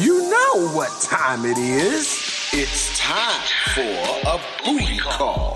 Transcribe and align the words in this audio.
You 0.00 0.20
know 0.30 0.76
what 0.76 0.90
time 1.00 1.44
it 1.44 1.58
is. 1.58 2.52
It's 2.52 2.96
time 3.00 3.42
for 3.74 4.30
a 4.30 4.38
booty 4.64 4.98
call. 4.98 5.54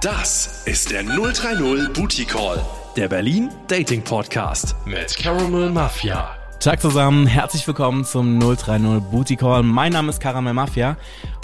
Das 0.00 0.64
ist 0.66 0.90
der 0.90 1.04
030 1.04 1.92
Booty 1.92 2.24
Call, 2.24 2.60
der 2.96 3.06
Berlin 3.08 3.50
Dating 3.68 4.02
Podcast 4.02 4.74
mit 4.84 5.16
Caramel 5.16 5.70
Mafia. 5.70 6.28
Tag 6.58 6.80
zusammen, 6.80 7.28
herzlich 7.28 7.64
willkommen 7.68 8.04
zum 8.04 8.40
030 8.40 9.00
Booty 9.12 9.36
Call. 9.36 9.62
Mein 9.62 9.92
Name 9.92 10.08
ist 10.10 10.18
Caramel 10.18 10.54
Mafia 10.54 10.96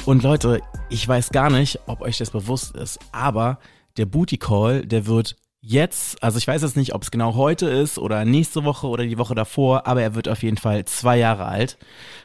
und 0.05 0.25
Leute, 0.25 0.61
ich 0.89 1.07
weiß 1.07 1.31
gar 1.31 1.51
nicht, 1.51 1.79
ob 1.87 2.01
euch 2.01 2.19
das 2.19 2.31
bewusst 2.31 2.75
ist, 2.75 2.99
aber 3.13 3.61
der 3.97 4.07
Booty 4.07 4.39
Call, 4.39 4.85
der 4.85 5.07
wird 5.07 5.37
jetzt, 5.67 6.23
also 6.23 6.39
ich 6.39 6.47
weiß 6.47 6.63
jetzt 6.63 6.77
nicht, 6.77 6.95
ob 6.95 7.03
es 7.03 7.11
genau 7.11 7.35
heute 7.35 7.67
ist 7.67 7.99
oder 7.99 8.25
nächste 8.25 8.65
Woche 8.65 8.87
oder 8.87 9.05
die 9.05 9.19
Woche 9.19 9.35
davor, 9.35 9.87
aber 9.87 10.03
er 10.03 10.15
wird 10.15 10.29
auf 10.29 10.43
jeden 10.43 10.59
Fall 10.59 10.85
zwei 10.85 11.17
Jahre 11.17 11.47
alt. 11.47 11.79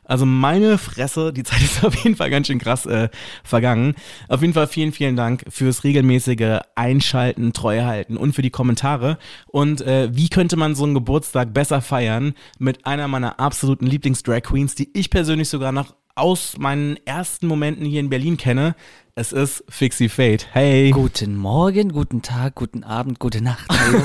Also 0.04 0.26
meine 0.26 0.78
Fresse, 0.78 1.32
die 1.32 1.44
Zeit 1.50 1.62
ist 1.62 1.84
auf 1.84 1.96
jeden 1.96 2.16
Fall 2.16 2.30
ganz 2.30 2.48
schön 2.48 2.60
krass 2.60 2.86
äh, 2.86 3.10
vergangen. 3.44 3.96
Auf 4.28 4.42
jeden 4.42 4.54
Fall 4.54 4.68
vielen, 4.68 4.92
vielen 4.92 5.16
Dank 5.16 5.46
fürs 5.50 5.84
regelmäßige 5.84 6.60
Einschalten, 6.76 7.54
Treue 7.54 7.86
halten 7.86 8.18
und 8.18 8.34
für 8.34 8.42
die 8.42 8.50
Kommentare. 8.50 9.18
Und 9.48 9.82
äh, 9.82 10.10
wie 10.12 10.30
könnte 10.30 10.58
man 10.58 10.76
so 10.76 10.84
einen 10.84 10.94
Geburtstag 10.94 11.54
besser 11.54 11.82
feiern 11.82 12.34
mit 12.58 12.86
einer 12.86 13.08
meiner 13.08 13.40
absoluten 13.40 13.86
Lieblings-Drag 13.86 14.42
Queens, 14.42 14.76
die 14.76 14.90
ich 14.94 15.10
persönlich 15.10 15.50
sogar 15.50 15.72
noch 15.72 15.96
aus 16.16 16.58
meinen 16.58 16.98
ersten 17.06 17.48
Momenten 17.48 17.86
hier 17.86 18.02
in 18.02 18.10
Berlin 18.10 18.38
kenne. 18.38 18.76
Es 19.20 19.34
ist 19.34 19.66
Fixie 19.68 20.08
Fate. 20.08 20.48
Hey. 20.54 20.92
Guten 20.92 21.36
Morgen, 21.36 21.92
guten 21.92 22.22
Tag, 22.22 22.56
guten 22.56 22.86
Abend, 22.86 23.20
gute 23.20 23.44
Nacht. 23.44 23.68
Hallo. 23.70 24.00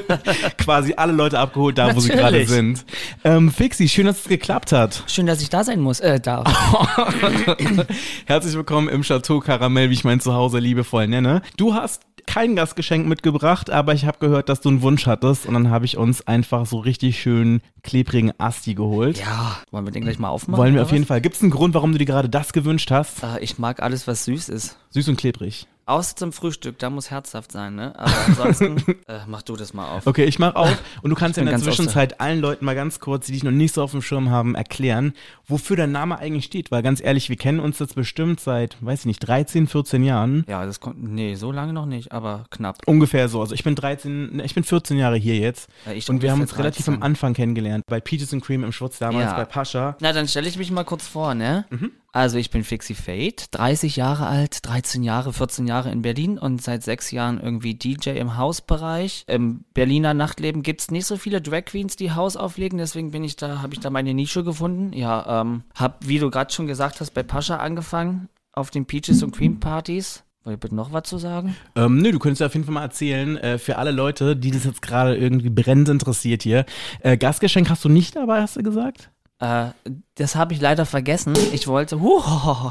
Quasi 0.56 0.94
alle 0.96 1.12
Leute 1.12 1.38
abgeholt, 1.38 1.76
da 1.76 1.94
wo 1.94 2.00
sie 2.00 2.08
gerade 2.08 2.38
Natürlich. 2.38 2.48
sind. 2.48 2.86
Ähm, 3.24 3.52
Fixie, 3.52 3.90
schön, 3.90 4.06
dass 4.06 4.20
es 4.20 4.28
geklappt 4.28 4.72
hat. 4.72 5.04
Schön, 5.06 5.26
dass 5.26 5.42
ich 5.42 5.50
da 5.50 5.64
sein 5.64 5.80
muss. 5.80 6.00
Äh, 6.00 6.18
darf. 6.18 6.48
Herzlich 8.24 8.54
willkommen 8.54 8.88
im 8.88 9.02
Chateau 9.02 9.40
Karamell, 9.40 9.90
wie 9.90 9.94
ich 9.94 10.04
mein 10.04 10.18
Zuhause 10.18 10.60
liebevoll 10.60 11.08
nenne. 11.08 11.42
Du 11.58 11.74
hast 11.74 12.00
kein 12.26 12.56
Gastgeschenk 12.56 13.06
mitgebracht, 13.06 13.70
aber 13.70 13.94
ich 13.94 14.04
habe 14.04 14.18
gehört, 14.18 14.48
dass 14.48 14.60
du 14.60 14.68
einen 14.68 14.82
Wunsch 14.82 15.06
hattest 15.06 15.46
und 15.46 15.54
dann 15.54 15.70
habe 15.70 15.84
ich 15.84 15.96
uns 15.96 16.26
einfach 16.26 16.66
so 16.66 16.78
richtig 16.78 17.20
schön 17.20 17.60
klebrigen 17.82 18.32
Asti 18.38 18.74
geholt. 18.74 19.18
Ja, 19.18 19.58
wollen 19.70 19.84
wir 19.84 19.92
den 19.92 20.02
gleich 20.02 20.18
mal 20.18 20.28
aufmachen? 20.28 20.60
Wollen 20.60 20.74
wir 20.74 20.82
auf 20.82 20.92
jeden 20.92 21.02
was? 21.04 21.08
Fall. 21.08 21.20
Gibt 21.20 21.36
es 21.36 21.42
einen 21.42 21.50
Grund, 21.50 21.74
warum 21.74 21.92
du 21.92 21.98
dir 21.98 22.06
gerade 22.06 22.28
das 22.28 22.52
gewünscht 22.52 22.90
hast? 22.90 23.22
Äh, 23.22 23.40
ich 23.40 23.58
mag 23.58 23.82
alles, 23.82 24.06
was 24.06 24.24
süß 24.24 24.48
ist. 24.48 24.76
Süß 24.90 25.08
und 25.08 25.16
klebrig. 25.16 25.66
Außer 25.84 26.14
zum 26.14 26.32
Frühstück, 26.32 26.78
da 26.78 26.90
muss 26.90 27.10
herzhaft 27.10 27.50
sein, 27.50 27.74
ne? 27.74 27.92
Aber 27.98 28.12
ansonsten, 28.26 28.76
äh, 29.08 29.20
mach 29.26 29.42
du 29.42 29.56
das 29.56 29.74
mal 29.74 29.88
auf. 29.88 30.06
Okay, 30.06 30.24
ich 30.24 30.38
mach 30.38 30.54
auf 30.54 30.80
und 31.02 31.10
du 31.10 31.16
kannst 31.16 31.38
in 31.38 31.46
der 31.46 31.58
Zwischenzeit 31.58 32.20
allen 32.20 32.40
Leuten 32.40 32.64
mal 32.64 32.74
ganz 32.76 33.00
kurz, 33.00 33.26
die 33.26 33.32
dich 33.32 33.42
noch 33.42 33.50
nicht 33.50 33.74
so 33.74 33.82
auf 33.82 33.90
dem 33.90 34.00
Schirm 34.00 34.30
haben, 34.30 34.54
erklären, 34.54 35.12
wofür 35.46 35.76
dein 35.76 35.90
Name 35.90 36.18
eigentlich 36.18 36.44
steht. 36.44 36.70
Weil 36.70 36.82
ganz 36.82 37.02
ehrlich, 37.02 37.28
wir 37.28 37.36
kennen 37.36 37.58
uns 37.58 37.80
jetzt 37.80 37.96
bestimmt 37.96 38.38
seit, 38.38 38.76
weiß 38.80 39.00
ich 39.00 39.06
nicht, 39.06 39.18
13, 39.20 39.66
14 39.66 40.04
Jahren. 40.04 40.44
Ja, 40.48 40.64
das 40.64 40.78
kommt, 40.78 41.02
nee, 41.02 41.34
so 41.34 41.50
lange 41.50 41.72
noch 41.72 41.86
nicht, 41.86 42.12
aber 42.12 42.44
knapp. 42.50 42.78
Ungefähr 42.86 43.28
so. 43.28 43.40
Also 43.40 43.54
ich 43.54 43.64
bin 43.64 43.74
13, 43.74 44.36
ne, 44.36 44.44
ich 44.44 44.54
bin 44.54 44.62
14 44.62 44.96
Jahre 44.98 45.16
hier 45.16 45.36
jetzt. 45.36 45.68
Ja, 45.86 45.92
ich 45.92 46.08
und 46.08 46.22
wir 46.22 46.30
haben 46.30 46.40
uns 46.40 46.56
relativ 46.58 46.84
13. 46.84 46.94
am 46.94 47.02
Anfang 47.02 47.34
kennengelernt. 47.34 47.84
Bei 47.88 47.98
Peaches 48.00 48.32
and 48.32 48.44
Cream 48.44 48.62
im 48.62 48.70
Schwutz 48.72 48.98
damals, 48.98 49.30
Ja. 49.32 49.36
bei 49.36 49.44
Pascha. 49.44 49.96
Na, 50.00 50.12
dann 50.12 50.28
stelle 50.28 50.48
ich 50.48 50.56
mich 50.58 50.70
mal 50.70 50.84
kurz 50.84 51.08
vor, 51.08 51.34
ne? 51.34 51.64
Mhm. 51.70 51.90
Also 52.12 52.36
ich 52.36 52.50
bin 52.50 52.62
Fixie 52.62 52.94
Fate, 52.94 53.46
30 53.52 53.96
Jahre 53.96 54.26
alt, 54.26 54.66
13 54.66 55.02
Jahre, 55.02 55.32
14 55.32 55.66
Jahre 55.66 55.90
in 55.90 56.02
Berlin 56.02 56.38
und 56.38 56.62
seit 56.62 56.82
sechs 56.82 57.10
Jahren 57.10 57.40
irgendwie 57.40 57.74
DJ 57.74 58.10
im 58.10 58.36
Hausbereich. 58.36 59.24
Im 59.28 59.64
Berliner 59.72 60.12
Nachtleben 60.12 60.62
gibt's 60.62 60.90
nicht 60.90 61.06
so 61.06 61.16
viele 61.16 61.40
Drag 61.40 61.64
Queens, 61.64 61.96
die 61.96 62.12
Haus 62.12 62.36
auflegen, 62.36 62.78
deswegen 62.78 63.12
bin 63.12 63.24
ich 63.24 63.36
da, 63.36 63.62
habe 63.62 63.72
ich 63.72 63.80
da 63.80 63.88
meine 63.88 64.12
Nische 64.12 64.44
gefunden. 64.44 64.92
Ja, 64.92 65.40
ähm, 65.40 65.62
hab, 65.74 66.06
wie 66.06 66.18
du 66.18 66.30
gerade 66.30 66.52
schon 66.52 66.66
gesagt 66.66 67.00
hast, 67.00 67.12
bei 67.12 67.22
Pascha 67.22 67.56
angefangen, 67.56 68.28
auf 68.52 68.70
den 68.70 68.84
Peaches 68.84 69.22
und 69.22 69.34
Cream 69.34 69.58
Partys. 69.58 70.22
Wollt 70.44 70.56
ihr 70.56 70.60
bitte 70.60 70.74
noch 70.74 70.92
was 70.92 71.04
zu 71.04 71.16
sagen? 71.16 71.56
Ähm, 71.76 71.98
nö, 71.98 72.12
du 72.12 72.18
könntest 72.18 72.42
auf 72.42 72.52
jeden 72.52 72.66
Fall 72.66 72.74
mal 72.74 72.82
erzählen, 72.82 73.38
äh, 73.38 73.56
für 73.56 73.78
alle 73.78 73.92
Leute, 73.92 74.36
die 74.36 74.50
das 74.50 74.64
jetzt 74.64 74.82
gerade 74.82 75.16
irgendwie 75.16 75.50
brennend 75.50 75.88
interessiert 75.88 76.42
hier. 76.42 76.66
Äh, 77.00 77.16
Gastgeschenk 77.16 77.70
hast 77.70 77.84
du 77.84 77.88
nicht 77.88 78.16
dabei, 78.16 78.42
hast 78.42 78.56
du 78.56 78.62
gesagt? 78.62 79.11
Äh, 79.42 79.72
das 80.14 80.36
habe 80.36 80.54
ich 80.54 80.60
leider 80.60 80.86
vergessen. 80.86 81.34
Ich 81.52 81.66
wollte, 81.66 82.00
huh, 82.00 82.70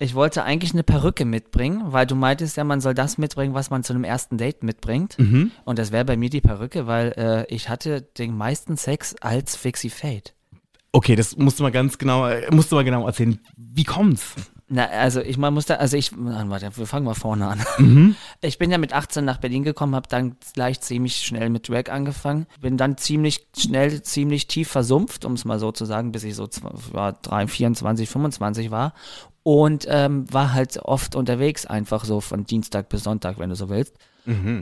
ich 0.00 0.14
wollte 0.16 0.42
eigentlich 0.42 0.72
eine 0.72 0.82
Perücke 0.82 1.24
mitbringen, 1.24 1.92
weil 1.92 2.06
du 2.06 2.16
meintest 2.16 2.56
ja, 2.56 2.64
man 2.64 2.80
soll 2.80 2.94
das 2.94 3.18
mitbringen, 3.18 3.54
was 3.54 3.70
man 3.70 3.84
zu 3.84 3.92
einem 3.92 4.02
ersten 4.02 4.36
Date 4.36 4.64
mitbringt. 4.64 5.16
Und 5.64 5.78
das 5.78 5.92
wäre 5.92 6.04
bei 6.04 6.16
mir 6.16 6.28
die 6.28 6.40
Perücke, 6.40 6.88
weil 6.88 7.14
äh, 7.16 7.54
ich 7.54 7.68
hatte 7.68 8.02
den 8.02 8.36
meisten 8.36 8.76
Sex 8.76 9.14
als 9.20 9.54
Fixie 9.54 9.90
Fate. 9.90 10.34
Okay, 10.90 11.14
das 11.14 11.36
musst 11.36 11.60
du 11.60 11.62
mal 11.62 11.72
ganz 11.72 11.98
genau, 11.98 12.28
musst 12.50 12.72
du 12.72 12.76
mal 12.76 12.84
genau 12.84 13.06
erzählen. 13.06 13.38
Wie 13.56 13.84
kommt's? 13.84 14.34
Na, 14.66 14.86
also 14.86 15.20
ich 15.20 15.36
man 15.36 15.52
muss 15.52 15.66
da, 15.66 15.74
also 15.74 15.96
ich, 15.96 16.12
warte, 16.16 16.76
wir 16.76 16.86
fangen 16.86 17.04
mal 17.04 17.14
vorne 17.14 17.46
an. 17.48 18.16
Ich 18.40 18.58
bin 18.58 18.70
ja 18.70 18.78
mit 18.78 18.92
18 18.92 19.24
nach 19.24 19.38
Berlin 19.38 19.62
gekommen, 19.62 19.94
habe 19.94 20.08
dann 20.08 20.36
gleich 20.52 20.80
ziemlich 20.80 21.16
schnell 21.16 21.48
mit 21.50 21.68
Drag 21.68 21.90
angefangen, 21.90 22.46
bin 22.60 22.76
dann 22.76 22.96
ziemlich 22.98 23.46
schnell, 23.56 24.02
ziemlich 24.02 24.46
tief 24.46 24.68
versumpft, 24.68 25.24
um 25.24 25.32
es 25.32 25.44
mal 25.44 25.58
so 25.58 25.72
zu 25.72 25.84
sagen, 25.84 26.12
bis 26.12 26.24
ich 26.24 26.34
so 26.34 26.48
war 26.92 27.14
3, 27.14 27.46
24, 27.46 28.08
25 28.08 28.70
war 28.70 28.92
und 29.42 29.86
ähm, 29.88 30.32
war 30.32 30.52
halt 30.52 30.78
oft 30.78 31.14
unterwegs, 31.14 31.66
einfach 31.66 32.04
so 32.04 32.20
von 32.20 32.44
Dienstag 32.44 32.88
bis 32.88 33.04
Sonntag, 33.04 33.38
wenn 33.38 33.50
du 33.50 33.56
so 33.56 33.68
willst. 33.68 33.96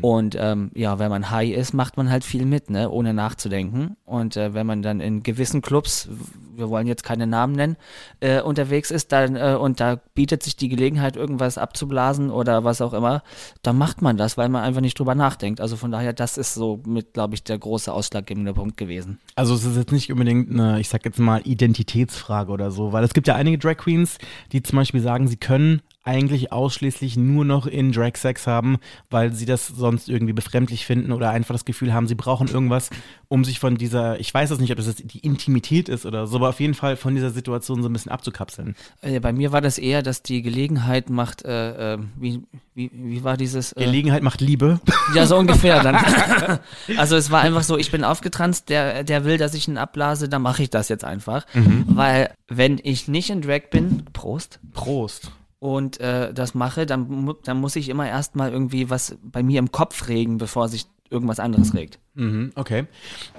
Und 0.01 0.37
ähm, 0.39 0.71
ja, 0.75 0.99
wenn 0.99 1.11
man 1.11 1.31
high 1.31 1.53
ist, 1.53 1.73
macht 1.73 1.97
man 1.97 2.11
halt 2.11 2.25
viel 2.25 2.45
mit, 2.45 2.69
ne, 2.69 2.91
ohne 2.91 3.15
nachzudenken. 3.15 3.97
Und 4.05 4.37
äh, 4.37 4.55
wenn 4.55 4.67
man 4.67 4.83
dann 4.83 5.01
in 5.01 5.23
gewissen 5.23 5.63
Clubs, 5.63 6.09
wir 6.57 6.69
wollen 6.69 6.87
jetzt 6.87 7.05
keine 7.05 7.27
Namen 7.27 7.55
nennen, 7.55 7.77
äh, 8.21 8.41
unterwegs 8.41 8.91
ist, 8.91 9.13
dann 9.13 9.37
äh, 9.37 9.57
und 9.59 9.79
da 9.81 10.01
bietet 10.15 10.43
sich 10.43 10.57
die 10.57 10.69
Gelegenheit, 10.69 11.17
irgendwas 11.17 11.59
abzublasen 11.59 12.31
oder 12.31 12.65
was 12.65 12.81
auch 12.81 12.93
immer, 12.93 13.23
dann 13.63 13.79
macht 13.79 14.03
man 14.03 14.17
das, 14.17 14.37
weil 14.37 14.49
man 14.49 14.65
einfach 14.65 14.81
nicht 14.81 14.99
drüber 14.99 15.15
nachdenkt. 15.15 15.61
Also 15.61 15.77
von 15.77 15.93
daher, 15.93 16.13
das 16.13 16.39
ist 16.39 16.55
so 16.55 16.81
mit, 16.85 17.15
glaube 17.15 17.35
ich, 17.35 17.45
der 17.45 17.59
große 17.59 17.93
ausschlaggebende 17.93 18.55
Punkt 18.55 18.77
gewesen. 18.77 19.21
Also 19.37 19.55
es 19.55 19.65
ist 19.65 19.77
jetzt 19.77 19.93
nicht 19.93 20.11
unbedingt 20.11 20.51
eine, 20.51 20.81
ich 20.81 20.89
sag 20.89 21.05
jetzt 21.05 21.19
mal, 21.19 21.41
Identitätsfrage 21.45 22.51
oder 22.51 22.71
so, 22.71 22.93
weil 22.93 23.05
es 23.05 23.15
gibt 23.15 23.29
ja 23.29 23.37
einige 23.37 23.59
Drag 23.59 23.77
Queens, 23.77 24.19
die 24.51 24.63
zum 24.63 24.77
Beispiel 24.77 25.01
sagen, 25.01 25.29
sie 25.29 25.37
können 25.37 25.83
eigentlich 26.05 26.53
ausschließlich 26.53 27.17
nur 27.17 27.45
noch 27.45 27.67
in 27.67 27.93
Drag 27.93 28.17
Sex 28.17 28.47
haben, 28.47 28.79
weil 29.11 29.33
sie 29.33 29.47
das 29.47 29.69
sonst 29.69 30.09
irgendwie 30.09 30.33
befremdlich 30.33 30.85
finden 30.85 31.13
oder 31.13 31.31
einfach 31.31 31.55
das 31.55 31.65
Gefühl 31.65 31.95
haben, 31.95 32.09
sie 32.09 32.15
brauchen 32.15 32.49
irgendwas, 32.49 32.91
um 33.29 33.45
sich 33.45 33.61
von 33.61 33.77
dieser, 33.77 34.19
ich 34.19 34.33
weiß 34.33 34.51
es 34.51 34.59
nicht, 34.59 34.73
ob 34.73 34.79
das 34.79 34.87
jetzt 34.87 35.03
die 35.13 35.21
Intimität 35.21 35.89
ist 35.89 36.05
oder 36.05 36.27
so, 36.27 36.37
aber 36.37 36.49
auf 36.49 36.61
jeden 36.61 36.75
Fall 36.75 36.97
von 36.97 37.15
dieser 37.15 37.31
Situation 37.31 37.83
so 37.83 37.89
ein 37.89 37.93
bisschen 37.93 38.11
abzukapseln. 38.11 38.75
Äh, 39.01 39.21
bei 39.21 39.33
mir 39.33 39.53
war 39.53 39.61
das 39.61 39.79
eher, 39.79 40.03
dass 40.03 40.23
die 40.23 40.43
Gelegenheit 40.43 41.09
macht, 41.09 41.45
äh, 41.45 41.95
äh, 41.95 41.99
wie, 42.17 42.43
wie, 42.75 42.91
wie 42.93 43.23
war 43.23 43.37
dieses? 43.37 43.73
Äh, 43.73 43.85
Gelegenheit 43.85 44.23
macht 44.23 44.41
Liebe. 44.41 44.81
Ja, 45.15 45.27
so 45.27 45.37
ungefähr 45.37 45.83
dann. 45.83 45.97
also 46.97 47.17
es 47.17 47.31
war 47.31 47.43
einfach 47.43 47.63
so, 47.63 47.79
ich 47.79 47.91
bin 47.93 48.03
aufgetranst, 48.03 48.69
der, 48.69 49.05
der 49.05 49.25
will, 49.25 49.39
dass 49.39 49.55
ich 49.55 49.69
ihn 49.69 49.79
abblase, 49.79 50.29
dann 50.29 50.43
mache 50.43 50.65
ich 50.65 50.71
das 50.71 50.89
jetzt 50.89 51.05
einfach. 51.05 51.47
Weil 51.87 52.31
wenn 52.49 52.81
ich 52.83 53.09
nicht 53.09 53.31
in 53.31 53.43
Drag 53.43 53.71
bin, 53.71 54.05
Prost, 54.13 54.59
Prost. 54.73 55.31
Und 55.63 56.01
äh, 56.01 56.35
das 56.35 56.55
mache, 56.55 56.87
dann, 56.87 57.37
dann 57.45 57.61
muss 57.61 57.77
ich 57.77 57.89
immer 57.89 58.09
erstmal 58.09 58.51
irgendwie 58.51 58.91
was 58.91 59.17
bei 59.23 59.45
mir 59.45 59.61
im 59.61 59.71
Kopf 59.71 60.09
regen, 60.09 60.39
bevor 60.39 60.67
sich 60.67 60.87
irgendwas 61.09 61.39
anderes 61.39 61.73
regt. 61.73 62.01
Mhm, 62.15 62.51
okay. 62.57 62.87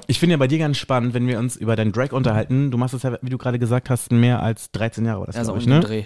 Ich 0.08 0.20
finde 0.20 0.36
ja 0.36 0.38
bei 0.38 0.48
dir 0.48 0.58
ganz 0.58 0.78
spannend, 0.78 1.14
wenn 1.14 1.28
wir 1.28 1.38
uns 1.38 1.58
über 1.58 1.76
deinen 1.76 1.92
Drag 1.92 2.14
unterhalten. 2.14 2.72
Du 2.72 2.78
machst 2.78 2.94
das 2.94 3.04
ja, 3.04 3.18
wie 3.22 3.30
du 3.30 3.38
gerade 3.38 3.60
gesagt 3.60 3.90
hast, 3.90 4.14
mehr 4.14 4.42
als 4.42 4.72
13 4.72 5.04
Jahre 5.04 5.20
war 5.20 5.28
das, 5.28 5.36
Also 5.36 5.58
ich, 5.58 5.68
ne? 5.68 5.82
Dreh. 5.82 6.06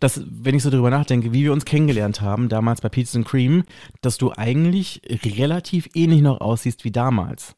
dass, 0.00 0.22
wenn 0.26 0.54
ich 0.54 0.62
so 0.62 0.70
darüber 0.70 0.88
nachdenke, 0.88 1.34
wie 1.34 1.44
wir 1.44 1.52
uns 1.52 1.66
kennengelernt 1.66 2.22
haben, 2.22 2.48
damals 2.48 2.80
bei 2.80 2.88
Peaches 2.88 3.14
and 3.14 3.26
Cream, 3.26 3.64
dass 4.00 4.16
du 4.16 4.32
eigentlich 4.34 5.02
relativ 5.22 5.90
ähnlich 5.92 6.22
noch 6.22 6.40
aussiehst 6.40 6.82
wie 6.84 6.92
damals. 6.92 7.56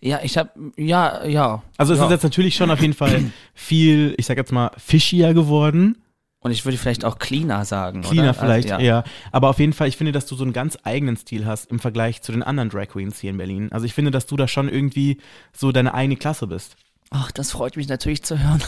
Ja, 0.00 0.20
ich 0.22 0.38
hab, 0.38 0.54
ja, 0.76 1.24
ja. 1.24 1.64
Also 1.76 1.94
es 1.94 1.98
ja. 1.98 2.04
ist 2.04 2.12
jetzt 2.12 2.22
natürlich 2.22 2.54
schon 2.54 2.70
auf 2.70 2.80
jeden 2.80 2.94
Fall 2.94 3.24
viel, 3.54 4.14
ich 4.18 4.26
sag 4.26 4.36
jetzt 4.36 4.52
mal, 4.52 4.70
fischier 4.76 5.34
geworden. 5.34 5.96
Und 6.42 6.52
ich 6.52 6.64
würde 6.64 6.78
vielleicht 6.78 7.04
auch 7.04 7.18
cleaner 7.18 7.64
sagen. 7.66 8.00
Cleaner 8.00 8.30
oder? 8.30 8.34
vielleicht, 8.34 8.72
also, 8.72 8.84
ja. 8.84 9.04
Aber 9.30 9.50
auf 9.50 9.58
jeden 9.58 9.74
Fall, 9.74 9.88
ich 9.88 9.96
finde, 9.98 10.12
dass 10.12 10.24
du 10.26 10.34
so 10.36 10.44
einen 10.44 10.54
ganz 10.54 10.78
eigenen 10.84 11.16
Stil 11.16 11.44
hast 11.44 11.70
im 11.70 11.78
Vergleich 11.78 12.22
zu 12.22 12.32
den 12.32 12.42
anderen 12.42 12.70
Drag 12.70 12.88
Queens 12.88 13.20
hier 13.20 13.30
in 13.30 13.36
Berlin. 13.36 13.70
Also 13.72 13.84
ich 13.84 13.92
finde, 13.92 14.10
dass 14.10 14.26
du 14.26 14.36
da 14.36 14.48
schon 14.48 14.68
irgendwie 14.68 15.18
so 15.52 15.70
deine 15.70 15.92
eigene 15.92 16.16
Klasse 16.16 16.46
bist. 16.46 16.76
Ach, 17.12 17.32
das 17.32 17.50
freut 17.50 17.76
mich 17.76 17.88
natürlich 17.88 18.22
zu 18.22 18.38
hören. 18.38 18.62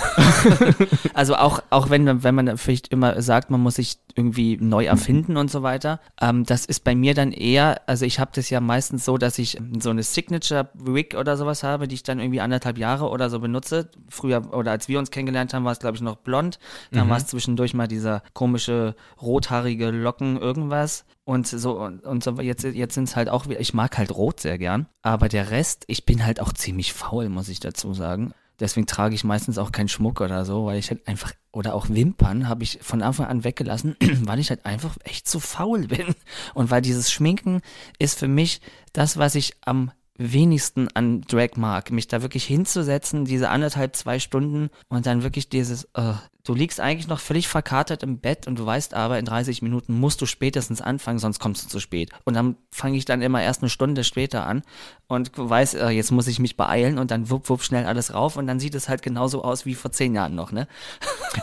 also 1.14 1.36
auch, 1.36 1.62
auch 1.70 1.90
wenn, 1.90 2.02
man- 2.02 2.24
wenn 2.24 2.34
man 2.34 2.58
vielleicht 2.58 2.88
immer 2.88 3.22
sagt, 3.22 3.50
man 3.50 3.60
muss 3.60 3.76
sich 3.76 3.98
irgendwie 4.16 4.58
neu 4.60 4.84
erfinden 4.84 5.36
und 5.36 5.48
so 5.50 5.62
weiter. 5.62 6.00
Ähm, 6.20 6.44
das 6.44 6.66
ist 6.66 6.82
bei 6.82 6.94
mir 6.96 7.14
dann 7.14 7.30
eher, 7.32 7.80
also 7.86 8.04
ich 8.04 8.18
habe 8.18 8.32
das 8.34 8.50
ja 8.50 8.60
meistens 8.60 9.04
so, 9.04 9.16
dass 9.16 9.38
ich 9.38 9.58
so 9.78 9.90
eine 9.90 10.02
Signature 10.02 10.68
Wig 10.74 11.14
oder 11.16 11.36
sowas 11.36 11.62
habe, 11.62 11.86
die 11.86 11.94
ich 11.94 12.02
dann 12.02 12.18
irgendwie 12.18 12.40
anderthalb 12.40 12.78
Jahre 12.78 13.08
oder 13.10 13.30
so 13.30 13.38
benutze. 13.38 13.90
Früher 14.08 14.52
oder 14.52 14.72
als 14.72 14.88
wir 14.88 14.98
uns 14.98 15.12
kennengelernt 15.12 15.54
haben, 15.54 15.64
war 15.64 15.72
es 15.72 15.78
glaube 15.78 15.96
ich 15.96 16.02
noch 16.02 16.16
blond. 16.16 16.58
Dann 16.90 17.08
war 17.08 17.16
es 17.18 17.26
zwischendurch 17.28 17.74
mal 17.74 17.86
dieser 17.86 18.22
komische 18.34 18.96
rothaarige 19.20 19.90
Locken 19.90 20.36
irgendwas. 20.36 21.04
Und 21.24 21.46
so, 21.46 21.78
und, 21.78 22.04
und 22.04 22.24
so, 22.24 22.40
jetzt, 22.40 22.64
jetzt 22.64 22.94
sind 22.94 23.04
es 23.04 23.14
halt 23.16 23.28
auch, 23.28 23.48
wieder- 23.48 23.60
ich 23.60 23.74
mag 23.74 23.96
halt 23.96 24.10
rot 24.10 24.40
sehr 24.40 24.58
gern. 24.58 24.86
Aber 25.02 25.28
der 25.28 25.50
Rest, 25.50 25.84
ich 25.86 26.04
bin 26.04 26.24
halt 26.26 26.40
auch 26.40 26.52
ziemlich 26.52 26.92
faul, 26.92 27.28
muss 27.28 27.48
ich 27.48 27.60
dazu 27.60 27.94
sagen. 27.94 28.32
Deswegen 28.60 28.86
trage 28.86 29.14
ich 29.14 29.24
meistens 29.24 29.58
auch 29.58 29.72
keinen 29.72 29.88
Schmuck 29.88 30.20
oder 30.20 30.44
so, 30.44 30.66
weil 30.66 30.78
ich 30.78 30.90
halt 30.90 31.06
einfach, 31.08 31.32
oder 31.52 31.74
auch 31.74 31.88
Wimpern 31.88 32.48
habe 32.48 32.62
ich 32.62 32.78
von 32.82 33.02
Anfang 33.02 33.26
an 33.26 33.44
weggelassen, 33.44 33.96
weil 34.24 34.38
ich 34.40 34.50
halt 34.50 34.66
einfach 34.66 34.96
echt 35.04 35.28
zu 35.28 35.40
faul 35.40 35.86
bin. 35.88 36.14
Und 36.54 36.70
weil 36.70 36.82
dieses 36.82 37.10
Schminken 37.10 37.60
ist 37.98 38.18
für 38.18 38.28
mich 38.28 38.60
das, 38.92 39.16
was 39.16 39.34
ich 39.34 39.54
am 39.64 39.90
wenigsten 40.19 40.88
an 40.94 41.23
Drag 41.23 41.56
mag, 41.56 41.91
mich 41.91 42.06
da 42.06 42.23
wirklich 42.23 42.44
hinzusetzen, 42.44 43.25
diese 43.25 43.49
anderthalb, 43.49 43.97
zwei 43.97 44.19
Stunden 44.19 44.70
und 44.88 45.06
dann 45.06 45.23
wirklich 45.23 45.49
dieses, 45.49 45.88
uh, 45.97 46.14
du 46.44 46.55
liegst 46.55 46.81
eigentlich 46.81 47.09
noch 47.09 47.20
völlig 47.20 47.49
verkatert 47.49 48.03
im 48.03 48.19
Bett 48.19 48.47
und 48.47 48.59
du 48.59 48.67
weißt 48.67 48.94
aber, 48.94 49.19
in 49.19 49.25
30 49.25 49.62
Minuten 49.62 49.99
musst 49.99 50.20
du 50.20 50.26
spätestens 50.26 50.82
anfangen, 50.82 51.19
sonst 51.19 51.38
kommst 51.38 51.64
du 51.64 51.69
zu 51.69 51.81
spät. 51.81 52.11
Und 52.25 52.35
dann 52.35 52.56
fange 52.70 52.97
ich 52.97 53.05
dann 53.05 53.23
immer 53.23 53.43
erst 53.43 53.62
eine 53.62 53.70
Stunde 53.70 54.05
später 54.05 54.47
an 54.47 54.62
und 55.09 55.31
weiß, 55.35 55.76
uh, 55.76 55.88
jetzt 55.88 56.12
muss 56.12 56.26
ich 56.26 56.38
mich 56.38 56.56
beeilen 56.56 56.99
und 56.99 57.11
dann 57.11 57.31
wupp, 57.31 57.49
wupp, 57.49 57.62
schnell 57.62 57.87
alles 57.87 58.12
rauf 58.12 58.37
und 58.37 58.47
dann 58.47 58.61
sieht 58.61 58.75
es 58.75 58.88
halt 58.88 59.03
genauso 59.03 59.43
aus 59.43 59.64
wie 59.64 59.75
vor 59.75 59.93
zehn 59.93 60.14
Jahren 60.14 60.35
noch, 60.35 60.53
ne? 60.53 60.69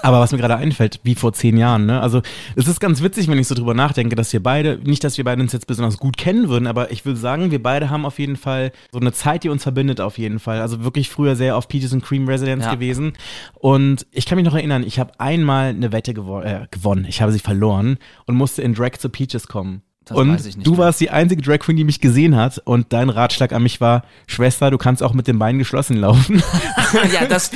Aber 0.03 0.19
was 0.19 0.31
mir 0.31 0.37
gerade 0.37 0.55
einfällt, 0.55 0.99
wie 1.03 1.15
vor 1.15 1.33
zehn 1.33 1.57
Jahren, 1.57 1.85
ne? 1.85 2.01
Also 2.01 2.21
es 2.55 2.67
ist 2.67 2.79
ganz 2.79 3.01
witzig, 3.01 3.27
wenn 3.27 3.37
ich 3.39 3.47
so 3.47 3.55
drüber 3.55 3.73
nachdenke, 3.73 4.15
dass 4.15 4.31
wir 4.33 4.41
beide, 4.41 4.79
nicht, 4.83 5.03
dass 5.03 5.17
wir 5.17 5.23
beide 5.23 5.41
uns 5.41 5.53
jetzt 5.53 5.67
besonders 5.67 5.97
gut 5.97 6.17
kennen 6.17 6.49
würden, 6.49 6.67
aber 6.67 6.91
ich 6.91 7.05
will 7.05 7.15
sagen, 7.15 7.51
wir 7.51 7.61
beide 7.61 7.89
haben 7.89 8.05
auf 8.05 8.19
jeden 8.19 8.35
Fall 8.35 8.71
so 8.91 8.99
eine 8.99 9.11
Zeit, 9.11 9.43
die 9.43 9.49
uns 9.49 9.63
verbindet 9.63 10.01
auf 10.01 10.17
jeden 10.17 10.39
Fall. 10.39 10.61
Also 10.61 10.83
wirklich 10.83 11.09
früher 11.09 11.35
sehr 11.35 11.55
auf 11.57 11.67
Peaches 11.67 11.93
and 11.93 12.03
Cream 12.03 12.27
Residence 12.27 12.65
Ja. 12.65 12.73
gewesen. 12.75 13.13
Und 13.55 14.05
ich 14.11 14.25
kann 14.25 14.35
mich 14.37 14.45
noch 14.45 14.55
erinnern, 14.55 14.83
ich 14.85 14.99
habe 14.99 15.11
einmal 15.19 15.69
eine 15.69 15.91
Wette 15.91 16.13
gewo 16.13 16.41
äh, 16.41 16.67
gewonnen. 16.71 17.05
Ich 17.07 17.21
habe 17.21 17.31
sie 17.31 17.39
verloren 17.39 17.97
und 18.25 18.35
musste 18.35 18.61
in 18.61 18.73
Drag 18.73 18.91
zu 18.97 19.09
Peaches 19.09 19.47
kommen. 19.47 19.81
Das 20.09 20.17
und 20.17 20.65
du 20.65 20.71
mehr. 20.71 20.79
warst 20.79 20.99
die 20.99 21.09
einzige 21.09 21.41
Drag 21.41 21.59
Queen, 21.59 21.77
die 21.77 21.83
mich 21.83 22.01
gesehen 22.01 22.35
hat. 22.35 22.59
Und 22.65 22.91
dein 22.93 23.09
Ratschlag 23.09 23.53
an 23.53 23.63
mich 23.63 23.79
war, 23.79 24.03
Schwester, 24.27 24.71
du 24.71 24.77
kannst 24.77 25.03
auch 25.03 25.13
mit 25.13 25.27
den 25.27 25.39
Beinen 25.39 25.59
geschlossen 25.59 25.97
laufen. 25.97 26.41
ja, 27.13 27.25
das, 27.25 27.51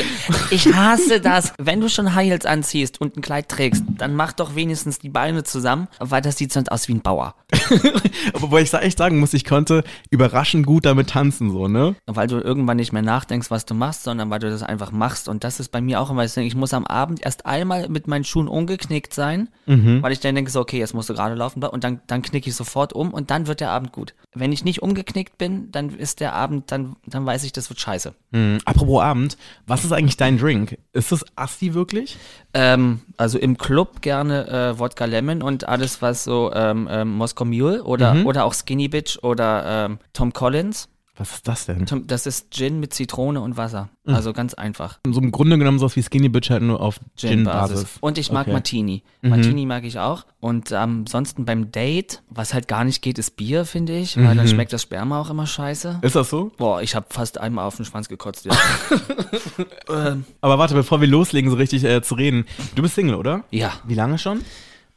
ich 0.51 0.73
hasse 0.73 1.19
das. 1.19 1.53
Wenn 1.57 1.81
du 1.81 1.89
schon 1.89 2.13
High 2.15 2.29
Heels 2.29 2.45
anziehst 2.45 3.01
und 3.01 3.17
ein 3.17 3.21
Kleid 3.21 3.50
trägst, 3.50 3.83
dann 3.97 4.15
mach 4.15 4.33
doch 4.33 4.55
wenigstens 4.55 5.00
die 5.00 5.09
Beine 5.09 5.44
zusammen, 5.44 5.88
weil 6.00 6.21
das 6.21 6.38
sieht 6.38 6.53
sonst 6.53 6.71
aus 6.71 6.88
wie 6.88 6.94
ein 6.94 7.01
Bauer. 7.01 7.35
Wobei 8.33 8.61
ich 8.61 8.73
echt 8.73 8.97
sagen 8.97 9.19
muss, 9.19 9.33
ich 9.33 9.45
konnte 9.45 9.83
überraschend 10.09 10.65
gut 10.65 10.85
damit 10.85 11.09
tanzen, 11.09 11.51
so, 11.51 11.67
ne? 11.67 11.95
Weil 12.05 12.27
du 12.27 12.39
irgendwann 12.39 12.77
nicht 12.77 12.94
mehr 12.94 13.01
nachdenkst, 13.01 13.51
was 13.51 13.65
du 13.65 13.73
machst, 13.73 14.03
sondern 14.03 14.29
weil 14.29 14.39
du 14.39 14.50
das 14.50 14.63
einfach 14.63 14.91
machst. 14.91 15.27
Und 15.27 15.44
das 15.44 15.59
ist 15.59 15.69
bei 15.69 15.81
mir 15.81 16.01
auch 16.01 16.09
immer, 16.09 16.23
das 16.23 16.33
Ding, 16.33 16.45
ich 16.45 16.55
muss 16.55 16.73
am 16.73 16.85
Abend 16.85 17.25
erst 17.25 17.45
einmal 17.45 17.89
mit 17.89 18.07
meinen 18.07 18.23
Schuhen 18.23 18.47
umgeknickt 18.47 19.13
sein, 19.13 19.50
weil 19.65 20.11
ich 20.11 20.19
dann 20.19 20.35
denke 20.35 20.51
so, 20.51 20.59
okay, 20.59 20.79
jetzt 20.79 20.94
musst 20.94 21.09
du 21.09 21.13
gerade 21.13 21.35
laufen 21.35 21.63
und 21.63 21.83
dann, 21.83 22.01
dann 22.07 22.21
knicke 22.43 22.49
ich 22.49 22.55
sofort 22.55 22.93
um 22.93 23.13
und 23.13 23.31
dann 23.31 23.47
wird 23.47 23.61
der 23.61 23.69
Abend 23.69 23.93
gut. 23.93 24.13
Wenn 24.33 24.51
ich 24.51 24.65
nicht 24.65 24.81
umgeknickt 24.81 25.37
bin, 25.37 25.71
dann 25.71 25.89
ist 25.89 26.19
der 26.19 26.33
Abend, 26.33 26.71
dann, 26.71 26.95
dann 27.05 27.25
weiß 27.25 27.43
ich, 27.45 27.53
das 27.53 27.69
wird 27.69 27.79
scheiße. 27.79 28.13
Hm. 28.33 28.59
Apropos 28.65 29.01
Abend, 29.01 29.37
was 29.65 29.85
ist 29.85 29.91
eigentlich 29.93 30.17
dein 30.17 30.37
Drink? 30.37 30.77
Ist 30.91 31.11
das 31.11 31.25
Asti 31.35 31.73
wirklich? 31.73 32.17
Ähm, 32.53 33.01
also 33.17 33.37
im 33.39 33.57
Club 33.57 34.01
gerne 34.01 34.47
äh, 34.47 34.79
Wodka 34.79 35.05
Lemon 35.05 35.41
und 35.41 35.67
alles, 35.67 36.01
was 36.01 36.23
so 36.23 36.51
ähm, 36.53 36.87
ähm, 36.91 37.15
Moscow 37.15 37.45
Mule 37.45 37.83
oder, 37.83 38.25
oder 38.25 38.43
auch 38.45 38.53
Skinny 38.53 38.89
Bitch 38.89 39.19
oder 39.23 39.85
ähm, 39.85 39.99
Tom 40.11 40.33
Collins. 40.33 40.89
Was 41.15 41.31
ist 41.36 41.48
das 41.48 41.68
denn? 41.68 41.86
Das 42.07 42.25
ist 42.25 42.51
Gin 42.51 42.80
mit 42.80 42.92
Zitrone 42.92 43.39
und 43.39 43.56
Wasser. 43.56 43.89
Also 44.04 44.33
ganz 44.33 44.56
einfach. 44.56 45.00
So 45.07 45.21
im 45.21 45.31
Grunde 45.31 45.60
genommen 45.60 45.77
sowas 45.77 45.95
wie 45.95 46.01
Skinny 46.01 46.27
Bitch 46.27 46.50
halt 46.50 46.63
nur 46.63 46.81
auf 46.81 47.00
Gin-Basis. 47.18 47.86
Und 48.01 48.18
ich 48.18 48.31
mag 48.31 48.48
Okay. 48.48 48.54
Martini. 48.54 49.04
Martini 49.21 49.68
mag 49.68 49.83
ich 49.83 50.00
auch. 50.00 50.25
Und 50.39 50.71
ähm, 50.71 51.04
ansonsten 51.06 51.45
beim 51.45 51.71
Date, 51.71 52.24
was 52.30 52.56
halt 52.56 52.68
gar 52.68 52.83
nicht 52.83 53.04
geht, 53.04 53.19
ist 53.19 53.38
Bier, 53.38 53.63
finde 53.65 53.95
ich, 53.95 54.18
weil 54.18 54.36
dann 54.36 54.48
schmeckt 54.48 54.74
das 54.74 54.81
Sperma 54.81 55.21
auch 55.21 55.30
immer 55.30 55.45
scheiße. 55.45 56.00
Ist 56.01 56.15
das 56.15 56.31
so? 56.31 56.51
Boah, 56.57 56.81
ich 56.81 56.95
habe 56.95 57.06
fast 57.10 57.38
einmal 57.38 57.65
auf 57.65 57.75
den 57.75 57.86
Schwanz 57.86 58.10
gekotzt. 58.10 58.45
Ja. 58.45 58.57
ähm, 59.89 60.25
Aber 60.42 60.57
warte, 60.57 60.74
bevor 60.74 61.00
wir 61.00 61.07
loslegen, 61.07 61.51
so 61.51 61.57
richtig 61.57 61.83
äh, 61.83 62.01
zu 62.01 62.15
reden. 62.15 62.45
Du 62.75 62.81
bist 62.81 62.95
Single, 62.95 63.15
oder? 63.15 63.44
ja, 63.51 63.74
Wie 63.86 63.95
lange 63.95 64.18
schon? 64.18 64.42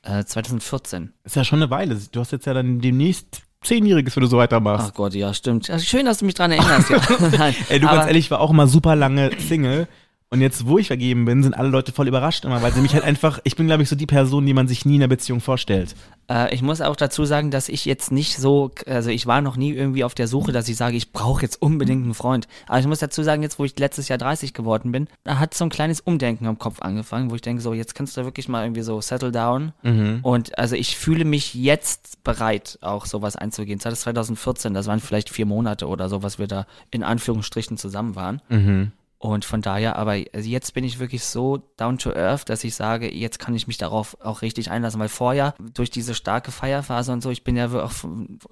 äh, 0.03 0.25
2014. 0.25 1.13
Ist 1.25 1.37
ja 1.37 1.45
schon 1.45 1.61
eine 1.61 1.71
Weile. 1.71 1.99
Du 2.13 2.21
hast 2.21 2.33
jetzt 2.33 2.47
ja 2.47 2.55
dann 2.55 2.81
demnächst 2.81 3.43
Zehnjähriges, 3.63 4.15
wenn 4.17 4.23
du 4.23 4.27
so 4.29 4.37
weitermachst. 4.39 4.89
Ach 4.91 4.95
Gott, 4.95 5.15
ja, 5.15 5.33
stimmt. 5.35 5.69
Ja, 5.69 5.79
schön, 5.79 6.07
dass 6.07 6.19
du 6.19 6.25
mich 6.25 6.35
dran 6.35 6.53
erinnerst. 6.53 6.91
Ja. 6.91 7.01
Nein, 7.39 7.55
Ey, 7.69 7.81
du 7.81 7.87
aber- 7.89 7.97
ganz 7.97 8.09
ehrlich, 8.09 8.27
ich 8.27 8.31
war 8.31 8.41
auch 8.41 8.51
immer 8.51 8.67
super 8.67 8.95
lange 8.97 9.31
Single. 9.41 9.89
Und 10.29 10.41
jetzt, 10.41 10.67
wo 10.67 10.77
ich 10.77 10.89
vergeben 10.89 11.25
bin, 11.25 11.45
sind 11.45 11.55
alle 11.55 11.69
Leute 11.69 11.93
voll 11.93 12.09
überrascht 12.09 12.45
immer, 12.45 12.61
weil 12.61 12.73
sie 12.73 12.81
mich 12.81 12.95
halt 12.95 13.05
einfach, 13.05 13.39
ich 13.45 13.55
bin, 13.55 13.67
glaube 13.67 13.85
ich, 13.85 13.89
so 13.89 13.95
die 13.95 14.07
Person, 14.07 14.45
die 14.45 14.55
man 14.55 14.67
sich 14.67 14.85
nie 14.85 14.97
in 14.97 15.03
einer 15.03 15.09
Beziehung 15.09 15.41
vorstellt. 15.41 15.95
Äh, 16.29 16.53
ich 16.53 16.63
muss 16.63 16.81
auch 16.81 16.97
dazu 16.97 17.25
sagen, 17.25 17.53
dass 17.53 17.69
ich 17.69 17.85
jetzt 17.85 18.11
nicht 18.11 18.37
so, 18.37 18.73
also 18.87 19.11
ich 19.11 19.27
war 19.29 19.41
noch 19.41 19.57
nie 19.57 19.73
irgendwie 19.73 20.03
auf 20.03 20.17
der 20.17 20.27
Suche, 20.27 20.51
dass 20.51 20.69
ich 20.69 20.77
sage, 20.77 20.97
ich 20.97 21.13
brauche 21.13 21.43
jetzt 21.43 21.63
unbedingt 21.63 22.03
einen 22.03 22.15
Freund. 22.15 22.49
Aber 22.67 22.81
ich 22.81 22.87
muss 22.89 22.99
dazu 22.99 23.23
sagen, 23.23 23.43
jetzt 23.45 23.61
wo 23.61 23.65
ich 23.65 23.79
letztes 23.79 24.09
Jahr 24.09 24.19
30 24.19 24.53
geworden 24.53 24.91
bin, 24.91 25.07
da 25.23 25.39
hat 25.39 25.55
so 25.55 25.65
ein 25.65 25.71
kleines 25.71 26.01
Umdenken 26.01 26.47
im 26.47 26.59
Kopf 26.59 26.83
angefangen, 26.83 27.31
wo 27.31 27.37
ich 27.37 27.43
denke, 27.43 27.63
so 27.63 27.73
jetzt 27.73 27.95
kannst 27.95 28.17
du 28.17 28.25
wirklich 28.25 28.49
mal 28.49 28.65
irgendwie 28.65 28.83
so 28.83 29.01
settle 29.01 29.31
down. 29.31 29.73
Und 30.23 30.59
also 30.59 30.75
ich 30.75 30.97
fühle 30.97 31.25
mich 31.25 31.55
jetzt 31.55 32.25
bereit, 32.25 32.79
auch 32.81 33.07
sowas 33.07 33.37
einzugehen. 33.37 33.79
Das 33.79 33.93
war 34.07 34.13
2014, 34.15 34.75
das 34.75 34.89
waren 34.89 34.99
vielleicht 34.99 35.31
vier 35.31 35.47
Monate 35.47 35.87
oder 35.87 36.09
so, 36.09 36.25
was 36.25 36.41
wir 36.41 36.49
da 36.49 36.67
in 36.91 37.05
Anführungsstrichen 37.05 37.77
zusammen 37.79 38.17
waren. 38.17 38.43
Und 39.19 39.47
von 39.47 39.63
daher, 39.63 39.97
aber 39.97 40.15
jetzt 40.15 40.75
bin 40.75 40.85
ich 40.85 40.99
wirklich 40.99 41.25
so 41.25 41.63
down 41.79 41.97
to 41.97 42.13
earth, 42.13 42.51
dass 42.51 42.65
ich 42.65 42.75
sage, 42.75 43.13
jetzt 43.13 43.39
kann 43.39 43.55
ich 43.55 43.67
mich 43.67 43.79
darauf 43.79 44.17
auch 44.21 44.43
richtig 44.43 44.71
einlassen, 44.71 45.01
weil 45.01 45.09
vorher 45.09 45.55
durch 45.75 45.89
diese 45.89 46.15
starke 46.15 46.53
Feierphase 46.53 47.13
und 47.13 47.23
so, 47.23 47.31
ich 47.31 47.43
bin 47.43 47.57
ja 47.57 47.67
auch 47.73 47.93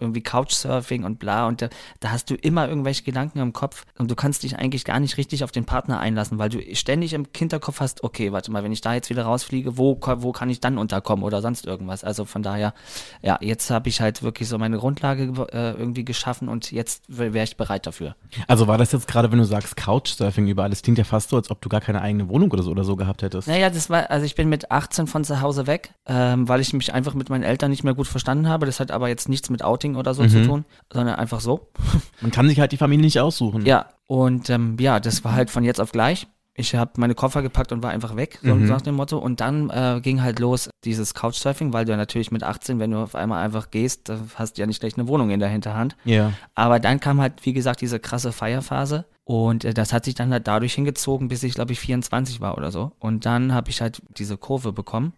irgendwie 0.00 0.22
Couchsurfing 0.22 1.04
und 1.04 1.18
bla 1.18 1.46
und 1.46 1.60
da, 1.60 1.68
da 2.00 2.12
hast 2.12 2.30
du 2.30 2.34
immer 2.34 2.66
irgendwelche 2.66 3.02
Gedanken 3.02 3.40
im 3.40 3.52
Kopf 3.52 3.84
und 3.98 4.10
du 4.10 4.14
kannst 4.14 4.42
dich 4.42 4.56
eigentlich 4.56 4.86
gar 4.86 5.00
nicht 5.00 5.18
richtig 5.18 5.44
auf 5.44 5.52
den 5.52 5.66
Partner 5.66 6.00
einlassen, 6.00 6.38
weil 6.38 6.48
du 6.48 6.60
ständig 6.74 7.12
im 7.12 7.26
Hinterkopf 7.36 7.80
hast, 7.80 8.02
okay, 8.02 8.32
warte 8.32 8.50
mal, 8.50 8.64
wenn 8.64 8.72
ich 8.72 8.80
da 8.80 8.94
jetzt 8.94 9.10
wieder 9.10 9.24
rausfliege, 9.24 9.76
wo, 9.76 10.00
wo 10.00 10.32
kann 10.32 10.48
ich 10.48 10.60
dann 10.60 10.78
unterkommen 10.78 11.24
oder 11.24 11.42
sonst 11.42 11.66
irgendwas. 11.66 12.04
Also 12.04 12.24
von 12.24 12.42
daher, 12.42 12.72
ja, 13.20 13.36
jetzt 13.42 13.70
habe 13.70 13.90
ich 13.90 14.00
halt 14.00 14.22
wirklich 14.22 14.48
so 14.48 14.56
meine 14.56 14.78
Grundlage 14.78 15.24
äh, 15.52 15.72
irgendwie 15.72 16.06
geschaffen 16.06 16.48
und 16.48 16.72
jetzt 16.72 17.04
wäre 17.08 17.44
ich 17.44 17.58
bereit 17.58 17.86
dafür. 17.86 18.16
Also 18.48 18.66
war 18.66 18.78
das 18.78 18.92
jetzt 18.92 19.08
gerade, 19.08 19.30
wenn 19.30 19.38
du 19.38 19.44
sagst 19.44 19.76
Couchsurfing 19.76 20.53
überall, 20.54 20.70
das 20.70 20.82
klingt 20.82 20.98
ja 20.98 21.04
fast 21.04 21.30
so, 21.30 21.36
als 21.36 21.50
ob 21.50 21.60
du 21.60 21.68
gar 21.68 21.80
keine 21.80 22.00
eigene 22.00 22.28
Wohnung 22.28 22.50
oder 22.50 22.62
so 22.62 22.70
oder 22.70 22.84
so 22.84 22.96
gehabt 22.96 23.22
hättest. 23.22 23.48
Naja, 23.48 23.68
das 23.68 23.90
war, 23.90 24.10
also 24.10 24.24
ich 24.24 24.34
bin 24.34 24.48
mit 24.48 24.70
18 24.70 25.06
von 25.06 25.24
zu 25.24 25.40
Hause 25.40 25.66
weg, 25.66 25.92
ähm, 26.06 26.48
weil 26.48 26.60
ich 26.60 26.72
mich 26.72 26.94
einfach 26.94 27.14
mit 27.14 27.28
meinen 27.28 27.42
Eltern 27.42 27.70
nicht 27.70 27.84
mehr 27.84 27.94
gut 27.94 28.06
verstanden 28.06 28.48
habe. 28.48 28.66
Das 28.66 28.80
hat 28.80 28.90
aber 28.90 29.08
jetzt 29.08 29.28
nichts 29.28 29.50
mit 29.50 29.62
Outing 29.62 29.96
oder 29.96 30.14
so 30.14 30.26
zu 30.26 30.44
tun, 30.44 30.64
sondern 30.92 31.16
einfach 31.16 31.40
so. 31.40 31.68
Man 32.20 32.30
kann 32.30 32.48
sich 32.48 32.60
halt 32.60 32.72
die 32.72 32.76
Familie 32.76 33.04
nicht 33.04 33.20
aussuchen. 33.20 33.66
Ja, 33.66 33.86
und 34.06 34.48
ähm, 34.50 34.76
ja, 34.78 35.00
das 35.00 35.24
war 35.24 35.34
halt 35.34 35.50
von 35.50 35.64
jetzt 35.64 35.80
auf 35.80 35.92
gleich. 35.92 36.26
Ich 36.56 36.76
habe 36.76 36.92
meine 36.98 37.16
Koffer 37.16 37.42
gepackt 37.42 37.72
und 37.72 37.82
war 37.82 37.90
einfach 37.90 38.14
weg, 38.14 38.38
so 38.40 38.54
nach 38.54 38.80
dem 38.80 38.94
Motto. 38.94 39.18
Und 39.18 39.40
dann 39.40 39.70
äh, 39.70 40.00
ging 40.00 40.22
halt 40.22 40.38
los 40.38 40.70
dieses 40.84 41.12
Couchsurfing, 41.12 41.72
weil 41.72 41.84
du 41.84 41.90
ja 41.90 41.96
natürlich 41.96 42.30
mit 42.30 42.44
18, 42.44 42.78
wenn 42.78 42.92
du 42.92 42.98
auf 42.98 43.16
einmal 43.16 43.44
einfach 43.44 43.70
gehst, 43.72 44.08
da 44.08 44.18
hast 44.36 44.56
du 44.56 44.60
ja 44.60 44.66
nicht 44.66 44.78
gleich 44.78 44.96
eine 44.96 45.08
Wohnung 45.08 45.30
in 45.30 45.40
der 45.40 45.48
Hinterhand. 45.48 45.96
Ja. 46.04 46.32
Aber 46.54 46.78
dann 46.78 47.00
kam 47.00 47.20
halt, 47.20 47.44
wie 47.44 47.54
gesagt, 47.54 47.80
diese 47.80 47.98
krasse 47.98 48.30
Feierphase. 48.30 49.04
Und 49.24 49.64
äh, 49.64 49.72
das 49.72 49.92
hat 49.92 50.04
sich 50.04 50.14
dann 50.14 50.32
halt 50.32 50.46
dadurch 50.46 50.74
hingezogen, 50.74 51.28
bis 51.28 51.42
ich, 51.42 51.54
glaube 51.54 51.72
ich, 51.72 51.80
24 51.80 52.40
war 52.40 52.58
oder 52.58 52.70
so. 52.70 52.92
Und 52.98 53.24
dann 53.24 53.54
habe 53.54 53.70
ich 53.70 53.80
halt 53.80 54.02
diese 54.18 54.36
Kurve 54.36 54.72
bekommen 54.72 55.14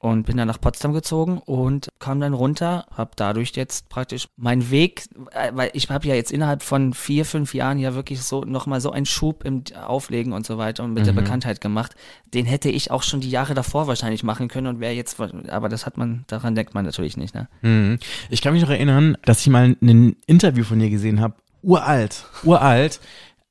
und 0.00 0.24
bin 0.24 0.38
dann 0.38 0.48
nach 0.48 0.60
Potsdam 0.60 0.94
gezogen 0.94 1.38
und 1.38 1.88
kam 1.98 2.18
dann 2.20 2.32
runter, 2.32 2.86
habe 2.96 3.10
dadurch 3.14 3.52
jetzt 3.54 3.90
praktisch 3.90 4.28
meinen 4.36 4.70
Weg, 4.70 5.04
äh, 5.32 5.52
weil 5.54 5.70
ich 5.74 5.90
habe 5.90 6.08
ja 6.08 6.14
jetzt 6.14 6.32
innerhalb 6.32 6.62
von 6.62 6.94
vier, 6.94 7.26
fünf 7.26 7.52
Jahren 7.52 7.78
ja 7.78 7.94
wirklich 7.94 8.22
so 8.22 8.42
nochmal 8.42 8.80
so 8.80 8.90
einen 8.90 9.06
Schub 9.06 9.44
im 9.44 9.64
Auflegen 9.86 10.32
und 10.32 10.46
so 10.46 10.56
weiter 10.56 10.84
und 10.84 10.94
mit 10.94 11.06
der 11.06 11.12
Bekanntheit 11.12 11.60
gemacht. 11.60 11.94
Den 12.32 12.46
hätte 12.46 12.70
ich 12.70 12.90
auch 12.90 13.02
schon 13.02 13.20
die 13.20 13.30
Jahre 13.30 13.52
davor 13.52 13.86
wahrscheinlich 13.86 14.22
machen 14.22 14.48
können 14.48 14.66
und 14.66 14.80
wäre 14.80 14.94
jetzt, 14.94 15.20
aber 15.20 15.68
das 15.68 15.84
hat 15.84 15.98
man, 15.98 16.24
daran 16.26 16.54
denkt 16.54 16.74
man 16.74 16.86
natürlich 16.86 17.16
nicht, 17.18 17.34
ne? 17.34 17.48
Mhm. 17.60 17.98
Ich 18.30 18.40
kann 18.40 18.54
mich 18.54 18.62
noch 18.62 18.70
erinnern, 18.70 19.18
dass 19.24 19.40
ich 19.40 19.48
mal 19.48 19.76
ein 19.80 20.16
Interview 20.26 20.64
von 20.64 20.78
dir 20.78 20.88
gesehen 20.88 21.20
habe. 21.20 21.34
Uralt, 21.62 22.24
uralt. 22.42 23.00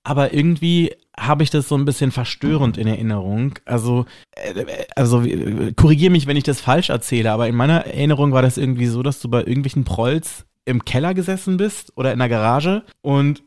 Aber 0.03 0.33
irgendwie 0.33 0.93
habe 1.17 1.43
ich 1.43 1.49
das 1.49 1.67
so 1.67 1.75
ein 1.75 1.85
bisschen 1.85 2.11
verstörend 2.11 2.77
in 2.77 2.87
Erinnerung. 2.87 3.53
Also, 3.65 4.05
äh, 4.31 4.65
also 4.95 5.21
äh, 5.21 5.73
korrigiere 5.73 6.11
mich, 6.11 6.27
wenn 6.27 6.37
ich 6.37 6.43
das 6.43 6.61
falsch 6.61 6.89
erzähle, 6.89 7.31
aber 7.31 7.47
in 7.47 7.55
meiner 7.55 7.85
Erinnerung 7.85 8.31
war 8.31 8.41
das 8.41 8.57
irgendwie 8.57 8.87
so, 8.87 9.03
dass 9.03 9.19
du 9.19 9.29
bei 9.29 9.39
irgendwelchen 9.39 9.83
Prolls 9.83 10.45
im 10.65 10.85
Keller 10.85 11.13
gesessen 11.13 11.57
bist 11.57 11.93
oder 11.95 12.13
in 12.13 12.19
der 12.19 12.29
Garage 12.29 12.83
und 13.01 13.43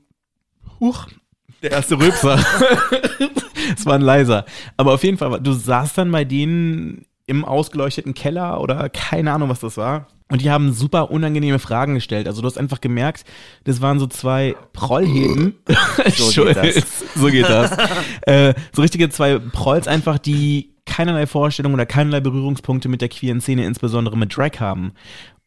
huch, 0.80 1.08
der 1.62 1.72
erste 1.72 1.98
Rülpser. 1.98 2.38
Es 3.76 3.86
war 3.86 3.94
ein 3.94 4.02
leiser. 4.02 4.44
Aber 4.76 4.92
auf 4.92 5.04
jeden 5.04 5.16
Fall, 5.16 5.40
du 5.40 5.52
saßt 5.52 5.96
dann 5.96 6.12
bei 6.12 6.24
denen 6.24 7.06
im 7.26 7.44
ausgeleuchteten 7.46 8.12
Keller 8.12 8.60
oder 8.60 8.90
keine 8.90 9.32
Ahnung, 9.32 9.48
was 9.48 9.60
das 9.60 9.78
war. 9.78 10.08
Und 10.34 10.42
die 10.42 10.50
haben 10.50 10.72
super 10.72 11.12
unangenehme 11.12 11.60
Fragen 11.60 11.94
gestellt. 11.94 12.26
Also 12.26 12.42
du 12.42 12.48
hast 12.48 12.58
einfach 12.58 12.80
gemerkt, 12.80 13.24
das 13.62 13.80
waren 13.80 14.00
so 14.00 14.08
zwei 14.08 14.56
Prollheben. 14.72 15.54
So 16.16 16.44
geht 16.44 16.56
das. 16.56 17.04
so 17.14 17.26
geht 17.28 17.48
das. 17.48 17.70
äh, 18.22 18.52
so 18.72 18.82
richtige 18.82 19.08
zwei 19.10 19.38
Prolls 19.38 19.86
einfach, 19.86 20.18
die 20.18 20.74
keinerlei 20.86 21.28
Vorstellung 21.28 21.72
oder 21.72 21.86
keinerlei 21.86 22.18
Berührungspunkte 22.18 22.88
mit 22.88 23.00
der 23.00 23.10
queeren 23.10 23.40
Szene, 23.40 23.64
insbesondere 23.64 24.16
mit 24.16 24.36
Drag 24.36 24.58
haben. 24.58 24.94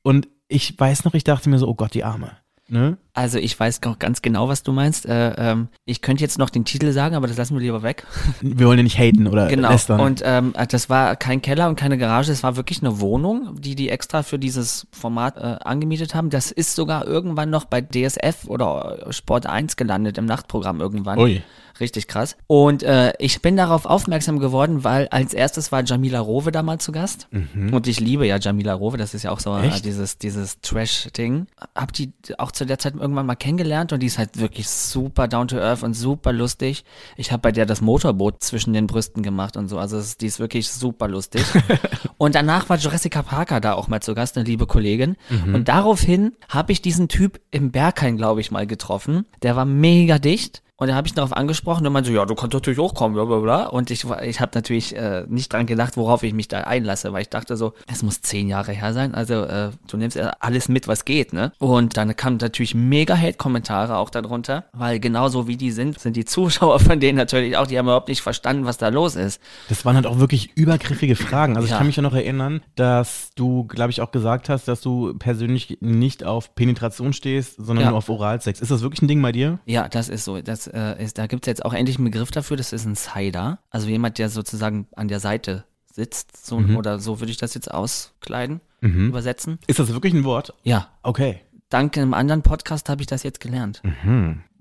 Und 0.03 0.29
ich 0.47 0.79
weiß 0.79 1.03
noch, 1.03 1.15
ich 1.15 1.25
dachte 1.25 1.49
mir 1.49 1.59
so, 1.59 1.67
oh 1.67 1.75
Gott, 1.75 1.93
die 1.93 2.05
Arme. 2.05 2.37
Ne? 2.69 2.97
Also 3.13 3.37
ich 3.37 3.57
weiß 3.57 3.81
auch 3.85 3.97
ganz 3.97 4.21
genau, 4.21 4.49
was 4.49 4.61
du 4.61 4.73
meinst. 4.73 5.05
Äh, 5.05 5.33
ähm, 5.37 5.69
ich 5.85 6.01
könnte 6.01 6.21
jetzt 6.21 6.37
noch 6.37 6.49
den 6.49 6.65
Titel 6.65 6.91
sagen, 6.91 7.15
aber 7.15 7.25
das 7.27 7.37
lassen 7.37 7.55
wir 7.55 7.61
lieber 7.61 7.81
weg. 7.81 8.05
Wir 8.41 8.67
wollen 8.67 8.79
ja 8.79 8.83
nicht 8.83 8.99
haten 8.99 9.25
oder 9.25 9.47
Genau. 9.47 9.69
lästern. 9.69 10.01
Und 10.01 10.21
ähm, 10.25 10.53
das 10.69 10.89
war 10.89 11.15
kein 11.15 11.41
Keller 11.41 11.69
und 11.69 11.77
keine 11.77 11.97
Garage, 11.97 12.31
es 12.31 12.43
war 12.43 12.57
wirklich 12.57 12.81
eine 12.83 12.99
Wohnung, 12.99 13.55
die 13.59 13.75
die 13.75 13.89
extra 13.89 14.21
für 14.21 14.37
dieses 14.37 14.85
Format 14.91 15.37
äh, 15.37 15.63
angemietet 15.63 16.13
haben. 16.13 16.29
Das 16.29 16.51
ist 16.51 16.75
sogar 16.75 17.07
irgendwann 17.07 17.49
noch 17.49 17.65
bei 17.65 17.79
DSF 17.81 18.45
oder 18.47 19.07
Sport 19.11 19.45
1 19.45 19.77
gelandet 19.77 20.17
im 20.17 20.25
Nachtprogramm 20.25 20.81
irgendwann. 20.81 21.17
Ui. 21.19 21.41
Richtig 21.79 22.07
krass. 22.07 22.37
Und 22.47 22.83
äh, 22.83 23.13
ich 23.19 23.41
bin 23.41 23.57
darauf 23.57 23.85
aufmerksam 23.85 24.39
geworden, 24.39 24.83
weil 24.83 25.07
als 25.09 25.33
erstes 25.33 25.71
war 25.71 25.83
Jamila 25.83 26.19
Rowe 26.19 26.51
da 26.51 26.63
mal 26.63 26.79
zu 26.79 26.91
Gast. 26.91 27.27
Und 27.71 27.87
ich 27.87 27.99
liebe 27.99 28.25
ja 28.25 28.37
Jamila 28.37 28.73
Rowe, 28.73 28.97
das 28.97 29.13
ist 29.13 29.23
ja 29.23 29.31
auch 29.31 29.39
so 29.39 29.55
Echt? 29.57 29.85
dieses, 29.85 30.17
dieses 30.17 30.61
Trash-Ding. 30.61 31.47
Hab 31.75 31.93
die 31.93 32.11
auch 32.37 32.51
zu 32.51 32.65
der 32.65 32.79
Zeit 32.79 32.95
irgendwann 32.95 33.25
mal 33.25 33.35
kennengelernt 33.35 33.93
und 33.93 34.01
die 34.01 34.07
ist 34.07 34.17
halt 34.17 34.39
wirklich 34.39 34.67
super 34.69 35.27
down 35.27 35.47
to 35.47 35.57
earth 35.57 35.83
und 35.83 35.93
super 35.93 36.33
lustig. 36.33 36.83
Ich 37.15 37.31
habe 37.31 37.41
bei 37.41 37.51
der 37.51 37.65
das 37.65 37.81
Motorboot 37.81 38.43
zwischen 38.43 38.73
den 38.73 38.87
Brüsten 38.87 39.23
gemacht 39.23 39.57
und 39.57 39.67
so. 39.67 39.77
Also 39.77 39.97
es, 39.97 40.17
die 40.17 40.27
ist 40.27 40.39
wirklich 40.39 40.69
super 40.69 41.07
lustig. 41.07 41.43
und 42.17 42.35
danach 42.35 42.69
war 42.69 42.77
Jessica 42.77 43.21
Parker 43.21 43.59
da 43.59 43.73
auch 43.73 43.87
mal 43.87 44.01
zu 44.01 44.15
Gast, 44.15 44.37
eine 44.37 44.45
liebe 44.45 44.65
Kollegin. 44.65 45.15
Und 45.53 45.67
daraufhin 45.67 46.33
habe 46.49 46.71
ich 46.71 46.81
diesen 46.81 47.07
Typ 47.07 47.39
im 47.51 47.71
Berghain, 47.71 48.17
glaube 48.17 48.41
ich, 48.41 48.51
mal 48.51 48.67
getroffen. 48.67 49.25
Der 49.41 49.55
war 49.55 49.65
mega 49.65 50.19
dicht. 50.19 50.61
Und 50.79 50.87
da 50.89 50.95
habe 50.95 51.07
ich 51.07 51.13
darauf 51.15 51.33
angesprochen 51.33 51.85
und 51.87 51.93
meinte 51.93 52.09
so, 52.11 52.15
ja, 52.15 52.25
du 52.25 52.35
kannst 52.35 52.53
natürlich 52.53 52.79
auch 52.79 52.93
kommen, 52.93 53.15
bla 53.15 53.25
bla 53.25 53.39
bla. 53.39 53.65
Und 53.65 53.89
ich, 53.89 54.05
ich 54.23 54.39
habe 54.39 54.51
natürlich 54.53 54.95
äh, 54.95 55.23
nicht 55.27 55.51
dran 55.51 55.65
gedacht, 55.65 55.97
worauf 55.97 56.21
ich 56.21 56.33
mich 56.33 56.47
da 56.47 56.61
einlasse, 56.61 57.11
weil 57.13 57.23
ich 57.23 57.29
dachte 57.29 57.57
so, 57.57 57.73
es 57.91 58.03
muss 58.03 58.21
zehn 58.21 58.47
Jahre 58.47 58.73
her 58.73 58.93
sein. 58.93 59.15
Also 59.15 59.33
äh, 59.43 59.71
du 59.87 59.97
nimmst 59.97 60.15
ja 60.17 60.33
alles 60.39 60.69
mit, 60.69 60.87
was 60.87 61.03
geht, 61.03 61.33
ne? 61.33 61.51
Und 61.57 61.97
dann 61.97 62.15
kamen 62.15 62.37
natürlich 62.39 62.75
mega 62.75 63.17
Hate-Kommentare 63.17 63.97
auch 63.97 64.11
darunter, 64.11 64.65
weil 64.71 64.99
genauso 64.99 65.47
wie 65.47 65.57
die 65.57 65.71
sind, 65.71 65.99
sind 65.99 66.15
die 66.15 66.25
Zuschauer 66.25 66.79
von 66.79 66.99
denen 66.99 67.17
natürlich 67.17 67.57
auch, 67.57 67.65
die 67.65 67.79
haben 67.79 67.87
überhaupt 67.87 68.07
nicht 68.09 68.21
verstanden, 68.21 68.65
was 68.65 68.77
da 68.77 68.89
los 68.89 69.15
ist. 69.15 69.41
Das 69.69 69.83
waren 69.83 69.95
halt 69.95 70.05
auch 70.05 70.19
wirklich 70.19 70.51
übergriffige 70.55 71.15
Fragen. 71.15 71.55
Also 71.55 71.65
ich 71.65 71.71
Ja. 71.71 71.77
kann 71.79 71.87
mich 71.87 71.95
ja 71.95 72.03
noch 72.03 72.13
erinnern, 72.13 72.61
dass 72.75 73.31
du, 73.35 73.63
glaube 73.63 73.89
ich, 73.89 74.01
auch 74.01 74.11
gesagt 74.11 74.47
hast, 74.47 74.67
dass 74.67 74.81
du 74.81 75.15
persönlich 75.17 75.79
nicht 75.81 76.23
auf 76.23 76.53
Penetration 76.53 77.13
stehst, 77.13 77.55
sondern 77.57 77.85
Ja. 77.85 77.89
nur 77.89 77.97
auf 77.97 78.09
Oralsex. 78.09 78.61
Ist 78.61 78.69
das 78.69 78.83
wirklich 78.83 79.01
ein 79.01 79.07
Ding 79.07 79.21
bei 79.23 79.31
dir? 79.31 79.57
Ja, 79.65 79.87
das 79.89 80.07
ist 80.09 80.23
so. 80.23 80.39
Das, 80.39 80.66
äh, 80.73 81.03
ist, 81.03 81.17
da 81.17 81.27
gibt 81.27 81.45
es 81.45 81.47
jetzt 81.51 81.65
auch 81.65 81.73
endlich 81.73 81.97
einen 81.97 82.05
Begriff 82.05 82.31
dafür, 82.31 82.57
das 82.57 82.73
ist 82.73 82.85
ein 82.85 82.95
Sider. 82.95 83.59
Also 83.69 83.87
jemand, 83.87 84.17
der 84.17 84.29
sozusagen 84.29 84.87
an 84.95 85.07
der 85.07 85.19
Seite 85.19 85.63
sitzt, 85.91 86.45
so, 86.45 86.57
oder 86.57 86.99
so 86.99 87.19
würde 87.19 87.31
ich 87.31 87.37
das 87.37 87.53
jetzt 87.55 87.71
auskleiden, 87.71 88.61
übersetzen. 88.81 89.57
Ist 89.67 89.79
das 89.79 89.91
wirklich 89.91 90.13
ein 90.13 90.23
Wort? 90.23 90.53
Ja, 90.63 90.89
Okay. 91.03 91.41
dank 91.69 91.97
einem 91.97 92.13
anderen 92.13 92.43
Podcast 92.43 92.89
habe 92.89 93.01
ich 93.01 93.07
das 93.07 93.23
jetzt 93.23 93.39
gelernt. 93.39 93.81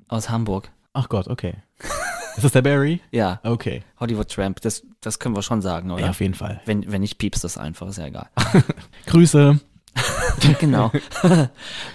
Aus 0.08 0.30
Hamburg. 0.30 0.70
Ach 0.94 1.08
Gott, 1.10 1.28
okay. 1.28 1.54
Ist 2.36 2.44
das 2.44 2.52
der 2.52 2.62
Barry? 2.62 3.00
Ja, 3.10 3.40
Okay. 3.42 3.82
Hollywood 4.00 4.30
Tramp, 4.30 4.60
das, 4.62 4.82
das 5.02 5.18
können 5.18 5.36
wir 5.36 5.42
schon 5.42 5.60
sagen, 5.60 5.90
oder? 5.90 6.04
Ja, 6.04 6.10
auf 6.10 6.20
jeden 6.20 6.34
Fall. 6.34 6.60
Wenn, 6.64 6.90
wenn 6.90 7.02
nicht, 7.02 7.18
piepst 7.18 7.44
das 7.44 7.58
einfach, 7.58 7.88
ist 7.88 7.98
ja 7.98 8.06
egal. 8.06 8.28
Grüße. 9.06 9.60
genau. 10.60 10.90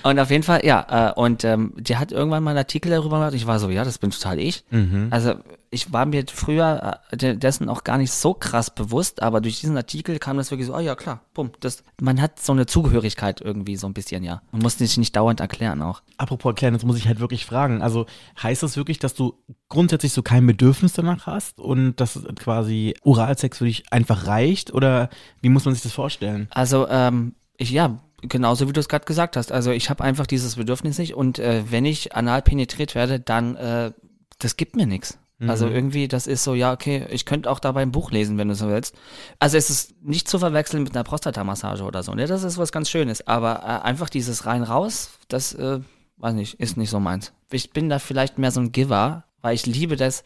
und 0.04 0.20
auf 0.20 0.30
jeden 0.32 0.44
Fall, 0.44 0.66
ja, 0.66 1.10
äh, 1.10 1.14
und 1.20 1.44
ähm, 1.44 1.74
die 1.78 1.98
hat 1.98 2.12
irgendwann 2.12 2.44
mal 2.44 2.52
einen 2.52 2.58
Artikel 2.60 2.90
darüber 2.92 3.18
gemacht. 3.18 3.34
Ich 3.34 3.48
war 3.48 3.60
so, 3.60 3.70
ja, 3.70 3.84
das 3.84 3.98
bin 3.98 4.12
total 4.12 4.40
ich. 4.40 4.64
Also 5.12 5.36
ich 5.74 5.94
war 5.94 6.06
mir 6.06 6.26
früher 6.32 7.00
äh, 7.12 7.18
de- 7.18 7.38
dessen 7.38 7.70
auch 7.70 7.84
gar 7.86 7.98
nicht 7.98 8.12
so 8.12 8.34
krass 8.34 8.70
bewusst, 8.74 9.22
aber 9.22 9.40
durch 9.40 9.62
diesen 9.62 9.78
Artikel 9.78 10.20
kam 10.20 10.36
das 10.38 10.52
wirklich 10.52 10.68
so, 10.68 10.76
oh 10.76 10.80
ja, 10.80 10.96
klar, 10.96 11.22
bumm. 11.34 11.52
Das, 11.62 11.84
man 12.02 12.22
hat 12.22 12.40
so 12.42 12.52
eine 12.52 12.66
Zugehörigkeit 12.66 13.40
irgendwie 13.40 13.78
so 13.78 13.88
ein 13.88 13.94
bisschen, 13.94 14.24
ja. 14.24 14.42
Man 14.52 14.62
muss 14.64 14.78
sich 14.78 14.98
nicht 14.98 15.16
dauernd 15.16 15.40
erklären 15.40 15.82
auch. 15.82 16.02
Apropos 16.18 16.50
erklären, 16.52 16.74
jetzt 16.74 16.86
muss 16.86 16.98
ich 16.98 17.08
halt 17.08 17.20
wirklich 17.22 17.46
fragen. 17.46 17.82
Also 17.82 18.06
heißt 18.42 18.64
das 18.64 18.76
wirklich, 18.76 19.00
dass 19.00 19.14
du 19.14 19.36
grundsätzlich 19.70 20.12
so 20.12 20.24
kein 20.24 20.46
Bedürfnis 20.46 20.92
danach 20.94 21.26
hast 21.26 21.60
und 21.60 21.96
dass 22.02 22.20
quasi 22.38 22.96
Oralsex 23.04 23.60
für 23.60 23.66
dich 23.66 23.84
einfach 23.94 24.28
reicht? 24.28 24.74
Oder 24.74 25.10
wie 25.42 25.50
muss 25.50 25.64
man 25.64 25.74
sich 25.74 25.84
das 25.84 25.94
vorstellen? 25.94 26.48
Also, 26.52 26.88
ähm, 26.90 27.36
ich, 27.62 27.72
ja, 27.72 28.00
genauso 28.22 28.68
wie 28.68 28.74
du 28.74 28.80
es 28.80 28.90
gerade 28.90 29.06
gesagt 29.06 29.38
hast. 29.38 29.52
Also 29.52 29.72
ich 29.72 29.90
habe 29.90 30.04
einfach 30.04 30.28
dieses 30.28 30.56
Bedürfnis 30.56 30.98
nicht 30.98 31.16
und 31.16 31.40
äh, 31.40 31.64
wenn 31.70 31.86
ich 31.86 32.16
anal 32.16 32.42
penetriert 32.42 32.96
werde, 32.96 33.20
dann, 33.20 33.56
äh, 33.56 33.92
das 34.40 34.58
gibt 34.58 34.76
mir 34.76 34.86
nichts. 34.86 35.18
Also 35.48 35.68
irgendwie, 35.68 36.08
das 36.08 36.28
ist 36.28 36.44
so, 36.44 36.54
ja, 36.54 36.72
okay, 36.72 37.08
ich 37.10 37.26
könnte 37.26 37.50
auch 37.50 37.60
dabei 37.60 37.82
ein 37.82 37.92
Buch 37.92 38.12
lesen, 38.12 38.38
wenn 38.38 38.48
du 38.48 38.54
so 38.54 38.68
willst. 38.68 38.96
Also 39.40 39.58
es 39.58 39.72
ist 39.72 40.00
nicht 40.04 40.28
zu 40.28 40.38
verwechseln 40.38 40.84
mit 40.84 40.94
einer 40.94 41.04
Prostatamassage 41.04 41.84
oder 41.84 42.04
so, 42.04 42.14
ne? 42.14 42.28
Das 42.28 42.44
ist 42.44 42.60
was 42.60 42.72
ganz 42.72 42.92
Schönes. 42.92 43.26
Aber 43.28 43.64
äh, 43.64 43.84
einfach 43.84 44.10
dieses 44.10 44.46
rein 44.46 44.62
raus, 44.62 45.10
das, 45.30 45.56
äh, 45.56 45.80
weiß 46.18 46.36
nicht, 46.36 46.60
ist 46.60 46.78
nicht 46.78 46.92
so 46.92 47.00
meins. 47.00 47.34
Ich 47.52 47.72
bin 47.72 47.90
da 47.90 47.98
vielleicht 47.98 48.38
mehr 48.38 48.52
so 48.52 48.62
ein 48.62 48.72
Giver, 48.72 49.24
weil 49.42 49.56
ich 49.56 49.66
liebe 49.66 49.96
das. 49.96 50.24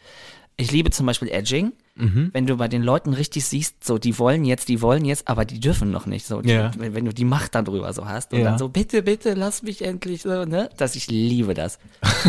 Ich 0.57 0.73
liebe 0.73 0.91
zum 0.91 1.05
Beispiel 1.05 1.29
Edging. 1.29 1.71
Wenn 1.97 2.45
du 2.45 2.57
bei 2.57 2.67
den 2.67 2.83
Leuten 2.83 3.13
richtig 3.13 3.45
siehst, 3.45 3.81
so, 3.83 3.97
die 3.97 4.19
wollen 4.19 4.43
jetzt, 4.43 4.67
die 4.67 4.81
wollen 4.81 5.05
jetzt, 5.05 5.29
aber 5.29 5.45
die 5.45 5.61
dürfen 5.61 5.91
noch 5.91 6.05
nicht. 6.07 6.25
So, 6.25 6.41
die, 6.41 6.49
Ja. 6.49 6.71
wenn, 6.77 6.93
wenn 6.93 7.05
du 7.05 7.13
die 7.13 7.23
Macht 7.23 7.55
dann 7.55 7.63
drüber 7.63 7.93
so 7.93 8.05
hast 8.05 8.33
und 8.33 8.39
Ja. 8.39 8.49
dann 8.49 8.57
so, 8.57 8.67
bitte, 8.67 9.01
bitte, 9.01 9.33
lass 9.33 9.63
mich 9.63 9.81
endlich 9.81 10.23
so, 10.23 10.43
ne? 10.43 10.69
Dass 10.75 10.97
ich 10.97 11.07
liebe 11.07 11.53
das. 11.53 11.79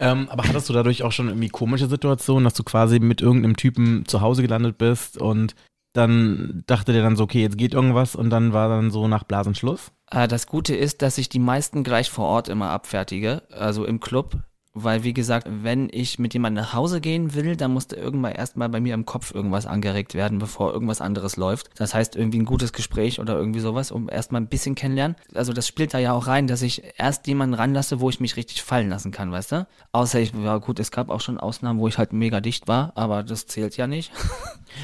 Ähm, 0.00 0.28
aber 0.30 0.44
hattest 0.48 0.68
du 0.68 0.72
dadurch 0.72 1.04
auch 1.04 1.12
schon 1.12 1.28
irgendwie 1.28 1.48
komische 1.48 1.86
Situationen, 1.86 2.42
dass 2.42 2.54
du 2.54 2.64
quasi 2.64 2.98
mit 2.98 3.20
irgendeinem 3.20 3.56
Typen 3.56 4.04
zu 4.06 4.20
Hause 4.20 4.42
gelandet 4.42 4.76
bist 4.76 5.16
und 5.16 5.54
dann 5.92 6.64
dachte 6.66 6.92
der 6.92 7.02
dann 7.02 7.14
so, 7.16 7.22
okay, 7.24 7.40
jetzt 7.42 7.56
geht 7.58 7.72
irgendwas 7.74 8.16
und 8.16 8.30
dann 8.30 8.52
war 8.52 8.68
dann 8.68 8.90
so 8.90 9.06
nach 9.06 9.22
Blasen 9.24 9.54
Schluss? 9.54 9.92
Äh, 10.10 10.26
das 10.26 10.46
Gute 10.48 10.74
ist, 10.74 11.02
dass 11.02 11.18
ich 11.18 11.28
die 11.28 11.38
meisten 11.38 11.84
gleich 11.84 12.10
vor 12.10 12.24
Ort 12.26 12.48
immer 12.48 12.70
abfertige, 12.70 13.42
also 13.50 13.84
im 13.84 14.00
Club. 14.00 14.38
Weil, 14.74 15.04
wie 15.04 15.12
gesagt, 15.12 15.46
wenn 15.50 15.88
ich 15.92 16.18
mit 16.18 16.32
jemandem 16.32 16.64
nach 16.64 16.72
Hause 16.72 17.02
gehen 17.02 17.34
will, 17.34 17.56
dann 17.56 17.72
musste 17.72 17.96
irgendwann 17.96 18.32
erstmal 18.32 18.70
bei 18.70 18.80
mir 18.80 18.94
im 18.94 19.04
Kopf 19.04 19.34
irgendwas 19.34 19.66
angeregt 19.66 20.14
werden, 20.14 20.38
bevor 20.38 20.72
irgendwas 20.72 21.02
anderes 21.02 21.36
läuft. 21.36 21.68
Das 21.76 21.94
heißt, 21.94 22.16
irgendwie 22.16 22.38
ein 22.38 22.46
gutes 22.46 22.72
Gespräch 22.72 23.20
oder 23.20 23.36
irgendwie 23.36 23.60
sowas, 23.60 23.90
um 23.90 24.08
erstmal 24.08 24.40
ein 24.40 24.48
bisschen 24.48 24.74
kennenlernen. 24.74 25.16
Also 25.34 25.52
das 25.52 25.66
spielt 25.66 25.92
da 25.92 25.98
ja 25.98 26.12
auch 26.12 26.26
rein, 26.26 26.46
dass 26.46 26.62
ich 26.62 26.82
erst 26.96 27.26
jemanden 27.26 27.54
ranlasse, 27.54 28.00
wo 28.00 28.08
ich 28.08 28.20
mich 28.20 28.36
richtig 28.36 28.62
fallen 28.62 28.88
lassen 28.88 29.10
kann, 29.10 29.30
weißt 29.30 29.52
du? 29.52 29.66
Außer 29.92 30.20
ich, 30.20 30.32
ja 30.32 30.56
gut, 30.56 30.80
es 30.80 30.90
gab 30.90 31.10
auch 31.10 31.20
schon 31.20 31.38
Ausnahmen, 31.38 31.78
wo 31.78 31.88
ich 31.88 31.98
halt 31.98 32.14
mega 32.14 32.40
dicht 32.40 32.66
war, 32.66 32.92
aber 32.94 33.22
das 33.22 33.46
zählt 33.46 33.76
ja 33.76 33.86
nicht. 33.86 34.10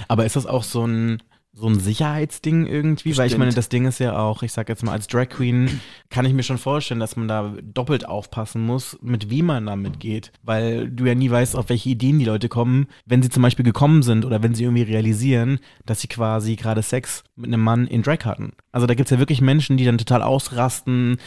Aber 0.07 0.27
ist 0.27 0.37
das 0.37 0.45
auch 0.45 0.65
so 0.65 0.87
ein, 0.87 1.23
so 1.59 1.67
ein 1.69 1.81
Sicherheitsding 1.81 2.67
irgendwie? 2.67 3.11
Weil 3.17 3.27
ich 3.27 3.33
Bestimmt. 3.33 3.41
meine, 3.41 3.55
das 3.55 3.69
Ding 3.69 3.87
ist 3.87 3.99
ja 3.99 4.19
auch, 4.19 4.43
ich 4.43 4.53
sag 4.53 4.69
jetzt 4.69 4.85
mal, 4.85 4.93
als 4.93 5.07
Drag 5.07 5.29
Queen 5.29 5.81
kann 6.11 6.25
ich 6.25 6.33
mir 6.33 6.43
schon 6.43 6.59
vorstellen, 6.59 7.01
dass 7.01 7.17
man 7.17 7.29
da 7.29 7.55
doppelt 7.63 8.07
aufpassen 8.07 8.63
muss, 8.63 8.99
mit 9.03 9.31
wem 9.31 9.47
man 9.47 9.67
damit 9.67 10.01
geht. 10.01 10.33
Weil 10.43 10.89
du 10.89 11.05
ja 11.05 11.15
nie 11.15 11.31
weißt, 11.31 11.57
auf 11.57 11.69
welche 11.69 11.91
Ideen 11.91 12.19
die 12.19 12.25
Leute 12.25 12.49
kommen, 12.49 12.87
wenn 13.07 13.23
sie 13.23 13.31
zum 13.31 13.43
Beispiel 13.43 13.65
gekommen 13.65 14.03
sind 14.03 14.25
oder 14.25 14.43
wenn 14.43 14.55
sie 14.55 14.65
irgendwie 14.65 14.83
realisieren, 14.83 15.59
dass 15.85 16.01
sie 16.01 16.09
quasi 16.09 16.57
gerade 16.57 16.83
Sex 16.83 17.25
mit 17.37 17.47
einem 17.47 17.63
Mann 17.63 17.87
in 17.87 18.03
Drag 18.03 18.25
hatten. 18.25 18.53
Also 18.73 18.87
da 18.87 18.95
gibt's 18.95 19.11
ja 19.11 19.19
wirklich 19.19 19.41
Menschen, 19.41 19.77
die 19.77 19.85
dann 19.85 19.99
total 19.99 20.23
ausrasten 20.23 21.19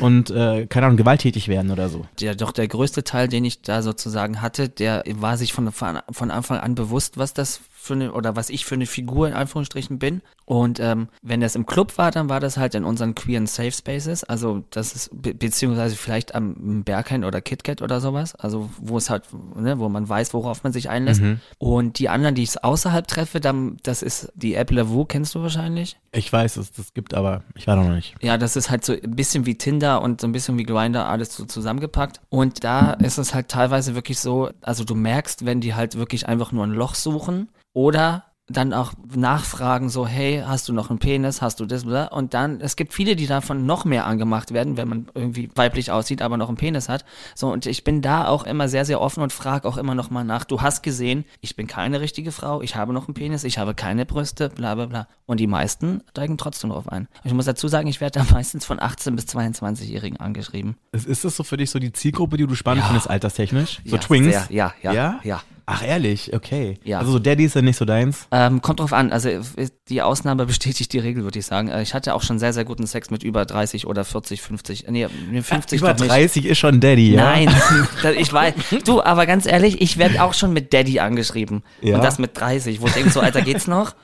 und, 0.00 0.30
äh, 0.30 0.66
keine 0.66 0.86
Ahnung, 0.86 0.96
gewalttätig 0.96 1.48
werden 1.48 1.70
oder 1.70 1.88
so. 1.88 2.06
der 2.20 2.34
doch 2.34 2.52
der 2.52 2.68
größte 2.68 3.04
Teil, 3.04 3.28
den 3.28 3.44
ich 3.44 3.62
da 3.62 3.82
sozusagen 3.82 4.40
hatte, 4.40 4.68
der 4.68 5.04
war 5.16 5.36
sich 5.36 5.52
von, 5.52 5.70
von 5.72 5.98
von 6.10 6.30
Anfang 6.30 6.58
an 6.58 6.74
bewusst, 6.74 7.18
was 7.18 7.34
das 7.34 7.60
für 7.84 7.94
eine, 7.94 8.12
oder 8.12 8.34
was 8.34 8.48
ich 8.48 8.64
für 8.64 8.74
eine 8.74 8.86
Figur 8.86 9.28
in 9.28 9.34
Anführungsstrichen 9.34 9.98
bin. 9.98 10.22
Und 10.46 10.80
ähm, 10.80 11.08
wenn 11.22 11.40
das 11.40 11.54
im 11.54 11.66
Club 11.66 11.96
war, 11.98 12.10
dann 12.10 12.28
war 12.28 12.40
das 12.40 12.56
halt 12.56 12.74
in 12.74 12.84
unseren 12.84 13.14
queeren 13.14 13.46
Safe 13.46 13.72
Spaces, 13.72 14.24
also 14.24 14.64
das 14.70 14.94
ist, 14.94 15.10
be 15.12 15.34
beziehungsweise 15.34 15.96
vielleicht 15.96 16.34
am 16.34 16.84
Berghain 16.84 17.24
oder 17.24 17.40
KitKat 17.40 17.82
oder 17.82 18.00
sowas, 18.00 18.34
also 18.34 18.68
wo 18.78 18.96
es 18.96 19.08
halt, 19.08 19.24
ne, 19.56 19.78
wo 19.78 19.88
man 19.88 20.08
weiß, 20.08 20.34
worauf 20.34 20.62
man 20.62 20.72
sich 20.72 20.88
einlässt. 20.88 21.22
Und 21.58 21.98
die 21.98 22.08
anderen, 22.08 22.34
die 22.34 22.42
ich 22.42 22.62
außerhalb 22.62 23.06
treffe, 23.06 23.40
dann, 23.40 23.78
das 23.82 24.02
ist 24.02 24.32
die 24.34 24.54
App 24.54 24.70
Lavu, 24.70 25.04
kennst 25.04 25.34
du 25.34 25.42
wahrscheinlich? 25.42 25.98
Ich 26.12 26.32
weiß, 26.32 26.54
dass 26.54 26.72
das 26.72 26.94
gibt, 26.94 27.14
aber 27.14 27.42
ich 27.54 27.66
war 27.66 27.76
noch 27.76 27.90
nicht. 27.90 28.14
Ja, 28.20 28.38
das 28.38 28.56
ist 28.56 28.70
halt 28.70 28.84
so 28.84 28.92
ein 28.92 29.16
bisschen 29.16 29.46
wie 29.46 29.56
Tinder 29.56 30.02
und 30.02 30.20
so 30.20 30.26
ein 30.26 30.32
bisschen 30.32 30.58
wie 30.58 30.64
Grindr 30.64 31.06
alles 31.06 31.34
so 31.34 31.44
zusammengepackt. 31.44 32.20
Und 32.28 32.64
da 32.64 32.92
ist 32.92 33.18
es 33.18 33.34
halt 33.34 33.48
teilweise 33.48 33.94
wirklich 33.94 34.20
so, 34.20 34.50
also 34.62 34.84
du 34.84 34.94
merkst, 34.94 35.44
wenn 35.44 35.60
die 35.60 35.74
halt 35.74 35.96
wirklich 35.96 36.28
einfach 36.28 36.52
nur 36.52 36.66
ein 36.66 36.72
Loch 36.72 36.94
suchen 36.94 37.48
oder 37.74 38.24
dann 38.46 38.74
auch 38.74 38.92
nachfragen, 39.14 39.88
so, 39.88 40.06
hey, 40.06 40.42
hast 40.46 40.68
du 40.68 40.74
noch 40.74 40.90
einen 40.90 40.98
Penis, 40.98 41.40
hast 41.40 41.60
du 41.60 41.66
das, 41.66 41.84
bla? 41.84 42.08
und 42.08 42.34
dann, 42.34 42.60
es 42.60 42.76
gibt 42.76 42.92
viele, 42.92 43.16
die 43.16 43.26
davon 43.26 43.64
noch 43.64 43.86
mehr 43.86 44.04
angemacht 44.04 44.52
werden, 44.52 44.76
wenn 44.76 44.86
man 44.86 45.06
irgendwie 45.14 45.48
weiblich 45.54 45.90
aussieht, 45.90 46.20
aber 46.20 46.36
noch 46.36 46.48
einen 46.48 46.58
Penis 46.58 46.90
hat. 46.90 47.06
So, 47.34 47.50
und 47.50 47.64
ich 47.64 47.84
bin 47.84 48.02
da 48.02 48.26
auch 48.28 48.44
immer 48.44 48.68
sehr, 48.68 48.84
sehr 48.84 49.00
offen 49.00 49.22
und 49.22 49.32
frage 49.32 49.66
auch 49.66 49.78
immer 49.78 49.94
noch 49.94 50.10
mal 50.10 50.24
nach, 50.24 50.44
du 50.44 50.60
hast 50.60 50.82
gesehen, 50.82 51.24
ich 51.40 51.56
bin 51.56 51.66
keine 51.66 52.00
richtige 52.02 52.32
Frau, 52.32 52.60
ich 52.60 52.76
habe 52.76 52.92
noch 52.92 53.08
einen 53.08 53.14
Penis, 53.14 53.44
ich 53.44 53.56
habe 53.56 53.74
keine 53.74 54.04
Brüste, 54.04 54.50
bla, 54.50 54.74
bla, 54.74 54.86
bla. 54.86 55.08
Und 55.24 55.40
die 55.40 55.46
meisten 55.46 56.02
steigen 56.10 56.36
trotzdem 56.36 56.68
drauf 56.68 56.86
ein. 56.90 57.08
Ich 57.24 57.32
muss 57.32 57.46
dazu 57.46 57.66
sagen, 57.68 57.88
ich 57.88 58.02
werde 58.02 58.20
da 58.20 58.26
meistens 58.34 58.66
von 58.66 58.78
18- 58.78 59.12
bis 59.12 59.24
22-Jährigen 59.24 60.18
angeschrieben. 60.20 60.76
Ist, 60.92 61.24
das 61.24 61.34
so 61.34 61.44
für 61.44 61.56
dich 61.56 61.70
so 61.70 61.78
die 61.78 61.92
Zielgruppe, 61.92 62.36
die 62.36 62.46
du 62.46 62.54
spannend 62.54 62.84
findest, 62.84 63.08
alterstechnisch? 63.08 63.80
So 63.86 63.96
Ja, 63.96 64.02
Twins? 64.02 64.26
Sehr, 64.26 64.46
ja, 64.50 64.74
ja, 64.82 64.92
Ja? 64.92 65.20
ja. 65.24 65.40
Ach, 65.66 65.82
ehrlich, 65.82 66.34
okay. 66.34 66.78
Ja. 66.84 66.98
Also 66.98 67.12
so 67.12 67.18
Daddy 67.18 67.44
ist 67.44 67.54
ja 67.54 67.62
nicht 67.62 67.76
so 67.78 67.84
deins. 67.86 68.26
Ähm, 68.30 68.60
kommt 68.60 68.80
drauf 68.80 68.92
an. 68.92 69.12
Also 69.12 69.30
äh, 69.30 69.40
die 69.88 70.02
Ausnahme 70.02 70.44
bestätigt 70.46 70.92
die 70.92 70.98
Regel, 70.98 71.24
würde 71.24 71.38
ich 71.38 71.46
sagen. 71.46 71.68
Äh, 71.68 71.82
Ich 71.82 71.94
hatte 71.94 72.14
auch 72.14 72.22
schon 72.22 72.38
sehr, 72.38 72.52
sehr 72.52 72.64
guten 72.64 72.86
Sex 72.86 73.10
mit 73.10 73.22
über 73.22 73.46
30 73.46 73.86
oder 73.86 74.04
40, 74.04 74.42
50. 74.42 74.86
Nee, 74.90 75.08
nee, 75.30 75.42
50 75.42 75.80
Über 75.80 75.94
doch 75.94 76.00
nicht. 76.00 76.10
30 76.10 76.44
ist 76.46 76.58
schon 76.58 76.80
Daddy, 76.80 77.12
ja? 77.14 77.24
Nein, 77.24 77.48
ich 78.18 78.32
weiß. 78.32 78.54
Du, 78.84 79.02
aber 79.02 79.24
ganz 79.26 79.46
ehrlich, 79.46 79.80
ich 79.80 79.96
werde 79.96 80.22
auch 80.22 80.34
schon 80.34 80.52
mit 80.52 80.72
Daddy 80.74 81.00
angeschrieben. 81.00 81.62
Ja? 81.80 81.96
Und 81.96 82.04
das 82.04 82.18
mit 82.18 82.38
30, 82.38 82.80
wo 82.82 82.86
ich 82.86 82.92
denke, 82.92 83.10
so, 83.10 83.20
Alter, 83.20 83.40
geht's 83.42 83.66
noch? 83.66 83.94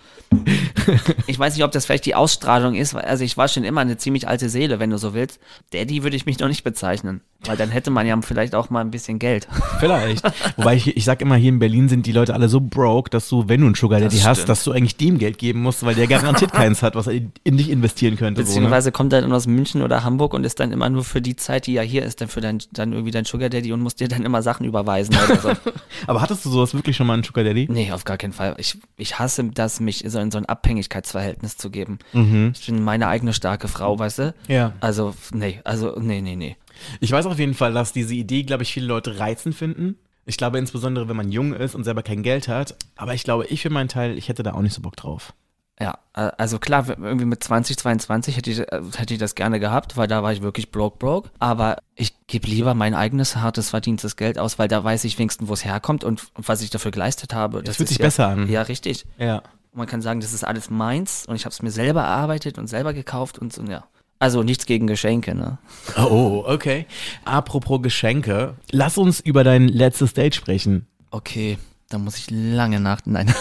Ich 1.27 1.39
weiß 1.39 1.55
nicht, 1.57 1.65
ob 1.65 1.73
das 1.73 1.87
vielleicht 1.87 2.07
die 2.07 2.15
Ausstrahlung 2.15 2.75
ist, 2.75 2.95
weil, 2.95 3.03
also 3.05 3.25
ich 3.25 3.37
war 3.37 3.49
schon 3.49 3.65
immer 3.65 3.81
eine 3.81 3.97
ziemlich 3.97 4.29
alte 4.29 4.49
Seele, 4.49 4.79
wenn 4.79 4.91
du 4.91 4.97
so 4.97 5.13
willst. 5.13 5.41
Daddy 5.73 6.05
würde 6.05 6.17
ich 6.17 6.25
mich 6.25 6.39
noch 6.39 6.49
nicht 6.49 6.63
bezeichnen, 6.63 7.21
weil 7.47 7.57
dann 7.57 7.71
hätte 7.71 7.91
man 7.91 8.07
ja 8.07 8.21
vielleicht 8.21 8.55
auch 8.55 8.71
mal 8.71 8.81
ein 8.81 8.91
bisschen 8.91 9.19
Geld. 9.19 9.49
Vielleicht. 9.81 10.25
Wobei 10.57 10.77
ich, 10.77 10.97
ich 10.97 11.05
sag 11.05 11.23
immer, 11.23 11.37
hier 11.37 11.49
in 11.49 11.59
Berlin 11.59 11.89
sind 11.89 12.05
die 12.05 12.13
Leute 12.13 12.35
alle 12.35 12.49
so 12.49 12.61
broke, 12.61 13.09
dass 13.09 13.29
du, 13.29 13.49
wenn 13.49 13.61
du 13.61 13.67
einen 13.67 13.75
Sugar 13.75 14.01
Daddy 14.01 14.19
hast, 14.19 14.49
dass 14.49 14.63
du 14.65 14.73
eigentlich 14.73 14.97
dem 14.97 15.19
Geld 15.19 15.39
geben 15.39 15.63
musst, 15.63 15.85
weil 15.85 15.95
der 15.95 16.07
garantiert 16.07 16.53
keins 16.61 16.83
hat, 16.83 16.97
was 16.97 17.07
er 17.07 17.15
in 17.45 17.57
dich 17.57 17.71
investieren 17.71 18.17
könnte. 18.17 18.43
So, 18.43 18.47
ne? 18.47 18.49
Beziehungsweise 18.49 18.93
kommt 18.93 19.13
er 19.13 19.23
dann 19.23 19.33
aus 19.33 19.47
München 19.47 19.81
oder 19.83 20.05
Hamburg 20.05 20.35
und 20.35 20.45
ist 20.45 20.61
dann 20.61 20.71
immer 20.71 20.91
nur 20.91 21.03
für 21.03 21.23
die 21.23 21.37
Zeit, 21.37 21.67
die 21.67 21.77
er 21.77 21.83
hier 21.83 22.05
ist, 22.05 22.21
dann 22.21 22.29
für 22.29 22.43
dein, 22.43 22.59
dann 22.73 22.93
irgendwie 22.93 23.11
dein 23.11 23.25
Sugar 23.25 23.49
Daddy 23.49 23.73
und 23.73 23.81
muss 23.81 23.95
dir 23.95 24.09
dann 24.09 24.25
immer 24.25 24.43
Sachen 24.43 24.67
überweisen 24.67 25.17
oder 25.25 25.41
so. 25.41 25.51
Aber 26.07 26.21
hattest 26.21 26.45
du 26.45 26.51
sowas 26.51 26.75
wirklich 26.75 26.97
schon 26.97 27.07
mal 27.07 27.15
einen 27.15 27.25
Sugar 27.25 27.45
Daddy? 27.45 27.69
Nee, 27.71 27.93
auf 27.93 28.05
gar 28.05 28.19
keinen 28.19 28.33
Fall. 28.33 28.55
Ich, 28.59 28.77
ich 28.99 29.19
hasse 29.19 29.45
das, 29.55 29.81
mich 29.81 30.05
so 30.07 30.19
in 30.19 30.31
so 30.31 30.37
ein 30.37 30.47
Abhängigkeitsverhältnis 30.47 31.57
zu 31.57 31.71
geben. 31.71 31.99
Mhm. 32.13 32.53
Ich 32.55 32.67
bin 32.67 32.85
meine 32.85 33.09
eigene 33.09 33.33
starke 33.33 33.69
Frau, 33.69 33.99
weißt 33.99 34.19
du? 34.19 34.35
Ja. 34.49 34.73
Also, 34.81 35.15
nee, 35.33 35.61
also, 35.65 35.99
nee, 35.99 36.21
nee, 36.21 36.37
nee. 36.37 36.57
Ich 37.01 37.13
weiß 37.13 37.27
auf 37.27 37.39
jeden 37.39 37.55
Fall, 37.55 37.73
dass 37.73 37.93
diese 37.93 38.15
Idee, 38.15 38.43
glaube 38.43 38.63
ich, 38.63 38.73
viele 38.73 38.87
Leute 38.87 39.19
reizend 39.19 39.55
finden. 39.55 39.97
Ich 40.27 40.37
glaube 40.37 40.59
insbesondere, 40.59 41.09
wenn 41.09 41.17
man 41.17 41.33
jung 41.33 41.55
ist 41.55 41.75
und 41.75 41.85
selber 41.85 42.03
kein 42.03 42.23
Geld 42.23 42.49
hat. 42.49 42.77
Aber 42.97 43.15
ich 43.15 43.25
glaube, 43.25 43.47
ich 43.47 43.63
für 43.63 43.71
meinen 43.71 43.89
Teil, 43.89 44.17
ich 44.17 44.29
hätte 44.29 44.43
da 44.43 44.53
auch 44.53 44.63
nicht 44.63 44.75
so 44.75 44.83
Bock 44.83 44.97
drauf. 44.97 45.33
Ja, 45.81 45.99
äh, 46.15 46.31
also 46.37 46.59
klar, 46.59 46.87
irgendwie 46.89 47.25
mit 47.25 47.43
20, 47.43 47.79
22 47.79 48.37
hätte 48.37 48.51
ich, 48.51 48.61
äh, 48.61 48.83
hätte 48.97 49.15
ich 49.15 49.21
das 49.21 49.35
gerne 49.35 49.59
gehabt, 49.59 49.97
weil 49.97 50.07
da 50.07 50.23
war 50.23 50.33
ich 50.33 50.43
wirklich 50.43 50.71
broke, 50.71 50.99
broke. 50.99 51.31
Aber 51.39 51.79
ich 51.95 52.15
gebe 52.27 52.47
lieber 52.47 52.75
mein 52.75 52.95
eigenes 52.95 53.37
hartes 53.37 53.71
verdientes 53.71 54.17
Geld 54.17 54.39
aus, 54.39 54.59
weil 54.59 54.69
da 54.69 54.85
weiß 54.85 55.05
ich 55.05 55.19
wenigstens, 55.19 55.49
wo 55.49 55.55
es 55.55 55.65
herkommt 55.65 56.05
und 56.05 56.29
was 56.35 56.61
ich 56.61 56.69
dafür 56.69 56.91
geleistet 56.91 57.33
habe. 57.33 57.63
Das 57.63 57.77
fühlt 57.77 57.89
ist 57.89 57.95
sich 57.95 57.99
ja, 57.99 58.07
besser 58.07 58.27
an. 58.29 58.49
Ja, 58.49 58.63
richtig. 58.63 59.07
Ja. 59.17 59.43
Man 59.73 59.87
kann 59.87 60.03
sagen, 60.03 60.21
das 60.21 60.35
ist 60.35 60.45
alles 60.45 60.69
meins 60.69 61.25
und 61.27 61.37
ich 61.37 61.47
habe 61.47 61.53
es 61.53 61.63
mir 61.63 61.71
selber 61.71 62.03
erarbeitet 62.03 62.59
und 62.59 62.67
selber 62.67 62.93
gekauft 62.93 63.39
und 63.39 63.53
so, 63.53 63.63
ja. 63.63 63.85
Also 64.21 64.43
nichts 64.43 64.67
gegen 64.67 64.87
Geschenke, 64.87 65.35
ne? 65.35 65.57
Oh, 65.97 66.45
okay. 66.47 66.87
Apropos 67.25 67.81
Geschenke, 67.81 68.55
lass 68.71 68.99
uns 68.99 69.19
über 69.19 69.45
dein 69.45 69.67
letztes 69.67 70.13
Date 70.13 70.35
sprechen. 70.35 70.87
Okay, 71.11 71.57
da 71.89 71.97
muss 71.97 72.19
ich 72.19 72.31
lange 72.31 72.81
nach. 72.81 73.01
Nein. 73.07 73.35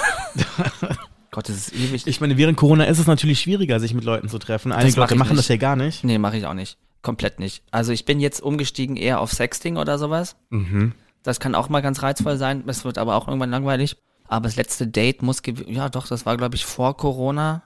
Gott, 1.32 1.50
das 1.50 1.58
ist 1.58 1.76
ewig. 1.76 2.08
Ich 2.08 2.22
meine, 2.22 2.38
während 2.38 2.58
Corona 2.58 2.86
ist 2.86 2.98
es 2.98 3.08
natürlich 3.08 3.42
schwieriger, 3.42 3.82
sich 3.82 3.94
mit 3.94 4.06
Leuten 4.06 4.30
zu 4.30 4.40
treffen. 4.40 4.72
Einige 4.72 5.00
mach 5.00 5.10
Leute 5.10 5.20
machen 5.20 5.32
nicht. 5.32 5.40
das 5.40 5.48
ja 5.50 5.58
gar 5.58 5.76
nicht. 5.76 6.06
nee, 6.06 6.18
mache 6.18 6.38
ich 6.38 6.46
auch 6.46 6.54
nicht. 6.54 6.78
Komplett 7.02 7.40
nicht. 7.40 7.62
Also 7.72 7.92
ich 7.92 8.06
bin 8.06 8.22
jetzt 8.22 8.42
umgestiegen 8.42 8.96
eher 8.96 9.20
auf 9.20 9.34
Sexting 9.34 9.76
oder 9.76 9.98
sowas. 9.98 10.38
Mhm. 10.50 10.94
Das 11.24 11.42
kann 11.42 11.56
auch 11.56 11.68
mal 11.68 11.82
ganz 11.82 12.02
reizvoll 12.02 12.38
sein. 12.38 12.64
Es 12.68 12.86
wird 12.86 12.98
aber 12.98 13.16
auch 13.16 13.28
irgendwann 13.28 13.52
langweilig. 13.52 13.98
Aber 14.30 14.48
das 14.48 14.56
letzte 14.56 14.88
Date 14.88 15.24
muss, 15.24 15.42
ja 15.68 15.90
doch, 15.90 16.08
das 16.08 16.26
war 16.26 16.38
glaube 16.38 16.56
ich 16.56 16.66
vor 16.66 16.96
Corona. 16.96 17.64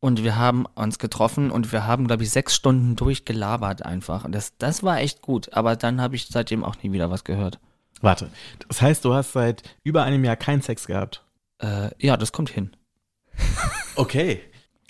Und 0.00 0.24
wir 0.24 0.36
haben 0.36 0.64
uns 0.74 0.98
getroffen 0.98 1.50
und 1.50 1.72
wir 1.72 1.86
haben, 1.86 2.06
glaube 2.06 2.22
ich, 2.22 2.30
sechs 2.30 2.54
Stunden 2.54 2.96
durchgelabert 2.96 3.84
einfach. 3.84 4.24
Und 4.24 4.32
das, 4.32 4.56
das 4.56 4.82
war 4.82 4.98
echt 4.98 5.20
gut. 5.20 5.52
Aber 5.52 5.76
dann 5.76 6.00
habe 6.00 6.16
ich 6.16 6.26
seitdem 6.26 6.64
auch 6.64 6.82
nie 6.82 6.92
wieder 6.92 7.10
was 7.10 7.24
gehört. 7.24 7.58
Warte, 8.00 8.30
das 8.66 8.80
heißt, 8.80 9.04
du 9.04 9.12
hast 9.12 9.32
seit 9.32 9.62
über 9.84 10.04
einem 10.04 10.24
Jahr 10.24 10.36
keinen 10.36 10.62
Sex 10.62 10.86
gehabt. 10.86 11.22
Äh, 11.58 11.90
ja, 11.98 12.16
das 12.16 12.32
kommt 12.32 12.48
hin. 12.50 12.74
Okay. 13.96 14.40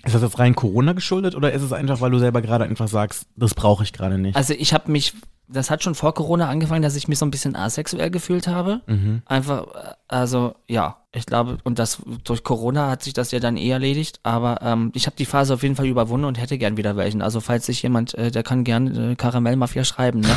Ist 0.04 0.14
das 0.14 0.22
jetzt 0.22 0.38
rein 0.38 0.54
Corona 0.54 0.92
geschuldet 0.92 1.34
oder 1.34 1.52
ist 1.52 1.62
es 1.62 1.72
einfach, 1.72 2.00
weil 2.00 2.10
du 2.10 2.18
selber 2.18 2.42
gerade 2.42 2.64
einfach 2.64 2.88
sagst, 2.88 3.26
das 3.36 3.54
brauche 3.54 3.84
ich 3.84 3.92
gerade 3.92 4.18
nicht? 4.18 4.36
Also 4.36 4.54
ich 4.54 4.72
habe 4.72 4.90
mich, 4.90 5.14
das 5.46 5.70
hat 5.70 5.82
schon 5.82 5.94
vor 5.94 6.14
Corona 6.14 6.48
angefangen, 6.48 6.82
dass 6.82 6.96
ich 6.96 7.08
mich 7.08 7.18
so 7.18 7.26
ein 7.26 7.30
bisschen 7.30 7.56
asexuell 7.56 8.10
gefühlt 8.10 8.48
habe. 8.48 8.80
Einfach, 9.26 9.66
äh, 9.66 9.94
also 10.08 10.54
ja, 10.68 10.96
ich 11.12 11.26
glaube, 11.26 11.58
und 11.64 11.80
das 11.80 11.98
durch 12.22 12.44
Corona 12.44 12.88
hat 12.88 13.02
sich 13.02 13.12
das 13.12 13.32
ja 13.32 13.40
dann 13.40 13.56
eh 13.56 13.70
erledigt. 13.70 14.20
Aber 14.22 14.60
ähm, 14.62 14.92
ich 14.94 15.06
habe 15.06 15.16
die 15.16 15.24
Phase 15.24 15.54
auf 15.54 15.62
jeden 15.64 15.74
Fall 15.74 15.86
überwunden 15.86 16.24
und 16.24 16.40
hätte 16.40 16.56
gern 16.56 16.76
wieder 16.76 16.96
welchen. 16.96 17.20
Also 17.20 17.40
falls 17.40 17.66
sich 17.66 17.82
jemand, 17.82 18.14
äh, 18.14 18.30
der 18.30 18.44
kann 18.44 18.62
gern 18.62 19.12
äh, 19.12 19.16
Karamellmafia 19.16 19.82
schreiben. 19.82 20.20
Ne? 20.20 20.28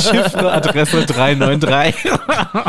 Chiffre, 0.00 0.50
Adresse 0.50 1.04
393. 1.04 2.10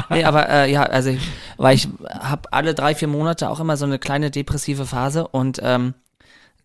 nee, 0.09 0.23
aber 0.25 0.49
äh, 0.49 0.71
ja, 0.71 0.83
also 0.83 1.11
ich, 1.11 1.21
weil 1.55 1.75
ich 1.75 1.87
habe 2.19 2.51
alle 2.51 2.73
drei, 2.73 2.93
vier 2.93 3.07
Monate 3.07 3.49
auch 3.49 3.61
immer 3.61 3.77
so 3.77 3.85
eine 3.85 3.99
kleine 3.99 4.31
depressive 4.31 4.85
Phase 4.85 5.25
und 5.25 5.61
ähm, 5.63 5.93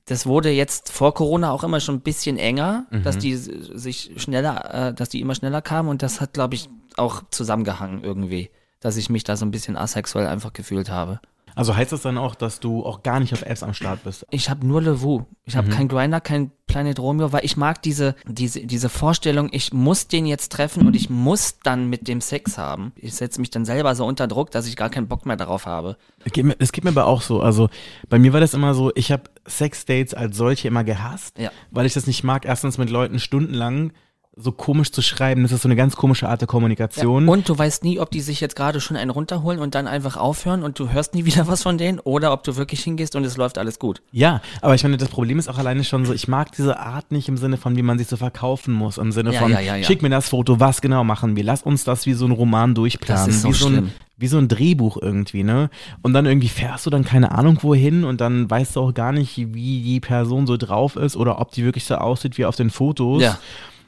das 0.06 0.26
wurde 0.26 0.50
jetzt 0.50 0.92
vor 0.92 1.14
Corona 1.14 1.50
auch 1.50 1.64
immer 1.64 1.80
schon 1.80 1.96
ein 1.96 2.00
bisschen 2.00 2.36
enger, 2.36 2.86
dass 3.02 3.16
die 3.18 3.34
sich 3.36 4.12
schneller, 4.16 4.88
äh, 4.88 4.94
dass 4.94 5.08
die 5.08 5.20
immer 5.20 5.34
schneller 5.34 5.62
kamen 5.62 5.88
und 5.88 6.02
das 6.02 6.20
hat, 6.20 6.34
glaube 6.34 6.54
ich, 6.54 6.68
auch 6.96 7.22
zusammengehangen 7.30 8.04
irgendwie, 8.04 8.50
dass 8.80 8.96
ich 8.96 9.08
mich 9.08 9.24
da 9.24 9.36
so 9.36 9.46
ein 9.46 9.50
bisschen 9.50 9.76
asexuell 9.76 10.26
einfach 10.26 10.52
gefühlt 10.52 10.90
habe. 10.90 11.20
Also 11.54 11.76
heißt 11.76 11.92
das 11.92 12.02
dann 12.02 12.18
auch, 12.18 12.34
dass 12.34 12.58
du 12.60 12.84
auch 12.84 13.02
gar 13.02 13.20
nicht 13.20 13.32
auf 13.32 13.42
Apps 13.42 13.62
am 13.62 13.74
Start 13.74 14.02
bist? 14.04 14.26
Ich 14.30 14.50
habe 14.50 14.66
nur 14.66 14.82
Levu. 14.82 15.22
Ich 15.44 15.54
Mhm. 15.54 15.58
habe 15.58 15.68
kein 15.70 15.88
Grinder, 15.88 16.20
kein 16.20 16.50
Planet 16.66 16.98
Romeo, 16.98 17.32
weil 17.32 17.44
ich 17.44 17.56
mag 17.56 17.80
diese, 17.82 18.16
diese, 18.26 18.66
diese 18.66 18.88
Vorstellung, 18.88 19.48
ich 19.52 19.72
muss 19.72 20.08
den 20.08 20.26
jetzt 20.26 20.50
treffen 20.50 20.86
und 20.86 20.96
ich 20.96 21.10
muss 21.10 21.58
dann 21.62 21.88
mit 21.88 22.08
dem 22.08 22.20
Sex 22.20 22.58
haben. 22.58 22.92
Ich 22.96 23.14
setze 23.14 23.40
mich 23.40 23.50
dann 23.50 23.64
selber 23.64 23.94
so 23.94 24.04
unter 24.06 24.26
Druck, 24.26 24.50
dass 24.50 24.66
ich 24.66 24.74
gar 24.76 24.90
keinen 24.90 25.06
Bock 25.06 25.26
mehr 25.26 25.36
darauf 25.36 25.66
habe. 25.66 25.96
Es 26.24 26.32
geht, 26.32 26.44
mir, 26.44 26.56
es 26.58 26.72
geht 26.72 26.82
mir 26.84 26.90
aber 26.90 27.06
auch 27.06 27.22
so. 27.22 27.40
Also 27.40 27.68
bei 28.08 28.18
mir 28.18 28.32
war 28.32 28.40
das 28.40 28.54
immer 28.54 28.74
so, 28.74 28.90
ich 28.94 29.12
habe 29.12 29.24
Sexdates 29.46 30.14
als 30.14 30.36
solche 30.36 30.68
immer 30.68 30.82
gehasst, 30.84 31.38
Ja. 31.38 31.50
weil 31.70 31.86
ich 31.86 31.94
das 31.94 32.06
nicht 32.06 32.24
mag, 32.24 32.44
erstens 32.46 32.78
mit 32.78 32.90
Leuten 32.90 33.18
stundenlang 33.18 33.92
so 34.36 34.52
komisch 34.52 34.90
zu 34.90 35.00
schreiben. 35.02 35.42
Das 35.42 35.52
ist 35.52 35.62
so 35.62 35.68
eine 35.68 35.76
ganz 35.76 35.96
komische 35.96 36.28
Art 36.28 36.40
der 36.40 36.48
Kommunikation. 36.48 37.28
Und 37.28 37.48
du 37.48 37.56
weißt 37.56 37.84
nie, 37.84 38.00
ob 38.00 38.10
die 38.10 38.20
sich 38.20 38.40
jetzt 38.40 38.56
gerade 38.56 38.80
schon 38.80 38.96
einen 38.96 39.10
runterholen 39.10 39.60
und 39.60 39.74
dann 39.74 39.86
einfach 39.86 40.16
aufhören 40.16 40.62
und 40.62 40.78
du 40.78 40.90
hörst 40.90 41.14
nie 41.14 41.24
wieder 41.24 41.46
was 41.46 41.62
von 41.62 41.78
denen 41.78 42.00
oder 42.00 42.32
ob 42.32 42.42
du 42.42 42.56
wirklich 42.56 42.82
hingehst 42.82 43.14
und 43.16 43.24
es 43.24 43.36
läuft 43.36 43.58
alles 43.58 43.78
gut. 43.78 44.02
Ja, 44.12 44.40
aber 44.60 44.74
ich 44.74 44.82
meine, 44.82 44.96
das 44.96 45.08
Problem 45.08 45.38
ist 45.38 45.48
auch 45.48 45.58
alleine 45.58 45.84
schon 45.84 46.04
so, 46.04 46.12
ich 46.12 46.26
mag 46.28 46.52
diese 46.52 46.78
Art 46.78 47.12
nicht 47.12 47.28
im 47.28 47.36
Sinne 47.36 47.56
von, 47.56 47.76
wie 47.76 47.82
man 47.82 47.98
sich 47.98 48.08
so 48.08 48.16
verkaufen 48.16 48.74
muss. 48.74 48.98
Im 48.98 49.12
Sinne 49.12 49.32
Ja, 49.32 49.40
von, 49.40 49.52
ja, 49.52 49.60
ja, 49.60 49.76
ja. 49.76 49.84
schick 49.84 50.02
mir 50.02 50.10
das 50.10 50.28
Foto, 50.28 50.58
was 50.58 50.80
genau 50.80 51.04
machen 51.04 51.36
wir? 51.36 51.44
Lass 51.44 51.62
uns 51.62 51.84
das 51.84 52.06
wie 52.06 52.14
so 52.14 52.26
ein 52.26 52.32
Roman 52.32 52.74
durchplanen. 52.74 53.26
Das 53.26 53.36
ist 53.36 53.42
so 53.42 53.48
wie, 53.48 53.52
so 53.52 53.66
ein, 53.68 53.92
wie 54.16 54.26
so 54.26 54.38
ein 54.38 54.48
Drehbuch 54.48 54.98
irgendwie, 55.00 55.44
ne? 55.44 55.70
Und 56.02 56.12
dann 56.12 56.26
irgendwie 56.26 56.48
fährst 56.48 56.86
du 56.86 56.90
dann 56.90 57.04
keine 57.04 57.30
Ahnung 57.32 57.58
wohin 57.62 58.04
und 58.04 58.20
dann 58.20 58.50
weißt 58.50 58.76
du 58.76 58.80
auch 58.80 58.94
gar 58.94 59.12
nicht, 59.12 59.36
wie 59.36 59.82
die 59.82 60.00
Person 60.00 60.46
so 60.46 60.56
drauf 60.56 60.96
ist 60.96 61.16
oder 61.16 61.40
ob 61.40 61.52
die 61.52 61.64
wirklich 61.64 61.84
so 61.84 61.94
aussieht 61.96 62.36
wie 62.36 62.46
auf 62.46 62.56
den 62.56 62.70
Fotos. 62.70 63.22
Ja. 63.22 63.38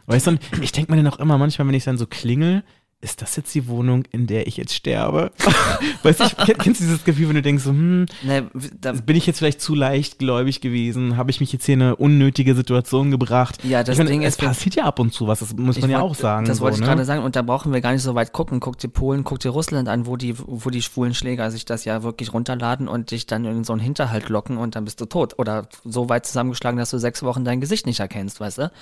Weißt 0.07 0.29
du, 0.29 0.39
ich 0.61 0.73
denke 0.73 0.93
mir 0.93 1.03
dann 1.03 1.13
auch 1.13 1.19
immer 1.19 1.39
manchmal, 1.39 1.69
wenn 1.69 1.75
ich 1.75 1.85
dann 1.85 1.99
so 1.99 2.07
klingel, 2.07 2.65
ist 3.07 3.23
das 3.23 3.37
jetzt 3.37 3.55
die 3.55 3.69
Wohnung, 3.69 4.03
in 4.11 4.27
der 4.27 4.49
ich 4.49 4.57
jetzt 4.57 4.75
sterbe? 4.75 5.31
weißt 6.03 6.21
du, 6.21 6.25
kennst 6.59 6.81
du 6.81 6.85
dieses 6.85 7.05
Gefühl, 7.05 7.29
wenn 7.29 7.37
du 7.37 7.43
denkst 7.43 7.63
so, 7.63 7.71
hm, 7.71 8.07
Ne, 8.23 8.51
da, 8.81 8.93
bin 8.93 9.15
ich 9.17 9.27
jetzt 9.27 9.39
vielleicht 9.39 9.61
zu 9.61 9.75
leichtgläubig 9.77 10.61
gewesen? 10.61 11.17
Habe 11.17 11.31
ich 11.31 11.39
mich 11.41 11.53
jetzt 11.53 11.65
hier 11.67 11.75
in 11.75 11.83
eine 11.83 11.97
unnötige 11.97 12.55
Situation 12.57 13.11
gebracht? 13.13 13.59
Ja, 13.65 13.85
das 13.85 13.97
meine, 13.99 14.11
Ding 14.11 14.23
es 14.23 14.35
ist, 14.35 14.41
wir- 14.43 14.49
passiert 14.49 14.75
ja 14.75 14.85
ab 14.85 14.99
und 14.99 15.13
zu 15.15 15.29
was, 15.29 15.39
das 15.39 15.55
muss 15.57 15.81
man 15.81 15.89
ja 15.89 16.01
wollt- 16.01 16.11
auch 16.11 16.15
sagen. 16.17 16.47
Das 16.47 16.59
so, 16.59 16.65
wollte 16.65 16.77
ich 16.77 16.81
ne? 16.81 16.87
gerade 16.89 17.05
sagen 17.05 17.23
und 17.23 17.37
da 17.37 17.43
brauchen 17.43 17.73
wir 17.73 17.81
gar 17.81 17.93
nicht 17.93 18.03
so 18.03 18.15
weit 18.17 18.33
gucken. 18.33 18.59
Guck 18.61 18.79
dir 18.79 18.89
Polen, 18.89 19.23
guck 19.25 19.39
dir 19.39 19.51
Russland 19.51 19.89
an, 19.89 20.07
wo 20.07 20.17
die, 20.17 20.35
wo 20.39 20.69
die 20.71 20.83
schwulen 20.83 21.15
Schläger 21.15 21.51
sich 21.53 21.65
das 21.65 21.85
ja 21.85 22.03
wirklich 22.03 22.33
runterladen 22.33 22.89
und 22.89 23.13
dich 23.13 23.27
dann 23.27 23.45
in 23.45 23.63
so 23.63 23.73
einen 23.73 23.81
Hinterhalt 23.81 24.29
locken 24.29 24.57
und 24.57 24.75
dann 24.75 24.85
bist 24.85 25.01
du 25.01 25.07
tot. 25.07 25.39
Oder 25.39 25.69
so 25.85 26.09
weit 26.09 26.27
zusammengeschlagen, 26.27 26.79
dass 26.79 26.91
du 26.91 26.99
sechs 26.99 27.23
Wochen 27.23 27.45
dein 27.45 27.61
Gesicht 27.61 27.87
nicht 27.87 28.01
erkennst, 28.01 28.41
weißt 28.41 28.59
du? 28.59 28.73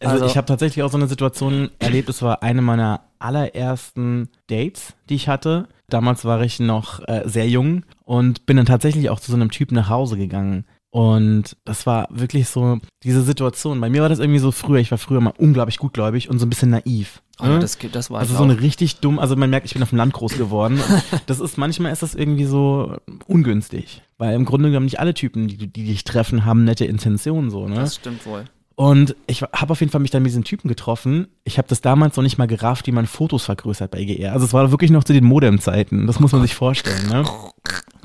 Also, 0.00 0.24
ich 0.26 0.36
habe 0.36 0.46
tatsächlich 0.46 0.82
auch 0.84 0.90
so 0.90 0.96
eine 0.98 1.08
Situation 1.08 1.70
erlebt, 1.80 2.08
es 2.08 2.22
war 2.22 2.42
eine 2.42 2.62
meiner 2.62 3.00
allerersten 3.22 4.28
Dates, 4.48 4.94
die 5.08 5.14
ich 5.14 5.28
hatte. 5.28 5.68
Damals 5.88 6.24
war 6.24 6.42
ich 6.42 6.60
noch 6.60 7.06
äh, 7.06 7.22
sehr 7.26 7.48
jung 7.48 7.84
und 8.04 8.46
bin 8.46 8.56
dann 8.56 8.66
tatsächlich 8.66 9.10
auch 9.10 9.20
zu 9.20 9.30
so 9.30 9.36
einem 9.36 9.50
Typ 9.50 9.72
nach 9.72 9.88
Hause 9.88 10.16
gegangen. 10.16 10.64
Und 10.94 11.56
das 11.64 11.86
war 11.86 12.06
wirklich 12.10 12.48
so 12.48 12.78
diese 13.02 13.22
Situation. 13.22 13.80
Bei 13.80 13.88
mir 13.88 14.02
war 14.02 14.10
das 14.10 14.18
irgendwie 14.18 14.38
so 14.38 14.52
früher, 14.52 14.78
ich 14.78 14.90
war 14.90 14.98
früher 14.98 15.22
mal 15.22 15.32
unglaublich 15.38 15.78
gutgläubig 15.78 16.28
und 16.28 16.38
so 16.38 16.44
ein 16.44 16.50
bisschen 16.50 16.68
naiv. 16.68 17.22
oh, 17.40 17.46
ne? 17.46 17.58
das, 17.60 17.78
das 17.90 18.10
war 18.10 18.20
Also 18.20 18.36
so 18.36 18.42
eine 18.42 18.60
richtig 18.60 19.00
dumm, 19.00 19.18
also 19.18 19.34
man 19.34 19.48
merkt, 19.48 19.64
ich 19.64 19.72
bin 19.72 19.82
auf 19.82 19.88
dem 19.88 19.96
Land 19.96 20.12
groß 20.12 20.36
geworden. 20.36 20.78
Das 21.26 21.40
ist, 21.40 21.56
manchmal 21.56 21.92
ist 21.92 22.02
das 22.02 22.14
irgendwie 22.14 22.44
so 22.44 22.96
ungünstig. 23.26 24.02
Weil 24.18 24.34
im 24.34 24.44
Grunde 24.44 24.68
genommen 24.68 24.84
nicht 24.84 25.00
alle 25.00 25.14
Typen, 25.14 25.48
die, 25.48 25.56
die 25.56 25.84
dich 25.84 26.04
treffen, 26.04 26.44
haben 26.44 26.64
nette 26.64 26.84
Intentionen 26.84 27.50
so, 27.50 27.68
ne? 27.68 27.76
Das 27.76 27.94
stimmt 27.94 28.26
wohl. 28.26 28.44
Und 28.74 29.14
ich 29.26 29.42
habe 29.42 29.72
auf 29.72 29.80
jeden 29.80 29.92
Fall 29.92 30.00
mich 30.00 30.10
dann 30.10 30.22
mit 30.22 30.30
diesen 30.30 30.44
Typen 30.44 30.68
getroffen. 30.68 31.28
Ich 31.44 31.58
habe 31.58 31.68
das 31.68 31.80
damals 31.80 32.16
noch 32.16 32.22
nicht 32.22 32.38
mal 32.38 32.46
gerafft, 32.46 32.86
wie 32.86 32.92
man 32.92 33.06
Fotos 33.06 33.44
vergrößert 33.44 33.90
bei 33.90 34.04
GR. 34.04 34.32
Also 34.32 34.46
es 34.46 34.52
war 34.52 34.70
wirklich 34.70 34.90
noch 34.90 35.04
zu 35.04 35.12
den 35.12 35.24
Modem-Zeiten. 35.24 36.06
Das 36.06 36.20
muss 36.20 36.32
man 36.32 36.42
sich 36.42 36.54
vorstellen, 36.54 37.06
ne? 37.08 37.24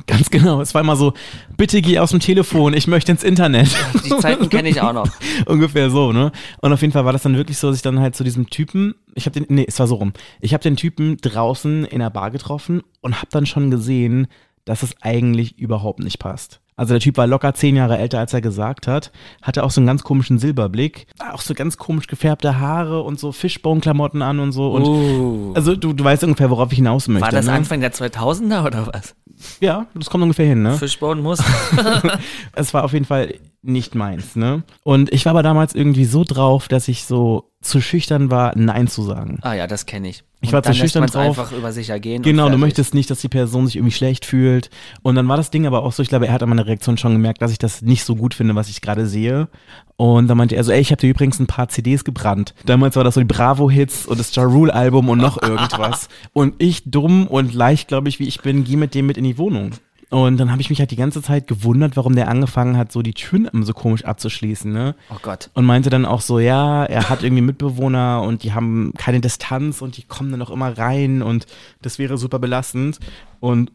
Ganz 0.07 0.29
genau. 0.29 0.61
Es 0.61 0.73
war 0.73 0.81
immer 0.81 0.95
so, 0.95 1.13
bitte 1.57 1.81
geh 1.81 1.99
aus 1.99 2.11
dem 2.11 2.19
Telefon, 2.19 2.73
ich 2.73 2.87
möchte 2.87 3.11
ins 3.11 3.23
Internet. 3.23 3.69
Die 4.05 4.09
Zeiten 4.17 4.49
kenne 4.49 4.69
ich 4.69 4.81
auch 4.81 4.93
noch. 4.93 5.09
Ungefähr 5.45 5.89
so, 5.89 6.13
ne? 6.13 6.31
Und 6.61 6.73
auf 6.73 6.81
jeden 6.81 6.93
Fall 6.93 7.05
war 7.05 7.13
das 7.13 7.23
dann 7.23 7.35
wirklich 7.35 7.57
so, 7.57 7.67
dass 7.67 7.77
ich 7.77 7.81
dann 7.81 7.99
halt 7.99 8.15
zu 8.15 8.23
diesem 8.23 8.49
Typen, 8.49 8.95
ich 9.15 9.25
habe 9.25 9.39
den, 9.39 9.53
nee, 9.53 9.65
es 9.67 9.79
war 9.79 9.87
so 9.87 9.95
rum. 9.95 10.13
Ich 10.39 10.53
habe 10.53 10.63
den 10.63 10.77
Typen 10.77 11.17
draußen 11.17 11.85
in 11.85 11.99
der 11.99 12.09
Bar 12.09 12.31
getroffen 12.31 12.81
und 13.01 13.17
habe 13.17 13.27
dann 13.31 13.45
schon 13.45 13.69
gesehen, 13.69 14.27
dass 14.63 14.83
es 14.83 14.95
eigentlich 15.01 15.57
überhaupt 15.59 15.99
nicht 15.99 16.19
passt. 16.19 16.61
Also 16.77 16.93
der 16.93 17.01
Typ 17.01 17.17
war 17.17 17.25
locker 17.25 17.55
zehn 17.55 17.75
Jahre 17.75 17.97
älter, 17.97 18.19
als 18.19 18.33
er 18.33 18.41
gesagt 18.41 18.85
hat, 18.85 19.11
hatte 19.41 19.63
auch 19.63 19.71
so 19.71 19.81
einen 19.81 19.87
ganz 19.87 20.03
komischen 20.03 20.37
Silberblick, 20.37 21.07
auch 21.33 21.41
so 21.41 21.55
ganz 21.55 21.77
komisch 21.77 22.05
gefärbte 22.05 22.59
Haare 22.59 23.01
und 23.01 23.19
so 23.19 23.31
Fishbone-Klamotten 23.31 24.21
an 24.21 24.39
und 24.39 24.51
so. 24.51 24.71
Und 24.71 24.83
Uh. 24.85 25.53
Also 25.55 25.75
du, 25.75 25.93
du 25.93 26.03
weißt 26.03 26.23
ungefähr, 26.23 26.51
worauf 26.51 26.71
ich 26.71 26.77
hinaus 26.77 27.07
möchte. 27.07 27.25
War 27.25 27.31
das 27.31 27.47
ne? 27.47 27.53
Anfang 27.53 27.81
der 27.81 27.91
2000er 27.91 28.63
oder 28.65 28.87
was? 28.87 29.15
Ja, 29.59 29.87
das 29.95 30.09
kommt 30.09 30.21
ungefähr 30.21 30.45
hin, 30.45 30.61
ne? 30.61 30.73
Fishbone 30.73 31.21
muss. 31.21 31.39
es 32.53 32.73
war 32.75 32.83
auf 32.83 32.93
jeden 32.93 33.05
Fall 33.05 33.33
nicht 33.63 33.95
meins, 33.95 34.35
ne? 34.35 34.63
Und 34.83 35.11
ich 35.13 35.25
war 35.25 35.31
aber 35.31 35.43
damals 35.43 35.75
irgendwie 35.75 36.05
so 36.05 36.23
drauf, 36.23 36.67
dass 36.67 36.87
ich 36.87 37.03
so 37.05 37.51
zu 37.61 37.81
schüchtern 37.81 38.29
war, 38.29 38.53
Nein 38.55 38.87
zu 38.87 39.01
sagen. 39.01 39.39
ah 39.41 39.53
ja, 39.53 39.67
das 39.67 39.85
kenne 39.85 40.07
ich. 40.09 40.23
Ich 40.39 40.49
Und 40.49 40.53
war 40.53 40.63
zu 40.63 40.73
schüchtern 40.75 41.05
drauf. 41.07 41.25
einfach 41.39 41.51
über 41.51 41.71
sich 41.73 41.89
ergehen. 41.89 42.21
Genau, 42.21 42.47
du 42.49 42.57
möchtest 42.59 42.93
nicht, 42.93 43.09
dass 43.09 43.19
die 43.21 43.27
Person 43.29 43.65
sich 43.65 43.75
irgendwie 43.75 43.93
schlecht 43.93 44.25
fühlt. 44.25 44.69
Und 45.01 45.15
dann 45.15 45.27
war 45.27 45.35
das 45.35 45.49
Ding 45.49 45.65
aber 45.65 45.81
auch 45.83 45.91
so, 45.91 46.03
ich 46.03 46.09
glaube, 46.09 46.27
er 46.27 46.33
hat 46.33 46.43
an 46.43 46.49
meiner 46.49 46.67
Reaktion 46.67 46.97
schon 46.99 47.13
gemerkt, 47.13 47.41
dass 47.41 47.51
ich 47.51 47.57
das 47.57 47.81
nicht 47.81 48.03
so 48.05 48.15
gut 48.15 48.35
finde, 48.35 48.53
was 48.53 48.69
ich 48.69 48.79
gerade 48.81 49.07
sehe. 49.07 49.47
Und 49.95 50.27
dann 50.27 50.37
meinte 50.37 50.55
er 50.55 50.63
so, 50.63 50.71
ey, 50.71 50.79
ich 50.79 50.91
habe 50.91 50.99
dir 51.01 51.09
übrigens 51.09 51.39
ein 51.39 51.47
paar 51.47 51.67
CDs 51.69 52.03
gebrannt. 52.03 52.53
Damals 52.65 52.95
war 52.95 53.03
das 53.03 53.15
so 53.15 53.21
die 53.21 53.25
Bravo-Hits 53.25 54.05
und 54.05 54.19
das 54.19 54.33
Ja 54.35 54.43
Rule-Album 54.43 55.09
und 55.09 55.17
noch 55.17 55.41
irgendwas. 55.41 56.07
und 56.33 56.53
ich, 56.59 56.83
dumm 56.89 57.25
und 57.25 57.55
leicht, 57.55 57.87
glaube 57.87 58.07
ich, 58.07 58.19
wie 58.19 58.27
ich 58.27 58.41
bin, 58.41 58.63
geh 58.63 58.75
mit 58.75 58.93
dem 58.93 59.07
mit 59.07 59.17
in 59.17 59.23
die 59.23 59.39
Wohnung. 59.39 59.71
Und 60.09 60.37
dann 60.37 60.51
habe 60.51 60.61
ich 60.61 60.69
mich 60.69 60.79
halt 60.79 60.91
die 60.91 60.95
ganze 60.95 61.21
Zeit 61.21 61.47
gewundert, 61.47 61.97
warum 61.97 62.15
der 62.15 62.29
angefangen 62.29 62.77
hat, 62.77 62.93
so 62.93 63.01
die 63.01 63.13
Türen 63.13 63.49
so 63.63 63.73
komisch 63.73 64.05
abzuschließen, 64.05 64.71
ne? 64.71 64.95
Oh 65.09 65.17
Gott. 65.21 65.49
Und 65.53 65.65
meinte 65.65 65.89
dann 65.89 66.05
auch 66.05 66.21
so, 66.21 66.39
ja, 66.39 66.85
er 66.85 67.09
hat 67.09 67.23
irgendwie 67.23 67.41
Mitbewohner 67.41 68.21
und 68.21 68.43
die 68.43 68.53
haben 68.53 68.93
keine 68.97 69.19
Distanz 69.19 69.81
und 69.81 69.97
die 69.97 70.03
kommen 70.03 70.31
dann 70.31 70.41
auch 70.41 70.49
immer 70.49 70.77
rein 70.77 71.21
und 71.21 71.45
das 71.81 71.99
wäre 71.99 72.17
super 72.17 72.39
belastend. 72.39 72.99
Und 73.41 73.73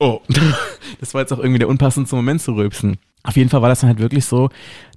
oh, 0.00 0.20
das 1.00 1.14
war 1.14 1.20
jetzt 1.20 1.32
auch 1.32 1.38
irgendwie 1.38 1.60
der 1.60 1.68
unpassendste 1.68 2.16
Moment 2.16 2.42
zu 2.42 2.52
rülpsen. 2.54 2.98
Auf 3.24 3.36
jeden 3.36 3.50
Fall 3.50 3.62
war 3.62 3.68
das 3.68 3.80
dann 3.80 3.88
halt 3.88 3.98
wirklich 3.98 4.26
so, 4.26 4.50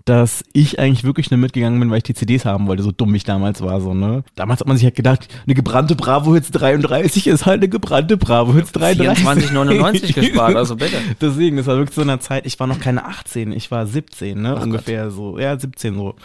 dass 0.07 0.43
ich 0.53 0.79
eigentlich 0.79 1.03
wirklich 1.03 1.31
nur 1.31 1.37
mitgegangen 1.37 1.79
bin, 1.79 1.89
weil 1.89 1.97
ich 1.97 2.03
die 2.03 2.13
CDs 2.13 2.45
haben 2.45 2.67
wollte, 2.67 2.83
so 2.83 2.91
dumm 2.91 3.13
ich 3.15 3.25
damals 3.25 3.61
war, 3.61 3.81
so, 3.81 3.93
ne? 3.93 4.23
Damals 4.35 4.61
hat 4.61 4.67
man 4.67 4.77
sich 4.77 4.85
halt 4.85 4.95
gedacht, 4.95 5.27
eine 5.45 5.53
gebrannte 5.53 5.95
Bravo 5.95 6.33
Hits 6.33 6.51
33 6.51 7.27
ist 7.27 7.45
halt 7.45 7.59
eine 7.59 7.67
gebrannte 7.69 8.15
Bravo 8.15 8.53
Hits 8.53 8.71
33. 8.71 9.25
24,99 9.25 10.13
gespart, 10.15 10.55
also 10.55 10.77
bitte. 10.77 10.97
Deswegen, 11.19 11.57
das 11.57 11.67
war 11.67 11.75
wirklich 11.77 11.95
so 11.95 12.01
eine 12.01 12.19
Zeit, 12.19 12.45
ich 12.45 12.57
war 12.59 12.67
noch 12.67 12.79
keine 12.79 13.05
18, 13.05 13.51
ich 13.51 13.69
war 13.69 13.85
17, 13.85 14.41
ne? 14.41 14.55
Ach 14.57 14.63
ungefähr 14.63 15.11
so. 15.11 15.39
Ja, 15.39 15.59
17 15.59 15.95
so. 15.95 16.15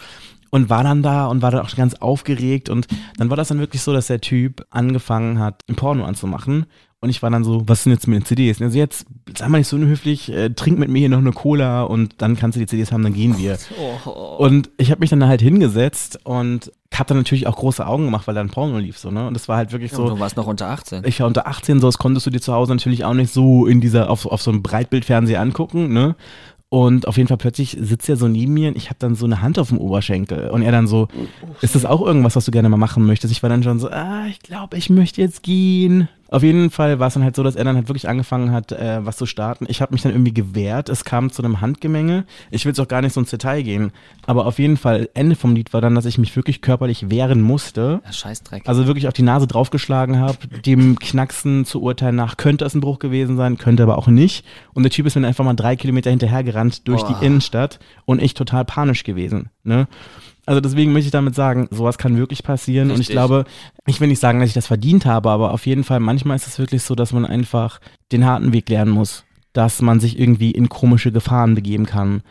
Und 0.49 0.69
war 0.69 0.83
dann 0.83 1.01
da 1.01 1.27
und 1.27 1.41
war 1.41 1.51
dann 1.51 1.65
auch 1.65 1.75
ganz 1.75 1.95
aufgeregt. 1.95 2.69
Und 2.69 2.87
dann 3.17 3.29
war 3.29 3.37
das 3.37 3.47
dann 3.47 3.59
wirklich 3.59 3.81
so, 3.81 3.91
dass 3.91 4.07
der 4.07 4.21
Typ 4.21 4.65
angefangen 4.69 5.39
hat, 5.39 5.63
ein 5.67 5.75
Porno 5.75 6.05
anzumachen. 6.05 6.67
Und 7.03 7.09
ich 7.09 7.21
war 7.21 7.29
dann 7.29 7.43
so, 7.43 7.67
was 7.67 7.83
sind 7.83 7.91
jetzt 7.91 8.07
mit 8.07 8.17
den 8.17 8.25
CDs? 8.25 8.61
Also 8.61 8.77
jetzt, 8.77 9.05
sei 9.37 9.49
mal 9.49 9.57
nicht 9.57 9.67
so 9.67 9.75
unhöflich, 9.75 10.31
äh, 10.31 10.51
trink 10.51 10.79
mit 10.79 10.89
mir 10.89 10.99
hier 10.99 11.09
noch 11.09 11.17
eine 11.17 11.33
Cola 11.33 11.83
und 11.83 12.15
dann 12.19 12.37
kannst 12.37 12.55
du 12.55 12.61
die 12.61 12.65
CDs 12.65 12.93
haben, 12.93 13.03
dann 13.03 13.13
gehen 13.13 13.37
wir. 13.37 13.57
Oh, 14.05 14.37
Und 14.37 14.69
ich 14.77 14.89
habe 14.89 15.01
mich 15.01 15.09
dann 15.09 15.27
halt 15.27 15.41
hingesetzt 15.41 16.19
und 16.23 16.71
hab 16.93 17.07
dann 17.07 17.17
natürlich 17.17 17.45
auch 17.45 17.57
große 17.57 17.85
Augen 17.85 18.05
gemacht, 18.05 18.25
weil 18.25 18.35
da 18.35 18.39
ein 18.39 18.49
Porno 18.49 18.77
lief 18.77 18.97
so, 18.97 19.11
ne? 19.11 19.27
Und 19.27 19.33
das 19.33 19.49
war 19.49 19.57
halt 19.57 19.73
wirklich 19.73 19.91
so. 19.91 20.07
so, 20.07 20.15
du 20.15 20.19
warst 20.21 20.37
noch 20.37 20.47
unter 20.47 20.69
18. 20.69 21.03
ich 21.05 21.19
war 21.19 21.27
unter 21.27 21.45
18, 21.45 21.81
so 21.81 21.87
das 21.89 21.97
konntest 21.97 22.25
du 22.25 22.29
dir 22.29 22.39
zu 22.39 22.53
Hause 22.53 22.71
natürlich 22.71 23.03
auch 23.03 23.13
nicht 23.13 23.33
so 23.33 23.65
in 23.65 23.81
dieser, 23.81 24.09
auf, 24.09 24.25
auf 24.25 24.41
so 24.41 24.51
einem 24.51 24.63
Breitbildfernseher 24.63 25.41
angucken, 25.41 25.91
ne? 25.91 26.15
Und 26.69 27.07
auf 27.07 27.17
jeden 27.17 27.27
Fall 27.27 27.37
plötzlich 27.37 27.77
sitzt 27.79 28.09
er 28.09 28.15
so 28.15 28.27
neben 28.27 28.51
mir 28.51 28.69
und 28.69 28.77
ich 28.77 28.85
habe 28.89 28.95
dann 28.97 29.13
so 29.13 29.25
eine 29.27 29.43
Hand 29.43 29.59
auf 29.59 29.69
dem 29.69 29.77
Oberschenkel. 29.77 30.49
Und 30.49 30.63
er 30.63 30.71
dann 30.71 30.87
so, 30.87 31.07
ist 31.61 31.75
das 31.75 31.85
auch 31.85 32.01
irgendwas, 32.01 32.35
was 32.35 32.45
du 32.45 32.51
gerne 32.51 32.67
mal 32.67 32.77
machen 32.77 33.05
möchtest? 33.05 33.31
Ich 33.31 33.43
war 33.43 33.49
dann 33.49 33.61
schon 33.61 33.77
so, 33.77 33.91
ah, 33.91 34.25
ich 34.27 34.39
glaube, 34.39 34.75
ich 34.77 34.89
möchte 34.89 35.21
jetzt 35.21 35.43
gehen. 35.43 36.09
Auf 36.29 36.41
jeden 36.41 36.71
Fall 36.71 36.99
war 36.99 37.07
es 37.07 37.13
dann 37.13 37.23
halt 37.23 37.35
so, 37.35 37.43
dass 37.43 37.55
er 37.55 37.63
dann 37.63 37.75
halt 37.75 37.87
wirklich 37.89 38.09
angefangen 38.09 38.51
hat, 38.51 38.71
äh, 38.71 39.05
was 39.05 39.17
zu 39.17 39.25
starten. 39.25 39.65
Ich 39.69 39.81
habe 39.81 39.93
mich 39.93 40.01
dann 40.01 40.11
irgendwie 40.11 40.33
gewehrt. 40.33 40.89
Es 40.89 41.05
kam 41.05 41.31
zu 41.31 41.43
einem 41.43 41.61
Handgemenge. 41.61 42.25
Ich 42.49 42.65
will 42.65 42.71
jetzt 42.71 42.79
auch 42.79 42.87
gar 42.87 43.01
nicht 43.01 43.13
so 43.13 43.19
ins 43.19 43.29
Detail 43.29 43.61
gehen. 43.61 43.91
Aber 44.25 44.45
auf 44.45 44.57
jeden 44.57 44.77
Fall, 44.77 45.09
Ende 45.13 45.35
vom 45.35 45.53
Lied 45.53 45.73
war 45.73 45.81
dann, 45.81 45.93
dass 45.95 46.05
ich 46.05 46.17
mich 46.17 46.35
wirklich 46.35 46.61
körperlich 46.61 47.09
wehren 47.11 47.41
musste. 47.41 48.01
Ja, 48.03 48.11
Scheißdreck. 48.11 48.63
Also 48.67 48.87
wirklich 48.87 49.07
auf 49.07 49.13
die 49.13 49.21
Nase 49.21 49.45
draufgeschlagen 49.45 50.19
habe. 50.19 50.37
Dem 50.65 50.97
Knacksen 50.97 51.65
zu 51.65 51.81
urteilen 51.81 52.15
nach 52.15 52.37
könnte 52.37 52.65
es 52.65 52.73
ein 52.73 52.81
Bruch 52.81 52.99
gewesen 52.99 53.37
sein, 53.37 53.57
könnte 53.57 53.83
aber 53.83 53.97
auch 53.97 54.07
nicht. 54.07 54.45
Und 54.73 54.83
der 54.83 54.91
Typ 54.91 55.05
ist 55.05 55.15
mir 55.15 55.27
einfach 55.27 55.45
mal 55.45 55.53
drei 55.53 55.75
Kilometer 55.75 56.09
hinterhergerannt 56.09 56.87
durch 56.87 57.03
Boah. 57.03 57.17
die 57.19 57.25
Innenstadt 57.25 57.79
und 58.05 58.21
ich 58.21 58.33
total 58.33 58.65
panisch 58.65 59.03
gewesen. 59.03 59.49
Ne? 59.63 59.87
Also 60.45 60.59
deswegen 60.59 60.91
möchte 60.91 61.07
ich 61.07 61.11
damit 61.11 61.35
sagen, 61.35 61.67
sowas 61.71 61.97
kann 61.97 62.17
wirklich 62.17 62.43
passieren. 62.43 62.89
Und 62.89 62.95
ich 62.95 63.01
Richtig. 63.01 63.15
glaube, 63.15 63.45
ich 63.85 64.01
will 64.01 64.09
nicht 64.09 64.19
sagen, 64.19 64.39
dass 64.39 64.49
ich 64.49 64.53
das 64.53 64.67
verdient 64.67 65.05
habe, 65.05 65.29
aber 65.29 65.51
auf 65.51 65.65
jeden 65.65 65.83
Fall, 65.83 65.99
manchmal 65.99 66.35
ist 66.35 66.47
es 66.47 66.59
wirklich 66.59 66.83
so, 66.83 66.95
dass 66.95 67.13
man 67.13 67.25
einfach 67.25 67.79
den 68.11 68.25
harten 68.25 68.51
Weg 68.51 68.67
lernen 68.69 68.91
muss, 68.91 69.23
dass 69.53 69.81
man 69.81 69.99
sich 69.99 70.19
irgendwie 70.19 70.51
in 70.51 70.67
komische 70.67 71.11
Gefahren 71.11 71.55
begeben 71.55 71.85
kann. 71.85 72.23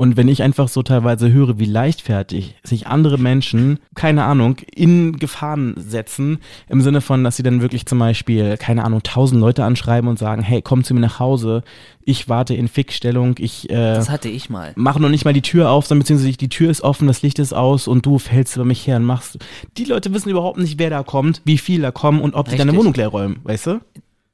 Und 0.00 0.16
wenn 0.16 0.28
ich 0.28 0.42
einfach 0.42 0.68
so 0.68 0.82
teilweise 0.82 1.30
höre, 1.30 1.58
wie 1.58 1.66
leichtfertig 1.66 2.54
sich 2.62 2.86
andere 2.86 3.18
Menschen, 3.18 3.80
keine 3.94 4.24
Ahnung, 4.24 4.56
in 4.74 5.18
Gefahren 5.18 5.74
setzen, 5.76 6.38
im 6.70 6.80
Sinne 6.80 7.02
von, 7.02 7.22
dass 7.22 7.36
sie 7.36 7.42
dann 7.42 7.60
wirklich 7.60 7.84
zum 7.84 7.98
Beispiel, 7.98 8.56
keine 8.56 8.86
Ahnung, 8.86 9.02
tausend 9.02 9.42
Leute 9.42 9.62
anschreiben 9.62 10.08
und 10.08 10.18
sagen, 10.18 10.40
hey, 10.40 10.62
komm 10.62 10.84
zu 10.84 10.94
mir 10.94 11.00
nach 11.00 11.18
Hause, 11.18 11.64
ich 12.02 12.30
warte 12.30 12.54
in 12.54 12.68
Fixstellung, 12.68 13.34
ich 13.36 13.68
äh, 13.68 13.74
Das 13.74 14.08
hatte 14.08 14.30
ich 14.30 14.48
mal. 14.48 14.72
mach 14.74 14.98
noch 14.98 15.10
nicht 15.10 15.26
mal 15.26 15.34
die 15.34 15.42
Tür 15.42 15.68
auf, 15.68 15.84
sondern 15.84 16.04
beziehungsweise 16.04 16.32
die 16.34 16.48
Tür 16.48 16.70
ist 16.70 16.80
offen, 16.80 17.06
das 17.06 17.20
Licht 17.20 17.38
ist 17.38 17.52
aus 17.52 17.86
und 17.86 18.06
du 18.06 18.18
fällst 18.18 18.56
über 18.56 18.64
mich 18.64 18.86
her 18.86 18.96
und 18.96 19.04
machst. 19.04 19.36
Die 19.76 19.84
Leute 19.84 20.14
wissen 20.14 20.30
überhaupt 20.30 20.56
nicht, 20.56 20.78
wer 20.78 20.88
da 20.88 21.02
kommt, 21.02 21.42
wie 21.44 21.58
viel 21.58 21.82
da 21.82 21.90
kommen 21.90 22.22
und 22.22 22.32
ob 22.34 22.48
die 22.48 22.56
deine. 22.56 22.74
Wohnung 22.74 22.94
leer 22.94 23.08
räumen, 23.08 23.40
weißt 23.42 23.66
du? 23.66 23.80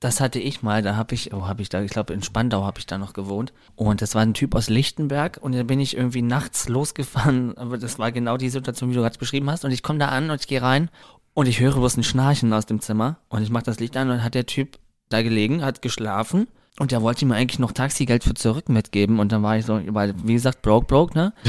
Das 0.00 0.20
hatte 0.20 0.38
ich 0.38 0.62
mal, 0.62 0.82
da 0.82 0.96
habe 0.96 1.14
ich, 1.14 1.32
oh, 1.32 1.46
habe 1.46 1.62
ich 1.62 1.70
da, 1.70 1.80
ich 1.80 1.90
glaube 1.90 2.12
in 2.12 2.22
Spandau 2.22 2.64
habe 2.64 2.78
ich 2.78 2.86
da 2.86 2.98
noch 2.98 3.14
gewohnt. 3.14 3.52
Und 3.76 4.02
das 4.02 4.14
war 4.14 4.22
ein 4.22 4.34
Typ 4.34 4.54
aus 4.54 4.68
Lichtenberg 4.68 5.38
und 5.40 5.54
da 5.54 5.62
bin 5.62 5.80
ich 5.80 5.96
irgendwie 5.96 6.22
nachts 6.22 6.68
losgefahren, 6.68 7.56
aber 7.56 7.78
das 7.78 7.98
war 7.98 8.12
genau 8.12 8.36
die 8.36 8.50
Situation, 8.50 8.90
wie 8.90 8.94
du 8.94 9.00
gerade 9.00 9.18
beschrieben 9.18 9.50
hast. 9.50 9.64
Und 9.64 9.70
ich 9.70 9.82
komme 9.82 9.98
da 9.98 10.08
an 10.08 10.30
und 10.30 10.40
ich 10.40 10.48
gehe 10.48 10.60
rein 10.60 10.90
und 11.32 11.46
ich 11.46 11.60
höre 11.60 11.74
bloß 11.74 11.96
ein 11.96 12.02
Schnarchen 12.02 12.52
aus 12.52 12.66
dem 12.66 12.80
Zimmer 12.80 13.18
und 13.28 13.42
ich 13.42 13.50
mache 13.50 13.64
das 13.64 13.80
Licht 13.80 13.96
an 13.96 14.10
und 14.10 14.22
hat 14.22 14.34
der 14.34 14.46
Typ 14.46 14.78
da 15.08 15.22
gelegen, 15.22 15.64
hat 15.64 15.82
geschlafen 15.82 16.48
und 16.78 16.92
der 16.92 17.02
wollte 17.02 17.24
mir 17.24 17.34
eigentlich 17.34 17.58
noch 17.58 17.72
Taxigeld 17.72 18.24
für 18.24 18.34
zurück 18.34 18.68
mitgeben 18.68 19.18
und 19.18 19.32
dann 19.32 19.42
war 19.42 19.56
ich 19.56 19.64
so, 19.64 19.80
weil, 19.88 20.14
wie 20.24 20.34
gesagt, 20.34 20.62
broke, 20.62 20.86
broke, 20.86 21.16
ne? 21.16 21.32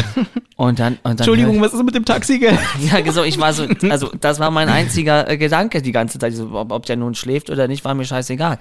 Und 0.59 0.79
dann, 0.79 0.93
und 0.93 1.03
dann 1.03 1.17
Entschuldigung, 1.17 1.61
was 1.61 1.71
ist 1.75 1.83
mit 1.83 1.93
dem 1.93 2.03
Taxigeld? 2.03 2.57
ja, 2.79 3.11
so, 3.11 3.23
ich 3.23 3.39
war 3.39 3.53
so, 3.53 3.67
also 3.91 4.09
das 4.19 4.39
war 4.39 4.49
mein 4.49 4.69
einziger 4.69 5.29
äh, 5.29 5.37
Gedanke 5.37 5.83
die 5.83 5.91
ganze 5.91 6.17
Zeit, 6.17 6.33
so, 6.33 6.51
ob, 6.51 6.71
ob 6.71 6.83
der 6.87 6.95
nun 6.95 7.13
schläft 7.13 7.51
oder 7.51 7.67
nicht, 7.67 7.85
war 7.85 7.93
mir 7.93 8.05
scheißegal. 8.05 8.57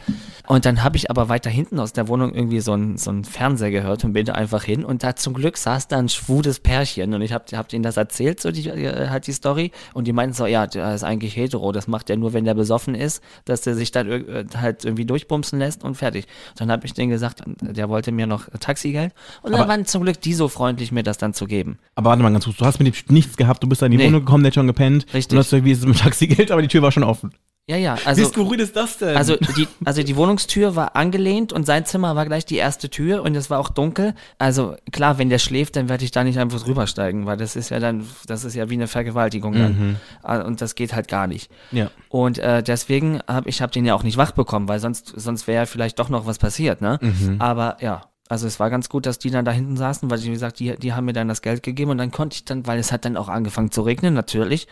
Und 0.46 0.66
dann 0.66 0.85
habe 0.85 0.98
ich 0.98 1.11
aber 1.11 1.31
weiter 1.31 1.48
hinten 1.48 1.81
aus 1.81 1.94
der 1.94 2.07
Wohnung 2.09 2.35
irgendwie 2.35 2.61
so 2.61 2.74
ein, 2.74 2.98
so 2.98 3.11
ein 3.11 3.24
Fernseher 3.24 3.70
gehört 3.70 4.05
und 4.05 4.12
bin 4.12 4.26
da 4.26 4.35
einfach 4.35 4.62
hin 4.62 4.85
und 4.85 5.05
da 5.05 5.16
zum 5.16 5.33
Glück 5.33 5.57
saß 5.57 5.88
da 5.88 5.96
ein 5.96 6.11
schwules 6.11 6.61
Pärchen 6.61 7.14
und 7.14 7.22
ich 7.22 7.33
habe 7.33 7.44
hab 7.57 7.70
denen 7.70 7.83
das 7.83 7.96
erzählt, 7.96 8.40
so 8.42 8.50
die, 8.50 8.68
äh, 8.68 9.09
halt 9.09 9.26
die 9.26 9.33
Story 9.33 9.72
und 9.94 10.07
die 10.07 10.12
meinten 10.12 10.35
so, 10.35 10.44
ja, 10.44 10.66
der 10.66 10.94
ist 10.94 11.02
eigentlich 11.02 11.35
hetero, 11.35 11.72
das 11.72 11.88
macht 11.88 12.11
er 12.11 12.18
nur, 12.18 12.35
wenn 12.35 12.44
der 12.44 12.55
besoffen 12.55 12.94
ist, 12.94 13.22
dass 13.46 13.62
der 13.62 13.74
sich 13.74 13.90
dann 13.90 14.11
äh, 14.11 14.44
halt 14.55 14.85
irgendwie 14.85 15.07
durchbumsen 15.07 15.59
lässt 15.59 15.83
und 15.83 15.94
fertig. 15.94 16.26
Dann 16.56 16.70
habe 16.70 16.86
ich 16.86 16.92
denen 16.94 17.10
gesagt, 17.10 17.42
der 17.46 17.88
wollte 17.88 18.12
mir 18.12 18.26
noch 18.26 18.48
Taxigeld 18.60 19.12
und 19.42 19.52
dann 19.52 19.60
Aber- 19.60 19.70
waren 19.70 19.86
zum 19.86 20.02
Glück 20.02 20.20
die 20.20 20.34
so 20.34 20.48
freundlich, 20.48 20.90
mir 20.92 21.02
das 21.02 21.18
dann 21.18 21.34
zu 21.34 21.46
geben. 21.46 21.78
Aber 21.94 22.10
warte 22.10 22.22
mal 22.22 22.32
ganz 22.32 22.44
kurz, 22.44 22.56
du 22.56 22.64
hast 22.64 22.78
mit 22.80 22.86
dem 23.08 23.14
nichts 23.14 23.36
gehabt, 23.36 23.62
du 23.62 23.68
bist 23.68 23.82
da 23.82 23.86
in 23.86 23.92
die 23.92 23.98
Nee. 23.98 24.06
Wohnung 24.08 24.20
gekommen, 24.24 24.42
der 24.42 24.50
hat 24.50 24.54
schon 24.54 24.66
gepennt. 24.66 25.06
Richtig. 25.14 25.32
Und 25.32 25.38
hast 25.38 25.50
gesagt, 25.50 25.64
wie 25.64 25.72
ist 25.72 25.80
es 25.80 25.86
mit 25.86 25.98
Taxigeld, 25.98 26.50
aber 26.50 26.62
die 26.62 26.68
Tür 26.68 26.82
war 26.82 26.92
schon 26.92 27.04
offen. 27.04 27.32
Ja, 27.68 27.76
ja, 27.76 27.96
wie 27.96 28.07
also... 28.07 28.24
skurril 28.26 28.61
ist 28.61 28.76
das 28.76 28.98
denn? 28.98 29.16
Also 29.16 29.37
die, 29.37 29.66
also 29.85 30.05
die 30.05 30.14
Wohnungstür 30.14 30.76
war 30.76 30.94
angelehnt 30.94 31.52
und 31.52 31.66
sein 31.66 31.85
Zimmer 31.85 32.14
war 32.14 32.24
gleich 32.24 32.46
die 32.46 32.57
erste 32.57 32.88
Tür 32.90 33.22
und 33.22 33.35
es 33.35 33.50
war 33.50 33.59
auch 33.59 33.70
dunkel. 33.70 34.14
Also 34.38 34.76
klar, 34.92 35.18
wenn 35.18 35.31
der 35.31 35.40
schläft, 35.40 35.74
dann 35.74 35.88
werde 35.88 36.05
ich 36.05 36.12
da 36.12 36.22
nicht 36.22 36.38
einfach 36.38 36.62
drübersteigen, 36.62 37.26
weil 37.26 37.37
das 37.37 37.57
ist 37.57 37.70
ja 37.70 37.81
dann, 37.81 38.07
das 38.29 38.44
ist 38.44 38.55
ja 38.55 38.70
wie 38.70 38.74
eine 38.74 38.87
Vergewaltigung 38.87 39.55
dann. 39.55 39.96
Ah, 40.22 40.42
Und 40.42 40.61
das 40.61 40.76
geht 40.76 40.94
halt 40.94 41.09
gar 41.09 41.26
nicht. 41.26 41.50
ja. 41.72 41.90
Und 42.09 42.38
äh, 42.38 42.62
deswegen 42.62 43.20
habe 43.26 43.48
ich 43.48 43.61
hab 43.61 43.72
den 43.72 43.85
ja 43.85 43.94
auch 43.94 44.05
nicht 44.05 44.16
wach 44.16 44.31
bekommen, 44.31 44.68
weil 44.68 44.79
sonst, 44.79 45.12
sonst 45.16 45.48
wäre 45.48 45.66
vielleicht 45.66 45.98
doch 45.98 46.09
noch 46.09 46.24
was 46.24 46.38
passiert, 46.38 46.81
ne? 46.81 47.00
Aber 47.40 47.76
ja. 47.81 48.02
Also 48.28 48.46
es 48.46 48.58
war 48.58 48.70
ganz 48.70 48.88
gut, 48.88 49.06
dass 49.06 49.18
die 49.18 49.30
dann 49.30 49.44
da 49.44 49.52
hinten 49.52 49.76
saßen, 49.76 50.10
weil 50.10 50.22
wie 50.22 50.30
gesagt, 50.30 50.58
die, 50.58 50.76
die 50.76 50.92
haben 50.92 51.04
mir 51.04 51.12
dann 51.12 51.28
das 51.28 51.42
Geld 51.42 51.62
gegeben 51.62 51.92
und 51.92 51.98
dann 51.98 52.10
konnte 52.10 52.34
ich 52.34 52.44
dann, 52.44 52.66
weil 52.66 52.78
es 52.78 52.90
hat 52.90 53.04
dann 53.04 53.16
auch 53.16 53.28
angefangen 53.28 53.70
zu 53.70 53.82
regnen, 53.82 54.14
natürlich. 54.14 54.66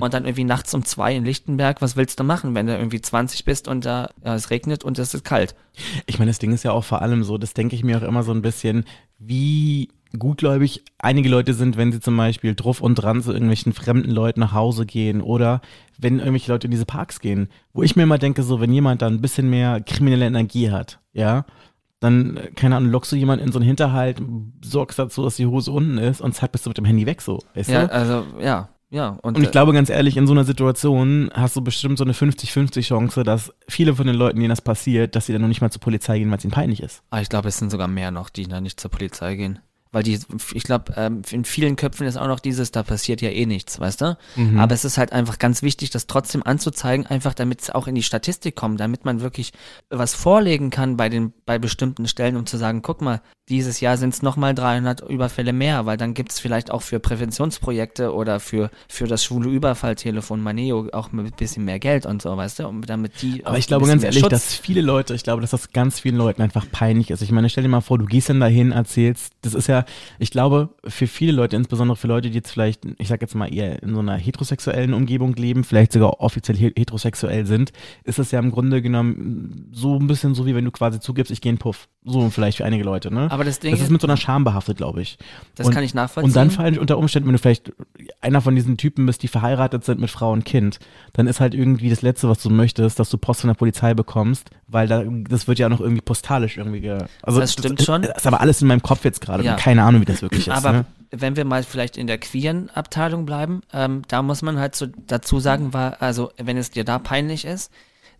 Und 0.00 0.14
dann 0.14 0.24
irgendwie 0.24 0.44
nachts 0.44 0.74
um 0.74 0.84
zwei 0.84 1.16
in 1.16 1.24
Lichtenberg, 1.24 1.80
was 1.80 1.96
willst 1.96 2.20
du 2.20 2.24
machen, 2.24 2.54
wenn 2.54 2.66
du 2.66 2.76
irgendwie 2.76 3.00
20 3.00 3.44
bist 3.44 3.66
und 3.66 3.84
da 3.84 4.10
ja, 4.24 4.34
es 4.34 4.50
regnet 4.50 4.84
und 4.84 4.98
es 4.98 5.14
ist 5.14 5.24
kalt? 5.24 5.54
Ich 6.06 6.18
meine, 6.18 6.30
das 6.30 6.38
Ding 6.38 6.52
ist 6.52 6.64
ja 6.64 6.72
auch 6.72 6.84
vor 6.84 7.00
allem 7.02 7.24
so, 7.24 7.38
das 7.38 7.54
denke 7.54 7.76
ich 7.76 7.84
mir 7.84 7.98
auch 7.98 8.02
immer 8.02 8.22
so 8.22 8.32
ein 8.32 8.42
bisschen, 8.42 8.84
wie 9.18 9.88
gutgläubig 10.18 10.84
einige 10.98 11.28
Leute 11.28 11.54
sind, 11.54 11.76
wenn 11.76 11.92
sie 11.92 12.00
zum 12.00 12.16
Beispiel 12.16 12.54
drauf 12.54 12.80
und 12.80 12.94
dran 12.94 13.22
zu 13.22 13.32
irgendwelchen 13.32 13.72
fremden 13.72 14.10
Leuten 14.10 14.40
nach 14.40 14.52
Hause 14.52 14.86
gehen 14.86 15.20
oder 15.20 15.60
wenn 15.98 16.18
irgendwelche 16.18 16.52
Leute 16.52 16.66
in 16.66 16.70
diese 16.70 16.86
Parks 16.86 17.20
gehen, 17.20 17.48
wo 17.72 17.82
ich 17.82 17.96
mir 17.96 18.04
immer 18.04 18.18
denke, 18.18 18.42
so, 18.42 18.60
wenn 18.60 18.72
jemand 18.72 19.02
da 19.02 19.06
ein 19.06 19.20
bisschen 19.20 19.50
mehr 19.50 19.80
kriminelle 19.80 20.26
Energie 20.26 20.70
hat, 20.70 21.00
ja, 21.12 21.44
dann, 22.00 22.38
keine 22.54 22.76
Ahnung, 22.76 22.90
lockst 22.90 23.10
du 23.12 23.16
jemanden 23.16 23.44
in 23.46 23.52
so 23.52 23.58
einen 23.58 23.66
Hinterhalt, 23.66 24.22
sorgst 24.64 24.98
dazu, 24.98 25.22
dass 25.22 25.36
die 25.36 25.46
Hose 25.46 25.72
unten 25.72 25.98
ist 25.98 26.20
und 26.20 26.34
zack, 26.34 26.52
bist 26.52 26.64
du 26.66 26.70
mit 26.70 26.78
dem 26.78 26.84
Handy 26.84 27.06
weg 27.06 27.20
so, 27.22 27.40
weißt 27.54 27.70
Ja, 27.70 27.86
du? 27.86 27.92
also, 27.92 28.24
ja, 28.40 28.68
ja. 28.90 29.18
Und, 29.22 29.36
Und 29.36 29.42
ich 29.42 29.48
äh, 29.48 29.52
glaube 29.52 29.72
ganz 29.72 29.90
ehrlich, 29.90 30.16
in 30.16 30.26
so 30.26 30.32
einer 30.32 30.44
Situation 30.44 31.30
hast 31.34 31.56
du 31.56 31.60
bestimmt 31.60 31.98
so 31.98 32.04
eine 32.04 32.12
50-50 32.12 32.82
Chance, 32.82 33.24
dass 33.24 33.52
viele 33.68 33.94
von 33.94 34.06
den 34.06 34.16
Leuten, 34.16 34.38
denen 34.38 34.50
das 34.50 34.62
passiert, 34.62 35.16
dass 35.16 35.26
sie 35.26 35.32
dann 35.32 35.42
noch 35.42 35.48
nicht 35.48 35.60
mal 35.60 35.70
zur 35.70 35.80
Polizei 35.80 36.18
gehen, 36.18 36.30
weil 36.30 36.38
es 36.38 36.44
ihnen 36.44 36.52
peinlich 36.52 36.82
ist. 36.82 37.02
Ah, 37.10 37.20
ich 37.20 37.28
glaube, 37.28 37.48
es 37.48 37.58
sind 37.58 37.70
sogar 37.70 37.88
mehr 37.88 38.10
noch, 38.10 38.30
die 38.30 38.46
da 38.46 38.60
nicht 38.60 38.78
zur 38.80 38.90
Polizei 38.90 39.34
gehen. 39.34 39.58
Weil 39.90 40.02
die, 40.02 40.18
ich 40.52 40.64
glaube, 40.64 40.92
ähm, 40.96 41.22
in 41.30 41.44
vielen 41.44 41.76
Köpfen 41.76 42.06
ist 42.06 42.16
auch 42.16 42.26
noch 42.26 42.40
dieses, 42.40 42.70
da 42.72 42.82
passiert 42.82 43.22
ja 43.22 43.30
eh 43.30 43.46
nichts, 43.46 43.80
weißt 43.80 44.02
du? 44.02 44.18
Mhm. 44.36 44.58
Aber 44.58 44.74
es 44.74 44.84
ist 44.84 44.98
halt 44.98 45.12
einfach 45.12 45.38
ganz 45.38 45.62
wichtig, 45.62 45.90
das 45.90 46.06
trotzdem 46.06 46.42
anzuzeigen, 46.42 47.06
einfach 47.06 47.32
damit 47.32 47.62
es 47.62 47.70
auch 47.70 47.86
in 47.86 47.94
die 47.94 48.02
Statistik 48.02 48.54
kommt, 48.54 48.80
damit 48.80 49.04
man 49.04 49.20
wirklich 49.20 49.52
was 49.88 50.14
vorlegen 50.14 50.70
kann 50.70 50.96
bei 50.96 51.08
den, 51.08 51.32
bei 51.46 51.58
bestimmten 51.58 52.06
Stellen, 52.06 52.36
um 52.36 52.44
zu 52.44 52.58
sagen, 52.58 52.82
guck 52.82 53.00
mal, 53.00 53.22
dieses 53.48 53.80
Jahr 53.80 53.96
sind 53.96 54.14
es 54.14 54.22
nochmal 54.22 54.54
300 54.54 55.08
Überfälle 55.08 55.52
mehr, 55.52 55.86
weil 55.86 55.96
dann 55.96 56.14
gibt 56.14 56.32
es 56.32 56.38
vielleicht 56.40 56.70
auch 56.70 56.82
für 56.82 57.00
Präventionsprojekte 57.00 58.12
oder 58.12 58.40
für, 58.40 58.70
für 58.88 59.06
das 59.06 59.24
schwule 59.24 59.50
Überfalltelefon 59.50 60.40
Maneo 60.40 60.88
auch 60.92 61.12
ein 61.12 61.30
bisschen 61.36 61.64
mehr 61.64 61.78
Geld 61.78 62.06
und 62.06 62.22
so, 62.22 62.36
weißt 62.36 62.58
du? 62.60 62.68
Und 62.68 62.88
damit 62.88 63.22
die 63.22 63.44
auch 63.44 63.50
Aber 63.50 63.58
ich 63.58 63.66
glaube 63.66 63.86
ganz 63.86 64.02
ehrlich, 64.04 64.20
Schutz- 64.20 64.30
dass 64.30 64.54
viele 64.54 64.80
Leute, 64.82 65.14
ich 65.14 65.22
glaube, 65.22 65.40
dass 65.40 65.50
das 65.50 65.72
ganz 65.72 66.00
vielen 66.00 66.16
Leuten 66.16 66.42
einfach 66.42 66.66
peinlich 66.70 67.10
ist. 67.10 67.22
Ich 67.22 67.30
meine, 67.32 67.48
stell 67.48 67.62
dir 67.62 67.68
mal 67.68 67.80
vor, 67.80 67.98
du 67.98 68.06
gehst 68.06 68.28
dann 68.28 68.40
dahin, 68.40 68.72
erzählst, 68.72 69.32
das 69.42 69.54
ist 69.54 69.66
ja, 69.68 69.84
ich 70.18 70.30
glaube, 70.30 70.70
für 70.86 71.06
viele 71.06 71.32
Leute, 71.32 71.56
insbesondere 71.56 71.96
für 71.96 72.06
Leute, 72.08 72.28
die 72.30 72.36
jetzt 72.36 72.50
vielleicht, 72.50 72.82
ich 72.98 73.08
sag 73.08 73.20
jetzt 73.22 73.34
mal 73.34 73.52
eher 73.52 73.82
in 73.82 73.94
so 73.94 74.00
einer 74.00 74.16
heterosexuellen 74.16 74.94
Umgebung 74.94 75.34
leben, 75.34 75.64
vielleicht 75.64 75.92
sogar 75.92 76.20
offiziell 76.20 76.56
he- 76.56 76.72
heterosexuell 76.76 77.46
sind, 77.46 77.72
ist 78.04 78.18
es 78.18 78.30
ja 78.30 78.38
im 78.40 78.50
Grunde 78.50 78.82
genommen 78.82 79.68
so 79.72 79.98
ein 79.98 80.06
bisschen 80.06 80.34
so, 80.34 80.46
wie 80.46 80.54
wenn 80.54 80.64
du 80.64 80.70
quasi 80.70 81.00
zugibst, 81.00 81.30
ich 81.30 81.40
gehe 81.40 81.52
in 81.52 81.58
Puff. 81.58 81.88
So 82.04 82.30
vielleicht 82.30 82.56
für 82.58 82.64
einige 82.64 82.84
Leute, 82.84 83.12
ne? 83.12 83.30
Aber 83.30 83.37
das 83.44 83.60
Ding 83.60 83.72
das 83.72 83.80
ist 83.80 83.90
mit 83.90 84.00
so 84.00 84.06
einer 84.06 84.16
Scham 84.16 84.44
behaftet, 84.44 84.76
glaube 84.76 85.02
ich. 85.02 85.18
Das 85.54 85.66
und, 85.66 85.72
kann 85.72 85.84
ich 85.84 85.94
nachvollziehen. 85.94 86.30
Und 86.30 86.36
dann 86.36 86.50
fallen 86.50 86.78
unter 86.78 86.98
Umständen, 86.98 87.28
wenn 87.28 87.34
du 87.34 87.38
vielleicht 87.38 87.72
einer 88.20 88.40
von 88.40 88.54
diesen 88.54 88.76
Typen 88.76 89.06
bist, 89.06 89.22
die 89.22 89.28
verheiratet 89.28 89.84
sind 89.84 90.00
mit 90.00 90.10
Frau 90.10 90.32
und 90.32 90.44
Kind, 90.44 90.78
dann 91.12 91.26
ist 91.26 91.40
halt 91.40 91.54
irgendwie 91.54 91.90
das 91.90 92.02
Letzte, 92.02 92.28
was 92.28 92.42
du 92.42 92.50
möchtest, 92.50 92.98
dass 92.98 93.10
du 93.10 93.18
Post 93.18 93.42
von 93.42 93.48
der 93.48 93.54
Polizei 93.54 93.94
bekommst, 93.94 94.50
weil 94.66 94.88
da, 94.88 95.02
das 95.04 95.48
wird 95.48 95.58
ja 95.58 95.68
noch 95.68 95.80
irgendwie 95.80 96.02
postalisch 96.02 96.56
irgendwie 96.56 96.80
ge 96.80 96.98
also 97.22 97.40
Das 97.40 97.52
stimmt 97.52 97.82
schon. 97.82 98.02
Das 98.02 98.18
ist 98.18 98.26
aber 98.26 98.40
alles 98.40 98.62
in 98.62 98.68
meinem 98.68 98.82
Kopf 98.82 99.04
jetzt 99.04 99.20
gerade. 99.20 99.44
Ja. 99.44 99.54
Keine 99.56 99.82
Ahnung, 99.82 100.00
wie 100.00 100.06
das 100.06 100.22
wirklich 100.22 100.48
ist. 100.48 100.54
Aber 100.54 100.72
ne? 100.72 100.84
wenn 101.10 101.36
wir 101.36 101.44
mal 101.44 101.62
vielleicht 101.62 101.96
in 101.96 102.06
der 102.06 102.18
queeren 102.18 102.70
Abteilung 102.70 103.26
bleiben, 103.26 103.62
ähm, 103.72 104.02
da 104.08 104.22
muss 104.22 104.42
man 104.42 104.58
halt 104.58 104.74
so 104.74 104.86
dazu 105.06 105.40
sagen, 105.40 105.72
war, 105.72 106.00
also 106.00 106.30
wenn 106.36 106.56
es 106.56 106.70
dir 106.70 106.84
da 106.84 106.98
peinlich 106.98 107.44
ist, 107.44 107.72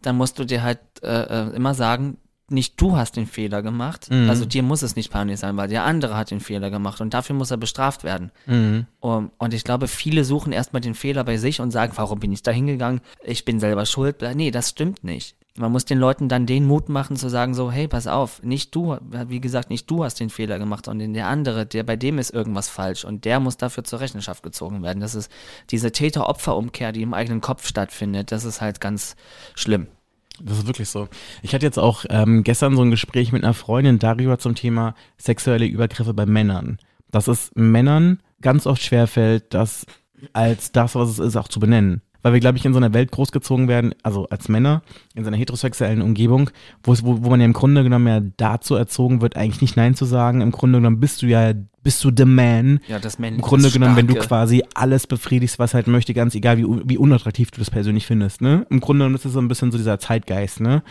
dann 0.02 0.16
musst 0.16 0.38
du 0.38 0.44
dir 0.44 0.62
halt 0.62 0.80
äh, 1.02 1.48
äh, 1.48 1.54
immer 1.54 1.74
sagen, 1.74 2.18
nicht 2.50 2.80
du 2.80 2.96
hast 2.96 3.16
den 3.16 3.26
Fehler 3.26 3.62
gemacht, 3.62 4.08
Mhm. 4.10 4.28
also 4.30 4.44
dir 4.44 4.62
muss 4.62 4.82
es 4.82 4.96
nicht 4.96 5.10
peinlich 5.10 5.38
sein, 5.40 5.56
weil 5.56 5.68
der 5.68 5.84
andere 5.84 6.16
hat 6.16 6.30
den 6.30 6.40
Fehler 6.40 6.70
gemacht 6.70 7.00
und 7.00 7.14
dafür 7.14 7.36
muss 7.36 7.50
er 7.50 7.56
bestraft 7.56 8.04
werden. 8.04 8.30
Mhm. 8.46 8.86
Um, 9.00 9.30
und 9.38 9.54
ich 9.54 9.64
glaube, 9.64 9.86
viele 9.88 10.24
suchen 10.24 10.52
erstmal 10.52 10.80
den 10.80 10.94
Fehler 10.94 11.24
bei 11.24 11.36
sich 11.36 11.60
und 11.60 11.70
sagen, 11.70 11.92
warum 11.96 12.20
bin 12.20 12.32
ich 12.32 12.42
da 12.42 12.50
hingegangen? 12.50 13.00
Ich 13.22 13.44
bin 13.44 13.60
selber 13.60 13.86
schuld. 13.86 14.16
Nee, 14.34 14.50
das 14.50 14.70
stimmt 14.70 15.04
nicht. 15.04 15.36
Man 15.56 15.72
muss 15.72 15.84
den 15.84 15.98
Leuten 15.98 16.28
dann 16.28 16.46
den 16.46 16.66
Mut 16.66 16.88
machen 16.88 17.16
zu 17.16 17.28
sagen 17.28 17.52
so, 17.52 17.72
hey, 17.72 17.88
pass 17.88 18.06
auf, 18.06 18.42
nicht 18.44 18.72
du, 18.76 18.96
wie 19.26 19.40
gesagt, 19.40 19.70
nicht 19.70 19.90
du 19.90 20.04
hast 20.04 20.20
den 20.20 20.30
Fehler 20.30 20.56
gemacht, 20.60 20.84
sondern 20.84 21.14
der 21.14 21.26
andere, 21.26 21.66
der 21.66 21.82
bei 21.82 21.96
dem 21.96 22.18
ist 22.18 22.30
irgendwas 22.30 22.68
falsch 22.68 23.04
und 23.04 23.24
der 23.24 23.40
muss 23.40 23.56
dafür 23.56 23.82
zur 23.82 23.98
Rechenschaft 23.98 24.44
gezogen 24.44 24.84
werden. 24.84 25.00
Das 25.00 25.16
ist 25.16 25.30
diese 25.70 25.90
Täter-Opfer-Umkehr, 25.90 26.92
die 26.92 27.02
im 27.02 27.12
eigenen 27.12 27.40
Kopf 27.40 27.66
stattfindet. 27.66 28.30
Das 28.30 28.44
ist 28.44 28.60
halt 28.60 28.80
ganz 28.80 29.16
schlimm. 29.56 29.88
Das 30.42 30.58
ist 30.58 30.66
wirklich 30.66 30.88
so. 30.88 31.08
Ich 31.42 31.54
hatte 31.54 31.66
jetzt 31.66 31.78
auch 31.78 32.04
ähm, 32.10 32.44
gestern 32.44 32.76
so 32.76 32.82
ein 32.82 32.90
Gespräch 32.90 33.32
mit 33.32 33.44
einer 33.44 33.54
Freundin 33.54 33.98
darüber 33.98 34.38
zum 34.38 34.54
Thema 34.54 34.94
sexuelle 35.16 35.66
Übergriffe 35.66 36.14
bei 36.14 36.26
Männern. 36.26 36.78
Dass 37.10 37.28
es 37.28 37.50
Männern 37.54 38.20
ganz 38.40 38.66
oft 38.66 38.82
schwerfällt, 38.82 39.54
das 39.54 39.86
als 40.32 40.72
das, 40.72 40.94
was 40.94 41.10
es 41.10 41.18
ist, 41.18 41.36
auch 41.36 41.48
zu 41.48 41.60
benennen. 41.60 42.02
Weil 42.22 42.32
wir, 42.32 42.40
glaube 42.40 42.58
ich, 42.58 42.64
in 42.64 42.72
so 42.72 42.78
einer 42.78 42.94
Welt 42.94 43.12
großgezogen 43.12 43.68
werden, 43.68 43.94
also 44.02 44.28
als 44.28 44.48
Männer, 44.48 44.82
in 45.14 45.22
so 45.22 45.28
einer 45.28 45.36
heterosexuellen 45.36 46.02
Umgebung, 46.02 46.50
wo, 46.82 46.92
es, 46.92 47.04
wo, 47.04 47.22
wo 47.22 47.30
man 47.30 47.40
ja 47.40 47.46
im 47.46 47.52
Grunde 47.52 47.84
genommen 47.84 48.08
ja 48.08 48.20
dazu 48.36 48.74
erzogen 48.74 49.20
wird, 49.20 49.36
eigentlich 49.36 49.60
nicht 49.60 49.76
Nein 49.76 49.94
zu 49.94 50.04
sagen. 50.04 50.40
Im 50.40 50.50
Grunde 50.50 50.78
genommen 50.78 51.00
bist 51.00 51.22
du 51.22 51.26
ja, 51.26 51.52
bist 51.88 52.04
du 52.04 52.10
the 52.14 52.26
man. 52.26 52.80
Ja, 52.86 52.98
das 52.98 53.18
Männliche. 53.18 53.42
Im 53.42 53.48
Grunde 53.48 53.70
genommen, 53.70 53.96
wenn 53.96 54.06
du 54.06 54.14
quasi 54.16 54.62
alles 54.74 55.06
befriedigst, 55.06 55.58
was 55.58 55.72
halt 55.72 55.86
möchte, 55.86 56.12
ganz 56.12 56.34
egal, 56.34 56.58
wie, 56.58 56.66
wie 56.84 56.98
unattraktiv 56.98 57.50
du 57.50 57.60
das 57.60 57.70
persönlich 57.70 58.04
findest, 58.04 58.42
ne? 58.42 58.66
Im 58.68 58.80
Grunde 58.80 59.04
genommen 59.04 59.14
ist 59.14 59.24
es 59.24 59.32
so 59.32 59.40
ein 59.40 59.48
bisschen 59.48 59.72
so 59.72 59.78
dieser 59.78 59.98
Zeitgeist, 59.98 60.60
ne? 60.60 60.82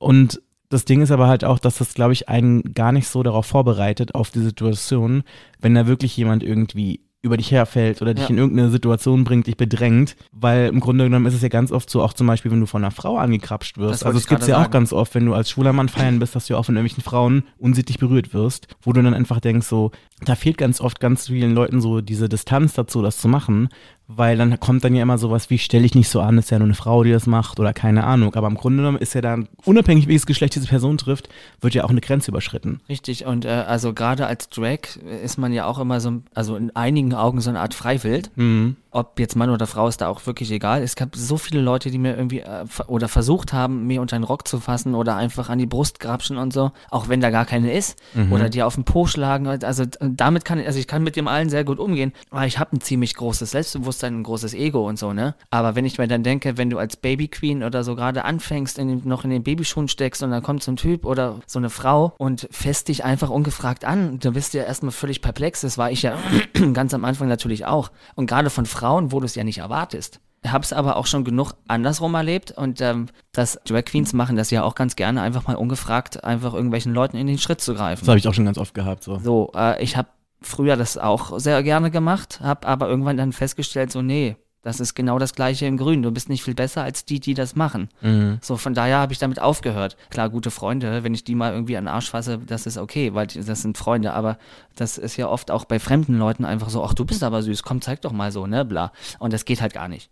Und 0.00 0.42
das 0.68 0.84
Ding 0.84 1.00
ist 1.00 1.12
aber 1.12 1.28
halt 1.28 1.44
auch, 1.44 1.60
dass 1.60 1.78
das, 1.78 1.94
glaube 1.94 2.12
ich, 2.12 2.28
einen 2.28 2.74
gar 2.74 2.90
nicht 2.90 3.06
so 3.06 3.22
darauf 3.22 3.46
vorbereitet, 3.46 4.16
auf 4.16 4.32
die 4.32 4.40
Situation, 4.40 5.22
wenn 5.60 5.76
da 5.76 5.86
wirklich 5.86 6.16
jemand 6.16 6.42
irgendwie 6.42 6.98
über 7.24 7.36
dich 7.36 7.52
herfällt 7.52 8.02
oder 8.02 8.14
dich 8.14 8.24
Ja. 8.24 8.30
in 8.30 8.38
irgendeine 8.38 8.70
Situation 8.70 9.22
bringt, 9.22 9.46
dich 9.46 9.56
bedrängt, 9.56 10.16
weil 10.32 10.66
im 10.66 10.80
Grunde 10.80 11.04
genommen 11.04 11.26
ist 11.26 11.34
es 11.34 11.42
ja 11.42 11.48
ganz 11.48 11.70
oft 11.70 11.88
so, 11.88 12.02
auch 12.02 12.12
zum 12.14 12.26
Beispiel, 12.26 12.50
wenn 12.50 12.58
du 12.58 12.66
von 12.66 12.82
einer 12.82 12.90
Frau 12.90 13.16
angekrapscht 13.16 13.78
wirst. 13.78 14.04
Also 14.04 14.18
es 14.18 14.26
gibt 14.26 14.40
gerade 14.40 14.50
ja 14.50 14.56
auch 14.58 14.62
sagen. 14.62 14.72
ganz 14.72 14.92
oft, 14.92 15.14
wenn 15.14 15.26
du 15.26 15.32
als 15.34 15.48
schwuler 15.48 15.72
Mann 15.72 15.88
feiern 15.88 16.18
bist, 16.18 16.34
dass 16.34 16.48
du 16.48 16.56
auch 16.56 16.64
von 16.64 16.74
irgendwelchen 16.74 17.04
Frauen 17.04 17.44
unsittlich 17.58 17.98
berührt 17.98 18.34
wirst, 18.34 18.66
wo 18.82 18.92
du 18.92 19.00
dann 19.02 19.14
einfach 19.14 19.38
denkst, 19.38 19.68
so, 19.68 19.92
da 20.24 20.34
fehlt 20.34 20.58
ganz 20.58 20.80
oft 20.80 20.98
ganz 20.98 21.28
vielen 21.28 21.54
Leuten 21.54 21.80
so 21.80 22.00
diese 22.00 22.28
Distanz 22.28 22.74
dazu, 22.74 23.02
das 23.02 23.18
zu 23.18 23.28
machen, 23.28 23.68
weil 24.16 24.36
dann 24.36 24.58
kommt 24.60 24.84
dann 24.84 24.94
ja 24.94 25.02
immer 25.02 25.18
sowas 25.18 25.50
wie, 25.50 25.58
stell 25.58 25.82
dich 25.82 25.94
nicht 25.94 26.08
so 26.08 26.20
an, 26.20 26.38
ist 26.38 26.50
ja 26.50 26.58
nur 26.58 26.66
eine 26.66 26.74
Frau, 26.74 27.02
die 27.02 27.12
das 27.12 27.26
macht 27.26 27.60
oder 27.60 27.72
keine 27.72 28.04
Ahnung. 28.04 28.34
Aber 28.34 28.46
im 28.46 28.56
Grunde 28.56 28.78
genommen 28.78 28.98
ist 28.98 29.14
ja 29.14 29.20
dann, 29.20 29.48
unabhängig 29.64 30.08
welches 30.08 30.26
Geschlecht 30.26 30.54
diese 30.54 30.66
Person 30.66 30.98
trifft, 30.98 31.28
wird 31.60 31.74
ja 31.74 31.84
auch 31.84 31.90
eine 31.90 32.00
Grenze 32.00 32.30
überschritten. 32.30 32.80
Richtig, 32.88 33.26
und 33.26 33.44
äh, 33.44 33.48
also 33.48 33.92
gerade 33.92 34.26
als 34.26 34.48
Drag 34.48 34.80
ist 35.22 35.38
man 35.38 35.52
ja 35.52 35.66
auch 35.66 35.78
immer 35.78 36.00
so, 36.00 36.22
also 36.34 36.56
in 36.56 36.74
einigen 36.74 37.14
Augen 37.14 37.40
so 37.40 37.50
eine 37.50 37.60
Art 37.60 37.74
Freiwild. 37.74 38.30
Mhm. 38.36 38.76
Ob 38.92 39.18
jetzt 39.18 39.36
Mann 39.36 39.50
oder 39.50 39.66
Frau 39.66 39.88
ist 39.88 40.00
da 40.00 40.08
auch 40.08 40.26
wirklich 40.26 40.50
egal. 40.50 40.82
Es 40.82 40.96
gab 40.96 41.16
so 41.16 41.36
viele 41.36 41.60
Leute, 41.60 41.90
die 41.90 41.98
mir 41.98 42.16
irgendwie 42.16 42.40
äh, 42.40 42.64
oder 42.86 43.08
versucht 43.08 43.52
haben, 43.52 43.86
mir 43.86 44.00
unter 44.00 44.16
den 44.16 44.24
Rock 44.24 44.46
zu 44.46 44.60
fassen 44.60 44.94
oder 44.94 45.16
einfach 45.16 45.48
an 45.48 45.58
die 45.58 45.66
Brust 45.66 45.98
grapschen 45.98 46.36
und 46.36 46.52
so, 46.52 46.72
auch 46.90 47.08
wenn 47.08 47.20
da 47.20 47.30
gar 47.30 47.46
keine 47.46 47.72
ist. 47.72 47.98
Oder 48.32 48.48
die 48.48 48.62
auf 48.62 48.74
den 48.74 48.84
Po 48.84 49.06
schlagen. 49.06 49.46
Also 49.46 49.84
damit 50.00 50.44
kann 50.44 50.58
ich, 50.58 50.66
also 50.66 50.78
ich 50.78 50.86
kann 50.86 51.02
mit 51.02 51.16
dem 51.16 51.26
allen 51.28 51.48
sehr 51.48 51.64
gut 51.64 51.78
umgehen, 51.78 52.12
weil 52.30 52.46
ich 52.46 52.58
habe 52.58 52.76
ein 52.76 52.80
ziemlich 52.80 53.14
großes 53.14 53.50
Selbstbewusstsein, 53.50 54.20
ein 54.20 54.22
großes 54.22 54.54
Ego 54.54 54.86
und 54.88 54.98
so, 54.98 55.12
ne? 55.12 55.34
Aber 55.50 55.74
wenn 55.74 55.84
ich 55.84 55.98
mir 55.98 56.06
dann 56.06 56.22
denke, 56.22 56.58
wenn 56.58 56.70
du 56.70 56.78
als 56.78 56.96
Baby 56.96 57.28
Queen 57.28 57.62
oder 57.62 57.84
so 57.84 57.94
gerade 57.94 58.24
anfängst, 58.24 58.78
in 58.78 58.88
den, 58.88 59.08
noch 59.08 59.24
in 59.24 59.30
den 59.30 59.42
Babyschuhen 59.42 59.88
steckst 59.88 60.22
und 60.22 60.30
dann 60.30 60.42
kommt 60.42 60.62
so 60.62 60.72
ein 60.72 60.76
Typ 60.76 61.06
oder 61.06 61.40
so 61.46 61.58
eine 61.58 61.70
Frau 61.70 62.12
und 62.18 62.48
fässt 62.50 62.88
dich 62.88 63.04
einfach 63.04 63.30
ungefragt 63.30 63.84
an, 63.84 64.18
dann 64.20 64.34
bist 64.34 64.52
du 64.52 64.58
ja 64.58 64.64
erstmal 64.64 64.92
völlig 64.92 65.22
perplex. 65.22 65.62
Das 65.62 65.78
war 65.78 65.90
ich 65.90 66.02
ja 66.02 66.16
ganz 66.74 66.92
am 66.94 67.04
Anfang 67.04 67.28
natürlich 67.28 67.64
auch. 67.64 67.90
Und 68.14 68.26
gerade 68.26 68.50
von 68.50 68.66
Frauen, 68.66 68.81
wo 68.82 69.20
du 69.20 69.26
es 69.26 69.34
ja 69.34 69.44
nicht 69.44 69.58
erwartest. 69.58 70.20
Habe 70.46 70.64
es 70.64 70.72
aber 70.72 70.96
auch 70.96 71.06
schon 71.06 71.24
genug 71.24 71.52
andersrum 71.68 72.14
erlebt 72.14 72.50
und 72.50 72.80
ähm, 72.80 73.06
das 73.30 73.60
Drag 73.64 73.84
Queens 73.84 74.12
machen 74.12 74.36
das 74.36 74.50
ja 74.50 74.64
auch 74.64 74.74
ganz 74.74 74.96
gerne, 74.96 75.22
einfach 75.22 75.46
mal 75.46 75.54
ungefragt 75.54 76.24
einfach 76.24 76.52
irgendwelchen 76.52 76.92
Leuten 76.92 77.16
in 77.16 77.28
den 77.28 77.38
Schritt 77.38 77.60
zu 77.60 77.74
greifen. 77.74 78.00
Das 78.00 78.08
habe 78.08 78.18
ich 78.18 78.26
auch 78.26 78.34
schon 78.34 78.44
ganz 78.44 78.58
oft 78.58 78.74
gehabt. 78.74 79.04
So. 79.04 79.18
So, 79.18 79.52
äh, 79.54 79.80
ich 79.82 79.96
habe 79.96 80.08
früher 80.40 80.76
das 80.76 80.98
auch 80.98 81.38
sehr 81.38 81.62
gerne 81.62 81.92
gemacht, 81.92 82.40
habe 82.42 82.66
aber 82.66 82.88
irgendwann 82.88 83.16
dann 83.16 83.32
festgestellt, 83.32 83.92
so 83.92 84.02
nee, 84.02 84.36
das 84.62 84.80
ist 84.80 84.94
genau 84.94 85.18
das 85.18 85.34
gleiche 85.34 85.66
in 85.66 85.76
Grün. 85.76 86.02
Du 86.02 86.10
bist 86.10 86.28
nicht 86.28 86.44
viel 86.44 86.54
besser 86.54 86.82
als 86.82 87.04
die, 87.04 87.20
die 87.20 87.34
das 87.34 87.56
machen. 87.56 87.88
Mhm. 88.00 88.38
So, 88.40 88.56
von 88.56 88.74
daher 88.74 88.98
habe 88.98 89.12
ich 89.12 89.18
damit 89.18 89.40
aufgehört. 89.40 89.96
Klar, 90.10 90.30
gute 90.30 90.50
Freunde, 90.50 91.02
wenn 91.02 91.14
ich 91.14 91.24
die 91.24 91.34
mal 91.34 91.52
irgendwie 91.52 91.76
an 91.76 91.84
den 91.84 91.88
Arsch 91.94 92.10
fasse, 92.10 92.38
das 92.38 92.66
ist 92.66 92.78
okay, 92.78 93.14
weil 93.14 93.26
das 93.26 93.62
sind 93.62 93.76
Freunde, 93.76 94.12
aber 94.12 94.38
das 94.76 94.98
ist 94.98 95.16
ja 95.16 95.28
oft 95.28 95.50
auch 95.50 95.64
bei 95.64 95.78
fremden 95.78 96.16
Leuten 96.18 96.44
einfach 96.44 96.70
so, 96.70 96.84
ach, 96.84 96.94
du 96.94 97.04
bist 97.04 97.22
aber 97.22 97.42
süß, 97.42 97.62
komm, 97.62 97.80
zeig 97.80 98.00
doch 98.02 98.12
mal 98.12 98.30
so, 98.30 98.46
ne, 98.46 98.64
bla. 98.64 98.92
Und 99.18 99.32
das 99.32 99.44
geht 99.44 99.60
halt 99.60 99.74
gar 99.74 99.88
nicht. 99.88 100.10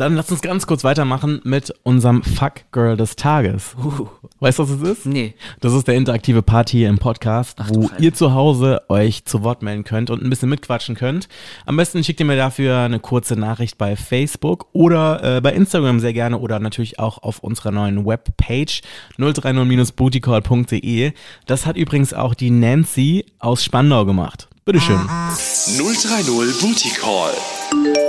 Dann 0.00 0.14
lass 0.14 0.30
uns 0.30 0.40
ganz 0.40 0.66
kurz 0.66 0.82
weitermachen 0.82 1.42
mit 1.44 1.74
unserem 1.82 2.22
Fuck 2.22 2.72
Girl 2.72 2.96
des 2.96 3.16
Tages. 3.16 3.76
Weißt 4.40 4.58
du, 4.58 4.62
was 4.62 4.70
es 4.70 4.80
ist? 4.80 5.04
Nee. 5.04 5.34
Das 5.60 5.74
ist 5.74 5.86
der 5.88 5.94
interaktive 5.96 6.40
Part 6.40 6.70
hier 6.70 6.88
im 6.88 6.96
Podcast, 6.96 7.58
du 7.60 7.74
wo 7.74 7.90
ihr 7.98 8.14
zu 8.14 8.32
Hause 8.32 8.80
euch 8.88 9.26
zu 9.26 9.42
Wort 9.42 9.60
melden 9.60 9.84
könnt 9.84 10.08
und 10.08 10.22
ein 10.22 10.30
bisschen 10.30 10.48
mitquatschen 10.48 10.94
könnt. 10.94 11.28
Am 11.66 11.76
besten 11.76 12.02
schickt 12.02 12.18
ihr 12.20 12.24
mir 12.24 12.38
dafür 12.38 12.78
eine 12.78 12.98
kurze 12.98 13.36
Nachricht 13.36 13.76
bei 13.76 13.94
Facebook 13.94 14.68
oder 14.72 15.36
äh, 15.36 15.42
bei 15.42 15.52
Instagram 15.52 16.00
sehr 16.00 16.14
gerne 16.14 16.38
oder 16.38 16.60
natürlich 16.60 16.98
auch 16.98 17.22
auf 17.22 17.40
unserer 17.40 17.70
neuen 17.70 18.06
Webpage 18.06 18.80
030-bootycall.de. 19.18 21.12
Das 21.44 21.66
hat 21.66 21.76
übrigens 21.76 22.14
auch 22.14 22.32
die 22.32 22.50
Nancy 22.50 23.26
aus 23.38 23.62
Spandau 23.62 24.06
gemacht. 24.06 24.48
Bitteschön. 24.64 25.00
030 25.76 26.58
Booty 26.60 26.88
Call. 26.98 27.32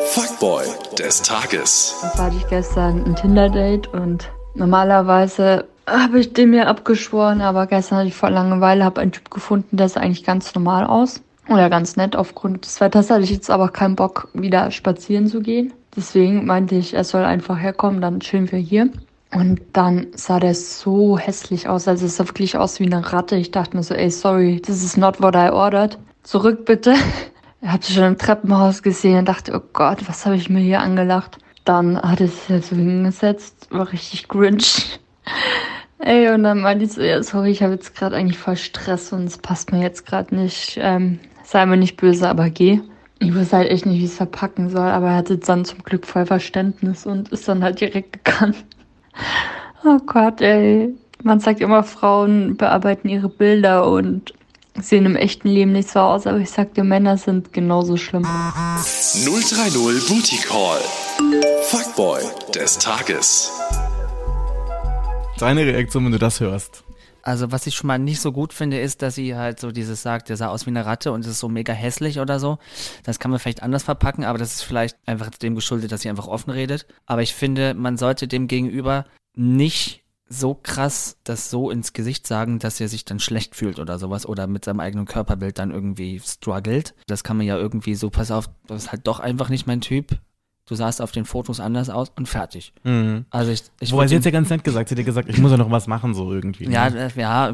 Fuckboy 0.08 0.66
des 0.98 1.22
Tages. 1.22 1.96
Da 2.16 2.26
hatte 2.26 2.36
ich 2.36 2.48
gestern 2.48 3.04
ein 3.06 3.16
Tinder-Date 3.16 3.88
und 3.94 4.30
normalerweise 4.56 5.68
habe 5.88 6.20
ich 6.20 6.34
den 6.34 6.52
mir 6.52 6.68
abgeschworen, 6.68 7.42
aber 7.42 7.68
gestern 7.68 8.00
hatte 8.00 8.08
ich 8.08 8.16
voll 8.16 8.32
Langeweile, 8.32 8.84
habe 8.84 9.02
einen 9.02 9.12
Typ 9.12 9.32
gefunden, 9.32 9.78
der 9.78 9.90
sah 9.90 10.02
eigentlich 10.02 10.24
ganz 10.24 10.54
normal 10.56 10.86
aus. 10.86 11.22
Oder 11.50 11.70
ganz 11.70 11.96
nett. 11.96 12.16
Aufgrund 12.16 12.66
des 12.66 12.80
Wetters 12.80 13.10
hatte 13.10 13.24
ich 13.24 13.32
jetzt 13.32 13.50
aber 13.50 13.70
keinen 13.70 13.96
Bock, 13.96 14.30
wieder 14.34 14.72
spazieren 14.72 15.28
zu 15.28 15.42
gehen. 15.42 15.74
Deswegen 15.96 16.46
meinte 16.46 16.76
ich, 16.76 16.94
er 16.94 17.04
soll 17.04 17.24
einfach 17.24 17.60
herkommen, 17.60 18.00
dann 18.00 18.20
chillen 18.20 18.52
wir 18.52 18.60
hier. 18.60 18.90
Und 19.34 19.62
dann 19.74 20.08
sah 20.14 20.40
der 20.40 20.56
so 20.56 21.18
hässlich 21.18 21.68
aus. 21.68 21.88
Also 21.88 22.06
es 22.06 22.18
sah 22.18 22.28
wirklich 22.28 22.58
aus 22.58 22.80
wie 22.80 22.86
eine 22.86 23.12
Ratte. 23.12 23.36
Ich 23.36 23.52
dachte 23.52 23.76
mir 23.76 23.84
so, 23.84 23.94
ey, 23.94 24.12
sorry, 24.12 24.62
this 24.62 24.84
is 24.84 24.98
not 24.98 25.22
what 25.22 25.36
I 25.36 25.50
ordered. 25.50 25.98
Zurück 26.24 26.66
bitte. 26.66 26.94
Habe 27.64 27.84
schon 27.84 28.04
im 28.04 28.18
Treppenhaus 28.18 28.82
gesehen 28.82 29.20
und 29.20 29.28
dachte, 29.28 29.54
oh 29.56 29.62
Gott, 29.74 30.08
was 30.08 30.26
habe 30.26 30.36
ich 30.36 30.50
mir 30.50 30.62
hier 30.62 30.82
angelacht. 30.82 31.38
Dann 31.64 32.02
hat 32.02 32.20
es 32.20 32.42
sich 32.42 32.50
halt 32.50 32.66
so 32.66 32.76
hingesetzt, 32.76 33.68
war 33.70 33.92
richtig 33.92 34.28
grinch. 34.28 35.00
Ey, 36.00 36.30
und 36.34 36.42
dann 36.44 36.62
meinte 36.62 36.86
ich 36.86 36.94
so, 36.94 37.02
ja, 37.02 37.22
sorry, 37.22 37.52
ich 37.52 37.62
habe 37.62 37.74
jetzt 37.74 37.96
gerade 37.96 38.16
eigentlich 38.16 38.40
voll 38.40 38.58
Stress 38.58 39.14
und 39.14 39.26
es 39.26 39.38
passt 39.38 39.72
mir 39.72 39.82
jetzt 39.82 40.08
gerade 40.08 40.36
nicht. 40.36 40.80
Ähm, 40.82 41.20
sei 41.44 41.64
mir 41.68 41.78
nicht 41.78 41.98
böse, 41.98 42.28
aber 42.28 42.50
geh. 42.50 42.82
Ich 43.20 43.36
wusste 43.36 43.58
halt 43.58 43.70
echt 43.70 43.86
nicht, 43.86 44.00
wie 44.00 44.06
ich 44.06 44.12
es 44.12 44.18
verpacken 44.18 44.72
soll, 44.72 44.90
aber 44.90 45.10
er 45.10 45.18
hatte 45.18 45.38
dann 45.38 45.64
zum 45.64 45.84
Glück 45.84 46.08
voll 46.08 46.26
Verständnis 46.26 47.06
und 47.06 47.30
ist 47.30 47.48
dann 47.48 47.64
halt 47.64 47.80
direkt 47.82 48.24
gegangen. 48.24 48.56
Oh 49.84 49.98
Gott, 50.06 50.42
ey. 50.42 50.96
Man 51.24 51.40
sagt 51.40 51.60
immer, 51.60 51.84
Frauen 51.84 52.56
bearbeiten 52.56 53.10
ihre 53.10 53.30
Bilder 53.30 53.88
und 53.90 54.32
sehen 54.80 55.06
im 55.06 55.16
echten 55.16 55.48
Leben 55.48 55.72
nicht 55.74 55.90
so 55.90 56.00
aus, 56.00 56.28
aber 56.28 56.40
ich 56.40 56.50
sag 56.50 56.74
dir, 56.74 56.84
Männer 56.84 57.18
sind 57.18 57.54
genauso 57.54 57.98
schlimm. 57.98 58.24
030 58.24 60.08
Booty 60.08 60.38
Call. 60.38 60.80
Fuckboy 61.64 62.22
des 62.54 62.78
Tages. 62.78 63.52
Deine 65.38 65.62
Reaktion, 65.62 66.06
wenn 66.06 66.12
du 66.12 66.20
das 66.20 66.40
hörst. 66.40 66.84
Also 67.24 67.52
was 67.52 67.68
ich 67.68 67.76
schon 67.76 67.88
mal 67.88 68.00
nicht 68.00 68.20
so 68.20 68.32
gut 68.32 68.54
finde, 68.54 68.80
ist, 68.80 69.02
dass 69.02 69.16
sie 69.16 69.36
halt 69.36 69.60
so 69.60 69.72
dieses 69.72 70.02
sagt, 70.02 70.30
der 70.30 70.38
sah 70.38 70.48
aus 70.48 70.66
wie 70.66 70.72
eine 70.72 70.86
Ratte 70.86 71.12
und 71.12 71.26
ist 71.26 71.40
so 71.40 71.50
mega 71.50 71.74
hässlich 71.74 72.20
oder 72.20 72.40
so. 72.40 72.58
Das 73.04 73.20
kann 73.20 73.32
man 73.32 73.40
vielleicht 73.40 73.64
anders 73.64 73.84
verpacken, 73.84 74.24
aber 74.24 74.38
das 74.38 74.56
ist 74.56 74.64
vielleicht 74.64 74.98
einfach 75.06 75.30
dem 75.30 75.56
geschuldet, 75.56 75.92
dass 75.92 76.02
sie 76.02 76.10
einfach 76.10 76.28
offen 76.28 76.50
redet. 76.50 76.88
Aber 77.06 77.22
ich 77.22 77.34
finde, 77.34 77.74
man 77.74 77.98
sollte 77.98 78.28
dem 78.28 78.48
gegenüber 78.48 79.06
nicht 79.36 80.01
so 80.32 80.56
krass 80.56 81.18
das 81.24 81.50
so 81.50 81.70
ins 81.70 81.94
Gesicht 81.94 82.26
sagen, 82.26 82.60
dass 82.60 82.80
er 82.80 82.88
sich 82.88 83.06
dann 83.06 83.20
schlecht 83.20 83.56
fühlt 83.56 83.80
oder 83.80 84.00
sowas 84.00 84.26
oder 84.26 84.48
mit 84.48 84.66
seinem 84.66 84.80
eigenen 84.80 85.06
Körperbild 85.06 85.60
dann 85.60 85.72
irgendwie 85.72 86.20
struggelt. 86.20 86.94
Das 87.08 87.24
kann 87.24 87.38
man 87.38 87.46
ja 87.46 87.58
irgendwie 87.58 87.96
so, 87.96 88.10
pass 88.10 88.32
auf, 88.32 88.50
das 88.68 88.84
ist 88.84 88.92
halt 88.92 89.08
doch 89.08 89.20
einfach 89.20 89.50
nicht 89.50 89.68
mein 89.68 89.82
Typ 89.82 90.20
du 90.72 90.76
sahst 90.76 91.02
auf 91.02 91.12
den 91.12 91.26
Fotos 91.26 91.60
anders 91.60 91.90
aus 91.90 92.12
und 92.16 92.30
fertig. 92.30 92.74
Mhm. 92.84 93.26
Also 93.30 93.52
ich, 93.52 93.64
ich 93.82 93.92
Wobei 93.92 94.08
sie 94.08 94.16
jetzt 94.16 94.24
ja 94.24 94.32
ganz 94.32 94.50
nett 94.50 94.64
gesagt, 94.64 94.88
sie 94.88 94.94
hat 94.96 95.00
ja 95.00 95.04
gesagt, 95.04 95.28
ich 95.28 95.38
muss 95.38 95.52
ja 95.52 95.58
noch 95.58 95.70
was 95.70 95.86
machen, 95.88 96.14
so 96.14 96.32
irgendwie. 96.32 96.66
ne? 96.66 96.74
ja, 96.74 96.88
äh, 96.88 97.10
ja, 97.16 97.54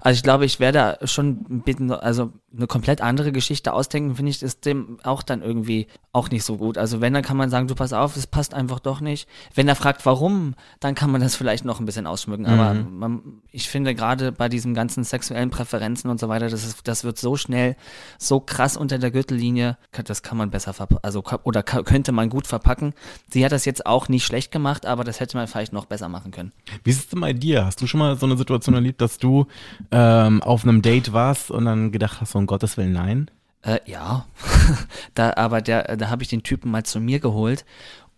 also 0.00 0.16
ich 0.16 0.22
glaube, 0.24 0.44
ich 0.46 0.58
werde 0.58 0.96
da 1.00 1.06
schon 1.06 1.62
bitten, 1.64 1.92
also 1.92 2.32
eine 2.56 2.66
komplett 2.66 3.00
andere 3.00 3.32
Geschichte 3.32 3.72
ausdenken, 3.72 4.16
finde 4.16 4.30
ich, 4.30 4.42
ist 4.42 4.64
dem 4.64 4.98
auch 5.02 5.22
dann 5.22 5.42
irgendwie 5.42 5.86
auch 6.12 6.30
nicht 6.30 6.44
so 6.44 6.56
gut. 6.56 6.78
Also 6.78 7.00
wenn, 7.00 7.12
dann 7.12 7.22
kann 7.22 7.36
man 7.36 7.50
sagen, 7.50 7.68
du 7.68 7.74
pass 7.74 7.92
auf, 7.92 8.16
es 8.16 8.26
passt 8.26 8.54
einfach 8.54 8.80
doch 8.80 9.00
nicht. 9.00 9.28
Wenn 9.54 9.68
er 9.68 9.76
fragt, 9.76 10.06
warum, 10.06 10.54
dann 10.80 10.94
kann 10.94 11.10
man 11.10 11.20
das 11.20 11.36
vielleicht 11.36 11.64
noch 11.64 11.80
ein 11.80 11.86
bisschen 11.86 12.06
ausschmücken. 12.06 12.46
Aber 12.46 12.74
man, 12.74 13.20
ich 13.52 13.68
finde 13.68 13.94
gerade 13.94 14.32
bei 14.32 14.48
diesen 14.48 14.74
ganzen 14.74 15.04
sexuellen 15.04 15.50
Präferenzen 15.50 16.10
und 16.10 16.18
so 16.18 16.28
weiter, 16.28 16.48
das, 16.48 16.64
ist, 16.64 16.88
das 16.88 17.04
wird 17.04 17.18
so 17.18 17.36
schnell, 17.36 17.76
so 18.18 18.40
krass 18.40 18.76
unter 18.76 18.98
der 18.98 19.10
Gürtellinie, 19.10 19.76
das 20.04 20.22
kann 20.22 20.38
man 20.38 20.50
besser 20.50 20.72
verpacken, 20.72 21.04
also 21.04 21.22
oder 21.42 21.62
könnte 21.62 22.12
man 22.12 22.30
gut 22.30 22.46
verpacken. 22.46 22.94
Sie 23.30 23.44
hat 23.44 23.52
das 23.52 23.64
jetzt 23.64 23.86
auch 23.86 24.08
nicht 24.08 24.24
schlecht 24.24 24.52
gemacht, 24.52 24.86
aber 24.86 25.04
das 25.04 25.20
hätte 25.20 25.36
man 25.36 25.46
vielleicht 25.46 25.72
noch 25.72 25.84
besser 25.84 26.08
machen 26.08 26.30
können. 26.30 26.52
Wie 26.84 26.90
ist 26.90 26.98
es 26.98 27.08
denn 27.08 27.20
bei 27.20 27.32
dir? 27.32 27.66
Hast 27.66 27.82
du 27.82 27.86
schon 27.86 27.98
mal 27.98 28.16
so 28.16 28.26
eine 28.26 28.36
Situation 28.36 28.74
erlebt, 28.74 29.00
dass 29.00 29.18
du 29.18 29.46
ähm, 29.90 30.42
auf 30.42 30.62
einem 30.62 30.82
Date 30.82 31.12
warst 31.12 31.50
und 31.50 31.64
dann 31.66 31.92
gedacht 31.92 32.20
hast, 32.20 32.32
so 32.32 32.45
Gottes 32.46 32.76
Willen, 32.76 32.92
nein? 32.92 33.30
Äh, 33.62 33.80
ja, 33.86 34.26
da, 35.14 35.32
aber 35.36 35.60
der, 35.60 35.96
da 35.96 36.08
habe 36.08 36.22
ich 36.22 36.28
den 36.28 36.42
Typen 36.42 36.70
mal 36.70 36.84
zu 36.84 37.00
mir 37.00 37.20
geholt 37.20 37.64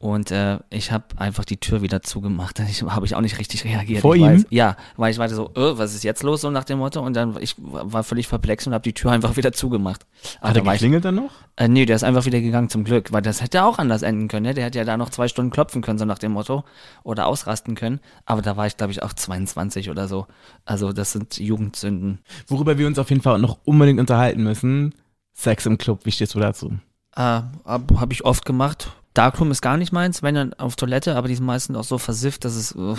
und 0.00 0.30
äh, 0.30 0.58
ich 0.70 0.92
habe 0.92 1.04
einfach 1.16 1.44
die 1.44 1.56
Tür 1.56 1.82
wieder 1.82 2.02
zugemacht. 2.02 2.60
Ich 2.68 2.82
habe 2.82 3.06
ich 3.06 3.14
auch 3.14 3.20
nicht 3.20 3.38
richtig 3.38 3.64
reagiert. 3.64 4.02
Vor 4.02 4.14
ich 4.14 4.20
ihm? 4.20 4.28
Weiß, 4.28 4.46
ja, 4.50 4.76
weil 4.96 5.10
ich 5.10 5.18
war 5.18 5.28
so, 5.28 5.46
äh, 5.56 5.78
was 5.78 5.94
ist 5.94 6.04
jetzt 6.04 6.22
los 6.22 6.42
so 6.42 6.50
nach 6.50 6.64
dem 6.64 6.78
Motto 6.78 7.00
und 7.00 7.14
dann 7.14 7.36
ich 7.40 7.56
war 7.58 8.04
völlig 8.04 8.28
perplex 8.28 8.66
und 8.66 8.74
habe 8.74 8.82
die 8.82 8.92
Tür 8.92 9.10
einfach 9.12 9.36
wieder 9.36 9.52
zugemacht. 9.52 10.06
Aber 10.40 10.50
Hat 10.50 10.56
er 10.56 10.64
ich, 10.64 10.72
geklingelt 10.72 11.04
dann 11.04 11.16
noch? 11.16 11.30
äh, 11.56 11.66
nee, 11.66 11.86
der 11.86 11.96
ist 11.96 12.04
einfach 12.04 12.26
wieder 12.26 12.40
gegangen 12.40 12.68
zum 12.68 12.84
Glück, 12.84 13.12
weil 13.12 13.22
das 13.22 13.42
hätte 13.42 13.64
auch 13.64 13.78
anders 13.78 14.02
enden 14.02 14.28
können. 14.28 14.46
Ne? 14.46 14.54
Der 14.54 14.64
hätte 14.64 14.78
ja 14.78 14.84
da 14.84 14.96
noch 14.96 15.10
zwei 15.10 15.26
Stunden 15.26 15.50
klopfen 15.50 15.82
können 15.82 15.98
so 15.98 16.04
nach 16.04 16.18
dem 16.18 16.32
Motto 16.32 16.64
oder 17.02 17.26
ausrasten 17.26 17.74
können. 17.74 18.00
Aber 18.24 18.42
da 18.42 18.56
war 18.56 18.66
ich 18.66 18.76
glaube 18.76 18.92
ich 18.92 19.02
auch 19.02 19.12
22 19.12 19.90
oder 19.90 20.06
so. 20.06 20.26
Also 20.64 20.92
das 20.92 21.12
sind 21.12 21.38
Jugendsünden. 21.38 22.20
Worüber 22.46 22.78
wir 22.78 22.86
uns 22.86 22.98
auf 22.98 23.10
jeden 23.10 23.22
Fall 23.22 23.38
noch 23.38 23.58
unbedingt 23.64 23.98
unterhalten 23.98 24.44
müssen. 24.44 24.94
Sex 25.32 25.66
im 25.66 25.78
Club, 25.78 26.00
wie 26.04 26.12
stehst 26.12 26.34
du 26.34 26.40
dazu? 26.40 26.72
Äh, 27.16 27.20
habe 27.64 28.00
hab 28.00 28.12
ich 28.12 28.24
oft 28.24 28.44
gemacht. 28.44 28.92
Darkroom 29.18 29.50
ist 29.50 29.62
gar 29.62 29.76
nicht 29.76 29.92
meins, 29.92 30.22
wenn 30.22 30.36
dann 30.36 30.54
auf 30.54 30.76
Toilette, 30.76 31.16
aber 31.16 31.26
die 31.26 31.34
sind 31.34 31.44
meistens 31.44 31.76
auch 31.76 31.82
so 31.82 31.98
versifft, 31.98 32.44
dass 32.44 32.54
es 32.54 32.76
äh, 32.76 32.94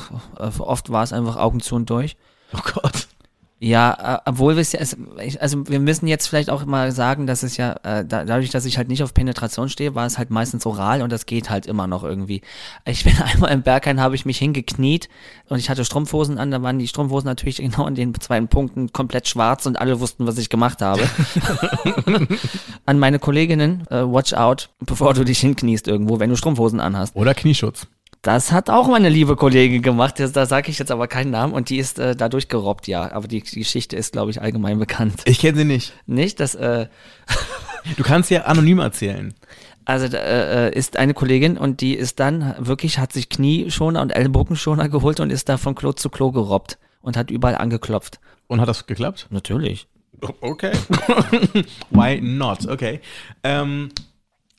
oft 0.60 0.92
war 0.92 1.02
es 1.02 1.14
einfach 1.14 1.38
Augen 1.38 1.62
zu 1.62 1.76
und 1.76 1.90
durch. 1.90 2.18
Oh 2.54 2.60
Gott. 2.74 3.08
Ja, 3.62 4.16
äh, 4.16 4.30
obwohl 4.30 4.56
wir 4.56 4.62
es 4.62 4.72
ja, 4.72 4.80
also 4.80 5.68
wir 5.68 5.80
müssen 5.82 6.08
jetzt 6.08 6.28
vielleicht 6.28 6.50
auch 6.50 6.66
mal 6.66 6.94
sagen, 6.94 7.28
dass 7.28 7.44
es 7.44 7.58
ja, 7.58 7.74
äh, 7.84 8.06
da, 8.06 8.24
dadurch, 8.24 8.52
dass 8.52 8.64
ich 8.64 8.78
halt 8.78 8.88
nicht 8.88 9.04
auf 9.04 9.14
Penetration 9.14 9.68
stehe, 9.68 9.96
war 9.96 10.06
es 10.06 10.18
halt 10.18 10.30
meistens 10.30 10.66
oral 10.66 11.02
und 11.02 11.12
das 11.12 11.26
geht 11.26 11.50
halt 11.50 11.66
immer 11.66 11.86
noch 11.86 12.06
irgendwie. 12.06 12.42
Ich 12.86 13.04
bin 13.04 13.14
einmal 13.22 13.52
im 13.52 13.62
Berghain, 13.62 14.00
habe 14.00 14.16
ich 14.16 14.26
mich 14.26 14.38
hingekniet 14.38 15.10
und 15.50 15.60
ich 15.60 15.70
hatte 15.70 15.84
Strumpfhosen 15.84 16.38
an, 16.38 16.52
da 16.52 16.62
waren 16.62 16.80
die 16.80 16.88
Strumpfhosen 16.88 17.28
natürlich 17.28 17.58
genau 17.62 17.86
in 17.86 17.96
den 17.96 18.14
zwei 18.22 18.40
Punkten 18.40 18.94
komplett 18.94 19.28
schwarz 19.28 19.66
und 19.66 19.78
alle 19.78 20.00
wussten, 20.00 20.26
was 20.26 20.38
ich 20.38 20.50
gemacht 20.50 20.82
habe. 20.82 21.02
an 22.86 22.98
meine 22.98 23.20
Kolleginnen, 23.20 23.86
äh, 23.90 24.04
watch 24.04 24.34
out, 24.34 24.70
bevor 24.80 25.14
du 25.14 25.26
dich 25.26 25.40
hinkniest 25.40 25.90
irgendwo, 25.90 26.20
wenn 26.20 26.30
du 26.30 26.38
Strumpfhosen 26.38 26.80
anhast. 26.80 27.14
Oder 27.14 27.34
Knieschutz. 27.34 27.88
Das 28.22 28.52
hat 28.52 28.70
auch 28.70 28.88
meine 28.90 29.08
liebe 29.08 29.38
Kollegin 29.38 29.82
gemacht, 29.82 30.20
das, 30.20 30.34
da 30.34 30.46
sage 30.46 30.70
ich 30.72 30.80
jetzt 30.80 30.92
aber 30.92 31.08
keinen 31.08 31.32
Namen 31.32 31.54
und 31.54 31.70
die 31.70 31.78
ist 31.78 32.00
äh, 32.00 32.18
dadurch 32.18 32.50
gerobbt, 32.50 32.88
ja. 32.88 33.12
Aber 33.14 33.28
die, 33.30 33.42
Geschichte 33.42 33.96
ist, 33.96 34.12
glaube 34.12 34.32
ich, 34.32 34.42
allgemein 34.42 34.78
bekannt. 34.78 35.22
Ich 35.26 35.40
kenne 35.40 35.60
sie 35.60 35.64
nicht. 35.66 35.94
Nicht, 36.06 36.40
dass, 36.40 36.56
äh, 36.56 36.88
Du 37.96 38.04
kannst 38.04 38.30
ja 38.30 38.42
anonym 38.44 38.80
erzählen. 38.80 39.34
also 39.86 40.10
da, 40.10 40.18
äh, 40.18 40.74
ist 40.78 40.98
eine 40.98 41.14
Kollegin 41.14 41.58
und 41.58 41.80
die 41.80 41.94
ist 41.96 42.20
dann 42.20 42.56
wirklich, 42.60 43.00
hat 43.00 43.14
sich 43.14 43.30
Knieschoner 43.30 44.02
und 44.02 44.10
Ellenbogenschoner 44.10 44.90
geholt 44.90 45.22
und 45.22 45.30
ist 45.30 45.48
da 45.48 45.58
von 45.58 45.76
Klo 45.76 45.94
zu 45.94 46.10
Klo 46.10 46.32
gerobbt 46.32 46.78
und 47.02 47.16
hat 47.16 47.32
überall 47.32 47.56
angeklopft. 47.56 48.20
Und 48.48 48.60
hat 48.60 48.68
das 48.68 48.86
geklappt? 48.86 49.28
Natürlich. 49.30 49.88
Okay. 50.42 50.72
Why 51.92 52.20
not? 52.20 52.68
Okay. 52.68 53.00
Ähm, 53.44 53.90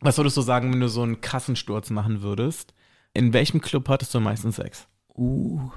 was 0.00 0.16
würdest 0.16 0.38
du 0.38 0.40
sagen, 0.40 0.72
wenn 0.72 0.80
du 0.80 0.88
so 0.88 1.02
einen 1.02 1.20
Kassensturz 1.20 1.90
machen 1.90 2.22
würdest? 2.22 2.72
In 3.14 3.32
welchem 3.32 3.60
Club 3.60 3.88
hattest 3.88 4.14
du 4.14 4.18
am 4.18 4.24
meisten 4.24 4.52
Sex? 4.52 4.86
Uh, 5.16 5.70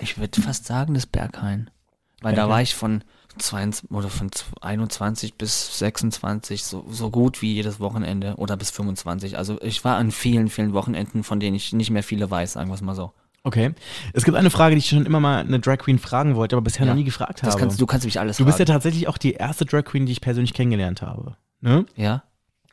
ich 0.00 0.18
würde 0.18 0.40
fast 0.40 0.66
sagen, 0.66 0.94
das 0.94 1.06
Berghain. 1.06 1.70
Weil 2.22 2.32
da 2.34 2.42
Berghain? 2.42 2.50
war 2.50 2.62
ich 2.62 2.74
von 2.74 3.02
22 3.38 3.90
oder 3.90 4.08
von 4.08 4.30
21 4.60 5.34
bis 5.34 5.78
26 5.78 6.64
so, 6.64 6.84
so 6.90 7.10
gut 7.10 7.42
wie 7.42 7.54
jedes 7.54 7.80
Wochenende 7.80 8.34
oder 8.36 8.56
bis 8.56 8.70
25. 8.70 9.38
Also 9.38 9.60
ich 9.62 9.84
war 9.84 9.96
an 9.96 10.10
vielen, 10.10 10.48
vielen 10.48 10.72
Wochenenden, 10.72 11.24
von 11.24 11.40
denen 11.40 11.56
ich 11.56 11.72
nicht 11.72 11.90
mehr 11.90 12.02
viele 12.02 12.30
weiß, 12.30 12.52
sagen 12.54 12.70
wir 12.70 12.74
es 12.74 12.82
mal 12.82 12.94
so. 12.94 13.12
Okay. 13.42 13.72
Es 14.12 14.24
gibt 14.24 14.36
eine 14.36 14.50
Frage, 14.50 14.74
die 14.74 14.80
ich 14.80 14.88
schon 14.88 15.06
immer 15.06 15.20
mal 15.20 15.40
eine 15.40 15.60
Drag 15.60 15.78
Queen 15.78 15.98
fragen 15.98 16.34
wollte, 16.36 16.56
aber 16.56 16.62
bisher 16.64 16.84
Ja. 16.84 16.92
noch 16.92 16.98
nie 16.98 17.04
gefragt 17.04 17.42
habe. 17.42 17.56
kannst, 17.58 17.80
du 17.80 17.86
kannst 17.86 18.04
mich 18.04 18.20
alles 18.20 18.36
du 18.36 18.44
bist 18.44 18.58
ja 18.58 18.66
fragen. 18.66 18.74
tatsächlich 18.76 19.08
auch 19.08 19.16
die 19.16 19.32
erste 19.32 19.64
Drag 19.64 19.84
Queen, 19.84 20.04
die 20.04 20.12
ich 20.12 20.20
persönlich 20.20 20.52
kennengelernt 20.52 21.00
habe. 21.00 21.36
Ne? 21.62 21.86
ja? 21.96 22.22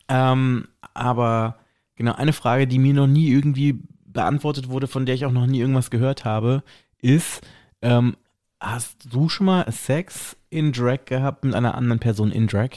Ähm, 0.09 0.67
aber 0.93 1.57
genau, 1.97 2.13
eine 2.13 2.33
Frage, 2.33 2.67
die 2.67 2.79
mir 2.79 2.93
noch 2.93 3.07
nie 3.07 3.27
irgendwie 3.27 3.79
beantwortet 4.05 4.69
wurde, 4.69 4.87
von 4.87 5.05
der 5.05 5.15
ich 5.15 5.25
auch 5.25 5.31
noch 5.31 5.45
nie 5.45 5.59
irgendwas 5.59 5.91
gehört 5.91 6.23
habe, 6.23 6.63
ist, 7.01 7.41
ähm, 7.81 8.15
hast 8.59 9.13
du 9.13 9.29
schon 9.29 9.45
mal 9.45 9.69
Sex 9.71 10.37
in 10.49 10.71
Drag 10.71 11.05
gehabt 11.05 11.43
mit 11.43 11.53
einer 11.53 11.75
anderen 11.75 11.99
Person 11.99 12.31
in 12.31 12.47
Drag? 12.47 12.69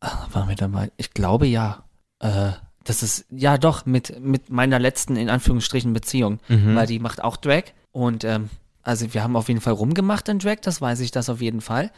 Waren 0.00 0.48
wir 0.48 0.56
dabei? 0.56 0.90
Ich 0.96 1.12
glaube 1.12 1.46
ja. 1.46 1.84
Äh, 2.20 2.52
das 2.84 3.02
ist, 3.02 3.26
ja 3.30 3.58
doch, 3.58 3.84
mit, 3.84 4.18
mit 4.20 4.48
meiner 4.48 4.78
letzten, 4.78 5.16
in 5.16 5.28
Anführungsstrichen, 5.28 5.92
Beziehung. 5.92 6.40
Mhm. 6.48 6.74
Weil 6.74 6.86
die 6.86 6.98
macht 6.98 7.22
auch 7.22 7.36
Drag. 7.36 7.64
Und 7.92 8.24
ähm, 8.24 8.48
also 8.82 9.12
wir 9.12 9.22
haben 9.22 9.36
auf 9.36 9.48
jeden 9.48 9.60
Fall 9.60 9.74
rumgemacht 9.74 10.28
in 10.28 10.38
Drag, 10.38 10.60
das 10.62 10.80
weiß 10.80 11.00
ich 11.00 11.10
das 11.10 11.28
auf 11.28 11.40
jeden 11.40 11.60
Fall. 11.60 11.90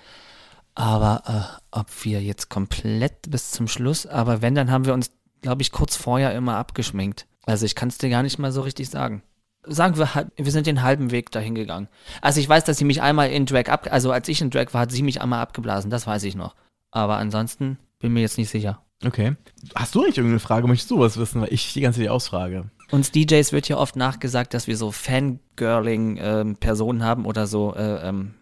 Aber 0.75 1.23
äh, 1.27 1.79
ob 1.79 1.87
wir 2.05 2.23
jetzt 2.23 2.49
komplett 2.49 3.31
bis 3.31 3.51
zum 3.51 3.69
Schluss, 3.69 4.07
aber 4.07 4.43
wenn, 4.43 4.55
dann 4.55 4.71
haben 4.71 4.87
wir 4.87 4.95
uns, 4.95 5.11
glaube 5.43 5.63
ich, 5.63 5.73
kurz 5.73 5.97
vorher 5.97 6.35
immer 6.35 6.57
abgeschminkt. 6.57 7.27
Also 7.47 7.67
ich 7.67 7.75
kann 7.75 7.89
es 7.89 7.99
dir 7.99 8.11
gar 8.11 8.23
nicht 8.23 8.39
mal 8.39 8.53
so 8.53 8.61
richtig 8.61 8.89
sagen. 8.91 9.23
Sagen 9.67 9.99
wir, 9.99 10.15
halb- 10.15 10.33
wir 10.37 10.53
sind 10.53 10.67
den 10.67 10.83
halben 10.83 11.11
Weg 11.11 11.31
dahin 11.31 11.55
gegangen. 11.55 11.89
Also 12.23 12.41
ich 12.41 12.49
weiß, 12.49 12.65
dass 12.65 12.79
sie 12.79 12.85
mich 12.85 13.03
einmal 13.03 13.31
in 13.31 13.47
Drag 13.47 13.69
ab, 13.69 13.89
also 13.91 14.11
als 14.13 14.29
ich 14.29 14.41
in 14.41 14.51
Drag 14.51 14.73
war, 14.73 14.83
hat 14.83 14.93
sie 14.93 15.03
mich 15.03 15.21
einmal 15.21 15.41
abgeblasen, 15.43 15.91
das 15.91 16.07
weiß 16.07 16.25
ich 16.25 16.35
noch. 16.35 16.55
Aber 16.91 17.17
ansonsten 17.19 17.79
bin 17.99 18.13
mir 18.13 18.21
jetzt 18.21 18.39
nicht 18.39 18.51
sicher. 18.51 18.83
Okay. 19.05 19.37
Hast 19.75 19.95
du 19.95 20.03
eigentlich 20.03 20.19
irgendeine 20.19 20.41
Frage? 20.41 20.67
Möchtest 20.67 20.91
du 20.91 20.99
was 20.99 21.19
wissen, 21.19 21.41
weil 21.43 21.53
ich 21.53 21.73
die 21.73 21.81
ganze 21.83 22.01
Zeit 22.01 22.09
ausfrage? 22.11 22.71
Uns 22.91 23.13
DJs 23.13 23.53
wird 23.53 23.69
ja 23.69 23.77
oft 23.77 23.97
nachgesagt, 23.97 24.53
dass 24.55 24.67
wir 24.67 24.77
so 24.77 24.91
Fangirling-Personen 24.91 27.05
haben 27.05 27.25
oder 27.27 27.47
so 27.47 27.75
äh, 27.75 28.09
ähm, 28.09 28.35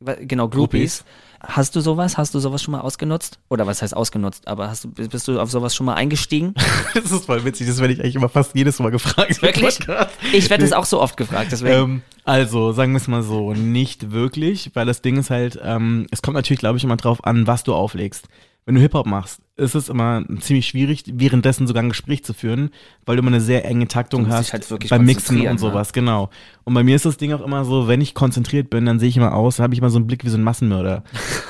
wa- 0.00 0.16
genau, 0.20 0.48
Groupies. 0.48 1.04
Hast 1.46 1.76
du 1.76 1.80
sowas? 1.80 2.16
Hast 2.16 2.34
du 2.34 2.38
sowas 2.38 2.62
schon 2.62 2.72
mal 2.72 2.80
ausgenutzt? 2.80 3.38
Oder 3.48 3.66
was 3.66 3.82
heißt 3.82 3.96
ausgenutzt? 3.96 4.48
Aber 4.48 4.68
hast 4.68 4.84
du, 4.84 4.90
bist 4.90 5.28
du 5.28 5.40
auf 5.40 5.50
sowas 5.50 5.74
schon 5.74 5.86
mal 5.86 5.94
eingestiegen? 5.94 6.54
Das 6.94 7.10
ist 7.10 7.26
voll 7.26 7.44
witzig, 7.44 7.66
das 7.66 7.80
werde 7.80 7.92
ich 7.92 8.00
eigentlich 8.00 8.14
immer 8.14 8.28
fast 8.28 8.54
jedes 8.54 8.78
Mal 8.78 8.90
gefragt. 8.90 9.42
Wirklich? 9.42 9.78
Ich 10.32 10.48
werde 10.48 10.62
das 10.62 10.72
auch 10.72 10.84
so 10.84 11.00
oft 11.00 11.16
gefragt, 11.16 11.50
deswegen. 11.50 11.74
Ähm, 11.74 12.02
also, 12.24 12.72
sagen 12.72 12.92
wir 12.92 12.98
es 12.98 13.08
mal 13.08 13.22
so, 13.22 13.52
nicht 13.52 14.12
wirklich, 14.12 14.70
weil 14.74 14.86
das 14.86 15.02
Ding 15.02 15.16
ist 15.18 15.30
halt, 15.30 15.58
ähm, 15.62 16.06
es 16.10 16.22
kommt 16.22 16.36
natürlich, 16.36 16.60
glaube 16.60 16.78
ich, 16.78 16.84
immer 16.84 16.96
drauf 16.96 17.24
an, 17.24 17.46
was 17.46 17.64
du 17.64 17.74
auflegst. 17.74 18.28
Wenn 18.64 18.76
du 18.76 18.80
Hip-Hop 18.80 19.06
machst, 19.06 19.40
ist 19.56 19.74
es 19.74 19.88
immer 19.88 20.24
ziemlich 20.40 20.66
schwierig, 20.66 21.04
währenddessen 21.06 21.66
sogar 21.66 21.82
ein 21.82 21.88
Gespräch 21.88 22.24
zu 22.24 22.32
führen, 22.34 22.70
weil 23.06 23.16
du 23.16 23.22
immer 23.22 23.30
eine 23.30 23.40
sehr 23.40 23.64
enge 23.64 23.86
Taktung 23.86 24.28
hast 24.28 24.52
halt 24.52 24.68
wirklich 24.68 24.90
beim 24.90 25.04
Mixen 25.04 25.46
und 25.46 25.58
sowas, 25.58 25.92
genau. 25.92 26.30
Und 26.64 26.74
bei 26.74 26.82
mir 26.82 26.96
ist 26.96 27.04
das 27.04 27.18
Ding 27.18 27.32
auch 27.32 27.40
immer 27.40 27.64
so, 27.64 27.86
wenn 27.86 28.00
ich 28.00 28.14
konzentriert 28.14 28.68
bin, 28.68 28.84
dann 28.84 28.98
sehe 28.98 29.08
ich 29.08 29.16
immer 29.16 29.34
aus, 29.34 29.60
habe 29.60 29.72
ich 29.74 29.78
immer 29.78 29.90
so 29.90 29.98
einen 29.98 30.08
Blick 30.08 30.24
wie 30.24 30.28
so 30.28 30.36
ein 30.36 30.42
Massenmörder. 30.42 31.04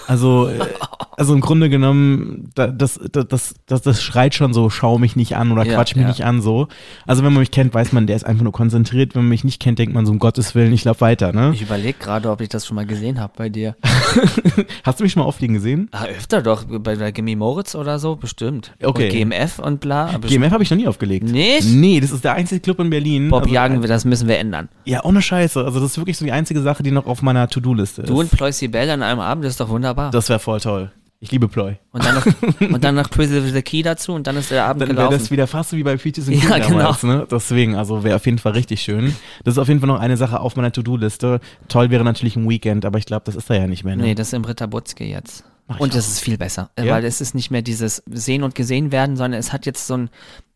Also, 0.07 0.48
äh, 0.48 0.59
also 1.17 1.35
im 1.35 1.41
Grunde 1.41 1.69
genommen, 1.69 2.51
da, 2.55 2.67
das, 2.67 3.01
das, 3.12 3.27
das, 3.29 3.55
das, 3.67 3.83
das 3.83 4.03
schreit 4.03 4.35
schon 4.35 4.53
so, 4.53 4.71
schau 4.71 4.99
mich 4.99 5.17
nicht 5.17 5.37
an 5.37 5.53
oder 5.53 5.65
Ja, 5.65 5.75
quatsch 5.75 5.97
mich 5.97 6.03
ja. 6.03 6.09
nicht 6.09 6.25
an, 6.25 6.41
so. 6.41 6.69
Also 7.07 7.25
wenn 7.25 7.33
man 7.33 7.41
mich 7.41 7.51
kennt, 7.51 7.75
weiß 7.75 7.93
man, 7.93 8.07
der 8.07 8.17
ist 8.17 8.25
einfach 8.25 8.43
nur 8.43 8.53
konzentriert. 8.53 9.15
Wenn 9.15 9.23
man 9.23 9.29
mich 9.31 9.45
nicht 9.45 9.61
kennt, 9.61 9.79
denkt 9.79 9.95
man 9.95 10.07
so, 10.07 10.12
um 10.12 10.19
Gottes 10.19 10.55
Willen, 10.55 10.73
ich 10.73 10.85
lauf 10.85 11.01
weiter, 11.01 11.33
ne? 11.33 11.53
ich 11.55 11.62
überlege 11.62 11.99
gerade, 11.99 12.31
ob 12.31 12.41
ich 12.41 12.49
das 12.49 12.67
schon 12.67 12.75
mal 12.75 12.87
gesehen 12.87 13.21
habe 13.21 13.33
bei 13.37 13.49
dir. 13.49 13.77
Hast 14.85 15.01
du 15.01 15.05
mich 15.05 15.12
schon 15.12 15.23
mal 15.23 15.29
auffliegen 15.29 15.55
gesehen? 15.55 15.89
Ah, 15.93 16.07
öfter 16.07 16.43
doch, 16.43 16.65
bei 16.65 16.97
der 16.97 17.12
Gimme 17.12 17.37
Moritz 17.37 17.75
oder 17.75 17.99
so, 17.99 18.17
bestimmt. 18.17 18.73
Okay. 18.83 19.05
Und 19.05 19.31
GMF 19.31 19.59
und 19.59 19.81
bla. 19.81 20.19
GMF 20.19 20.53
habe 20.53 20.62
ich 20.62 20.71
noch 20.71 20.79
nie 20.79 20.87
aufgelegt. 20.87 21.25
Nicht? 21.25 21.69
Nee, 21.69 22.01
das 22.01 22.11
ist 22.11 22.25
der 22.25 22.35
einzige 22.35 22.61
Club 22.61 22.81
in 22.81 22.91
Berlin. 22.91 23.29
Bob 23.31 23.43
also, 23.43 23.55
jagen 23.55 23.81
wir, 23.81 23.89
das 23.89 24.05
müssen 24.05 24.29
wir 24.29 24.39
ändern. 24.39 24.69
Ja, 24.85 25.05
ohne 25.05 25.23
Scheiße. 25.23 25.65
Also 25.65 25.81
das 25.81 25.93
ist 25.93 25.99
wirklich 25.99 26.19
so 26.19 26.25
die 26.25 26.33
einzige 26.33 26.61
Sache, 26.61 26.83
die 26.83 26.91
noch 26.91 27.07
auf 27.07 27.23
meiner 27.23 27.49
To-Do-Liste 27.49 28.03
ist. 28.03 28.09
Du 28.09 28.21
und 28.21 28.31
Ploy 28.31 28.53
Sibel 28.53 28.91
an 28.91 29.03
einem 29.03 29.21
Abend, 29.21 29.45
das 29.45 29.53
ist 29.53 29.61
doch 29.61 29.69
wunderbar. 29.69 30.11
das 30.11 30.29
wäre 30.29 30.39
voll 30.39 30.61
toll. 30.61 30.91
Ich 31.25 31.33
liebe 31.33 31.49
Ploy. 31.49 31.77
Und 31.93 32.05
dann 32.05 32.14
noch, 32.16 32.27
und 32.61 32.85
dann 32.85 32.95
noch 32.95 33.09
Twizzle 33.09 33.43
the 33.51 33.62
Key 33.62 33.83
dazu 33.83 34.12
und 34.12 34.27
dann 34.27 34.37
ist 34.37 34.51
der 34.51 34.64
Abend 34.66 34.83
Dann 34.83 34.91
gelaufen. 34.91 35.18
das 35.18 35.31
wieder 35.31 35.47
fast 35.47 35.70
so 35.70 35.77
wie 35.77 35.83
bei 35.83 35.97
Features 35.99 36.29
in 36.29 36.39
Ja, 36.41 36.59
genau. 36.59 36.79
damals, 36.79 37.03
ne? 37.03 37.27
Deswegen, 37.31 37.75
also 37.77 38.05
wäre 38.05 38.16
auf 38.16 38.27
jeden 38.27 38.39
Fall 38.39 38.53
richtig 38.53 38.83
schön. 38.83 39.16
Das 39.43 39.55
ist 39.55 39.59
auf 39.59 39.68
jeden 39.68 39.81
Fall 39.81 39.89
noch 39.89 40.01
eine 40.01 40.16
Sache 40.16 40.39
auf 40.41 40.55
meiner 40.57 40.70
To-Do-Liste. 40.70 41.41
Toll 41.68 41.91
wäre 41.91 42.05
natürlich 42.05 42.37
ein 42.37 42.49
Weekend, 42.49 42.85
aber 42.85 42.99
ich 42.99 43.07
glaube, 43.07 43.22
das 43.27 43.37
ist 43.37 43.49
da 43.49 43.55
ja 43.55 43.66
nicht 43.66 43.85
mehr. 43.85 43.97
Ne? 43.97 44.03
Nee, 44.03 44.14
das 44.14 44.29
ist 44.29 44.33
im 44.35 44.45
Ritter 44.45 44.66
Butzke 44.66 45.05
jetzt. 45.05 45.45
Und 45.79 45.95
das 45.95 46.05
auch. 46.05 46.09
ist 46.11 46.20
viel 46.20 46.37
besser, 46.37 46.70
Ja? 46.79 46.93
weil 46.93 47.05
es 47.07 47.22
ist 47.22 47.35
nicht 47.35 47.51
mehr 47.51 47.62
dieses 47.62 48.03
Sehen 48.11 48.43
und 48.43 48.55
Gesehen 48.55 48.93
werden, 48.93 49.16
sondern 49.16 49.41
es 49.41 49.51
hat 49.51 49.64
jetzt 49.64 49.87
so 49.87 49.95
ein, 49.97 50.11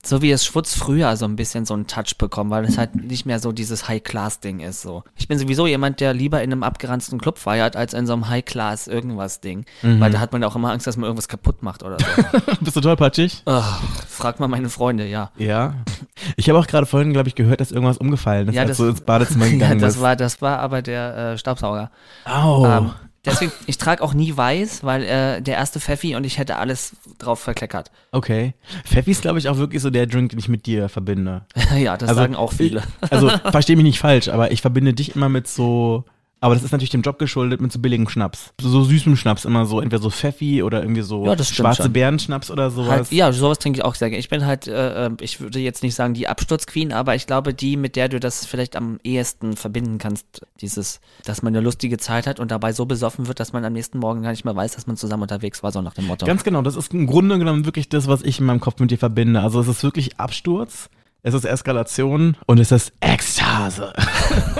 so 0.09 0.23
wie 0.23 0.31
es 0.31 0.45
Schwutz 0.45 0.75
früher 0.75 1.17
so 1.17 1.25
ein 1.27 1.37
bisschen 1.37 1.65
so 1.67 1.75
einen 1.75 1.87
Touch 1.87 2.17
bekommen, 2.19 2.51
weil 2.51 2.65
es 2.65 2.79
halt 2.79 2.95
nicht 2.95 3.27
mehr 3.27 3.39
so 3.39 3.53
dieses 3.53 3.89
High-Class-Ding 3.89 4.61
ist 4.61 4.83
so. 4.83 5.05
Ich 5.17 5.29
bin 5.29 5.39
sowieso 5.39 5.67
jemand, 5.67 6.01
der 6.01 6.15
lieber 6.15 6.43
in 6.43 6.53
einem 6.53 6.63
abgeranzten 6.63 7.19
Club 7.21 7.39
feiert, 7.39 7.77
als 7.77 7.95
in 7.95 8.07
so 8.07 8.13
einem 8.15 8.29
High-Class-Irgendwas-Ding. 8.29 9.65
Mhm. 9.83 10.01
Weil 10.01 10.11
da 10.11 10.21
hat 10.21 10.33
man 10.33 10.43
auch 10.45 10.57
immer 10.57 10.71
Angst, 10.73 10.87
dass 10.87 10.97
man 10.97 11.05
irgendwas 11.05 11.29
kaputt 11.29 11.63
macht 11.63 11.83
oder 11.83 11.99
so. 11.99 12.39
Bist 12.61 12.77
du 12.77 12.81
tollpatschig? 12.81 13.43
Ach, 13.47 13.81
frag 14.09 14.41
mal 14.41 14.49
meine 14.49 14.69
Freunde, 14.69 15.07
ja. 15.07 15.31
Ja. 15.37 15.75
Ich 16.37 16.49
habe 16.49 16.59
auch 16.59 16.67
gerade 16.67 16.87
vorhin, 16.87 17.13
glaube 17.13 17.29
ich, 17.29 17.35
gehört, 17.35 17.61
dass 17.61 17.71
irgendwas 17.71 17.99
umgefallen 17.99 18.49
ist, 18.49 18.55
Ja, 18.55 18.63
als 18.63 18.71
das- 18.71 18.79
du 18.79 18.87
ins 18.89 19.01
Badezimmer 19.01 19.45
Ja, 19.47 19.53
gegangen 19.53 19.81
das 19.81 19.95
bist. 19.95 20.03
war, 20.03 20.17
das 20.17 20.43
war 20.43 20.59
aber 20.61 20.83
der 20.83 21.17
äh, 21.33 21.39
Staubsauger. 21.39 21.91
Au. 22.25 22.67
Ähm, 22.67 22.91
deswegen, 23.31 23.53
ich 23.67 23.79
trage 23.79 24.03
auch 24.03 24.15
nie 24.15 24.37
weiß, 24.37 24.85
weil 24.85 25.03
äh, 25.05 25.43
der 25.43 25.57
erste 25.57 25.81
Pfeffi 25.81 26.15
und 26.17 26.25
ich 26.25 26.39
hätte 26.39 26.57
alles 26.57 26.93
drauf 27.19 27.41
verkleckert. 27.41 27.91
Okay. 28.13 28.55
Pfeffi 28.85 29.11
ist, 29.11 29.23
glaube 29.23 29.39
ich, 29.39 29.49
auch 29.49 29.57
wirklich 29.57 29.83
so 29.83 29.91
der 29.91 30.07
Drink, 30.07 30.31
den 30.31 30.39
ich 30.39 30.49
mit 30.49 30.67
dir 30.67 30.89
verbinde. 30.89 31.43
ja, 31.77 31.97
das 31.97 32.15
sagen 32.15 32.35
auch 32.35 32.53
viele. 32.53 32.83
Also, 33.11 33.29
versteh 33.51 33.77
mich 33.77 33.85
nicht 33.85 33.99
falsch, 33.99 34.29
aber 34.29 34.51
ich 34.51 34.61
verbinde 34.61 34.95
dich 34.95 35.15
immer 35.15 35.29
mit 35.29 35.49
so. 35.49 36.05
Aber 36.41 36.55
das 36.55 36.63
ist 36.63 36.71
natürlich 36.71 36.91
dem 36.91 37.03
Job 37.03 37.19
geschuldet 37.19 37.61
mit 37.61 37.73
so 37.73 37.81
billigem 37.81 38.09
Schnaps. 38.09 38.53
So, 38.61 38.69
so 38.69 38.85
süßem 38.85 39.17
Schnaps, 39.17 39.45
immer 39.45 39.67
so, 39.67 39.81
entweder 39.81 40.01
so 40.01 40.11
Pfeffi 40.11 40.63
oder 40.63 40.83
irgendwie 40.83 41.03
so 41.03 41.27
Ja, 41.27 41.37
schwarze. 41.43 41.89
Beerenschnaps 41.89 42.51
oder 42.51 42.71
sowas. 42.71 42.91
Halt, 42.91 43.13
ja, 43.13 43.33
sowas 43.33 43.59
trinke 43.59 43.81
ich 43.81 43.85
auch 43.85 43.97
sehr 43.97 44.09
gerne. 44.11 44.21
Ich 44.21 44.29
bin 44.29 44.47
halt, 44.47 44.69
äh, 44.69 45.07
äh, 45.07 45.11
ich 45.21 45.41
würde 45.41 45.59
jetzt 45.59 45.83
nicht 45.83 45.97
sagen 45.97 46.15
die 46.15 46.29
Absturzqueen, 46.29 46.93
aber 46.93 47.17
ich 47.17 47.27
glaube 47.27 47.55
die, 47.55 47.77
mit 47.77 47.97
der 47.97 48.09
du 48.09 48.21
das 48.21 48.47
vielleicht 48.47 48.77
am 48.77 49.01
ehesten 49.03 49.57
verbinden 49.57 49.99
kannst. 49.99 50.43
Dieses, 50.61 51.01
dass 51.25 51.43
man 51.43 51.55
eine 51.57 51.65
lustige 51.65 51.99
Zeit 51.99 52.29
hat 52.29 52.39
und 52.39 52.53
dabei 52.53 52.73
so 52.73 52.87
besoffen 52.87 53.27
wird, 53.27 53.41
dass 53.41 53.53
man 53.53 53.65
am 53.65 53.73
nächsten 53.73 53.99
Morgen 53.99 54.23
gar 54.23 54.31
nicht 54.31 54.45
mehr 54.45 54.55
weiß, 54.55 54.77
dass 54.77 54.87
man 54.87 54.97
zusammen 54.97 55.23
unterwegs 55.23 55.65
war, 55.65 55.73
so 55.73 55.83
nach 55.83 55.95
dem 55.95 56.07
Motto. 56.07 56.25
Ganz 56.25 56.45
genau, 56.45 56.63
das 56.63 56.77
ist 56.77 56.95
im 56.95 57.09
Grunde 57.09 57.39
genommen 57.39 57.65
wirklich 57.65 57.89
das, 57.89 58.07
was 58.07 58.23
ich 58.23 58.39
in 58.39 58.47
meinem 58.47 58.61
Kopf 58.61 58.79
mit 58.79 58.93
dir 58.93 58.99
verbinde. 58.99 59.41
Also 59.41 59.61
es 59.61 59.67
ist 59.67 59.83
wirklich 59.83 60.21
Absturz, 60.21 60.89
es 61.25 61.35
ist 61.35 61.45
Eskalation 61.45 62.37
und 62.47 62.61
es 62.61 62.71
ist 62.71 62.93
Ekstase. 63.01 63.93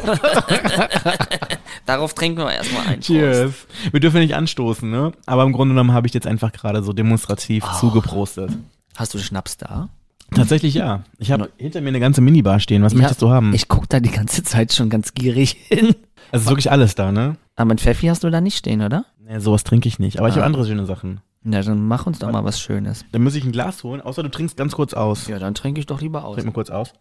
Darauf 1.89 2.13
trinken 2.15 2.39
wir 2.41 2.53
erstmal 2.53 2.83
ein. 2.87 2.95
Prost. 2.97 3.07
Cheers. 3.07 3.53
Wir 3.91 3.99
dürfen 4.01 4.21
nicht 4.21 4.35
anstoßen, 4.35 4.89
ne? 4.91 5.13
Aber 5.27 5.43
im 5.45 5.53
Grunde 5.53 5.73
genommen 5.75 5.93
habe 5.93 6.07
ich 6.07 6.13
jetzt 6.15 6.27
einfach 6.27 6.53
gerade 6.53 6.83
so 6.83 6.93
demonstrativ 6.93 7.65
Oh. 7.67 7.81
zugeprostet. 7.81 8.51
Hast 8.95 9.15
du 9.15 9.19
Schnaps 9.19 9.57
da? 9.57 9.89
Tatsächlich 10.35 10.75
ja. 10.75 11.05
Ich 11.19 11.33
habe 11.33 11.49
hinter 11.57 11.81
mir 11.81 11.89
eine 11.89 12.01
ganze 12.01 12.21
Minibar 12.21 12.61
stehen. 12.61 12.83
Was 12.83 12.93
möchtest 12.95 13.23
Ja, 13.23 13.29
du 13.29 13.33
haben? 13.33 13.55
Ich 13.55 13.67
gucke 13.69 13.87
da 13.89 13.99
die 14.01 14.11
ganze 14.11 14.43
Zeit 14.43 14.75
schon 14.75 14.91
ganz 14.91 15.15
gierig 15.15 15.57
hin. 15.69 15.95
Es 16.31 16.43
ist 16.43 16.49
wirklich 16.49 16.71
alles 16.71 16.95
da, 16.95 17.11
ne? 17.11 17.37
Aber 17.57 17.73
ein 17.73 17.79
Pfeffi 17.79 18.07
hast 18.09 18.23
du 18.23 18.29
da 18.31 18.43
nicht 18.43 18.59
stehen, 18.59 18.83
oder? 18.83 19.07
Nee, 19.27 19.39
sowas 19.39 19.65
trinke 19.65 19.89
ich 19.89 19.99
nicht. 19.99 20.19
Aber 20.19 20.29
ich 20.29 20.35
Ah. 20.35 20.37
habe 20.39 20.47
andere 20.47 20.67
schöne 20.67 20.85
Sachen. 20.85 21.23
Na, 21.43 21.63
dann 21.63 21.87
mach 21.89 22.07
uns 22.07 22.19
doch 22.19 22.31
mal 22.31 22.45
was 22.45 22.61
Schönes. 22.61 23.07
Dann 23.13 23.23
muss 23.23 23.35
ich 23.35 23.45
ein 23.45 23.53
Glas 23.53 23.83
holen, 23.85 24.03
außer 24.03 24.23
du 24.23 24.29
trinkst 24.29 24.59
ganz 24.59 24.75
kurz 24.75 24.93
aus. 24.93 25.29
Ja, 25.29 25.39
dann 25.39 25.55
trinke 25.55 25.81
ich 25.81 25.87
doch 25.87 26.03
lieber 26.03 26.25
aus. 26.27 26.35
Trink 26.35 26.47
mal 26.49 26.53
kurz 26.53 26.69
aus. 26.69 26.93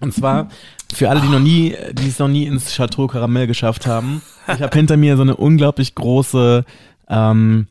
Und 0.00 0.14
zwar 0.14 0.48
für 0.92 1.10
alle, 1.10 1.20
die 1.20 1.28
noch 1.28 1.40
nie, 1.40 1.76
die 1.92 2.08
es 2.08 2.18
noch 2.18 2.28
nie 2.28 2.46
ins 2.46 2.74
Chateau 2.74 3.06
Karamell 3.06 3.46
geschafft 3.46 3.86
haben. 3.86 4.22
Ich 4.52 4.62
habe 4.62 4.76
hinter 4.76 4.96
mir 4.96 5.16
so 5.16 5.22
eine 5.22 5.36
unglaublich 5.36 5.94
große 5.94 6.64
ähm, 7.08 7.68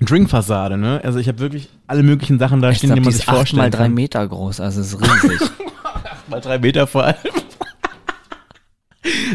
Drinkfassade, 0.00 0.76
ne? 0.76 1.00
Also 1.04 1.18
ich 1.18 1.28
habe 1.28 1.38
wirklich 1.38 1.68
alle 1.86 2.02
möglichen 2.02 2.38
Sachen 2.38 2.60
da 2.60 2.70
Ich 2.70 2.78
stehen, 2.78 2.88
glaube, 2.88 3.00
die 3.00 3.04
man 3.06 3.14
sich 3.14 3.28
acht 3.28 3.52
mal 3.54 3.70
drei. 3.70 3.88
Meter 3.88 4.26
groß, 4.26 4.60
also 4.60 4.80
es 4.80 4.92
ist 4.92 5.00
riesig. 5.00 5.40
Mal 6.28 6.40
drei 6.40 6.58
Meter 6.58 6.86
vor 6.86 7.04
allem. 7.04 7.16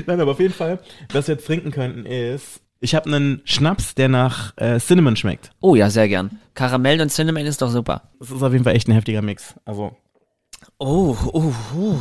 Nein, 0.06 0.22
aber 0.22 0.32
auf 0.32 0.40
jeden 0.40 0.54
Fall, 0.54 0.80
was 1.12 1.28
wir 1.28 1.36
jetzt 1.36 1.46
trinken 1.46 1.72
könnten 1.72 2.06
ist, 2.06 2.62
ich 2.80 2.96
habe 2.96 3.08
einen 3.08 3.42
Schnaps, 3.44 3.96
der 3.96 4.08
nach 4.08 4.54
äh, 4.58 4.80
Cinnamon 4.80 5.16
schmeckt. 5.16 5.52
oh 5.62 5.76
ja, 5.76 5.90
sehr 5.90 6.08
gern. 6.08 6.40
Karamell 6.54 7.02
und 7.02 7.10
Cinnamon 7.10 7.46
ist 7.46 7.62
doch 7.62 7.70
super. 7.70 8.04
Das 8.20 8.32
ist 8.32 8.44
auf 8.44 8.54
jeden 8.54 8.64
Fall 8.64 8.76
echt 8.76 8.88
ein 8.88 8.94
heftiger 8.94 9.22
Mix. 9.22 9.56
Also 9.66 9.96
Oh, 10.80 11.18
oh, 11.34 11.54
oh. 11.76 12.00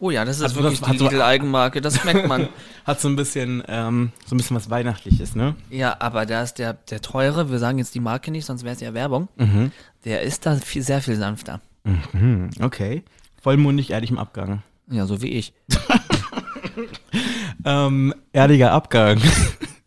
Oh 0.00 0.10
ja, 0.10 0.24
das 0.24 0.38
ist 0.38 0.44
Hat 0.44 0.50
so- 0.52 0.62
wirklich 0.62 0.80
hat 0.82 0.92
die 0.94 0.98
so- 0.98 1.04
Lidl-Eigenmarke, 1.08 1.80
das 1.80 1.96
schmeckt 2.00 2.26
man. 2.28 2.48
hat 2.84 3.00
so 3.00 3.08
ein 3.08 3.16
bisschen, 3.16 3.62
ähm, 3.66 4.12
so 4.26 4.34
ein 4.34 4.38
bisschen 4.38 4.56
was 4.56 4.70
Weihnachtliches, 4.70 5.34
ne? 5.34 5.54
ja, 5.70 5.96
aber 6.00 6.24
da 6.26 6.42
ist 6.42 6.54
der, 6.54 6.74
der 6.74 7.00
teure, 7.02 7.50
wir 7.50 7.58
sagen 7.58 7.78
jetzt 7.78 7.94
die 7.94 8.00
Marke 8.00 8.30
nicht, 8.30 8.46
sonst 8.46 8.62
wäre 8.64 8.74
es 8.74 8.80
ja 8.80 8.94
Werbung, 8.94 9.28
Mhm. 9.36 9.72
der 10.04 10.22
ist 10.22 10.46
da 10.46 10.54
viel, 10.56 10.82
sehr 10.82 11.00
viel 11.02 11.16
sanfter. 11.16 11.60
Mhm, 12.12 12.50
okay. 12.60 13.02
Vollmundig, 13.42 13.90
ehrlich 13.90 14.10
im 14.10 14.18
Abgang. 14.18 14.62
Ja, 14.90 15.06
so 15.06 15.20
wie 15.22 15.28
ich. 15.30 15.52
Ähm, 17.64 18.14
erdiger 18.32 18.70
Abgang. 18.72 19.20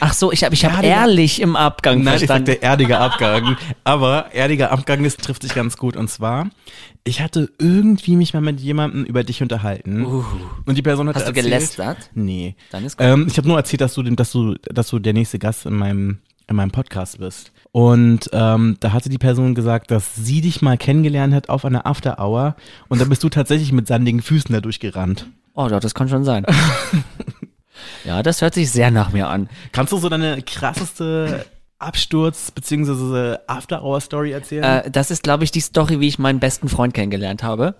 Ach 0.00 0.12
so, 0.12 0.32
ich 0.32 0.44
habe 0.44 0.54
ich 0.54 0.64
hab 0.64 0.82
ehrlich 0.82 1.40
im 1.40 1.56
Abgang 1.56 2.02
Nein, 2.02 2.14
ich 2.14 2.20
verstanden. 2.20 2.46
sagte 2.46 2.62
erdiger 2.62 3.00
Abgang. 3.00 3.56
Aber 3.84 4.32
erdiger 4.32 4.72
Abgang, 4.72 5.02
das 5.04 5.16
trifft 5.16 5.42
sich 5.42 5.54
ganz 5.54 5.76
gut. 5.76 5.96
Und 5.96 6.08
zwar, 6.08 6.48
ich 7.04 7.20
hatte 7.20 7.50
irgendwie 7.58 8.16
mich 8.16 8.34
mal 8.34 8.40
mit 8.40 8.60
jemandem 8.60 9.04
über 9.04 9.24
dich 9.24 9.42
unterhalten. 9.42 10.04
Und 10.66 10.76
die 10.76 10.82
Person 10.82 11.08
hat 11.08 11.16
Hast 11.16 11.24
du 11.24 11.28
erzählt, 11.28 11.46
gelästert? 11.46 12.10
Nee. 12.14 12.56
Dann 12.70 12.84
ist 12.84 12.98
gut. 12.98 13.06
Ähm, 13.06 13.26
ich 13.28 13.36
habe 13.38 13.48
nur 13.48 13.56
erzählt, 13.56 13.80
dass 13.80 13.94
du, 13.94 14.02
dass 14.02 14.32
du, 14.32 14.54
dass 14.62 14.88
du 14.88 14.98
der 14.98 15.12
nächste 15.12 15.38
Gast 15.38 15.66
in 15.66 15.74
meinem, 15.74 16.18
in 16.48 16.56
meinem 16.56 16.70
Podcast 16.70 17.18
bist. 17.18 17.52
Und 17.72 18.28
ähm, 18.32 18.76
da 18.80 18.92
hatte 18.92 19.08
die 19.08 19.18
Person 19.18 19.54
gesagt, 19.54 19.90
dass 19.92 20.16
sie 20.16 20.40
dich 20.40 20.60
mal 20.60 20.76
kennengelernt 20.76 21.32
hat 21.32 21.48
auf 21.48 21.64
einer 21.64 21.86
After 21.86 22.18
Hour. 22.18 22.56
Und 22.88 23.00
da 23.00 23.04
bist 23.04 23.22
du 23.22 23.28
tatsächlich 23.28 23.72
mit 23.72 23.86
sandigen 23.86 24.22
Füßen 24.22 24.52
da 24.52 24.60
durchgerannt. 24.60 25.26
Oh, 25.54 25.68
doch, 25.68 25.80
das 25.80 25.94
kann 25.94 26.08
schon 26.08 26.24
sein. 26.24 26.44
ja, 28.04 28.22
das 28.22 28.42
hört 28.42 28.54
sich 28.54 28.70
sehr 28.70 28.90
nach 28.90 29.12
mir 29.12 29.28
an. 29.28 29.48
Kannst 29.72 29.92
du 29.92 29.98
so 29.98 30.08
deine 30.08 30.42
krasseste 30.42 31.46
Absturz- 31.78 32.50
bzw. 32.50 33.38
After 33.46 33.82
Hour 33.82 34.00
Story 34.00 34.32
erzählen? 34.32 34.64
Äh, 34.64 34.90
das 34.90 35.10
ist, 35.10 35.22
glaube 35.22 35.44
ich, 35.44 35.50
die 35.50 35.60
Story, 35.60 36.00
wie 36.00 36.08
ich 36.08 36.18
meinen 36.18 36.40
besten 36.40 36.68
Freund 36.68 36.92
kennengelernt 36.94 37.42
habe. 37.42 37.74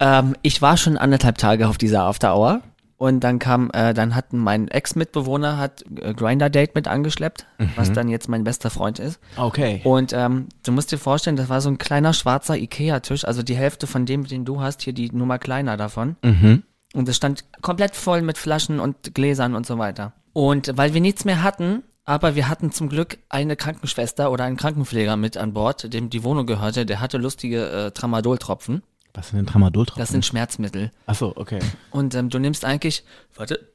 Ähm, 0.00 0.36
ich 0.42 0.62
war 0.62 0.76
schon 0.76 0.96
anderthalb 0.96 1.38
Tage 1.38 1.68
auf 1.68 1.78
dieser 1.78 2.02
After 2.02 2.36
Hour 2.36 2.60
und 2.98 3.20
dann 3.20 3.38
kam, 3.38 3.70
äh, 3.72 3.94
dann 3.94 4.14
hat 4.14 4.32
mein 4.32 4.68
Ex-Mitbewohner 4.68 5.56
hat 5.56 5.84
äh, 6.00 6.14
Grinder 6.14 6.50
Date 6.50 6.74
mit 6.74 6.88
angeschleppt, 6.88 7.46
was 7.76 7.92
dann 7.92 8.08
jetzt 8.08 8.28
mein 8.28 8.44
bester 8.44 8.70
Freund 8.70 8.98
ist. 8.98 9.20
okay. 9.36 9.80
Und 9.84 10.12
ähm, 10.12 10.48
du 10.64 10.72
musst 10.72 10.92
dir 10.92 10.98
vorstellen, 10.98 11.36
das 11.36 11.48
war 11.48 11.60
so 11.60 11.68
ein 11.68 11.78
kleiner 11.78 12.12
schwarzer 12.12 12.56
Ikea-Tisch, 12.56 13.24
also 13.24 13.42
die 13.42 13.56
Hälfte 13.56 13.86
von 13.86 14.04
dem, 14.04 14.26
den 14.26 14.44
du 14.44 14.60
hast, 14.60 14.82
hier 14.82 14.92
die 14.92 15.10
Nummer 15.10 15.38
kleiner 15.38 15.76
davon. 15.76 16.16
Mhm. 16.22 16.64
Und 16.94 17.08
es 17.08 17.16
stand 17.16 17.44
komplett 17.60 17.94
voll 17.94 18.22
mit 18.22 18.38
Flaschen 18.38 18.80
und 18.80 19.14
Gläsern 19.14 19.54
und 19.54 19.66
so 19.66 19.78
weiter. 19.78 20.12
Und 20.32 20.76
weil 20.76 20.94
wir 20.94 21.00
nichts 21.00 21.24
mehr 21.24 21.42
hatten, 21.42 21.82
aber 22.04 22.34
wir 22.34 22.48
hatten 22.48 22.72
zum 22.72 22.88
Glück 22.88 23.18
eine 23.28 23.56
Krankenschwester 23.56 24.32
oder 24.32 24.44
einen 24.44 24.56
Krankenpfleger 24.56 25.16
mit 25.16 25.36
an 25.36 25.52
Bord, 25.52 25.92
dem 25.92 26.08
die 26.08 26.24
Wohnung 26.24 26.46
gehörte, 26.46 26.86
der 26.86 27.00
hatte 27.00 27.18
lustige 27.18 27.68
äh, 27.68 27.90
Tramadol-Tropfen. 27.90 28.82
Was 29.12 29.28
sind 29.28 29.36
denn 29.36 29.46
Tramadol-Tropfen? 29.46 30.00
Das 30.00 30.08
sind 30.08 30.24
Schmerzmittel. 30.24 30.90
Achso, 31.06 31.32
okay. 31.36 31.58
Und 31.90 32.14
ähm, 32.14 32.30
du 32.30 32.38
nimmst 32.38 32.64
eigentlich, 32.64 33.04
warte, 33.34 33.68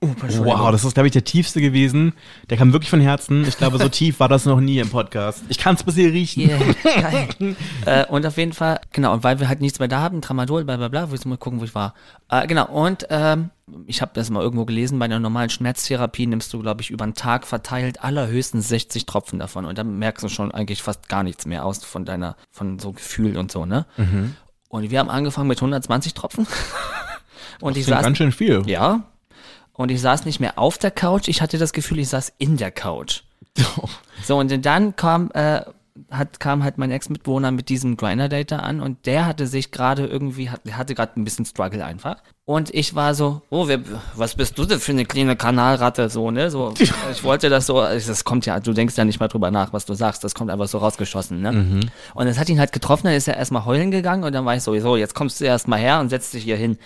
Wow, 0.00 0.70
das 0.70 0.84
ist, 0.84 0.94
glaube 0.94 1.06
ich, 1.06 1.12
der 1.12 1.24
tiefste 1.24 1.60
gewesen. 1.60 2.12
Der 2.50 2.56
kam 2.56 2.72
wirklich 2.72 2.90
von 2.90 3.00
Herzen. 3.00 3.46
Ich 3.46 3.56
glaube, 3.56 3.78
so 3.78 3.88
tief 3.90 4.20
war 4.20 4.28
das 4.28 4.44
noch 4.44 4.60
nie 4.60 4.78
im 4.78 4.90
Podcast. 4.90 5.42
Ich 5.48 5.58
kann 5.58 5.74
es 5.74 5.82
bis 5.82 5.94
hier 5.94 6.12
riechen. 6.12 6.42
Yeah, 6.42 7.28
äh, 8.02 8.06
und 8.06 8.26
auf 8.26 8.36
jeden 8.36 8.52
Fall, 8.52 8.80
genau, 8.92 9.12
und 9.14 9.24
weil 9.24 9.40
wir 9.40 9.48
halt 9.48 9.60
nichts 9.60 9.78
mehr 9.78 9.88
da 9.88 10.00
haben, 10.00 10.20
Tramadol, 10.20 10.64
bla 10.64 10.76
bla 10.76 10.88
bla, 10.88 11.06
du 11.06 11.28
mal 11.28 11.38
gucken, 11.38 11.60
wo 11.60 11.64
ich 11.64 11.74
war. 11.74 11.94
Äh, 12.28 12.46
genau, 12.46 12.66
und 12.66 13.06
ähm, 13.10 13.50
ich 13.86 14.02
habe 14.02 14.12
das 14.14 14.30
mal 14.30 14.42
irgendwo 14.42 14.64
gelesen, 14.64 14.98
bei 14.98 15.06
einer 15.06 15.18
normalen 15.18 15.50
Schmerztherapie 15.50 16.26
nimmst 16.26 16.52
du, 16.52 16.60
glaube 16.60 16.82
ich, 16.82 16.90
über 16.90 17.04
einen 17.04 17.14
Tag 17.14 17.46
verteilt 17.46 18.02
allerhöchstens 18.04 18.68
60 18.68 19.06
Tropfen 19.06 19.38
davon. 19.38 19.64
Und 19.64 19.78
dann 19.78 19.98
merkst 19.98 20.22
du 20.22 20.28
schon 20.28 20.52
eigentlich 20.52 20.82
fast 20.82 21.08
gar 21.08 21.22
nichts 21.22 21.46
mehr 21.46 21.64
aus 21.64 21.84
von 21.84 22.04
deiner, 22.04 22.36
von 22.50 22.78
so 22.78 22.92
Gefühl 22.92 23.36
und 23.36 23.50
so, 23.50 23.66
ne? 23.66 23.86
Und 24.68 24.90
wir 24.90 24.98
haben 24.98 25.10
angefangen 25.10 25.48
mit 25.48 25.58
120 25.58 26.14
Tropfen. 26.14 26.46
und 27.60 27.76
ich 27.76 27.86
Das 27.86 27.88
ist 27.88 27.94
saß, 27.94 28.02
ganz 28.02 28.18
schön 28.18 28.32
viel. 28.32 28.62
ja, 28.66 29.02
und 29.76 29.90
ich 29.90 30.00
saß 30.00 30.24
nicht 30.24 30.40
mehr 30.40 30.58
auf 30.58 30.78
der 30.78 30.90
Couch, 30.90 31.28
ich 31.28 31.42
hatte 31.42 31.58
das 31.58 31.72
Gefühl, 31.72 31.98
ich 31.98 32.08
saß 32.08 32.32
in 32.38 32.56
der 32.56 32.70
Couch. 32.70 33.22
So, 34.24 34.38
und 34.38 34.64
dann 34.64 34.96
kam, 34.96 35.30
äh, 35.32 35.60
hat, 36.10 36.40
kam 36.40 36.62
halt 36.62 36.78
mein 36.78 36.90
Ex-Mitwohner 36.90 37.50
mit 37.50 37.68
diesem 37.68 37.96
Grinder-Date 37.96 38.52
an 38.52 38.80
und 38.80 39.06
der 39.06 39.26
hatte 39.26 39.46
sich 39.46 39.70
gerade 39.70 40.06
irgendwie, 40.06 40.50
hat, 40.50 40.60
hatte 40.72 40.94
gerade 40.94 41.18
ein 41.18 41.24
bisschen 41.24 41.44
Struggle 41.44 41.84
einfach. 41.84 42.16
Und 42.44 42.72
ich 42.72 42.94
war 42.94 43.14
so, 43.14 43.42
oh, 43.50 43.66
wer, 43.66 43.80
was 44.14 44.36
bist 44.36 44.56
du 44.56 44.66
denn 44.66 44.78
für 44.78 44.92
eine 44.92 45.04
kleine 45.04 45.34
Kanalratte, 45.34 46.08
so, 46.08 46.30
ne? 46.30 46.48
So, 46.48 46.74
ich 47.10 47.24
wollte 47.24 47.48
das 47.48 47.66
so, 47.66 47.80
das 47.80 48.24
kommt 48.24 48.46
ja, 48.46 48.60
du 48.60 48.72
denkst 48.72 48.96
ja 48.96 49.04
nicht 49.04 49.18
mal 49.18 49.26
drüber 49.26 49.50
nach, 49.50 49.72
was 49.72 49.84
du 49.84 49.94
sagst, 49.94 50.22
das 50.22 50.34
kommt 50.34 50.50
einfach 50.50 50.68
so 50.68 50.78
rausgeschossen, 50.78 51.40
ne? 51.40 51.50
Und 52.14 52.26
es 52.28 52.38
hat 52.38 52.48
ihn 52.48 52.60
halt 52.60 52.72
getroffen, 52.72 53.08
dann 53.08 53.16
ist 53.16 53.26
er 53.26 53.36
erstmal 53.36 53.64
heulen 53.64 53.90
gegangen 53.90 54.22
und 54.22 54.32
dann 54.32 54.44
war 54.44 54.54
ich 54.54 54.62
so, 54.62 54.78
so, 54.78 54.96
jetzt 54.96 55.14
kommst 55.14 55.40
du 55.40 55.44
erstmal 55.44 55.80
her 55.80 55.98
und 55.98 56.08
setzt 56.08 56.34
dich 56.34 56.44
hier 56.44 56.56
hin. 56.56 56.78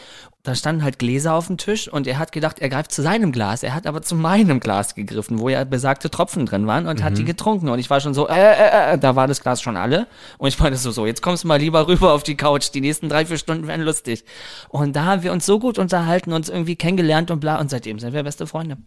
Da 0.43 0.55
standen 0.55 0.83
halt 0.83 0.99
Gläser 0.99 1.35
auf 1.35 1.49
dem 1.49 1.59
Tisch 1.59 1.87
und 1.87 2.07
er 2.07 2.19
hat 2.19 2.33
gedacht, 2.33 2.61
er 2.61 2.71
greift 2.71 2.93
zu 2.93 3.03
seinem 3.03 3.31
Glas. 3.31 3.63
Er 3.63 3.75
hat 3.75 3.87
aber 3.87 4.01
zu 4.01 4.15
meinem 4.15 4.59
Glas 4.59 4.95
gegriffen, 4.95 5.39
wo 5.39 5.51
ja 5.51 5.63
besagte 5.65 6.09
Tropfen 6.09 6.47
drin 6.47 6.67
waren 6.67 6.87
und 6.87 7.03
hat 7.03 7.19
die 7.19 7.27
getrunken. 7.27 7.69
Und 7.69 7.79
ich 7.79 7.91
war 7.91 8.01
schon 8.01 8.15
so, 8.15 8.27
äh, 8.27 8.33
äh, 8.33 8.95
äh, 8.95 8.99
da 8.99 9.17
war 9.17 9.27
das 9.27 9.43
Glas 9.43 9.61
schon 9.61 9.77
alle. 9.77 10.07
Und 10.39 10.49
ich 10.49 10.59
meinte 10.59 10.79
so, 10.79 10.93
so, 10.93 11.05
jetzt 11.05 11.21
kommst 11.21 11.45
du 11.45 11.49
mal 11.49 11.59
lieber 11.59 11.87
rüber 11.89 12.15
auf 12.15 12.23
die 12.23 12.37
Couch. 12.37 12.71
Die 12.73 12.81
nächsten 12.81 13.11
drei, 13.11 13.27
vier 13.27 13.37
Stunden 13.37 13.67
werden 13.67 13.85
lustig. 13.85 14.25
Und 14.71 14.97
da 14.97 15.05
haben 15.05 15.23
wir 15.23 15.33
uns 15.33 15.45
so 15.45 15.59
gut 15.59 15.79
unterhalten, 15.79 16.33
uns 16.33 16.49
irgendwie 16.49 16.77
kennengelernt 16.77 17.31
und 17.31 17.41
bla. 17.41 17.61
Und 17.61 17.69
seitdem 17.69 17.99
sind 17.99 18.15
wir 18.15 18.23
beste 18.23 18.47
Freunde. 18.47 18.79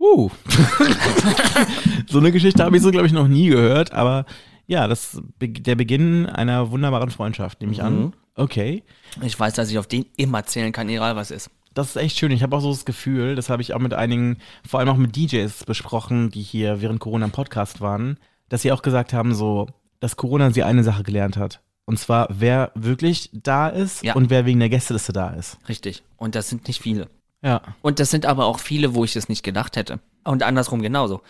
Uh. 0.00 0.30
so 2.08 2.18
eine 2.18 2.32
Geschichte 2.32 2.64
habe 2.64 2.76
ich 2.76 2.82
so, 2.82 2.90
glaube 2.90 3.06
ich, 3.06 3.12
noch 3.12 3.28
nie 3.28 3.48
gehört, 3.48 3.92
aber 3.92 4.24
ja, 4.66 4.86
das 4.86 5.20
der 5.40 5.74
Beginn 5.74 6.26
einer 6.26 6.70
wunderbaren 6.70 7.10
Freundschaft, 7.10 7.60
nehme 7.60 7.72
ich 7.72 7.82
an. 7.82 8.12
Okay. 8.38 8.82
Ich 9.22 9.38
weiß, 9.38 9.54
dass 9.54 9.70
ich 9.70 9.78
auf 9.78 9.86
den 9.86 10.06
immer 10.16 10.44
zählen 10.46 10.72
kann, 10.72 10.88
egal 10.88 11.16
was 11.16 11.30
ist. 11.30 11.50
Das 11.74 11.88
ist 11.90 11.96
echt 11.96 12.18
schön. 12.18 12.30
Ich 12.32 12.42
habe 12.42 12.56
auch 12.56 12.60
so 12.60 12.70
das 12.70 12.84
Gefühl, 12.84 13.34
das 13.36 13.50
habe 13.50 13.62
ich 13.62 13.74
auch 13.74 13.78
mit 13.78 13.94
einigen, 13.94 14.38
vor 14.66 14.80
allem 14.80 14.88
auch 14.88 14.96
mit 14.96 15.14
DJs 15.16 15.64
besprochen, 15.64 16.30
die 16.30 16.42
hier 16.42 16.80
während 16.80 17.00
Corona 17.00 17.26
im 17.26 17.30
Podcast 17.32 17.80
waren, 17.80 18.18
dass 18.48 18.62
sie 18.62 18.72
auch 18.72 18.82
gesagt 18.82 19.12
haben, 19.12 19.34
so, 19.34 19.68
dass 20.00 20.16
Corona 20.16 20.50
sie 20.50 20.62
eine 20.62 20.82
Sache 20.84 21.02
gelernt 21.02 21.36
hat. 21.36 21.60
Und 21.84 21.98
zwar, 21.98 22.28
wer 22.30 22.70
wirklich 22.74 23.30
da 23.32 23.68
ist 23.68 24.02
Ja. 24.02 24.14
und 24.14 24.30
wer 24.30 24.44
wegen 24.46 24.60
der 24.60 24.68
Gästeliste 24.68 25.12
da 25.12 25.30
ist. 25.30 25.58
Richtig. 25.68 26.02
Und 26.16 26.34
das 26.34 26.48
sind 26.48 26.66
nicht 26.68 26.82
viele. 26.82 27.08
Ja. 27.42 27.62
Und 27.82 27.98
das 28.00 28.10
sind 28.10 28.26
aber 28.26 28.46
auch 28.46 28.58
viele, 28.58 28.94
wo 28.94 29.04
ich 29.04 29.16
es 29.16 29.28
nicht 29.28 29.42
gedacht 29.42 29.76
hätte. 29.76 30.00
Und 30.24 30.42
andersrum 30.42 30.82
genauso. 30.82 31.22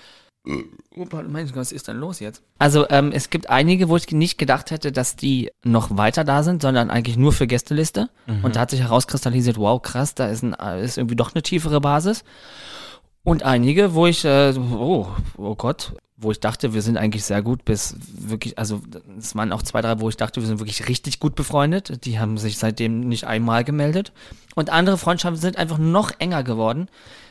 Opa, 0.97 1.23
mein 1.25 1.47
Gott, 1.47 1.57
was 1.57 1.73
ist 1.73 1.89
denn 1.89 1.99
los 1.99 2.21
jetzt? 2.21 2.43
Also 2.59 2.89
ähm, 2.89 3.13
es 3.13 3.29
gibt 3.31 3.51
einige, 3.51 3.89
wo 3.89 3.97
ich 3.97 4.11
nicht 4.11 4.39
gedacht 4.39 4.71
hätte, 4.71 4.93
dass 4.93 5.15
die 5.17 5.51
noch 5.63 5.97
weiter 5.97 6.25
da 6.25 6.43
sind, 6.43 6.63
sondern 6.63 6.91
eigentlich 6.91 7.17
nur 7.17 7.33
für 7.33 7.47
Gästeliste. 7.47 8.09
Und 8.43 8.57
da 8.57 8.61
hat 8.61 8.71
sich 8.71 8.81
herauskristallisiert, 8.81 9.59
wow, 9.59 9.81
krass, 9.81 10.15
da 10.15 10.27
ist, 10.29 10.43
ein, 10.43 10.55
ist 10.79 10.97
irgendwie 10.97 11.17
doch 11.17 11.35
eine 11.35 11.43
tiefere 11.43 11.81
Basis. 11.81 12.25
Und 13.25 13.43
einige, 13.43 13.95
wo 13.95 14.07
ich, 14.07 14.25
äh, 14.25 14.55
oh, 14.57 15.09
oh 15.37 15.55
Gott, 15.55 15.93
wo 16.17 16.31
ich 16.31 16.41
dachte, 16.41 16.75
wir 16.75 16.83
sind 16.83 16.97
eigentlich 16.97 17.25
sehr 17.25 17.43
gut 17.43 17.65
bis 17.65 17.95
wirklich, 18.01 18.59
also 18.59 18.81
es 19.19 19.37
waren 19.37 19.53
auch 19.53 19.63
zwei, 19.63 19.83
drei, 19.83 20.01
wo 20.01 20.09
ich 20.09 20.17
dachte, 20.17 20.41
wir 20.41 20.49
sind 20.49 20.59
wirklich 20.61 20.89
richtig 20.89 21.21
gut 21.21 21.35
befreundet. 21.35 22.07
Die 22.07 22.19
haben 22.19 22.39
sich 22.39 22.59
seitdem 22.59 23.01
nicht 23.01 23.25
einmal 23.25 23.65
gemeldet. 23.65 24.13
Und 24.55 24.71
andere 24.71 24.99
Freundschaften 24.99 25.41
sind 25.41 25.59
einfach 25.59 25.79
noch 25.79 26.11
enger 26.19 26.43
geworden. 26.43 26.89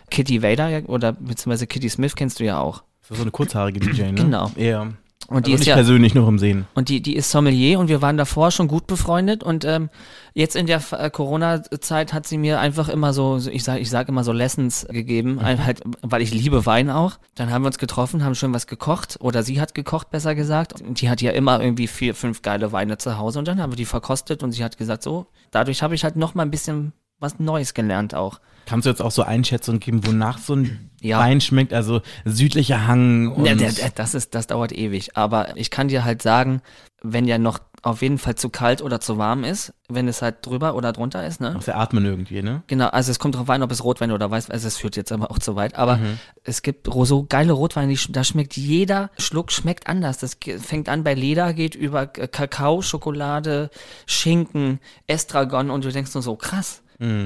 Kitty 0.10 0.42
Vader 0.42 0.84
oder 0.88 1.12
beziehungsweise 1.12 1.68
Kitty 1.68 1.90
Smith 1.90 2.16
kennst 2.16 2.40
du 2.40 2.46
ja 2.46 2.60
auch. 2.60 2.84
Das 3.08 3.12
ist 3.12 3.18
so 3.18 3.24
eine 3.24 3.32
kurzhaarige 3.32 3.80
DJ, 3.80 4.04
ne? 4.04 4.14
Genau. 4.16 4.52
Ja. 4.56 4.88
Und 5.30 5.46
die 5.46 5.52
also 5.52 5.56
ist 5.56 5.60
nicht 5.62 5.68
ja, 5.68 5.76
persönlich, 5.76 6.16
nur 6.16 6.26
im 6.30 6.40
Sehen. 6.40 6.68
und 6.74 6.88
die, 6.88 7.02
die 7.02 7.16
ist 7.18 7.30
Sommelier 7.32 7.80
und 7.80 7.90
wir 7.90 8.02
waren 8.02 8.16
davor 8.16 8.50
schon 8.50 8.70
gut 8.70 8.88
befreundet 8.88 9.44
und 9.44 9.66
ähm, 9.66 9.90
jetzt 10.34 10.56
in 10.56 10.68
der 10.68 10.82
äh, 10.92 11.10
Corona-Zeit 11.10 12.14
hat 12.14 12.26
sie 12.26 12.38
mir 12.38 12.62
einfach 12.62 12.88
immer 12.88 13.12
so, 13.12 13.38
so 13.38 13.50
ich 13.50 13.66
sag, 13.66 13.82
ich 13.82 13.90
sag 13.90 14.08
immer 14.08 14.24
so 14.24 14.32
Lessons 14.32 14.88
gegeben, 14.90 15.40
ein- 15.40 15.66
halt, 15.66 15.82
weil 16.02 16.22
ich 16.22 16.34
liebe 16.34 16.66
Wein 16.66 16.90
auch. 16.90 17.18
Dann 17.36 17.52
haben 17.52 17.64
wir 17.64 17.68
uns 17.68 17.78
getroffen, 17.78 18.24
haben 18.24 18.36
schön 18.36 18.54
was 18.54 18.68
gekocht 18.68 19.18
oder 19.20 19.44
sie 19.44 19.60
hat 19.60 19.74
gekocht, 19.76 20.12
besser 20.12 20.34
gesagt. 20.34 20.82
Und 20.82 21.02
die 21.02 21.10
hat 21.10 21.22
ja 21.22 21.32
immer 21.32 21.60
irgendwie 21.62 21.88
vier, 21.88 22.16
fünf 22.16 22.42
geile 22.42 22.72
Weine 22.72 22.98
zu 22.98 23.18
Hause 23.18 23.40
und 23.40 23.50
dann 23.50 23.62
haben 23.62 23.74
wir 23.74 23.78
die 23.78 23.86
verkostet 23.86 24.44
und 24.44 24.54
sie 24.54 24.64
hat 24.64 24.78
gesagt, 24.78 25.04
so, 25.04 25.28
dadurch 25.52 25.84
habe 25.84 25.94
ich 25.94 26.06
halt 26.06 26.16
noch 26.16 26.36
mal 26.36 26.44
ein 26.44 26.52
bisschen 26.52 26.94
was 27.20 27.38
Neues 27.38 27.74
gelernt 27.74 28.16
auch. 28.16 28.40
Kannst 28.68 28.86
du 28.86 28.90
jetzt 28.90 29.02
auch 29.02 29.12
so 29.12 29.24
Einschätzungen 29.24 29.80
geben, 29.80 30.06
wonach 30.06 30.38
so 30.40 30.54
ein 30.54 30.92
Ja. 31.02 31.20
Wein 31.20 31.40
schmeckt? 31.40 31.74
Also 31.74 32.02
südlicher 32.26 32.86
Hang 32.86 33.32
und 33.32 33.46
Ja, 33.46 33.56
das 33.96 34.14
ist, 34.14 34.36
das 34.36 34.48
dauert 34.48 34.74
ewig. 34.74 35.16
Aber 35.16 35.56
ich 35.56 35.72
kann 35.72 35.88
dir 35.88 36.04
halt 36.04 36.22
sagen, 36.22 36.62
wenn 37.02 37.26
ja 37.26 37.38
noch 37.38 37.60
auf 37.84 38.02
jeden 38.02 38.18
Fall 38.18 38.36
zu 38.36 38.50
kalt 38.50 38.82
oder 38.82 39.00
zu 39.00 39.18
warm 39.18 39.44
ist, 39.46 39.74
wenn 39.88 40.08
es 40.08 40.22
halt 40.22 40.46
drüber 40.46 40.76
oder 40.76 40.92
drunter 40.92 41.26
ist, 41.26 41.40
ne? 41.40 41.58
Ja 41.66 41.76
atmen 41.76 42.04
irgendwie, 42.04 42.42
ne? 42.42 42.64
Genau, 42.68 42.88
also 42.88 43.12
es 43.12 43.20
kommt 43.20 43.36
drauf 43.36 43.50
an, 43.50 43.64
ob 43.64 43.72
es 43.72 43.84
Rotwein 43.84 44.12
oder 44.12 44.30
Weißwein, 44.30 44.54
also 44.54 44.68
es 44.68 44.78
führt 44.78 44.98
jetzt 44.98 45.12
aber 45.12 45.32
auch 45.32 45.40
zu 45.40 45.56
weit, 45.56 45.76
aber 45.76 46.00
es 46.44 46.64
gibt 46.64 46.88
so 46.92 47.26
geile 47.30 47.54
Rotweine, 47.54 47.94
die, 47.94 48.12
da 48.12 48.24
schmeckt 48.24 48.58
jeder 48.58 49.12
Schluck 49.18 49.52
schmeckt 49.52 49.88
anders. 49.88 50.18
Das 50.18 50.38
fängt 50.60 50.90
an 50.90 51.04
bei 51.04 51.14
Leder, 51.14 51.54
geht 51.54 51.76
über 51.76 52.08
Kakao, 52.08 52.82
Schokolade, 52.82 53.70
Schinken, 54.08 54.80
Estragon 55.06 55.70
und 55.70 55.86
du 55.86 55.92
denkst 55.92 56.14
nur 56.14 56.24
so, 56.24 56.36
krass. 56.36 56.82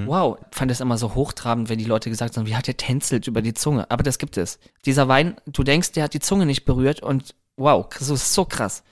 Wow, 0.07 0.37
ich 0.51 0.57
fand 0.57 0.69
das 0.69 0.81
immer 0.81 0.97
so 0.97 1.15
hochtrabend, 1.15 1.69
wenn 1.69 1.79
die 1.79 1.85
Leute 1.85 2.09
gesagt 2.09 2.35
haben, 2.37 2.45
wie 2.45 2.55
hat 2.55 2.67
der 2.67 2.77
tänzelt 2.77 3.27
über 3.27 3.41
die 3.41 3.53
Zunge. 3.53 3.89
Aber 3.89 4.03
das 4.03 4.17
gibt 4.17 4.37
es. 4.37 4.59
Dieser 4.85 5.07
Wein, 5.07 5.35
du 5.45 5.63
denkst, 5.63 5.93
der 5.93 6.03
hat 6.03 6.13
die 6.13 6.19
Zunge 6.19 6.45
nicht 6.45 6.65
berührt 6.65 7.01
und 7.01 7.35
wow, 7.61 7.85
das 7.97 8.09
ist 8.09 8.33
so 8.33 8.45
krass. 8.45 8.83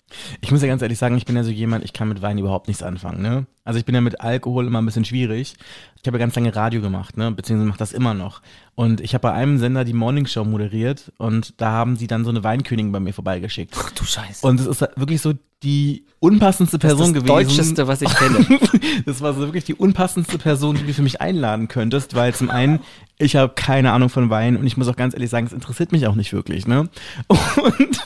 Ich 0.42 0.52
muss 0.52 0.62
ja 0.62 0.68
ganz 0.68 0.82
ehrlich 0.82 0.98
sagen, 0.98 1.18
ich 1.18 1.26
bin 1.26 1.36
ja 1.36 1.44
so 1.44 1.52
jemand, 1.52 1.86
ich 1.86 1.94
kann 1.94 2.10
mit 2.10 2.22
Wein 2.22 2.38
überhaupt 2.38 2.68
nichts 2.68 2.82
anfangen, 2.82 3.22
ne? 3.22 3.46
Also 3.64 3.78
ich 3.80 3.86
bin 3.86 3.94
ja 3.94 4.02
mit 4.02 4.22
Alkohol 4.22 4.66
immer 4.66 4.82
ein 4.82 4.86
bisschen 4.86 5.06
schwierig. 5.06 5.56
Ich 6.02 6.08
habe 6.08 6.18
ja 6.18 6.26
ganz 6.26 6.36
lange 6.36 6.56
Radio 6.56 6.82
gemacht, 6.82 7.18
ne? 7.18 7.32
Beziehungsweise 7.32 7.70
mache 7.70 7.78
das 7.78 7.92
immer 7.92 8.14
noch. 8.14 8.42
Und 8.74 9.02
ich 9.02 9.14
habe 9.14 9.24
bei 9.24 9.34
einem 9.34 9.60
Sender 9.60 9.84
die 9.84 9.94
Morning 9.94 10.26
Show 10.26 10.46
moderiert 10.46 11.12
und 11.18 11.54
da 11.58 11.72
haben 11.72 11.96
sie 11.96 12.08
dann 12.08 12.24
so 12.24 12.32
eine 12.32 12.44
Weinkönigin 12.44 12.92
bei 12.92 13.00
mir 13.00 13.14
vorbeigeschickt. 13.14 13.76
Ach 13.78 13.92
du 13.92 14.04
Scheiße. 14.04 14.48
Und 14.48 14.60
es 14.60 14.66
ist 14.66 14.82
wirklich 14.96 15.22
so 15.22 15.34
die 15.62 16.06
unpassendste 16.20 16.80
Person 16.80 17.14
das 17.14 17.24
gewesen. 17.24 17.28
Deutscheste, 17.28 17.88
was 17.88 18.02
ich 18.02 18.14
kenne. 18.14 18.46
Das 19.06 19.22
war 19.22 19.34
so 19.34 19.42
wirklich 19.42 19.64
die 19.64 19.76
unpassendste 19.76 20.38
Person, 20.38 20.76
die 20.76 20.86
du 20.86 20.94
für 20.94 21.02
mich 21.02 21.22
einladen 21.22 21.68
könntest, 21.70 22.16
weil 22.16 22.34
zum 22.34 22.50
einen, 22.50 22.80
ich 23.18 23.36
habe 23.38 23.54
keine 23.56 23.94
Ahnung 23.94 24.10
von 24.10 24.30
Wein 24.30 24.58
und 24.58 24.68
ich 24.68 24.76
muss 24.76 24.88
auch 24.90 24.96
ganz 24.98 25.14
ehrlich 25.14 25.30
sagen, 25.30 25.48
es 25.48 25.54
interessiert 25.54 25.92
mich 25.94 26.06
auch 26.06 26.16
nicht 26.16 26.34
wirklich, 26.34 26.68
ne? 26.68 26.90
Und 27.28 28.00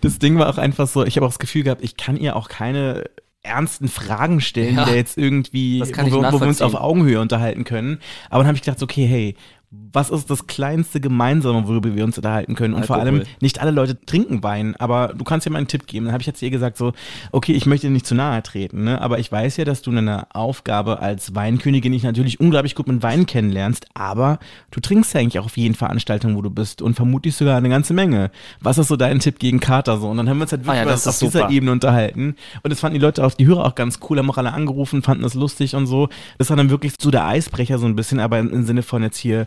das 0.00 0.18
Ding 0.18 0.38
war 0.38 0.48
auch 0.48 0.58
einfach 0.58 0.86
so, 0.86 1.04
ich 1.04 1.16
habe 1.16 1.26
auch 1.26 1.30
das 1.30 1.38
Gefühl 1.38 1.62
gehabt, 1.64 1.82
ich 1.82 1.96
kann 1.96 2.16
ihr 2.16 2.36
auch 2.36 2.48
keine 2.48 3.04
ernsten 3.42 3.88
Fragen 3.88 4.40
stellen, 4.40 4.76
Ja, 4.76 4.84
der 4.84 4.96
jetzt 4.96 5.16
irgendwie, 5.16 5.80
wo, 5.80 6.22
wo 6.22 6.40
wir 6.40 6.48
uns 6.48 6.60
auf. 6.60 6.74
Augenhöhe 6.74 7.20
unterhalten 7.20 7.64
können. 7.64 8.00
Aber 8.30 8.40
dann 8.40 8.48
habe 8.48 8.56
ich 8.56 8.62
gedacht, 8.62 8.82
okay, 8.82 9.06
hey, 9.06 9.36
was 9.70 10.08
ist 10.08 10.30
das 10.30 10.46
kleinste 10.46 10.98
Gemeinsame, 10.98 11.68
worüber 11.68 11.94
wir 11.94 12.02
uns 12.02 12.16
unterhalten 12.16 12.54
können? 12.54 12.72
Und 12.72 12.86
vor 12.86 12.96
allem, 12.96 13.16
Alkohol. 13.16 13.34
nicht 13.42 13.60
alle 13.60 13.70
Leute 13.70 14.00
trinken 14.00 14.42
Wein, 14.42 14.74
aber 14.76 15.12
du 15.14 15.24
kannst 15.24 15.44
ja 15.44 15.52
mal 15.52 15.58
einen 15.58 15.68
Tipp 15.68 15.86
geben. 15.86 16.06
Dann 16.06 16.12
habe 16.14 16.22
ich 16.22 16.26
jetzt 16.26 16.40
ihr 16.40 16.48
gesagt 16.48 16.78
so, 16.78 16.94
okay, 17.32 17.52
ich 17.52 17.66
möchte 17.66 17.86
dir 17.86 17.92
nicht 17.92 18.06
zu 18.06 18.14
nahe 18.14 18.42
treten, 18.42 18.84
ne? 18.84 19.00
aber 19.02 19.18
ich 19.18 19.30
weiß 19.30 19.58
ja, 19.58 19.66
dass 19.66 19.82
du 19.82 19.90
eine 19.90 20.34
Aufgabe 20.34 21.00
als 21.00 21.34
Weinkönigin 21.34 21.92
dich 21.92 22.02
natürlich 22.02 22.40
unglaublich 22.40 22.74
gut 22.74 22.88
mit 22.88 23.02
Wein 23.02 23.26
kennenlernst, 23.26 23.86
aber 23.92 24.38
du 24.70 24.80
trinkst 24.80 25.12
ja 25.12 25.20
eigentlich 25.20 25.38
auch 25.38 25.44
auf 25.44 25.58
jeden 25.58 25.74
Veranstaltung, 25.74 26.34
wo 26.34 26.40
du 26.40 26.48
bist 26.48 26.80
und 26.80 26.94
vermutlich 26.94 27.36
sogar 27.36 27.58
eine 27.58 27.68
ganze 27.68 27.92
Menge. 27.92 28.30
Was 28.60 28.78
ist 28.78 28.88
so 28.88 28.96
dein 28.96 29.20
Tipp 29.20 29.38
gegen 29.38 29.60
Kater 29.60 29.98
so? 29.98 30.08
Und 30.08 30.16
dann 30.16 30.30
haben 30.30 30.38
wir 30.38 30.44
uns 30.44 30.52
halt 30.52 30.64
wirklich 30.64 30.80
Ah 30.80 30.86
ja, 30.86 30.94
auf 30.94 31.02
dieser 31.02 31.40
super. 31.40 31.50
Ebene 31.50 31.72
unterhalten 31.72 32.36
und 32.62 32.70
das 32.70 32.80
fanden 32.80 32.94
die 32.94 33.04
Leute 33.04 33.22
auch, 33.22 33.34
die 33.34 33.46
Hörer 33.46 33.66
auch 33.66 33.74
ganz 33.74 34.00
cool, 34.08 34.18
haben 34.18 34.30
auch 34.30 34.38
alle 34.38 34.54
angerufen, 34.54 35.02
fanden 35.02 35.24
das 35.24 35.34
lustig 35.34 35.74
und 35.74 35.86
so. 35.86 36.08
Das 36.38 36.48
war 36.48 36.56
dann 36.56 36.70
wirklich 36.70 36.94
so 36.98 37.10
der 37.10 37.26
Eisbrecher 37.26 37.78
so 37.78 37.84
ein 37.84 37.96
bisschen, 37.96 38.18
aber 38.18 38.38
im 38.38 38.64
Sinne 38.64 38.82
von 38.82 39.02
jetzt 39.02 39.18
hier 39.18 39.46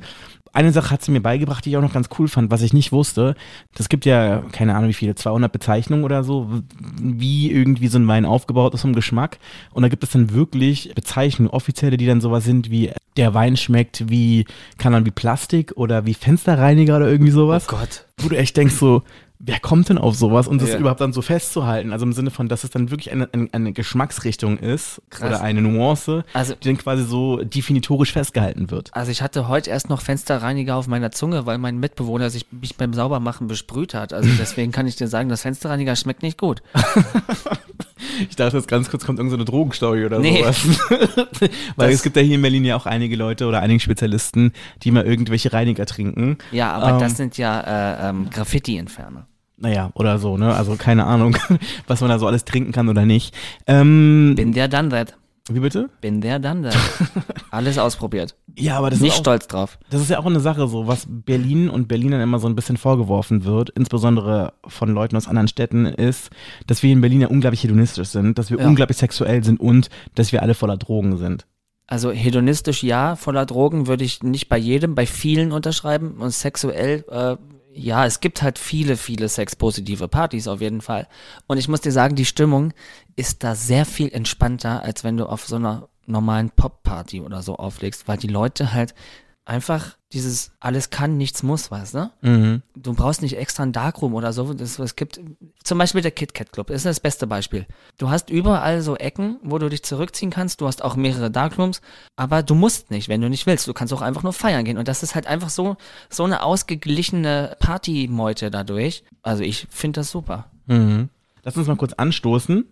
eine 0.54 0.72
Sache 0.72 0.92
hat 0.92 1.02
sie 1.02 1.12
mir 1.12 1.22
beigebracht, 1.22 1.66
die 1.66 1.70
ich 1.70 1.78
auch 1.78 1.82
noch 1.82 1.94
ganz 1.94 2.10
cool 2.20 2.28
fand, 2.28 2.52
was 2.52 2.62
ich 2.62 2.74
nicht 2.74 2.92
wusste. 2.92 3.36
Das 3.74 3.88
gibt 3.88 4.06
ja, 4.06 4.44
keine 4.52 4.76
Ahnung 4.76 4.90
wie 4.90 4.94
viele, 4.94 5.16
200 5.16 5.52
Bezeichnungen 5.52 6.04
oder 6.04 6.24
so, 6.24 6.50
wie 7.02 7.52
irgendwie 7.52 7.88
so 7.88 7.98
ein 7.98 8.08
Wein 8.08 8.26
aufgebaut 8.26 8.74
ist 8.74 8.82
vom 8.82 8.94
Geschmack. 8.94 9.40
Und 9.72 9.84
da 9.84 9.90
gibt 9.90 10.04
es 10.04 10.12
dann 10.12 10.34
wirklich 10.34 10.94
Bezeichnungen, 10.94 11.52
offizielle, 11.52 11.98
die 11.98 12.06
dann 12.06 12.22
sowas 12.22 12.44
sind 12.44 12.70
wie, 12.70 12.92
der 13.16 13.34
Wein 13.34 13.56
schmeckt 13.56 14.10
wie, 14.10 14.46
kann 14.78 14.92
man 14.92 15.06
wie 15.06 15.12
Plastik 15.12 15.74
oder 15.76 16.06
wie 16.06 16.14
Fensterreiniger 16.14 16.98
oder 16.98 17.10
irgendwie 17.10 17.32
sowas. 17.32 17.68
Gott. 17.68 18.06
Wo 18.18 18.28
du 18.28 18.38
echt 18.38 18.58
denkst 18.58 18.76
so, 18.76 19.04
wer 19.44 19.60
kommt 19.60 19.90
denn 19.90 19.98
auf 19.98 20.16
sowas 20.16 20.48
und 20.48 20.62
das 20.62 20.70
Ja. 20.72 20.78
überhaupt 20.78 21.02
dann 21.02 21.14
so 21.14 21.22
festzuhalten? 21.22 21.92
Also 21.94 22.06
im 22.06 22.14
Sinne 22.14 22.30
von, 22.32 22.48
dass 22.48 22.64
es 22.64 22.70
dann 22.70 22.92
wirklich 22.92 23.12
eine, 23.12 23.28
eine, 23.34 23.48
eine 23.52 23.74
Geschmacksrichtung 23.74 24.58
ist 24.58 25.02
Krass. 25.10 25.30
oder 25.30 25.42
eine 25.42 25.62
Nuance, 25.62 26.24
Also- 26.34 26.56
die 26.56 26.68
dann 26.68 26.78
quasi 26.78 27.04
so 27.04 27.38
definitorisch 27.44 28.12
festgehalten 28.14 28.72
wird. 28.72 28.90
Also 28.94 29.12
ich 29.12 29.22
hatte 29.22 29.48
heute 29.48 29.70
erst 29.70 29.90
noch 29.90 30.02
Fensterreiniger 30.02 30.76
auf 30.76 30.88
meiner 30.88 31.12
Zunge, 31.12 31.46
weil 31.46 31.58
mein 31.58 31.80
Mitbewohner 31.80 32.30
sich 32.30 32.46
mich 32.52 32.76
beim 32.78 32.94
Saubermachen 32.94 33.48
besprüht 33.48 33.94
hat. 33.94 34.14
Also 34.14 34.30
deswegen 34.40 34.72
kann 34.72 34.88
ich 34.88 34.96
dir 34.96 35.08
sagen, 35.08 35.30
das 35.30 35.42
Fensterreiniger 35.42 35.96
schmeckt 35.96 36.24
nicht 36.24 36.38
gut. 36.38 36.62
Ich 38.30 38.36
dachte 38.36 38.58
jetzt 38.58 38.68
ganz 38.68 38.90
kurz 38.90 39.06
kommt 39.06 39.20
irgendeine 39.20 39.44
so 39.46 39.52
Drogenstory 39.52 40.06
oder 40.06 40.20
Nee. 40.20 40.40
sowas. 40.40 40.66
Weil 41.76 41.88
Das- 41.90 41.96
es 41.96 42.04
gibt 42.04 42.16
ja 42.18 42.22
hier 42.22 42.36
in 42.36 42.42
Berlin 42.42 42.66
ja 42.66 42.76
auch 42.76 42.86
einige 42.86 43.16
Leute 43.16 43.46
oder 43.48 43.62
einige 43.62 43.80
Spezialisten, 43.80 44.54
die 44.84 44.92
mal 44.92 45.06
irgendwelche 45.06 45.54
Reiniger 45.54 45.86
trinken. 45.86 46.38
Ja, 46.52 46.72
aber 46.74 46.90
Ähm. 46.96 47.00
das 47.00 47.18
sind 47.18 47.38
ja 47.38 47.62
äh, 47.62 48.10
ähm, 48.10 48.30
Graffiti-Entferner. 48.30 49.28
Naja, 49.62 49.92
oder 49.94 50.18
so, 50.20 50.38
ne? 50.38 50.54
Also 50.56 50.76
keine 50.76 51.06
Ahnung, 51.06 51.38
was 51.88 52.02
man 52.02 52.10
da 52.10 52.20
so 52.20 52.28
alles 52.28 52.46
trinken 52.46 52.72
kann 52.72 52.90
oder 52.90 53.06
nicht. 53.06 53.36
Ähm, 53.68 54.34
Bin 54.36 54.54
der 54.54 54.68
done 54.68 54.90
that. 54.90 55.16
wie 55.50 55.60
bitte? 55.60 55.90
Bin 56.02 56.20
der 56.22 56.40
done 56.40 56.64
that. 56.70 56.78
Alles 57.52 57.78
ausprobiert. 57.78 58.36
Ja, 58.58 58.78
aber 58.78 58.90
das 58.90 59.00
Nicht 59.02 59.12
ist 59.14 59.18
auch, 59.20 59.24
stolz 59.24 59.48
drauf. 59.48 59.78
Das 59.90 60.02
ist 60.02 60.10
ja 60.10 60.20
auch 60.20 60.26
eine 60.26 60.40
Sache 60.40 60.68
so, 60.68 60.88
was 60.88 61.06
Berlin 61.08 61.70
und 61.70 61.88
Berlinern 61.88 62.22
immer 62.22 62.40
so 62.40 62.48
ein 62.48 62.56
bisschen 62.56 62.78
vorgeworfen 62.78 63.44
wird, 63.46 63.70
insbesondere 63.72 64.54
von 64.68 64.90
Leuten 64.94 65.16
aus 65.18 65.28
anderen 65.28 65.48
Städten, 65.48 65.86
ist, 65.86 66.30
dass 66.68 66.82
wir 66.84 66.92
in 66.92 67.02
Berlin 67.02 67.22
ja 67.22 67.28
unglaublich 67.28 67.64
hedonistisch 67.64 68.08
sind, 68.10 68.38
dass 68.40 68.50
wir 68.52 68.60
Ja. 68.60 68.68
unglaublich 68.68 68.98
sexuell 68.98 69.44
sind 69.44 69.60
und 69.60 69.90
dass 70.16 70.32
wir 70.32 70.42
alle 70.42 70.54
voller 70.54 70.78
Drogen 70.78 71.18
sind. 71.18 71.46
Also 71.88 72.12
hedonistisch 72.12 72.84
ja, 72.84 73.16
voller 73.18 73.46
Drogen 73.46 73.86
würde 73.88 74.06
ich 74.06 74.24
nicht 74.24 74.48
bei 74.48 74.58
jedem, 74.58 74.96
bei 74.96 75.06
vielen 75.06 75.52
unterschreiben. 75.52 76.14
Und 76.20 76.32
sexuell, 76.32 77.04
äh, 77.10 77.36
ja, 77.74 78.06
es 78.06 78.20
gibt 78.20 78.42
halt 78.42 78.60
viele, 78.60 78.98
viele 78.98 79.30
sexpositive 79.30 80.08
Partys 80.08 80.48
auf 80.48 80.62
jeden 80.62 80.82
Fall. 80.82 81.08
Und 81.48 81.58
ich 81.58 81.68
muss 81.68 81.82
dir 81.82 81.92
sagen, 81.92 82.16
die 82.16 82.26
Stimmung 82.26 82.74
ist 83.16 83.44
da 83.44 83.56
sehr 83.56 83.86
viel 83.86 84.12
entspannter, 84.12 84.84
als 84.84 85.04
wenn 85.04 85.18
du 85.18 85.26
auf 85.26 85.48
so 85.48 85.56
einer 85.56 85.88
normalen 86.06 86.50
Pop-Party 86.50 87.22
oder 87.22 87.42
so 87.42 87.56
auflegst, 87.56 88.08
weil 88.08 88.18
die 88.18 88.28
Leute 88.28 88.74
halt 88.74 88.94
einfach 89.46 89.98
dieses 90.14 90.52
alles 90.60 90.90
kann, 90.90 91.18
nichts 91.18 91.42
muss, 91.42 91.72
weißt 91.72 91.96
du? 91.96 92.12
Mhm. 92.22 92.62
Du 92.76 92.94
brauchst 92.94 93.22
nicht 93.22 93.38
extra 93.38 93.64
einen 93.64 93.72
Darkroom 93.72 94.14
oder 94.14 94.34
so. 94.34 94.54
Das, 94.54 94.78
es 94.78 94.96
gibt 94.96 95.20
zum 95.64 95.78
Beispiel 95.78 96.02
der 96.02 96.12
KitKat 96.12 96.52
Club, 96.52 96.70
ist 96.70 96.86
das 96.86 97.00
beste 97.00 97.28
Beispiel. 97.28 97.66
Du 97.98 98.10
hast 98.10 98.30
überall 98.30 98.82
so 98.82 98.96
Ecken, 98.96 99.40
wo 99.42 99.58
du 99.58 99.70
dich 99.70 99.84
zurückziehen 99.84 100.30
kannst. 100.30 100.62
Du 100.62 100.68
hast 100.68 100.84
auch 100.84 100.96
mehrere 100.96 101.32
Darkrooms, 101.32 101.82
aber 102.16 102.44
du 102.44 102.56
musst 102.56 102.92
nicht, 102.92 103.10
wenn 103.10 103.22
du 103.22 103.30
nicht 103.30 103.48
willst. 103.48 103.68
Du 103.68 103.74
kannst 103.74 103.94
auch 103.94 104.02
einfach 104.02 104.24
nur 104.24 104.34
feiern 104.34 104.66
gehen. 104.66 104.78
Und 104.78 104.88
das 104.88 105.04
ist 105.04 105.16
halt 105.16 105.28
einfach 105.28 105.50
so, 105.50 105.78
so 106.10 106.24
eine 106.24 106.44
ausgeglichene 106.44 107.56
Partymeute 107.60 108.52
dadurch. 108.52 109.04
Also 109.22 109.44
ich 109.44 109.68
finde 109.70 110.02
das 110.02 110.12
super. 110.12 110.52
Mhm. 110.68 111.10
Lass 111.44 111.58
uns 111.58 111.68
mal 111.68 111.78
kurz 111.78 111.94
anstoßen. 111.94 112.70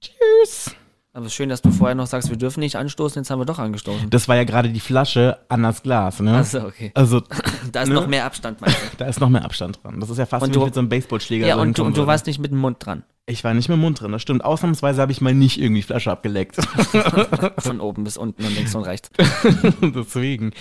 Tschüss. 0.00 0.74
Aber 1.18 1.28
schön, 1.30 1.48
dass 1.48 1.62
du 1.62 1.72
vorher 1.72 1.96
noch 1.96 2.06
sagst, 2.06 2.30
wir 2.30 2.36
dürfen 2.36 2.60
nicht 2.60 2.76
anstoßen, 2.76 3.20
jetzt 3.20 3.30
haben 3.30 3.40
wir 3.40 3.44
doch 3.44 3.58
angestoßen. 3.58 4.08
Das 4.08 4.28
war 4.28 4.36
ja 4.36 4.44
gerade 4.44 4.68
die 4.68 4.78
Flasche 4.78 5.36
an 5.48 5.64
das 5.64 5.82
Glas, 5.82 6.20
ne? 6.20 6.36
Achso, 6.36 6.64
okay. 6.64 6.92
Also, 6.94 7.22
Da 7.72 7.82
ist 7.82 7.88
ne? 7.88 7.96
noch 7.96 8.06
mehr 8.06 8.24
Abstand, 8.24 8.60
meinst 8.60 8.76
du? 8.76 8.96
da 8.98 9.06
ist 9.06 9.18
noch 9.18 9.28
mehr 9.28 9.44
Abstand 9.44 9.80
dran. 9.82 9.98
Das 9.98 10.10
ist 10.10 10.18
ja 10.18 10.26
fast 10.26 10.44
Und 10.44 10.50
wie 10.50 10.58
du- 10.60 10.64
mit 10.66 10.74
so 10.74 10.78
einem 10.78 10.88
Baseballschläger. 10.88 11.44
Ja, 11.48 11.56
so 11.56 11.62
und 11.62 11.76
du, 11.76 11.82
und 11.82 11.96
du 11.96 12.06
warst 12.06 12.26
nicht 12.28 12.38
mit 12.38 12.52
dem 12.52 12.58
Mund 12.58 12.76
dran. 12.78 13.02
Ich 13.26 13.42
war 13.42 13.52
nicht 13.52 13.68
mit 13.68 13.78
dem 13.78 13.80
Mund 13.80 14.00
drin, 14.00 14.12
das 14.12 14.22
stimmt. 14.22 14.44
Ausnahmsweise 14.44 15.00
habe 15.02 15.10
ich 15.10 15.20
mal 15.20 15.34
nicht 15.34 15.60
irgendwie 15.60 15.80
die 15.80 15.86
Flasche 15.88 16.12
abgeleckt. 16.12 16.56
Von 17.58 17.80
oben 17.80 18.04
bis 18.04 18.16
unten 18.16 18.44
und 18.44 18.54
links 18.54 18.76
und 18.76 18.84
rechts. 18.84 19.10
Deswegen. 19.82 20.52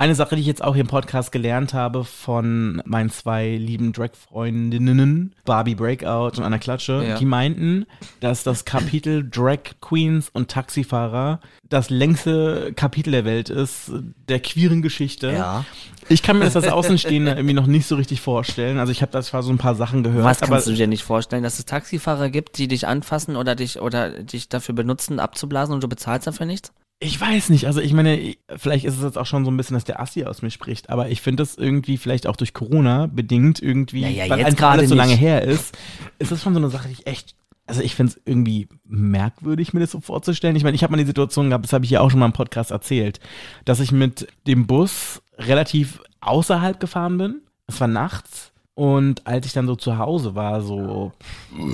Eine 0.00 0.14
Sache, 0.14 0.34
die 0.34 0.40
ich 0.40 0.46
jetzt 0.46 0.64
auch 0.64 0.72
hier 0.72 0.80
im 0.80 0.86
Podcast 0.86 1.30
gelernt 1.30 1.74
habe 1.74 2.04
von 2.04 2.80
meinen 2.86 3.10
zwei 3.10 3.54
lieben 3.56 3.92
Drag-Freundinnen, 3.92 5.34
Barbie 5.44 5.74
Breakout 5.74 6.38
und 6.38 6.42
Anna 6.42 6.56
Klatsche, 6.56 7.04
Ja. 7.06 7.18
die 7.18 7.26
meinten, 7.26 7.84
dass 8.20 8.42
das 8.42 8.64
Kapitel 8.64 9.28
Drag 9.30 9.58
Queens 9.82 10.30
und 10.32 10.50
Taxifahrer 10.50 11.40
das 11.68 11.90
längste 11.90 12.72
Kapitel 12.76 13.10
der 13.10 13.26
Welt 13.26 13.50
ist, 13.50 13.92
der 14.26 14.40
queeren 14.40 14.80
Geschichte. 14.80 15.32
Ja. 15.32 15.66
Ich 16.08 16.22
kann 16.22 16.38
mir 16.38 16.46
das 16.46 16.56
als 16.56 16.68
Außenstehender 16.72 17.36
irgendwie 17.36 17.52
noch 17.54 17.66
nicht 17.66 17.86
so 17.86 17.96
richtig 17.96 18.22
vorstellen. 18.22 18.78
Also 18.78 18.92
ich 18.92 19.02
habe 19.02 19.12
da 19.12 19.20
zwar 19.20 19.42
so 19.42 19.52
ein 19.52 19.58
paar 19.58 19.74
Sachen 19.74 20.02
gehört, 20.02 20.24
Was 20.24 20.40
kannst 20.40 20.66
du 20.66 20.72
dir 20.72 20.86
nicht 20.86 21.04
vorstellen, 21.04 21.42
dass 21.42 21.58
es 21.58 21.66
Taxifahrer 21.66 22.30
gibt, 22.30 22.56
die 22.56 22.68
dich 22.68 22.86
anfassen 22.86 23.36
oder 23.36 23.54
dich 23.54 23.82
oder 23.82 24.22
dich 24.22 24.48
dafür 24.48 24.74
benutzen, 24.74 25.20
abzublasen 25.20 25.74
und 25.74 25.82
du 25.84 25.88
bezahlst 25.88 26.26
dafür 26.26 26.46
nichts? 26.46 26.72
Ich 27.02 27.18
weiß 27.18 27.48
nicht, 27.48 27.66
also 27.66 27.80
ich 27.80 27.94
meine, 27.94 28.18
ich- 28.18 28.38
vielleicht 28.56 28.84
ist 28.84 28.98
es 28.98 29.02
jetzt 29.02 29.16
auch 29.16 29.24
schon 29.24 29.44
so 29.46 29.50
ein 29.50 29.56
bisschen, 29.56 29.74
dass 29.74 29.84
der 29.84 30.00
Assi 30.00 30.24
aus 30.24 30.42
mir 30.42 30.50
spricht, 30.50 30.90
aber 30.90 31.08
ich 31.08 31.22
finde 31.22 31.42
das 31.42 31.56
irgendwie 31.56 31.96
vielleicht 31.96 32.26
auch 32.26 32.36
durch 32.36 32.52
Corona 32.52 33.06
bedingt 33.06 33.62
irgendwie, 33.62 34.02
Ja, 34.02 34.08
ja, 34.08 34.28
weil 34.28 34.40
jetzt 34.40 34.58
gerade 34.58 34.86
so 34.86 34.94
lange 34.94 35.14
her 35.14 35.42
ist, 35.42 35.76
ist 36.18 36.30
das 36.30 36.42
schon 36.42 36.52
so 36.52 36.60
eine 36.60 36.68
Sache, 36.68 36.88
die 36.88 36.92
ich 36.94 37.06
echt, 37.06 37.34
also 37.66 37.80
ich 37.80 37.94
finde 37.94 38.12
es 38.12 38.20
irgendwie 38.26 38.68
merkwürdig, 38.86 39.72
mir 39.72 39.80
das 39.80 39.92
so 39.92 40.00
vorzustellen. 40.00 40.56
Ich 40.56 40.62
meine, 40.62 40.74
ich 40.74 40.82
habe 40.82 40.90
mal 40.90 40.98
die 40.98 41.06
Situation 41.06 41.48
gehabt, 41.48 41.64
das 41.64 41.72
habe 41.72 41.86
ich 41.86 41.90
ja 41.90 42.00
auch 42.02 42.10
schon 42.10 42.20
mal 42.20 42.26
im 42.26 42.32
Podcast 42.34 42.70
erzählt, 42.70 43.18
dass 43.64 43.80
ich 43.80 43.92
mit 43.92 44.26
dem 44.46 44.66
Bus 44.66 45.22
relativ 45.38 46.02
außerhalb 46.20 46.78
gefahren 46.80 47.16
bin. 47.16 47.40
Es 47.66 47.80
war 47.80 47.88
nachts 47.88 48.52
und 48.74 49.26
als 49.26 49.46
ich 49.46 49.52
dann 49.54 49.66
so 49.66 49.74
zu 49.76 49.96
Hause 49.96 50.34
war, 50.34 50.60
so 50.60 51.12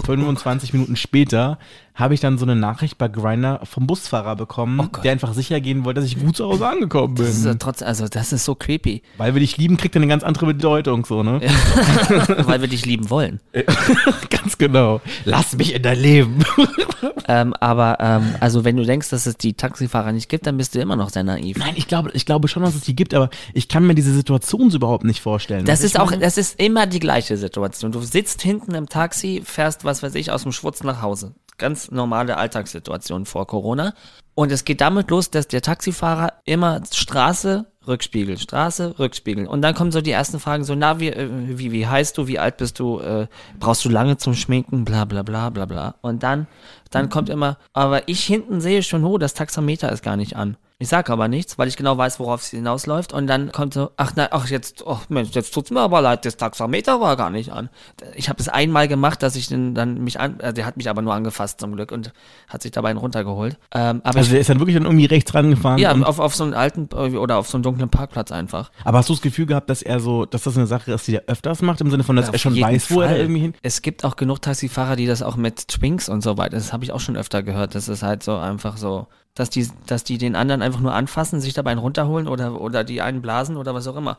25 0.05 0.72
Minuten 0.72 0.95
später, 0.97 1.59
habe 1.97 2.13
ich 2.13 2.21
dann 2.21 2.37
so 2.37 2.45
eine 2.45 2.55
Nachricht 2.55 2.99
bei 2.99 3.09
Grinder 3.09 3.61
vom 3.65 3.87
Busfahrer 3.87 4.37
bekommen, 4.37 4.81
Oh 4.81 5.01
der 5.03 5.13
einfach 5.13 5.33
sicher 5.33 5.61
gehen 5.61 5.85
wollte, 5.85 6.01
dass 6.01 6.11
ich 6.11 6.21
gut 6.21 6.37
zu 6.37 6.45
Hause 6.45 6.69
angekommen 6.69 7.15
bin. 7.15 7.25
Das 7.25 7.37
ist 7.37 7.47
ja 7.47 7.55
trotzdem, 7.55 7.89
also 7.89 8.07
das 8.07 8.33
ist 8.33 8.45
so 8.45 8.55
creepy, 8.55 9.03
Weil 9.17 9.35
wir 9.35 9.41
dich 9.41 9.57
lieben, 9.57 9.79
kriegt 9.79 9.97
er 9.97 10.03
eine 10.03 10.09
ganz 10.09 10.23
andere 10.23 10.47
Bedeutung, 10.47 11.07
so, 11.07 11.23
ne? 11.23 11.41
weil 12.45 12.61
wir 12.61 12.69
dich 12.69 12.85
lieben 12.85 13.09
wollen. 13.09 13.41
ganz 14.31 14.59
genau. 14.59 15.01
Lass 15.25 15.57
mich 15.57 15.75
in 15.75 15.83
dein 15.83 15.99
Leben. 15.99 16.45
ähm, 17.29 17.55
aber 17.55 17.97
ähm, 18.01 18.35
also 18.41 18.65
wenn 18.65 18.77
du 18.77 18.85
denkst, 18.85 19.09
dass 19.09 19.25
es 19.25 19.39
die 19.39 19.55
Taxifahrer 19.55 20.13
nicht 20.13 20.29
gibt, 20.29 20.47
dann 20.47 20.59
bist 20.59 20.75
du 20.75 20.81
immer 20.81 20.97
noch 20.97 21.09
sehr 21.09 21.25
naiv. 21.25 21.57
Nein, 21.57 21.75
ich 21.77 21.89
glaube, 21.89 22.11
ich 22.13 22.27
glaube 22.27 22.49
schon, 22.49 22.63
dass 22.63 22.75
es 22.75 22.83
die 22.83 22.95
gibt, 22.95 23.15
aber 23.15 23.31
ich 23.55 23.69
kann 23.69 23.87
mir 23.87 23.95
diese 23.95 24.13
Situation 24.13 24.71
so 24.71 24.77
überhaupt 24.77 25.05
nicht 25.05 25.23
vorstellen. 25.23 25.65
Das 25.65 25.81
Weißt 25.81 25.85
ist 25.85 26.01
auch, 26.01 26.11
meine? 26.11 26.23
das 26.23 26.37
ist 26.37 26.61
immer 26.61 26.87
die 26.87 27.01
gleiche 27.01 27.39
Situation. 27.39 27.91
Du 27.91 28.03
sitzt 28.03 28.43
hinten 28.43 28.75
im 28.75 28.87
Taxi, 28.87 29.41
fährst, 29.43 29.85
was 29.85 30.03
weiß 30.03 30.15
ich, 30.17 30.31
aus 30.31 30.43
dem 30.43 30.53
Schwutz 30.53 30.83
nach 30.83 31.01
Hause. 31.01 31.33
Ganz 31.59 31.91
normale 31.91 32.37
Alltagssituation 32.37 33.27
vor 33.27 33.47
Corona. 33.47 33.95
Und 34.35 34.53
es 34.53 34.65
geht 34.65 34.83
damit 34.83 35.11
los, 35.11 35.31
dass 35.31 35.49
der 35.49 35.63
Taxifahrer 35.63 36.35
immer 36.45 36.83
Straße, 36.93 37.65
Rückspiegel, 37.87 38.37
Straße, 38.37 38.99
Rückspiegel. 38.99 39.47
Und 39.47 39.63
dann 39.63 39.75
kommen 39.75 39.93
so 39.93 40.03
die 40.03 40.11
ersten 40.11 40.41
Fragen, 40.41 40.65
so, 40.65 40.75
na, 40.75 41.01
wie, 41.01 41.09
äh, 41.09 41.29
wie, 41.31 41.73
wie 41.73 41.87
heißt 41.87 42.19
du, 42.19 42.27
wie 42.27 42.39
alt 42.39 42.59
bist 42.59 42.79
du, 42.79 43.01
äh, 43.01 43.29
brauchst 43.59 43.85
du 43.85 43.89
lange 43.89 44.19
zum 44.19 44.35
Schminken, 44.35 44.85
bla 44.85 45.07
bla 45.07 45.23
bla 45.23 45.49
bla 45.49 45.65
bla. 45.65 45.95
Und 46.03 46.23
dann, 46.23 46.47
dann 46.91 47.09
kommt 47.09 47.31
immer, 47.31 47.57
aber 47.73 48.09
ich 48.09 48.25
hinten 48.25 48.61
sehe 48.61 48.83
schon, 48.83 49.05
oh, 49.05 49.17
das 49.17 49.33
Taxameter 49.33 49.91
ist 49.91 50.03
gar 50.03 50.17
nicht 50.17 50.37
an. 50.37 50.59
Ich 50.79 50.89
sag 50.89 51.09
aber 51.09 51.27
nichts, 51.27 51.57
weil 51.57 51.68
ich 51.68 51.77
genau 51.79 51.97
weiß, 51.97 52.20
worauf 52.20 52.43
es 52.43 52.49
hinausläuft. 52.51 53.14
Und 53.14 53.27
dann 53.29 53.51
kommt 53.51 53.72
so, 53.72 53.93
ach 53.97 54.12
nein, 54.14 54.29
ach 54.31 54.47
jetzt, 54.49 54.83
oh 54.87 54.99
Mensch, 55.09 55.31
jetzt 55.33 55.55
tut's 55.55 55.70
mir 55.70 55.81
aber 55.81 56.03
leid, 56.03 56.27
das 56.27 56.37
Taxameter 56.37 57.01
war 57.01 57.16
gar 57.16 57.31
nicht 57.31 57.51
an. 57.51 57.70
Ich 58.14 58.29
habe 58.29 58.39
es 58.43 58.51
einmal 58.51 58.87
gemacht, 58.87 59.22
dass 59.22 59.37
ich 59.37 59.49
den 59.49 59.74
dann 59.74 60.05
mich 60.05 60.20
an, 60.20 60.39
äh, 60.41 60.53
der 60.53 60.66
hat 60.66 60.77
mich 60.77 60.91
aber 60.91 61.01
nur 61.01 61.14
angefasst 61.14 61.61
zum 61.61 61.77
Glück 61.77 61.93
und 61.93 62.12
hat 62.49 62.61
sich 62.61 62.72
dabei 62.72 62.91
einen 62.91 62.99
runtergeholt. 62.99 63.57
Ähm, 63.74 64.03
aber 64.05 64.18
Also 64.18 64.33
der 64.33 64.41
ist 64.41 64.51
dann 64.51 64.59
wirklich 64.61 64.77
dann 64.77 64.85
irgendwie 64.85 65.07
rechts 65.07 65.33
rangefahren. 65.33 65.79
ich, 65.79 65.85
ja, 65.85 65.93
auf, 65.95 66.18
auf 66.18 66.35
so 66.35 66.45
einen 66.45 66.53
alten 66.53 66.91
äh, 66.93 67.16
oder 67.16 67.39
auf 67.39 67.49
so 67.49 67.57
einen 67.57 67.62
dunklen 67.62 67.89
Parkplatz 67.89 68.31
einfach. 68.31 68.70
aber 68.85 68.99
hast 68.99 69.09
du 69.09 69.14
das 69.14 69.22
Gefühl 69.22 69.47
gehabt, 69.47 69.70
dass 69.70 69.81
er 69.81 69.99
so, 70.01 70.27
dass 70.27 70.43
das 70.43 70.59
eine 70.59 70.66
Sache 70.66 70.93
ist, 70.93 71.09
die 71.09 71.14
er 71.14 71.22
öfters 71.27 71.62
macht, 71.62 71.81
im 71.81 71.91
Sinne 71.91 72.05
von, 72.05 72.16
dass 72.16 72.27
Ja, 72.27 72.33
er 72.35 72.39
schon 72.39 72.61
weiß, 72.61 72.91
wo 72.91 73.01
er 73.01 73.07
da 73.09 73.14
Fall. 73.14 73.20
irgendwie 73.22 73.41
hin. 73.41 73.55
Es 73.62 73.81
gibt 73.81 74.05
auch 74.05 74.16
genug 74.16 74.43
Taxifahrer, 74.43 74.97
die 74.97 75.07
das 75.07 75.22
auch 75.22 75.37
mit 75.37 75.68
Twinks 75.68 76.11
und 76.11 76.22
so 76.22 76.37
weiter, 76.37 76.57
das 76.57 76.74
habe 76.74 76.85
ich 76.85 76.93
auch 76.93 77.01
schon 77.01 77.16
öfter 77.16 77.43
gehört, 77.43 77.74
das 77.74 77.89
ist 77.89 78.03
halt 78.03 78.22
so 78.22 78.37
einfach 78.37 78.77
so, 78.77 79.07
dass 79.37 79.51
die, 79.51 79.70
dass 79.87 80.03
die 80.03 80.18
den 80.18 80.34
anderen 80.34 80.62
einfach 80.62 80.80
nur 80.80 80.95
anfassen, 80.95 81.41
sich 81.41 81.55
dabei 81.55 81.70
einen 81.70 81.80
runterholen 81.80 82.26
oder, 82.26 82.61
oder 82.61 82.82
die 82.82 83.03
einen 83.03 83.22
blasen 83.22 83.57
oder 83.57 83.74
was 83.74 83.87
auch 83.87 83.97
immer. 83.97 84.18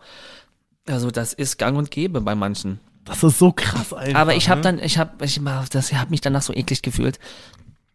Also 0.87 1.11
das 1.11 1.33
ist 1.33 1.57
gang 1.57 1.77
und 1.77 1.91
gäbe 1.91 2.21
bei 2.21 2.35
manchen. 2.35 2.79
Das 3.03 3.23
ist 3.23 3.39
so 3.39 3.51
krass, 3.51 3.91
Alter. 3.93 4.17
Aber 4.17 4.35
ich 4.35 4.49
habe 4.49 4.59
ne? 4.59 4.63
dann, 4.63 4.79
ich 4.79 4.97
habe, 4.97 5.25
ich 5.25 5.41
das 5.71 5.91
habe 5.91 6.11
mich 6.11 6.21
danach 6.21 6.43
so 6.43 6.53
eklig 6.53 6.81
gefühlt, 6.81 7.19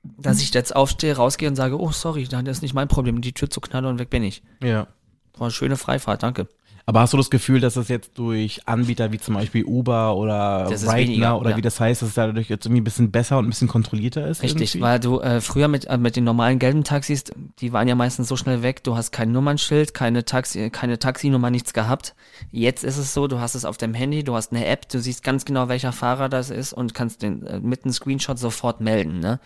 dass 0.02 0.40
ich 0.40 0.52
jetzt 0.52 0.74
aufstehe, 0.74 1.16
rausgehe 1.16 1.48
und 1.48 1.56
sage, 1.56 1.80
oh 1.80 1.92
sorry, 1.92 2.24
dann 2.24 2.46
ist 2.46 2.60
nicht 2.60 2.74
mein 2.74 2.88
Problem, 2.88 3.20
die 3.20 3.32
Tür 3.32 3.48
zu 3.48 3.60
knallen 3.60 3.86
und 3.86 3.98
weg 3.98 4.10
bin 4.10 4.24
ich. 4.24 4.42
Ja. 4.62 4.88
War 5.34 5.46
eine 5.46 5.50
schöne 5.52 5.76
Freifahrt, 5.76 6.22
danke. 6.22 6.48
Aber 6.84 7.00
hast 7.00 7.12
du 7.12 7.16
das 7.16 7.30
Gefühl, 7.30 7.60
dass 7.60 7.74
das 7.74 7.88
jetzt 7.88 8.18
durch 8.18 8.66
Anbieter 8.66 9.12
wie 9.12 9.18
zum 9.18 9.34
Beispiel 9.34 9.64
Uber 9.64 10.16
oder 10.16 10.68
weniger, 10.68 11.38
oder 11.38 11.50
ja. 11.50 11.56
wie 11.56 11.62
das 11.62 11.78
heißt, 11.78 12.02
dass 12.02 12.08
es 12.08 12.14
dadurch 12.14 12.48
jetzt 12.48 12.66
irgendwie 12.66 12.80
ein 12.80 12.84
bisschen 12.84 13.12
besser 13.12 13.38
und 13.38 13.46
ein 13.46 13.50
bisschen 13.50 13.68
kontrollierter 13.68 14.26
ist? 14.26 14.42
Richtig, 14.42 14.74
irgendwie? 14.74 14.84
weil 14.84 15.00
du 15.00 15.20
äh, 15.20 15.40
früher 15.40 15.68
mit, 15.68 15.84
äh, 15.86 15.96
mit 15.96 16.16
den 16.16 16.24
normalen 16.24 16.58
gelben 16.58 16.82
Taxis, 16.82 17.24
die 17.60 17.72
waren 17.72 17.86
ja 17.86 17.94
meistens 17.94 18.28
so 18.28 18.36
schnell 18.36 18.62
weg, 18.62 18.82
du 18.82 18.96
hast 18.96 19.12
kein 19.12 19.30
Nummernschild, 19.30 19.94
keine, 19.94 20.24
Taxi, 20.24 20.70
keine 20.70 20.98
Taxinummer, 20.98 21.50
nichts 21.50 21.72
gehabt. 21.72 22.14
Jetzt 22.50 22.82
ist 22.82 22.98
es 22.98 23.14
so, 23.14 23.28
du 23.28 23.38
hast 23.38 23.54
es 23.54 23.64
auf 23.64 23.78
deinem 23.78 23.94
Handy, 23.94 24.24
du 24.24 24.34
hast 24.34 24.52
eine 24.52 24.66
App, 24.66 24.88
du 24.88 24.98
siehst 24.98 25.22
ganz 25.22 25.44
genau, 25.44 25.68
welcher 25.68 25.92
Fahrer 25.92 26.28
das 26.28 26.50
ist 26.50 26.72
und 26.72 26.94
kannst 26.94 27.22
den 27.22 27.46
äh, 27.46 27.60
mit 27.60 27.84
einem 27.84 27.92
Screenshot 27.92 28.38
sofort 28.38 28.80
melden. 28.80 29.20
Ne? 29.20 29.38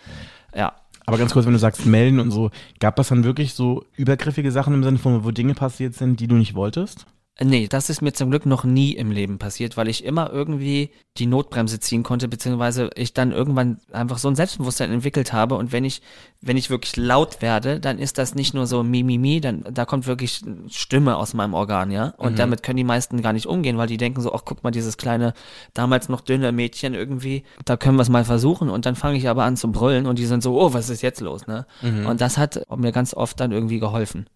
Ja, 0.55 0.73
Aber 1.05 1.19
ganz 1.19 1.33
kurz, 1.33 1.45
wenn 1.45 1.53
du 1.53 1.59
sagst 1.59 1.85
melden 1.85 2.19
und 2.19 2.31
so, 2.31 2.49
gab 2.79 2.97
es 2.97 3.09
dann 3.09 3.23
wirklich 3.23 3.53
so 3.53 3.85
übergriffige 3.95 4.51
Sachen 4.51 4.73
im 4.73 4.83
Sinne 4.83 4.97
von, 4.97 5.23
wo 5.23 5.29
Dinge 5.29 5.53
passiert 5.53 5.93
sind, 5.93 6.19
die 6.19 6.27
du 6.27 6.35
nicht 6.35 6.55
wolltest? 6.55 7.05
Nee, 7.39 7.67
das 7.67 7.89
ist 7.91 8.01
mir 8.01 8.13
zum 8.13 8.31
Glück 8.31 8.47
noch 8.47 8.63
nie 8.63 8.93
im 8.93 9.11
Leben 9.11 9.37
passiert, 9.37 9.77
weil 9.77 9.87
ich 9.89 10.03
immer 10.03 10.31
irgendwie 10.33 10.89
die 11.17 11.27
Notbremse 11.27 11.79
ziehen 11.79 12.01
konnte, 12.01 12.27
beziehungsweise 12.27 12.89
ich 12.95 13.13
dann 13.13 13.31
irgendwann 13.31 13.79
einfach 13.91 14.17
so 14.17 14.27
ein 14.27 14.35
Selbstbewusstsein 14.35 14.91
entwickelt 14.91 15.33
habe. 15.33 15.55
Und 15.55 15.71
wenn 15.71 15.85
ich, 15.85 16.01
wenn 16.41 16.57
ich 16.57 16.69
wirklich 16.71 16.95
laut 16.97 17.41
werde, 17.43 17.79
dann 17.79 17.99
ist 17.99 18.17
das 18.17 18.33
nicht 18.33 18.55
nur 18.55 18.65
so 18.65 18.81
mi, 18.81 19.03
mi, 19.03 19.19
mi, 19.19 19.39
dann, 19.39 19.63
da 19.71 19.85
kommt 19.85 20.07
wirklich 20.07 20.41
Stimme 20.69 21.15
aus 21.15 21.35
meinem 21.35 21.53
Organ, 21.53 21.91
ja. 21.91 22.13
Und 22.17 22.33
Mhm. 22.33 22.37
damit 22.37 22.63
können 22.63 22.77
die 22.77 22.83
meisten 22.83 23.21
gar 23.21 23.33
nicht 23.33 23.45
umgehen, 23.45 23.77
weil 23.77 23.87
die 23.87 23.97
denken 23.97 24.21
so, 24.21 24.33
ach, 24.33 24.41
guck 24.43 24.63
mal, 24.63 24.71
dieses 24.71 24.97
kleine, 24.97 25.33
damals 25.75 26.09
noch 26.09 26.21
dünne 26.21 26.51
Mädchen 26.51 26.95
irgendwie, 26.95 27.43
da 27.65 27.77
können 27.77 27.97
wir 27.97 28.01
es 28.03 28.09
mal 28.09 28.25
versuchen. 28.25 28.69
Und 28.69 28.87
dann 28.87 28.95
fange 28.95 29.17
ich 29.17 29.29
aber 29.29 29.43
an 29.43 29.57
zu 29.57 29.71
brüllen 29.71 30.07
und 30.07 30.17
die 30.17 30.25
sind 30.25 30.41
so, 30.41 30.59
oh, 30.59 30.73
was 30.73 30.89
ist 30.89 31.03
jetzt 31.03 31.21
los, 31.21 31.45
ne? 31.45 31.67
Mhm. 31.83 32.07
Und 32.07 32.19
das 32.21 32.37
hat 32.39 32.63
mir 32.75 32.91
ganz 32.91 33.13
oft 33.13 33.39
dann 33.39 33.51
irgendwie 33.51 33.79
geholfen. 33.79 34.27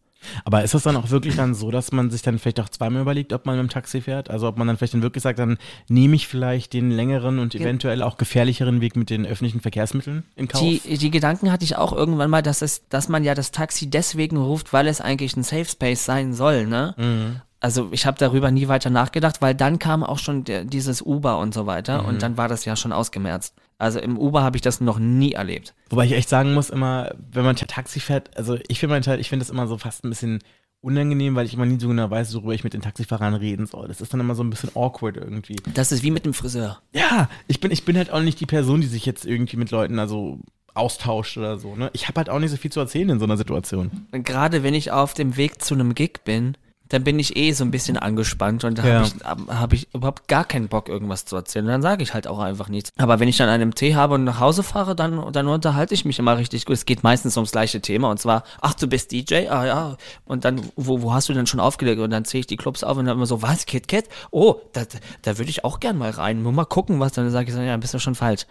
Aber 0.46 0.64
ist 0.64 0.74
das 0.74 0.84
dann 0.84 0.96
auch 0.96 1.10
wirklich 1.10 1.36
dann 1.36 1.54
so, 1.54 1.72
dass 1.72 1.92
man 1.92 2.10
sich 2.12 2.22
dann 2.22 2.40
vielleicht 2.40 2.60
auch 2.60 2.70
zweimal 2.70 3.02
überlegt, 3.02 3.34
ob 3.34 3.46
man 3.46 3.58
mit 3.58 3.68
dem 3.68 3.70
Taxi 3.70 4.02
fährt? 4.02 4.30
Also 4.30 4.48
ob 4.48 4.58
man 4.58 4.68
dann 4.68 4.78
vielleicht 4.78 4.94
dann 4.94 5.02
wirklich 5.02 5.24
sagt, 5.24 5.40
dann 5.40 5.58
nehme 5.88 6.16
ich 6.16 6.28
vielleicht 6.28 6.74
den 6.74 6.92
längeren 6.92 7.40
und 7.40 7.56
eventuell 7.56 8.02
auch 8.04 8.18
gefährlicheren 8.18 8.82
Weg 8.82 8.96
mit 8.96 9.10
den 9.10 9.26
öffentlichen 9.26 9.62
Verkehrsmitteln 9.62 10.24
in 10.36 10.48
Kauf? 10.48 10.62
Die, 10.62 10.98
die 10.98 11.12
Gedanken 11.12 11.52
hatte 11.52 11.64
ich 11.64 11.76
auch 11.76 11.94
irgendwann 11.94 12.30
mal, 12.30 12.42
dass 12.42 12.62
es, 12.62 12.88
dass 12.90 13.10
man 13.10 13.24
ja 13.24 13.36
das 13.36 13.52
Taxi 13.52 13.90
deswegen 13.90 14.38
ruft, 14.38 14.74
weil 14.74 14.88
es 14.88 15.02
eigentlich 15.02 15.36
ein 15.36 15.44
Safe 15.44 15.66
Space 15.66 16.06
sein 16.06 16.34
soll, 16.34 16.66
ne? 16.68 16.96
Mhm. 16.98 17.42
Also 17.62 17.90
ich 17.92 18.06
habe 18.08 18.18
darüber 18.18 18.50
nie 18.52 18.68
weiter 18.68 18.90
nachgedacht, 18.90 19.42
weil 19.42 19.54
dann 19.56 19.80
kam 19.80 20.04
auch 20.04 20.18
schon 20.20 20.44
der, 20.44 20.66
dieses 20.66 21.02
Uber 21.02 21.38
und 21.38 21.54
so 21.54 21.68
weiter 21.68 22.02
Mhm. 22.02 22.08
und 22.10 22.22
dann 22.24 22.36
war 22.36 22.48
das 22.48 22.66
ja 22.66 22.76
schon 22.76 22.92
ausgemerzt. 22.92 23.54
Also 23.78 24.00
im 24.00 24.18
Uber 24.18 24.44
habe 24.44 24.58
ich 24.58 24.62
das 24.62 24.82
noch 24.82 25.00
nie 25.00 25.34
erlebt. 25.34 25.74
Wobei 25.90 26.06
ich 26.06 26.12
echt 26.14 26.28
sagen 26.28 26.54
muss, 26.54 26.70
immer, 26.70 27.12
wenn 27.32 27.46
man 27.46 27.56
Taxi 27.56 28.00
fährt, 28.00 28.36
also 28.36 28.58
ich 28.68 28.80
finde 28.80 28.98
ich 29.20 29.30
finde 29.30 29.46
das 29.46 29.50
immer 29.52 29.68
so 29.68 29.78
fast 29.78 30.04
ein 30.04 30.10
bisschen 30.10 30.40
unangenehm, 30.82 31.36
weil 31.36 31.46
ich 31.46 31.54
immer 31.54 31.66
nie 31.68 31.80
so 31.80 31.88
genau 31.88 32.10
weiß, 32.10 32.34
worüber 32.34 32.54
ich 32.54 32.64
mit 32.64 32.74
den 32.74 32.82
Taxifahrern 32.82 33.36
reden 33.36 33.68
soll. 33.68 33.88
Das 33.88 34.02
ist 34.02 34.12
dann 34.14 34.20
immer 34.20 34.34
so 34.36 34.44
ein 34.44 34.50
bisschen 34.50 34.72
awkward 34.76 35.18
irgendwie. 35.18 35.58
Das 35.76 35.92
ist 35.92 36.02
wie 36.04 36.10
mit 36.12 36.26
dem 36.26 36.34
Friseur. 36.34 36.80
Ja, 36.94 37.30
ich 37.48 37.60
bin, 37.60 37.70
ich 37.72 37.86
bin 37.86 37.96
halt 37.98 38.10
auch 38.12 38.22
nicht 38.22 38.40
die 38.40 38.48
Person, 38.48 38.82
die 38.82 38.88
sich 38.88 39.06
jetzt 39.06 39.26
irgendwie 39.26 39.58
mit 39.58 39.70
Leuten 39.70 40.00
also 40.00 40.40
austauscht 40.74 41.38
oder 41.38 41.60
so. 41.60 41.76
Ne? 41.76 41.92
Ich 41.94 42.08
habe 42.08 42.18
halt 42.18 42.30
auch 42.30 42.40
nicht 42.40 42.50
so 42.52 42.58
viel 42.58 42.72
zu 42.72 42.80
erzählen 42.80 43.10
in 43.10 43.20
so 43.20 43.26
einer 43.26 43.38
Situation. 43.38 44.08
Gerade 44.12 44.64
wenn 44.64 44.74
ich 44.74 44.92
auf 44.92 45.14
dem 45.14 45.38
Weg 45.38 45.62
zu 45.62 45.76
einem 45.76 45.94
Gig 45.94 46.24
bin, 46.24 46.58
dann 46.92 47.04
bin 47.04 47.18
ich 47.20 47.38
eh 47.38 47.54
so 47.54 47.64
ein 47.64 47.72
bisschen 47.72 47.98
angespannt 47.98 48.64
und 48.64 48.78
da 48.78 48.84
Ja. 48.86 48.94
habe 48.96 49.06
ich, 49.08 49.24
hab- 49.26 49.60
hab 49.60 49.74
ich 49.74 49.88
überhaupt 49.94 50.28
gar 50.28 50.44
keinen 50.46 50.68
Bock, 50.68 50.90
irgendwas 50.90 51.26
zu 51.26 51.36
erzählen. 51.36 51.66
Dann 51.66 51.82
sage 51.82 52.04
ich 52.04 52.14
halt 52.14 52.28
auch 52.28 52.40
einfach 52.40 52.68
nichts. 52.70 52.90
Aber 52.98 53.20
wenn 53.20 53.28
ich 53.30 53.38
dann 53.38 53.48
einen 53.50 53.74
Tee 53.74 53.96
habe 53.96 54.16
und 54.16 54.26
nach 54.26 54.40
Hause 54.40 54.62
fahre, 54.64 54.96
dann, 54.96 55.32
dann 55.32 55.48
unterhalte 55.48 55.94
ich 55.94 56.04
mich 56.06 56.20
immer 56.20 56.38
richtig 56.38 56.66
gut. 56.66 56.74
Es 56.76 56.86
geht 56.86 57.04
meistens 57.04 57.38
ums 57.38 57.52
gleiche 57.52 57.80
Thema 57.82 58.10
und 58.12 58.20
zwar, 58.20 58.44
ach, 58.62 58.74
du 58.74 58.88
bist 58.88 59.12
DJ? 59.12 59.48
Ah 59.50 59.66
ja. 59.66 59.98
Und 60.26 60.44
dann, 60.46 60.62
wo, 60.76 61.02
wo 61.02 61.14
hast 61.14 61.30
du 61.30 61.34
denn 61.34 61.48
schon 61.48 61.60
aufgelegt? 61.60 62.00
Und 62.02 62.10
dann 62.12 62.26
zähle 62.26 62.42
ich 62.42 62.48
die 62.48 62.58
Clubs 62.58 62.84
auf 62.84 62.98
und 62.98 63.06
dann 63.06 63.16
immer 63.16 63.26
so, 63.26 63.42
was, 63.42 63.66
Kit 63.66 63.88
Kat? 63.88 64.06
Oh, 64.32 64.56
da, 64.74 64.82
da 65.22 65.38
würde 65.38 65.50
ich 65.50 65.64
auch 65.64 65.80
gern 65.80 65.98
mal 65.98 66.10
rein. 66.12 66.44
Nur 66.44 66.52
mal 66.52 66.66
gucken, 66.66 67.00
was. 67.00 67.14
Dann 67.14 67.30
sage 67.32 67.50
ich 67.50 67.56
so, 67.56 67.62
ja, 67.62 67.78
bist 67.78 67.94
du 67.94 68.00
schon 68.00 68.16
falsch. 68.16 68.46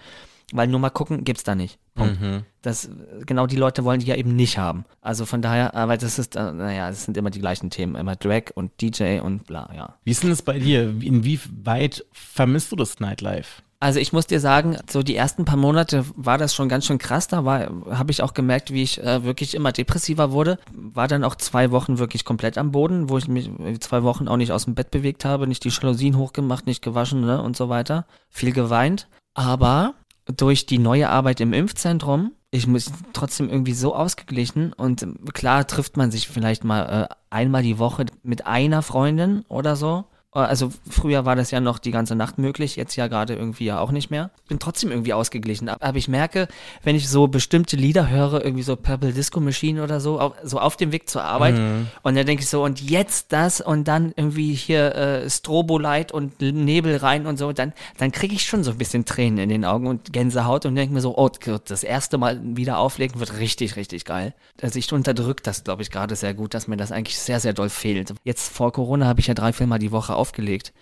Weil 0.52 0.68
nur 0.68 0.80
mal 0.80 0.90
gucken 0.90 1.24
gibt's 1.24 1.44
da 1.44 1.54
nicht. 1.54 1.78
Punkt. 1.94 2.18
Das, 2.62 2.90
genau 3.24 3.46
die 3.46 3.56
Leute 3.56 3.84
wollen 3.84 4.00
die 4.00 4.06
ja 4.06 4.16
eben 4.16 4.34
nicht 4.36 4.58
haben. 4.58 4.84
Also 5.00 5.24
von 5.26 5.42
daher, 5.42 5.74
aber 5.74 5.96
das 5.96 6.18
ist, 6.18 6.36
äh, 6.36 6.52
naja, 6.52 6.90
das 6.90 7.04
sind 7.04 7.16
immer 7.16 7.30
die 7.30 7.40
gleichen 7.40 7.70
Themen. 7.70 7.94
Immer 7.94 8.16
Drag 8.16 8.50
und 8.54 8.80
DJ 8.80 9.20
und 9.20 9.46
bla, 9.46 9.70
ja. 9.74 9.94
Wie 10.04 10.10
ist 10.10 10.22
denn 10.22 10.30
das 10.30 10.42
bei 10.42 10.58
dir? 10.58 10.82
Inwieweit 11.00 12.04
vermisst 12.12 12.72
du 12.72 12.76
das 12.76 13.00
Nightlife? 13.00 13.62
Also 13.82 13.98
ich 13.98 14.12
muss 14.12 14.26
dir 14.26 14.40
sagen, 14.40 14.76
so 14.90 15.02
die 15.02 15.16
ersten 15.16 15.46
paar 15.46 15.56
Monate 15.56 16.04
war 16.14 16.36
das 16.36 16.54
schon 16.54 16.68
ganz 16.68 16.84
schön 16.84 16.98
krass. 16.98 17.28
Da 17.28 17.46
war, 17.46 17.70
habe 17.90 18.10
ich 18.10 18.22
auch 18.22 18.34
gemerkt, 18.34 18.70
wie 18.70 18.82
ich 18.82 19.02
äh, 19.02 19.24
wirklich 19.24 19.54
immer 19.54 19.72
depressiver 19.72 20.32
wurde. 20.32 20.58
War 20.74 21.08
dann 21.08 21.24
auch 21.24 21.34
zwei 21.34 21.70
Wochen 21.70 21.98
wirklich 21.98 22.26
komplett 22.26 22.58
am 22.58 22.72
Boden, 22.72 23.08
wo 23.08 23.16
ich 23.16 23.26
mich 23.26 23.50
zwei 23.80 24.02
Wochen 24.02 24.28
auch 24.28 24.36
nicht 24.36 24.52
aus 24.52 24.66
dem 24.66 24.74
Bett 24.74 24.90
bewegt 24.90 25.24
habe, 25.24 25.46
nicht 25.46 25.64
die 25.64 25.70
Jalousien 25.70 26.18
hochgemacht, 26.18 26.66
nicht 26.66 26.82
gewaschen 26.82 27.22
ne, 27.22 27.42
und 27.42 27.56
so 27.56 27.70
weiter. 27.70 28.04
Viel 28.28 28.52
geweint. 28.52 29.08
Aber 29.32 29.94
durch 30.32 30.66
die 30.66 30.78
neue 30.78 31.08
Arbeit 31.08 31.40
im 31.40 31.52
Impfzentrum, 31.52 32.32
ich 32.50 32.66
muss 32.66 32.90
trotzdem 33.12 33.48
irgendwie 33.48 33.74
so 33.74 33.94
ausgeglichen 33.94 34.72
und 34.72 35.02
ähm, 35.02 35.24
klar 35.32 35.66
trifft 35.66 35.96
man 35.96 36.10
sich 36.10 36.28
vielleicht 36.28 36.64
mal 36.64 37.08
äh, 37.08 37.14
einmal 37.30 37.62
die 37.62 37.78
Woche 37.78 38.06
mit 38.22 38.46
einer 38.46 38.82
Freundin 38.82 39.44
oder 39.48 39.76
so. 39.76 40.04
Äh, 40.34 40.38
Also 40.40 40.70
früher 40.88 41.24
war 41.24 41.36
das 41.36 41.50
ja 41.50 41.60
noch 41.60 41.78
die 41.78 41.90
ganze 41.90 42.14
Nacht 42.14 42.38
möglich, 42.38 42.76
jetzt 42.76 42.96
ja 42.96 43.06
gerade 43.08 43.34
irgendwie 43.34 43.64
ja 43.66 43.80
auch 43.80 43.90
nicht 43.90 44.10
mehr. 44.10 44.30
Bin 44.48 44.58
trotzdem 44.58 44.90
irgendwie 44.90 45.12
ausgeglichen. 45.12 45.68
Aber 45.68 45.96
ich 45.98 46.08
merke, 46.08 46.48
wenn 46.82 46.96
ich 46.96 47.08
so 47.08 47.28
bestimmte 47.28 47.76
Lieder 47.76 48.08
höre, 48.10 48.44
irgendwie 48.44 48.62
so 48.62 48.76
Purple 48.76 49.12
Disco 49.12 49.40
Machine 49.40 49.82
oder 49.82 50.00
so, 50.00 50.20
au- 50.20 50.34
so 50.44 50.58
auf 50.58 50.76
dem 50.76 50.92
Weg 50.92 51.08
zur 51.08 51.24
Arbeit, 51.24 51.56
und 52.02 52.16
dann 52.16 52.26
denke 52.26 52.42
ich 52.42 52.48
so, 52.48 52.62
und 52.64 52.80
jetzt 52.80 53.32
das 53.32 53.60
und 53.60 53.86
dann 53.88 54.12
irgendwie 54.16 54.54
hier 54.54 54.94
äh, 54.94 55.30
Strobolight 55.30 56.12
und 56.12 56.40
Nebel 56.40 56.96
rein 56.96 57.26
und 57.26 57.38
so, 57.38 57.52
dann, 57.52 57.72
dann 57.98 58.12
kriege 58.12 58.34
ich 58.34 58.44
schon 58.46 58.64
so 58.64 58.70
ein 58.72 58.78
bisschen 58.78 59.04
Tränen 59.04 59.38
in 59.38 59.48
den 59.48 59.64
Augen 59.64 59.86
und 59.86 60.12
Gänsehaut 60.12 60.66
und 60.66 60.74
denke 60.74 60.94
mir 60.94 61.00
so, 61.00 61.16
oh, 61.16 61.28
das 61.66 61.82
erste 61.84 62.18
Mal 62.18 62.40
wieder 62.42 62.78
auflegen 62.78 63.18
wird 63.20 63.38
richtig, 63.38 63.76
richtig 63.76 64.04
geil. 64.04 64.34
Also 64.62 64.78
ich 64.78 64.92
unterdrück 64.92 65.42
das, 65.42 65.64
glaube 65.64 65.82
ich, 65.82 65.90
gerade 65.90 66.14
sehr 66.16 66.34
gut, 66.34 66.54
dass 66.54 66.68
mir 66.68 66.76
das 66.76 66.92
eigentlich 66.92 67.18
sehr, 67.18 67.40
sehr 67.40 67.52
doll 67.52 67.68
fehlt. 67.70 68.14
Jetzt 68.24 68.52
vor 68.52 68.72
Corona 68.72 69.06
habe 69.06 69.20
ich 69.20 69.26
ja 69.26 69.34
drei, 69.34 69.52
vier 69.52 69.66
Mal 69.66 69.78
die 69.78 69.92
Woche 69.92 70.14
aufgelegt. 70.20 70.72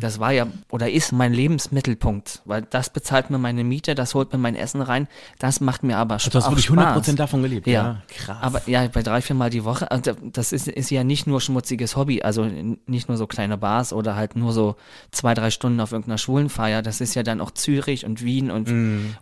Das 0.00 0.18
war 0.18 0.32
ja 0.32 0.46
oder 0.70 0.90
ist 0.90 1.12
mein 1.12 1.32
Lebensmittelpunkt, 1.32 2.42
weil 2.44 2.62
das 2.62 2.90
bezahlt 2.90 3.30
mir 3.30 3.38
meine 3.38 3.62
Miete, 3.62 3.94
das 3.94 4.14
holt 4.14 4.32
mir 4.32 4.38
mein 4.38 4.56
Essen 4.56 4.80
rein, 4.80 5.06
das 5.38 5.60
macht 5.60 5.82
mir 5.82 5.98
aber 5.98 6.16
Du 6.16 6.38
hast 6.38 6.46
auch 6.46 6.50
wirklich 6.50 6.66
Spaß. 6.66 7.06
100% 7.06 7.16
davon 7.16 7.42
gelebt. 7.42 7.66
Ja, 7.66 8.02
krass. 8.08 8.38
Aber 8.40 8.62
ja, 8.66 8.86
bei 8.88 9.02
drei, 9.02 9.20
vier 9.20 9.36
Mal 9.36 9.50
die 9.50 9.64
Woche, 9.64 9.90
also 9.90 10.12
das 10.32 10.52
ist, 10.52 10.68
ist 10.68 10.90
ja 10.90 11.04
nicht 11.04 11.26
nur 11.26 11.40
schmutziges 11.40 11.96
Hobby, 11.96 12.22
also 12.22 12.44
nicht 12.86 13.08
nur 13.08 13.16
so 13.16 13.26
kleine 13.26 13.58
Bars 13.58 13.92
oder 13.92 14.16
halt 14.16 14.36
nur 14.36 14.52
so 14.52 14.76
zwei, 15.10 15.34
drei 15.34 15.50
Stunden 15.50 15.80
auf 15.80 15.92
irgendeiner 15.92 16.18
Schwulenfeier. 16.18 16.82
Das 16.82 17.00
ist 17.00 17.14
ja 17.14 17.22
dann 17.22 17.40
auch 17.40 17.50
Zürich 17.50 18.04
und 18.04 18.24
Wien 18.24 18.50
und, 18.50 18.68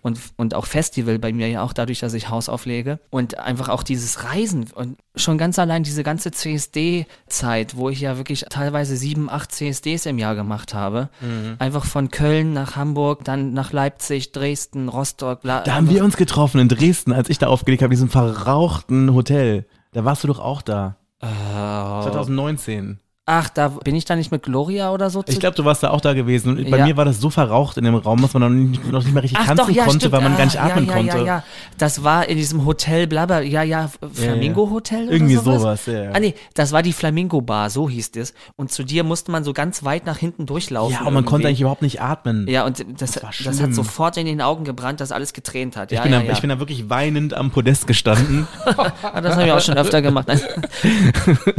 und, 0.02 0.20
und 0.36 0.54
auch 0.54 0.66
Festival 0.66 1.18
bei 1.18 1.32
mir 1.32 1.48
ja 1.48 1.62
auch 1.62 1.72
dadurch, 1.72 2.00
dass 2.00 2.14
ich 2.14 2.28
Haus 2.28 2.48
auflege. 2.48 3.00
Und 3.10 3.38
einfach 3.38 3.68
auch 3.68 3.82
dieses 3.82 4.24
Reisen 4.24 4.66
und 4.74 4.98
schon 5.16 5.38
ganz 5.38 5.58
allein 5.58 5.82
diese 5.82 6.02
ganze 6.02 6.30
CSD-Zeit, 6.30 7.76
wo 7.76 7.90
ich 7.90 8.00
ja 8.00 8.16
wirklich 8.16 8.44
teilweise 8.50 8.96
sieben, 8.96 9.30
acht 9.30 9.52
CSDs 9.72 10.06
im 10.06 10.18
Jahr 10.18 10.34
gemacht 10.34 10.74
habe. 10.74 11.08
Einfach 11.58 11.84
von 11.84 12.10
Köln 12.10 12.52
nach 12.52 12.76
Hamburg, 12.76 13.24
dann 13.24 13.52
nach 13.52 13.72
Leipzig, 13.72 14.32
Dresden, 14.32 14.88
Rostock. 14.88 15.40
bla- 15.42 15.62
da 15.62 15.74
haben 15.74 15.88
wir 15.90 16.04
uns 16.04 16.16
getroffen 16.16 16.60
in 16.60 16.68
Dresden, 16.68 17.12
als 17.12 17.28
ich 17.30 17.38
da 17.38 17.46
aufgelegt 17.48 17.82
habe, 17.82 17.92
in 17.92 17.96
diesem 17.98 18.10
verrauchten 18.10 19.14
Hotel. 19.14 19.66
Da 19.92 20.04
warst 20.04 20.24
du 20.24 20.28
doch 20.28 20.38
auch 20.40 20.62
da. 20.62 20.96
Äh, 21.20 21.26
2019. 21.26 22.98
Ach, 23.26 23.48
da 23.48 23.68
bin 23.68 23.94
ich 23.94 24.04
da 24.04 24.16
nicht 24.16 24.30
mit 24.30 24.42
Gloria 24.42 24.92
oder 24.92 25.08
so? 25.08 25.24
Ich 25.26 25.40
glaube, 25.40 25.56
du 25.56 25.64
warst 25.64 25.82
da 25.82 25.88
auch 25.88 26.02
da 26.02 26.12
gewesen. 26.12 26.58
Und 26.58 26.70
bei 26.70 26.76
Ja. 26.76 26.84
mir 26.84 26.98
war 26.98 27.06
das 27.06 27.20
so 27.20 27.30
verraucht 27.30 27.78
in 27.78 27.84
dem 27.84 27.94
Raum, 27.94 28.20
dass 28.20 28.34
man 28.34 28.42
noch 28.42 28.50
nicht, 28.50 28.92
noch 28.92 29.02
nicht 29.02 29.14
mehr 29.14 29.22
richtig 29.22 29.38
Ach 29.40 29.46
tanzen 29.46 29.66
doch, 29.66 29.70
ja, 29.74 29.84
konnte, 29.84 30.00
stimmt. 30.00 30.12
weil 30.12 30.20
man 30.20 30.34
ah, 30.34 30.36
gar 30.36 30.44
nicht 30.44 30.60
atmen 30.60 30.84
ja, 30.84 30.90
ja, 30.90 30.96
konnte. 30.98 31.18
Ja, 31.18 31.24
ja, 31.24 31.44
Das 31.78 32.04
war 32.04 32.28
in 32.28 32.36
diesem 32.36 32.66
Hotel, 32.66 33.06
blabla, 33.06 33.40
ja, 33.40 33.62
ja, 33.62 33.90
Flamingo 34.12 34.68
Hotel 34.68 35.08
Irgendwie 35.08 35.36
sowas. 35.36 35.86
sowas, 35.86 35.86
ja. 35.86 36.10
Ah 36.12 36.20
nee, 36.20 36.34
das 36.52 36.72
war 36.72 36.82
die 36.82 36.92
Flamingo 36.92 37.40
Bar, 37.40 37.70
so 37.70 37.88
hieß 37.88 38.10
das. 38.10 38.34
Und 38.56 38.72
zu 38.72 38.84
dir 38.84 39.04
musste 39.04 39.30
man 39.32 39.42
so 39.42 39.54
ganz 39.54 39.84
weit 39.84 40.04
nach 40.04 40.18
hinten 40.18 40.44
durchlaufen. 40.44 40.92
Ja, 40.92 41.06
und 41.06 41.14
man 41.14 41.24
konnte 41.24 41.44
irgendwie. 41.44 41.46
eigentlich 41.46 41.60
überhaupt 41.62 41.82
nicht 41.82 42.02
atmen. 42.02 42.46
Ja, 42.46 42.66
und 42.66 42.84
das, 43.00 43.12
das, 43.12 43.34
schlimm. 43.34 43.58
hat 43.58 43.74
sofort 43.74 44.18
in 44.18 44.26
den 44.26 44.42
Augen 44.42 44.64
gebrannt, 44.64 45.00
dass 45.00 45.12
alles 45.12 45.32
getränt 45.32 45.78
hat. 45.78 45.92
Ich, 45.92 46.00
bin 46.02 46.12
da, 46.12 46.20
ich 46.20 46.40
bin 46.42 46.50
da 46.50 46.58
wirklich 46.58 46.90
weinend 46.90 47.32
am 47.32 47.50
Podest 47.50 47.86
gestanden. 47.86 48.46
Ah, 49.02 49.20
das 49.20 49.36
habe 49.36 49.46
ich 49.46 49.52
auch 49.52 49.60
schon 49.60 49.76
öfter 49.76 50.02
gemacht. 50.02 50.26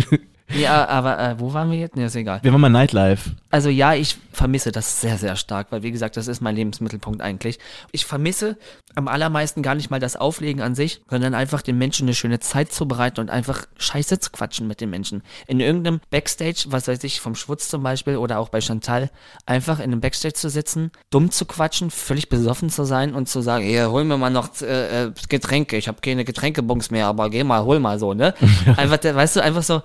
ja, 0.53 0.87
aber 0.87 1.19
äh, 1.19 1.39
wo 1.39 1.53
waren 1.53 1.71
wir 1.71 1.77
jetzt? 1.77 1.95
Nee, 1.95 2.05
ist 2.05 2.15
egal. 2.15 2.39
Wir 2.43 2.51
waren 2.51 2.61
mal 2.61 2.69
Nightlife. 2.69 3.31
Also 3.49 3.69
ja, 3.69 3.93
ich 3.93 4.17
vermisse 4.31 4.71
das 4.71 5.01
sehr, 5.01 5.17
sehr 5.17 5.35
stark, 5.35 5.67
weil 5.71 5.81
wie 5.81 5.91
gesagt, 5.91 6.17
das 6.17 6.27
ist 6.27 6.41
mein 6.41 6.55
Lebensmittelpunkt 6.55 7.21
eigentlich. 7.21 7.57
Ich 7.91 8.05
vermisse 8.05 8.57
am 8.95 9.07
allermeisten 9.07 9.61
gar 9.61 9.75
nicht 9.75 9.89
mal 9.89 9.99
das 9.99 10.15
Auflegen 10.15 10.61
an 10.61 10.75
sich, 10.75 11.01
sondern 11.09 11.33
einfach 11.33 11.61
den 11.61 11.77
Menschen 11.77 12.07
eine 12.07 12.13
schöne 12.13 12.39
Zeit 12.39 12.71
zu 12.71 12.87
bereiten 12.87 13.21
und 13.21 13.29
einfach 13.29 13.65
Scheiße 13.77 14.19
zu 14.19 14.31
quatschen 14.31 14.67
mit 14.67 14.81
den 14.81 14.89
Menschen. 14.89 15.23
In 15.47 15.59
irgendeinem 15.59 15.99
Backstage, 16.11 16.65
was 16.67 16.87
weiß 16.87 17.03
ich, 17.03 17.21
vom 17.21 17.35
Schwutz 17.35 17.69
zum 17.69 17.81
Beispiel 17.81 18.17
oder 18.17 18.39
auch 18.39 18.49
bei 18.49 18.61
Chantal, 18.61 19.09
einfach 19.45 19.79
in 19.79 19.85
einem 19.85 20.01
Backstage 20.01 20.35
zu 20.35 20.49
sitzen, 20.49 20.91
dumm 21.09 21.31
zu 21.31 21.45
quatschen, 21.45 21.91
völlig 21.91 22.29
besoffen 22.29 22.69
zu 22.69 22.83
sein 22.83 23.15
und 23.15 23.27
zu 23.27 23.41
sagen, 23.41 23.65
hier, 23.65 23.89
hol 23.89 24.03
mir 24.03 24.17
mal 24.17 24.29
noch 24.29 24.49
äh, 24.61 25.05
äh, 25.05 25.11
Getränke, 25.27 25.77
ich 25.77 25.87
habe 25.87 26.01
keine 26.01 26.23
Getränkebons 26.23 26.91
mehr, 26.91 27.07
aber 27.07 27.29
geh 27.29 27.43
mal, 27.43 27.63
hol 27.63 27.79
mal 27.79 27.99
so, 27.99 28.13
ne? 28.13 28.33
Einfach, 28.77 29.03
weißt 29.03 29.37
du, 29.37 29.43
einfach 29.43 29.63
so, 29.63 29.81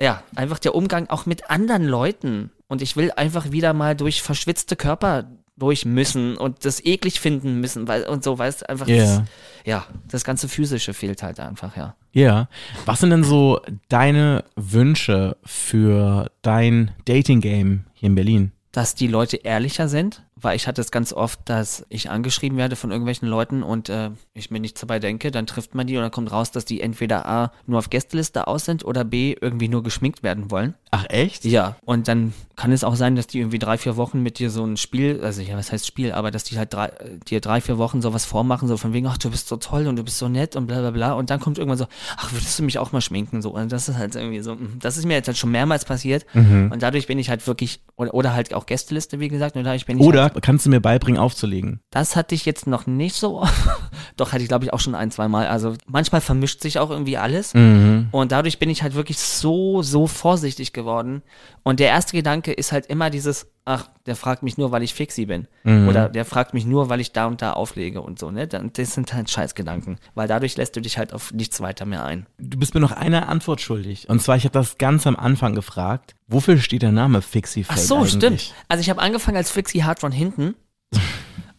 ja, 0.00 0.22
einfach 0.34 0.58
der 0.58 0.74
Umgang 0.74 1.08
auch 1.08 1.26
mit 1.26 1.50
anderen 1.50 1.84
Leuten. 1.84 2.50
Und 2.68 2.82
ich 2.82 2.96
will 2.96 3.12
einfach 3.12 3.52
wieder 3.52 3.72
mal 3.72 3.94
durch 3.94 4.22
verschwitzte 4.22 4.76
Körper 4.76 5.30
durch 5.56 5.86
müssen 5.86 6.36
und 6.36 6.64
das 6.64 6.84
eklig 6.84 7.18
finden 7.20 7.60
müssen, 7.60 7.88
weil 7.88 8.04
und 8.04 8.22
so, 8.22 8.38
weißt 8.38 8.68
einfach 8.68 8.88
Ja. 8.88 8.96
das, 8.98 9.22
ja, 9.64 9.86
das 10.08 10.24
ganze 10.24 10.48
Physische 10.48 10.92
fehlt 10.92 11.22
halt 11.22 11.40
einfach, 11.40 11.76
ja. 11.76 11.94
Ja. 12.12 12.48
Was 12.84 13.00
sind 13.00 13.10
denn 13.10 13.24
so 13.24 13.60
deine 13.88 14.44
Wünsche 14.54 15.36
für 15.44 16.30
dein 16.42 16.90
Dating-Game 17.06 17.84
hier 17.94 18.06
in 18.08 18.14
Berlin? 18.14 18.52
Dass 18.72 18.94
die 18.94 19.06
Leute 19.06 19.36
ehrlicher 19.38 19.88
sind 19.88 20.25
weil 20.38 20.54
ich 20.54 20.66
hatte 20.68 20.82
es 20.82 20.90
ganz 20.90 21.14
oft, 21.14 21.40
dass 21.46 21.86
ich 21.88 22.10
angeschrieben 22.10 22.58
werde 22.58 22.76
von 22.76 22.90
irgendwelchen 22.90 23.26
Leuten 23.26 23.62
und 23.62 23.88
äh, 23.88 24.10
ich 24.34 24.50
mir 24.50 24.60
nichts 24.60 24.80
dabei 24.80 24.98
denke, 24.98 25.30
dann 25.30 25.46
trifft 25.46 25.74
man 25.74 25.86
die 25.86 25.96
und 25.96 26.02
dann 26.02 26.10
kommt 26.10 26.30
raus, 26.30 26.50
dass 26.50 26.66
die 26.66 26.82
entweder 26.82 27.26
A 27.26 27.52
nur 27.66 27.78
auf 27.78 27.88
Gästeliste 27.88 28.46
aus 28.46 28.66
sind 28.66 28.84
oder 28.84 29.04
B 29.04 29.34
irgendwie 29.40 29.68
nur 29.68 29.82
geschminkt 29.82 30.22
werden 30.22 30.50
wollen. 30.50 30.74
Ach 30.90 31.06
echt? 31.08 31.46
Ja, 31.46 31.76
und 31.86 32.06
dann 32.06 32.34
kann 32.54 32.70
es 32.70 32.84
auch 32.84 32.96
sein, 32.96 33.16
dass 33.16 33.26
die 33.26 33.38
irgendwie 33.40 33.58
drei, 33.58 33.78
vier 33.78 33.96
Wochen 33.96 34.22
mit 34.22 34.38
dir 34.38 34.50
so 34.50 34.64
ein 34.64 34.76
Spiel, 34.76 35.20
also 35.22 35.40
ja, 35.40 35.56
was 35.56 35.72
heißt 35.72 35.86
Spiel, 35.86 36.12
aber 36.12 36.30
dass 36.30 36.44
die 36.44 36.58
halt 36.58 36.72
drei, 36.74 36.86
äh, 36.86 37.18
dir 37.26 37.40
drei, 37.40 37.62
vier 37.62 37.78
Wochen 37.78 38.02
sowas 38.02 38.26
vormachen, 38.26 38.68
so 38.68 38.76
von 38.76 38.92
wegen, 38.92 39.06
ach, 39.06 39.18
du 39.18 39.30
bist 39.30 39.48
so 39.48 39.56
toll 39.56 39.86
und 39.86 39.96
du 39.96 40.04
bist 40.04 40.18
so 40.18 40.28
nett 40.28 40.54
und 40.54 40.66
bla 40.66 40.80
bla 40.80 40.90
bla. 40.90 41.12
Und 41.12 41.30
dann 41.30 41.40
kommt 41.40 41.56
irgendwann 41.56 41.78
so, 41.78 41.86
ach, 42.18 42.32
würdest 42.32 42.58
du 42.58 42.62
mich 42.62 42.78
auch 42.78 42.92
mal 42.92 43.00
schminken? 43.00 43.40
So, 43.40 43.50
und 43.50 43.72
das 43.72 43.88
ist 43.88 43.96
halt 43.96 44.14
irgendwie 44.14 44.40
so, 44.40 44.54
mm, 44.54 44.78
das 44.80 44.98
ist 44.98 45.06
mir 45.06 45.14
jetzt 45.14 45.28
halt 45.28 45.38
schon 45.38 45.50
mehrmals 45.50 45.84
passiert. 45.84 46.26
Und 46.34 46.82
dadurch 46.82 47.06
bin 47.06 47.18
ich 47.18 47.30
halt 47.30 47.46
wirklich, 47.46 47.80
oder, 47.96 48.12
oder 48.14 48.34
halt 48.34 48.52
auch 48.52 48.66
Gästeliste, 48.66 49.20
wie 49.20 49.28
gesagt, 49.28 49.56
und 49.56 49.64
dadurch 49.64 49.86
bin 49.86 49.98
ich 49.98 50.04
Oder 50.04 50.25
halt, 50.34 50.42
kannst 50.42 50.66
du 50.66 50.70
mir 50.70 50.80
beibringen, 50.80 51.20
aufzulegen? 51.20 51.80
das 51.90 52.16
hatte 52.16 52.34
ich 52.34 52.44
jetzt 52.44 52.66
noch 52.66 52.86
nicht 52.86 53.14
so. 53.14 53.46
Doch, 54.16 54.32
hatte 54.32 54.42
ich 54.42 54.48
glaube 54.48 54.64
ich 54.64 54.72
auch 54.72 54.80
schon 54.80 54.94
ein, 54.94 55.10
zwei 55.10 55.28
Mal. 55.28 55.46
Also 55.46 55.74
manchmal 55.86 56.20
vermischt 56.20 56.60
sich 56.60 56.78
auch 56.78 56.90
irgendwie 56.90 57.16
alles. 57.16 57.54
Und 57.54 58.32
dadurch 58.32 58.58
bin 58.58 58.70
ich 58.70 58.82
halt 58.82 58.94
wirklich 58.94 59.18
so, 59.18 59.82
so 59.82 60.06
vorsichtig 60.06 60.72
geworden. 60.72 61.22
Und 61.62 61.80
der 61.80 61.88
erste 61.88 62.16
Gedanke 62.16 62.52
ist 62.52 62.72
halt 62.72 62.86
immer 62.86 63.10
dieses, 63.10 63.46
ach, 63.66 63.88
der 64.06 64.16
fragt 64.16 64.42
mich 64.42 64.56
nur, 64.56 64.70
weil 64.72 64.82
ich 64.82 64.94
fixi 64.94 65.26
bin. 65.26 65.46
Oder 65.64 66.08
der 66.08 66.24
fragt 66.24 66.54
mich 66.54 66.64
nur, 66.64 66.88
weil 66.88 67.00
ich 67.00 67.12
da 67.12 67.26
und 67.26 67.42
da 67.42 67.52
auflege 67.52 68.00
und 68.00 68.18
so, 68.18 68.30
ne? 68.30 68.46
Dann- 68.46 68.70
Das 68.72 68.94
sind 68.94 69.12
halt 69.12 69.28
Scheißgedanken. 69.28 69.98
Weil 70.14 70.28
dadurch 70.28 70.56
lässt 70.56 70.74
du 70.76 70.80
dich 70.80 70.96
halt 70.96 71.12
auf 71.12 71.32
nichts 71.34 71.60
weiter 71.60 71.84
mehr 71.84 72.04
ein. 72.04 72.26
Du 72.38 72.58
bist 72.58 72.74
mir 72.74 72.80
noch 72.80 72.92
eine 72.92 73.28
Antwort 73.28 73.60
schuldig. 73.60 74.08
Und 74.08 74.22
zwar, 74.22 74.36
ich 74.36 74.44
habe 74.44 74.52
das 74.52 74.78
ganz 74.78 75.06
am 75.06 75.16
Anfang 75.16 75.54
gefragt. 75.54 76.14
Wofür 76.28 76.56
steht 76.58 76.82
der 76.82 76.92
Name 76.92 77.20
Fixie 77.22 77.64
Ach 77.68 77.74
Fake 77.76 77.84
so, 77.86 77.96
eigentlich? 77.98 78.12
stimmt. 78.12 78.54
Also 78.68 78.80
ich 78.80 78.88
habe 78.90 79.02
angefangen 79.02 79.36
als 79.36 79.50
Fixie 79.50 79.82
hart 79.84 79.98
von 80.00 80.12
hinten. 80.12 80.54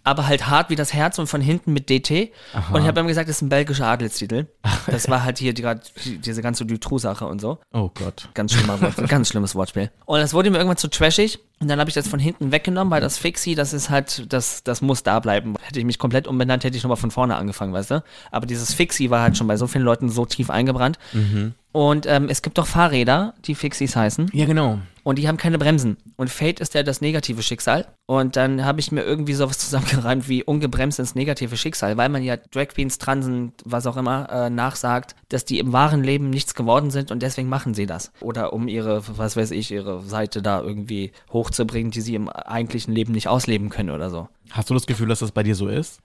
Aber 0.08 0.26
halt 0.26 0.48
hart 0.48 0.70
wie 0.70 0.78
das 0.78 0.94
Herz 0.94 1.20
und 1.20 1.28
von 1.28 1.42
hinten 1.42 1.74
mit 1.74 1.90
DT. 1.90 2.32
Und 2.72 2.82
ich 2.82 2.88
habe 2.88 3.02
ihm 3.02 3.08
gesagt, 3.08 3.28
das 3.28 3.38
ist 3.38 3.42
ein 3.42 3.50
belgischer 3.50 3.88
Adelstitel. 3.88 4.48
Das 4.88 5.10
war 5.10 5.26
halt 5.26 5.38
hier 5.38 5.54
die, 5.54 5.68
die, 6.06 6.18
diese 6.20 6.42
ganze 6.42 6.66
Dutroux-Sache 6.66 7.26
und 7.26 7.42
so. 7.42 7.60
Oh 7.74 7.90
Gott. 7.94 8.30
Ganz, 8.34 8.54
schlimmer 8.54 8.80
Wort, 8.80 8.96
ganz 9.10 9.28
schlimmes 9.28 9.54
Wortspiel. 9.54 9.92
Und 10.06 10.20
das 10.20 10.34
wurde 10.34 10.50
mir 10.50 10.58
irgendwann 10.58 10.78
zu 10.78 10.88
trashig. 10.88 11.40
Und 11.60 11.68
dann 11.68 11.80
habe 11.80 11.90
ich 11.90 11.94
das 11.94 12.08
von 12.08 12.20
hinten 12.20 12.54
weggenommen, 12.54 12.90
weil 12.90 13.02
das 13.02 13.18
Fixie, 13.18 13.54
das 13.54 13.74
ist 13.74 13.90
halt, 13.90 14.32
das, 14.32 14.64
das 14.64 14.82
muss 14.82 15.04
da 15.04 15.20
bleiben. 15.20 15.56
Hätte 15.62 15.80
ich 15.80 15.86
mich 15.86 16.00
komplett 16.00 16.26
umbenannt, 16.26 16.64
hätte 16.64 16.78
ich 16.78 16.84
nochmal 16.84 16.96
von 16.98 17.12
vorne 17.12 17.36
angefangen, 17.36 17.74
weißt 17.74 17.92
du? 17.92 18.04
Aber 18.32 18.46
dieses 18.46 18.74
Fixie 18.74 19.10
war 19.10 19.22
halt 19.22 19.36
schon 19.36 19.48
bei 19.48 19.58
so 19.58 19.68
vielen 19.68 19.84
Leuten 19.84 20.08
so 20.08 20.26
tief 20.26 20.50
eingebrannt. 20.50 21.00
Und 21.78 22.08
ähm, 22.08 22.28
es 22.28 22.42
gibt 22.42 22.58
doch 22.58 22.66
Fahrräder, 22.66 23.36
die 23.46 23.54
Fixies 23.54 23.96
heißen. 23.96 24.32
Ja, 24.34 24.48
genau. 24.48 24.80
Und 25.04 25.20
die 25.20 25.28
haben 25.28 25.38
keine 25.38 25.60
Bremsen. 25.60 25.98
Und 26.16 26.32
Fate 26.32 26.60
ist 26.60 26.74
ja 26.74 26.82
das 26.82 27.02
negative 27.02 27.44
Schicksal. 27.44 27.86
Und 28.08 28.36
dann 28.36 28.66
habe 28.66 28.80
ich 28.80 28.92
mir 28.92 29.04
irgendwie 29.04 29.36
sowas 29.36 29.58
zusammengereimt 29.60 30.28
wie 30.28 30.44
ungebremst 30.44 30.98
ins 30.98 31.14
negative 31.14 31.56
Schicksal, 31.56 31.96
weil 31.96 32.10
man 32.10 32.24
ja 32.24 32.36
Drag 32.36 32.70
Queens, 32.70 32.98
Transen, 32.98 33.54
was 33.64 33.86
auch 33.86 33.96
immer, 33.96 34.28
äh, 34.32 34.50
nachsagt, 34.50 35.16
dass 35.30 35.46
die 35.46 35.60
im 35.60 35.72
wahren 35.72 36.04
Leben 36.04 36.32
nichts 36.32 36.56
geworden 36.56 36.90
sind 36.90 37.12
und 37.12 37.22
deswegen 37.22 37.48
machen 37.48 37.76
sie 37.76 37.86
das. 37.86 38.12
Oder 38.22 38.54
um 38.54 38.68
ihre, 38.68 39.04
was 39.16 39.38
weiß 39.38 39.52
ich, 39.52 39.70
ihre 39.70 40.02
Seite 40.02 40.42
da 40.42 40.60
irgendwie 40.60 41.12
hochzubringen, 41.32 41.92
die 41.92 42.02
sie 42.02 42.16
im 42.16 42.28
eigentlichen 42.28 42.92
Leben 42.92 43.14
nicht 43.14 43.28
ausleben 43.28 43.70
können 43.70 43.92
oder 43.92 44.10
so. 44.10 44.30
Hast 44.52 44.70
du 44.70 44.74
das 44.74 44.88
Gefühl, 44.88 45.08
dass 45.08 45.20
das 45.20 45.32
bei 45.32 45.44
dir 45.44 45.56
so 45.56 45.68
ist? 45.68 46.00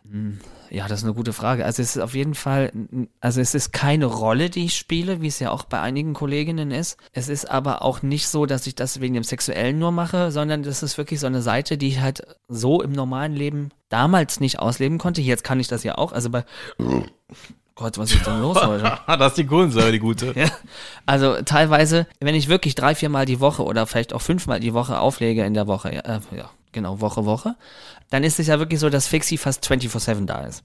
Ja, 0.71 0.89
das 0.89 1.01
ist 1.01 1.05
eine 1.05 1.15
gute 1.15 1.33
Frage. 1.33 1.65
Also 1.65 1.83
es 1.83 1.97
ist 1.97 2.03
auf 2.03 2.15
jeden 2.15 2.35
Fall, 2.35 2.73
also 3.21 3.41
es 3.41 3.55
ist 3.55 3.73
keine 3.73 4.07
Rolle, 4.07 4.51
die 4.51 4.65
ich 4.65 4.77
spiele, 4.77 5.21
wie 5.21 5.29
es 5.29 5.39
ja 5.39 5.51
auch 5.51 5.65
bei 5.65 5.81
einigen 5.81 6.15
Kolleginnen 6.15 6.71
ist. 6.71 6.97
Es 7.13 7.29
ist 7.29 7.51
aber 7.51 7.83
auch 7.83 8.03
nicht 8.03 8.29
so, 8.29 8.47
dass 8.47 8.67
ich 8.67 8.75
das 8.75 9.01
wegen 9.01 9.15
dem 9.15 9.25
Sexuellen 9.25 9.79
nur 9.79 9.93
mache, 9.93 10.33
sondern 10.33 10.63
das 10.63 10.83
ist 10.83 10.99
wirklich 10.99 11.21
so 11.21 11.27
eine 11.27 11.43
Seite, 11.43 11.79
die 11.79 11.89
ich 11.89 12.01
halt 12.01 12.23
so 12.49 12.83
im 12.83 12.93
normalen 12.93 13.35
Leben 13.35 13.71
damals 13.89 14.41
nicht 14.41 14.59
ausleben 14.59 14.99
konnte. 14.99 15.21
Jetzt 15.21 15.45
kann 15.45 15.61
ich 15.61 15.69
das 15.69 15.85
ja 15.85 15.97
auch. 15.99 16.13
Also 16.13 16.31
bei 16.31 16.45
Gott, 17.75 17.97
was 17.99 18.13
ist 18.13 18.27
denn 18.27 18.41
los 18.41 18.63
heute? 18.63 18.99
das 19.07 19.29
ist 19.29 19.39
die 19.39 19.47
Kohlensäure, 19.47 19.93
die 19.93 19.99
gute. 19.99 20.33
Ja. 20.37 20.51
Also 21.07 21.43
teilweise, 21.43 22.07
wenn 22.21 22.35
ich 22.35 22.49
wirklich 22.49 22.75
drei, 22.75 22.95
vier 22.95 23.09
Mal 23.09 23.27
die 23.27 23.41
Woche 23.41 23.63
oder 23.63 23.87
vielleicht 23.87 24.13
auch 24.13 24.23
fünfmal 24.23 24.61
die 24.61 24.75
Woche 24.75 24.99
auflege 24.99 25.45
in 25.45 25.55
der 25.55 25.67
Woche, 25.67 25.93
äh, 25.93 26.21
ja 26.37 26.51
genau, 26.73 27.01
Woche, 27.01 27.25
Woche, 27.25 27.55
dann 28.13 28.25
ist 28.25 28.39
es 28.39 28.47
ja 28.47 28.59
wirklich 28.59 28.79
so, 28.79 28.91
dass 28.91 29.07
Fixie 29.07 29.39
fast 29.39 29.65
24-7 29.67 30.27
da 30.27 30.43
ist. 30.43 30.63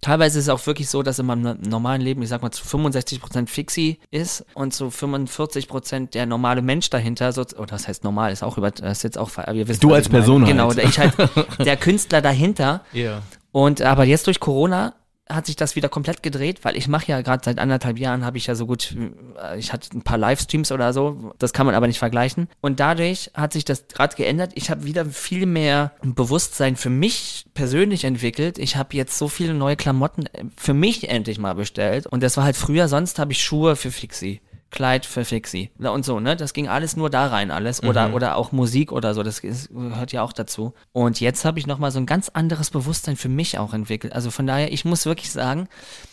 Teilweise 0.00 0.38
ist 0.38 0.46
es 0.46 0.48
auch 0.48 0.66
wirklich 0.66 0.88
so, 0.88 1.02
dass 1.02 1.18
in 1.18 1.26
meinem 1.26 1.60
normalen 1.60 2.00
Leben, 2.00 2.22
ich 2.22 2.30
sag 2.30 2.40
mal, 2.40 2.50
zu 2.50 2.64
65% 2.64 3.48
Fixie 3.48 3.98
ist 4.10 4.46
und 4.54 4.72
zu 4.72 4.86
45% 4.86 6.12
der 6.12 6.24
normale 6.24 6.62
Mensch 6.62 6.88
dahinter, 6.88 7.32
so, 7.32 7.42
oder 7.42 7.66
das 7.66 7.86
heißt 7.86 8.02
normal, 8.02 8.32
ist 8.32 8.42
auch 8.42 8.56
über, 8.56 8.70
das 8.70 8.98
ist 8.98 9.02
jetzt 9.02 9.18
auch, 9.18 9.30
ihr 9.52 9.68
wisst, 9.68 9.84
Du 9.84 9.92
als. 9.92 10.08
Person 10.08 10.46
halt. 10.46 10.52
Genau, 10.52 10.72
der, 10.72 10.84
ich 10.84 10.98
halt, 10.98 11.12
der 11.58 11.76
Künstler 11.76 12.22
dahinter. 12.22 12.82
Ja. 12.94 13.20
Und 13.52 13.82
aber 13.82 14.04
jetzt 14.04 14.26
durch 14.26 14.40
Corona 14.40 14.94
hat 15.30 15.46
sich 15.46 15.56
das 15.56 15.76
wieder 15.76 15.88
komplett 15.88 16.22
gedreht, 16.22 16.60
weil 16.62 16.76
ich 16.76 16.88
mache 16.88 17.06
ja 17.06 17.20
gerade 17.22 17.42
seit 17.44 17.58
anderthalb 17.58 17.98
Jahren 17.98 18.24
habe 18.24 18.38
ich 18.38 18.46
ja 18.46 18.54
so 18.54 18.66
gut, 18.66 18.96
äh, 19.42 19.58
ich 19.58 19.72
hatte 19.72 19.96
ein 19.96 20.02
paar 20.02 20.18
Livestreams 20.18 20.72
oder 20.72 20.92
so, 20.92 21.32
das 21.38 21.52
kann 21.52 21.66
man 21.66 21.74
aber 21.74 21.86
nicht 21.86 21.98
vergleichen. 21.98 22.48
Und 22.60 22.80
dadurch 22.80 23.30
hat 23.34 23.52
sich 23.52 23.64
das 23.64 23.88
gerade 23.88 24.16
geändert. 24.16 24.52
Ich 24.54 24.70
habe 24.70 24.84
wieder 24.84 25.04
viel 25.06 25.46
mehr 25.46 25.92
Bewusstsein 26.02 26.76
für 26.76 26.90
mich 26.90 27.46
persönlich 27.54 28.04
entwickelt. 28.04 28.58
Ich 28.58 28.76
habe 28.76 28.96
jetzt 28.96 29.16
so 29.16 29.28
viele 29.28 29.54
neue 29.54 29.76
Klamotten 29.76 30.26
äh, 30.26 30.44
für 30.56 30.74
mich 30.74 31.08
endlich 31.08 31.38
mal 31.38 31.54
bestellt. 31.54 32.06
Und 32.06 32.22
das 32.22 32.36
war 32.36 32.44
halt 32.44 32.56
früher, 32.56 32.88
sonst 32.88 33.18
habe 33.18 33.32
ich 33.32 33.42
Schuhe 33.42 33.76
für 33.76 33.90
Fixie. 33.90 34.40
Kleid 34.70 35.04
für 35.04 35.24
Fixie. 35.24 35.70
Und 35.78 36.04
so, 36.04 36.20
ne? 36.20 36.36
Das 36.36 36.52
ging 36.52 36.68
alles 36.68 36.96
nur 36.96 37.10
da 37.10 37.26
rein, 37.26 37.50
alles. 37.50 37.82
Oder, 37.82 38.14
oder 38.14 38.36
auch 38.36 38.52
Musik 38.52 38.92
oder 38.92 39.14
so. 39.14 39.22
Das 39.22 39.40
ist, 39.40 39.68
gehört 39.70 40.12
ja 40.12 40.22
auch 40.22 40.32
dazu. 40.32 40.74
Und 40.92 41.20
jetzt 41.20 41.44
habe 41.44 41.58
ich 41.58 41.66
nochmal 41.66 41.90
so 41.90 41.98
ein 41.98 42.06
ganz 42.06 42.28
anderes 42.28 42.70
Bewusstsein 42.70 43.16
für 43.16 43.28
mich 43.28 43.58
auch 43.58 43.74
entwickelt. 43.74 44.12
Also 44.12 44.30
von 44.30 44.46
daher, 44.46 44.72
ich 44.72 44.84
muss 44.84 45.06
wirklich 45.06 45.32
sagen, 45.32 45.68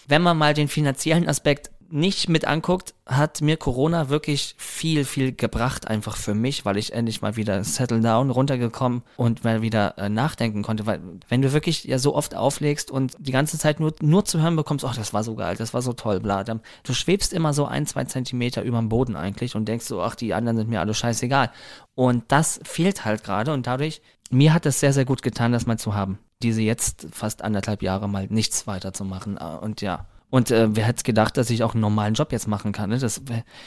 wenn 0.08 0.24
man 0.24 0.38
mal 0.38 0.54
den 0.56 0.68
finanziellen 0.68 1.30
Aspekt 1.30 1.70
nicht 1.90 2.30
mit 2.30 2.46
anguckt, 2.46 2.94
hat 3.06 3.42
mir 3.42 3.58
Corona 3.58 4.10
wirklich 4.10 4.56
viel, 4.58 5.06
viel 5.06 5.32
gebracht, 5.32 5.88
einfach 5.88 6.18
für 6.18 6.34
mich, 6.34 6.66
weil 6.66 6.78
ich 6.78 6.94
endlich 6.94 7.22
mal 7.22 7.36
wieder 7.36 7.64
settle 7.64 8.02
down, 8.02 8.30
runtergekommen 8.30 9.04
und 9.16 9.44
mal 9.44 9.62
wieder 9.62 9.98
äh, 9.98 10.10
nachdenken 10.10 10.64
konnte. 10.64 10.86
Weil 10.86 11.02
wenn 11.30 11.42
du 11.42 11.54
wirklich 11.54 11.86
ja 11.86 12.00
so 12.00 12.16
oft 12.16 12.36
auflegst 12.36 12.92
und 12.92 13.16
die 13.20 13.32
ganze 13.32 13.58
Zeit 13.58 13.80
nur, 13.80 13.94
nur 14.02 14.26
zu 14.26 14.42
hören 14.42 14.56
bekommst, 14.56 14.86
ach, 14.86 14.96
das 14.96 15.14
war 15.14 15.24
so 15.24 15.36
geil, 15.36 15.56
das 15.58 15.74
war 15.74 15.82
so 15.82 15.94
toll, 15.94 16.20
bla, 16.20 16.44
dann, 16.44 16.62
du 16.84 16.94
schwebst 16.94 17.34
immer 17.34 17.54
so 17.54 17.66
ein, 17.66 17.86
zwei 17.86 18.04
Zentimeter 18.06 18.64
über 18.64 18.80
dem 18.80 18.90
Boden 18.90 19.16
eigentlich 19.16 19.56
und 19.56 19.66
denkst 19.66 19.86
so, 19.86 20.02
ach, 20.02 20.16
die 20.16 20.34
anderen 20.34 20.58
sind 20.58 20.70
mir 20.70 20.82
alle 20.82 20.94
scheißegal. 20.94 21.52
Und 21.96 22.26
das 22.28 22.60
fehlt 22.64 23.06
halt 23.06 23.24
gerade 23.24 23.54
und 23.54 23.68
dadurch, 23.68 24.02
mir 24.30 24.54
hat 24.54 24.66
es 24.66 24.80
sehr, 24.80 24.94
sehr 24.94 25.06
gut 25.06 25.22
getan, 25.22 25.52
das 25.52 25.66
mal 25.66 25.80
zu 25.80 25.96
haben. 25.96 26.20
Diese 26.44 26.62
jetzt 26.62 27.08
fast 27.12 27.42
anderthalb 27.42 27.82
Jahre 27.82 28.08
mal 28.08 28.28
nichts 28.30 28.68
weiter 28.68 28.94
zu 28.94 29.06
machen. 29.06 29.38
Äh, 29.38 29.58
Und 29.62 29.82
ja, 29.82 30.06
und 30.30 30.52
äh, 30.52 30.76
wer 30.76 30.86
hätte 30.86 31.04
gedacht, 31.04 31.38
dass 31.38 31.50
ich 31.50 31.64
auch 31.64 31.74
einen 31.74 31.82
normalen 31.82 32.14
Job 32.14 32.32
jetzt 32.32 32.48
machen 32.48 32.72
kann? 32.72 32.90
Ne? 32.90 33.00
Das 33.00 33.22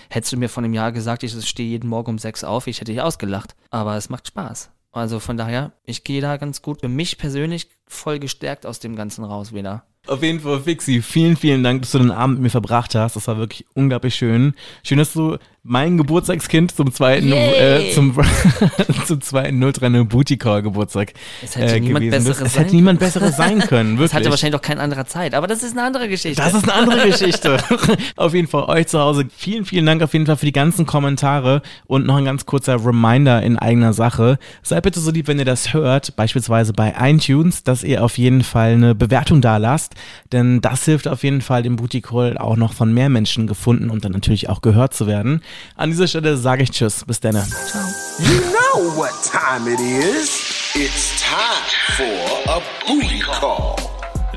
hättest 0.09 0.33
du 0.33 0.37
mir 0.37 0.49
vor 0.49 0.63
einem 0.63 0.75
Jahr 0.75 0.93
gesagt, 0.93 1.23
ich 1.23 1.33
stehe 1.49 1.69
jeden 1.69 1.89
Morgen 1.89 2.13
um 2.13 2.19
sechs 2.19 2.45
auf, 2.45 2.67
ich 2.67 2.81
hätte 2.81 2.93
dich 2.93 3.01
ausgelacht. 3.01 3.55
Aber 3.71 3.97
es 3.97 4.11
macht 4.11 4.29
Spaß. 4.29 4.71
Also 4.93 5.21
von 5.21 5.37
daher, 5.37 5.73
ich 5.85 6.05
gehe 6.05 6.21
da 6.21 6.37
ganz 6.37 6.63
gut 6.63 6.81
für 6.81 6.89
mich 6.89 7.17
persönlich 7.17 7.69
voll 7.87 8.19
gestärkt 8.19 8.67
aus 8.67 8.81
dem 8.81 8.97
Ganzen 8.97 9.25
raus 9.25 9.55
wieder. 9.55 9.85
Auf 10.07 10.23
jeden 10.23 10.41
Fall, 10.41 10.61
Fixi, 10.61 11.03
vielen, 11.03 11.37
vielen 11.37 11.63
Dank, 11.63 11.83
dass 11.83 11.93
du 11.93 11.99
den 11.99 12.11
Abend 12.11 12.37
mit 12.37 12.45
mir 12.45 12.51
verbracht 12.51 12.95
hast. 12.95 13.17
Das 13.17 13.29
war 13.29 13.37
wirklich 13.37 13.67
unglaublich 13.75 14.15
schön. 14.15 14.55
Schön, 14.83 14.99
dass 14.99 15.13
du 15.13 15.37
mein 15.63 15.99
Geburtstagskind 15.99 16.75
zum 16.75 16.93
zweiten, 16.93 17.33
äh, 17.33 17.91
zum, 17.95 18.17
zum 19.07 19.21
zweiten 19.21 19.61
030 19.61 20.09
Booty 20.09 20.39
Call 20.39 20.63
Geburtstag 20.63 21.13
Es 21.43 21.55
hätte 21.55 21.77
äh, 21.77 21.81
niemand 21.81 22.07
gewesen. 22.07 22.25
Besseres 22.25 22.49
Es 22.49 22.59
hätte 22.59 22.69
sein 22.71 22.77
niemand 22.77 23.01
Besseres 23.01 23.37
sein 23.37 23.59
können, 23.61 23.99
wirklich. 23.99 24.11
Das 24.11 24.15
hatte 24.15 24.31
wahrscheinlich 24.31 24.59
auch 24.59 24.65
kein 24.65 24.79
anderer 24.79 25.05
Zeit, 25.05 25.35
aber 25.35 25.47
das 25.47 25.63
ist 25.63 25.73
eine 25.73 25.83
andere 25.83 26.09
Geschichte. 26.09 26.41
Das 26.41 26.55
ist 26.55 26.65
eine 26.65 26.73
andere 26.73 27.07
Geschichte. 27.11 27.59
auf 28.17 28.33
jeden 28.33 28.49
Fall 28.49 28.65
euch 28.65 28.87
zu 28.87 29.01
Hause. 29.01 29.27
Vielen, 29.37 29.67
vielen 29.67 29.85
Dank 29.85 30.03
auf 30.03 30.15
jeden 30.15 30.25
Fall 30.25 30.39
für 30.39 30.47
die 30.47 30.53
ganzen 30.53 30.87
Kommentare 30.87 31.61
und 31.87 32.07
noch 32.07 32.17
ein 32.17 32.25
ganz 32.25 32.47
kurzer 32.47 32.83
Reminder 32.83 33.43
in 33.43 33.59
eigener 33.59 33.93
Sache. 33.93 34.39
Seid 34.63 34.83
bitte 34.85 35.01
so 35.01 35.11
lieb, 35.11 35.29
wenn 35.29 35.39
ihr 35.39 35.45
das 35.45 35.75
hört, 35.75 36.17
beispielsweise 36.17 36.73
bei 36.73 36.95
iTunes, 36.99 37.65
dass 37.65 37.85
ihr 37.85 38.03
auf 38.03 38.17
jeden 38.17 38.45
Fall 38.45 38.73
eine 38.73 38.95
Bewertung 38.95 39.43
da 39.43 39.59
lasst, 39.59 39.95
denn 40.33 40.63
das 40.63 40.87
hilft 40.87 41.07
auf 41.07 41.23
jeden 41.23 41.43
Fall 41.43 41.63
dem 41.63 41.77
Booty 41.77 42.01
Call 42.01 42.39
auch 42.39 42.57
noch 42.57 42.73
von 42.73 42.95
mehr 42.95 43.11
Menschen 43.11 43.47
gefunden 43.47 43.91
und 43.91 44.07
dann 44.07 44.13
natürlich 44.13 44.49
auch 44.49 44.63
gehört 44.63 44.95
zu 44.95 45.07
werden. 45.07 45.43
An 45.77 45.91
dieser 45.91 46.07
Stelle 46.07 46.37
sage 46.37 46.63
ich 46.65 46.71
Tschüss. 46.71 47.05
Bis 47.07 47.21
dann. 47.21 47.35
You 47.35 48.41
know 48.51 48.97
what 48.97 49.13
time 49.23 49.73
it 49.73 49.81
is. 49.81 50.75
It's 50.75 51.21
time 51.21 51.67
for 51.97 52.53
a 52.55 52.61
booty 52.87 53.21
call. 53.21 53.77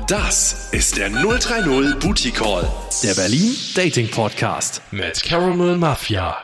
Das 0.06 0.68
ist 0.72 0.98
der 0.98 1.08
030 1.08 1.98
Booty 1.98 2.30
Call, 2.30 2.70
der 3.02 3.14
Berlin 3.14 3.56
Dating 3.74 4.10
Podcast 4.10 4.82
mit 4.90 5.22
Caramel 5.22 5.78
Mafia. 5.78 6.43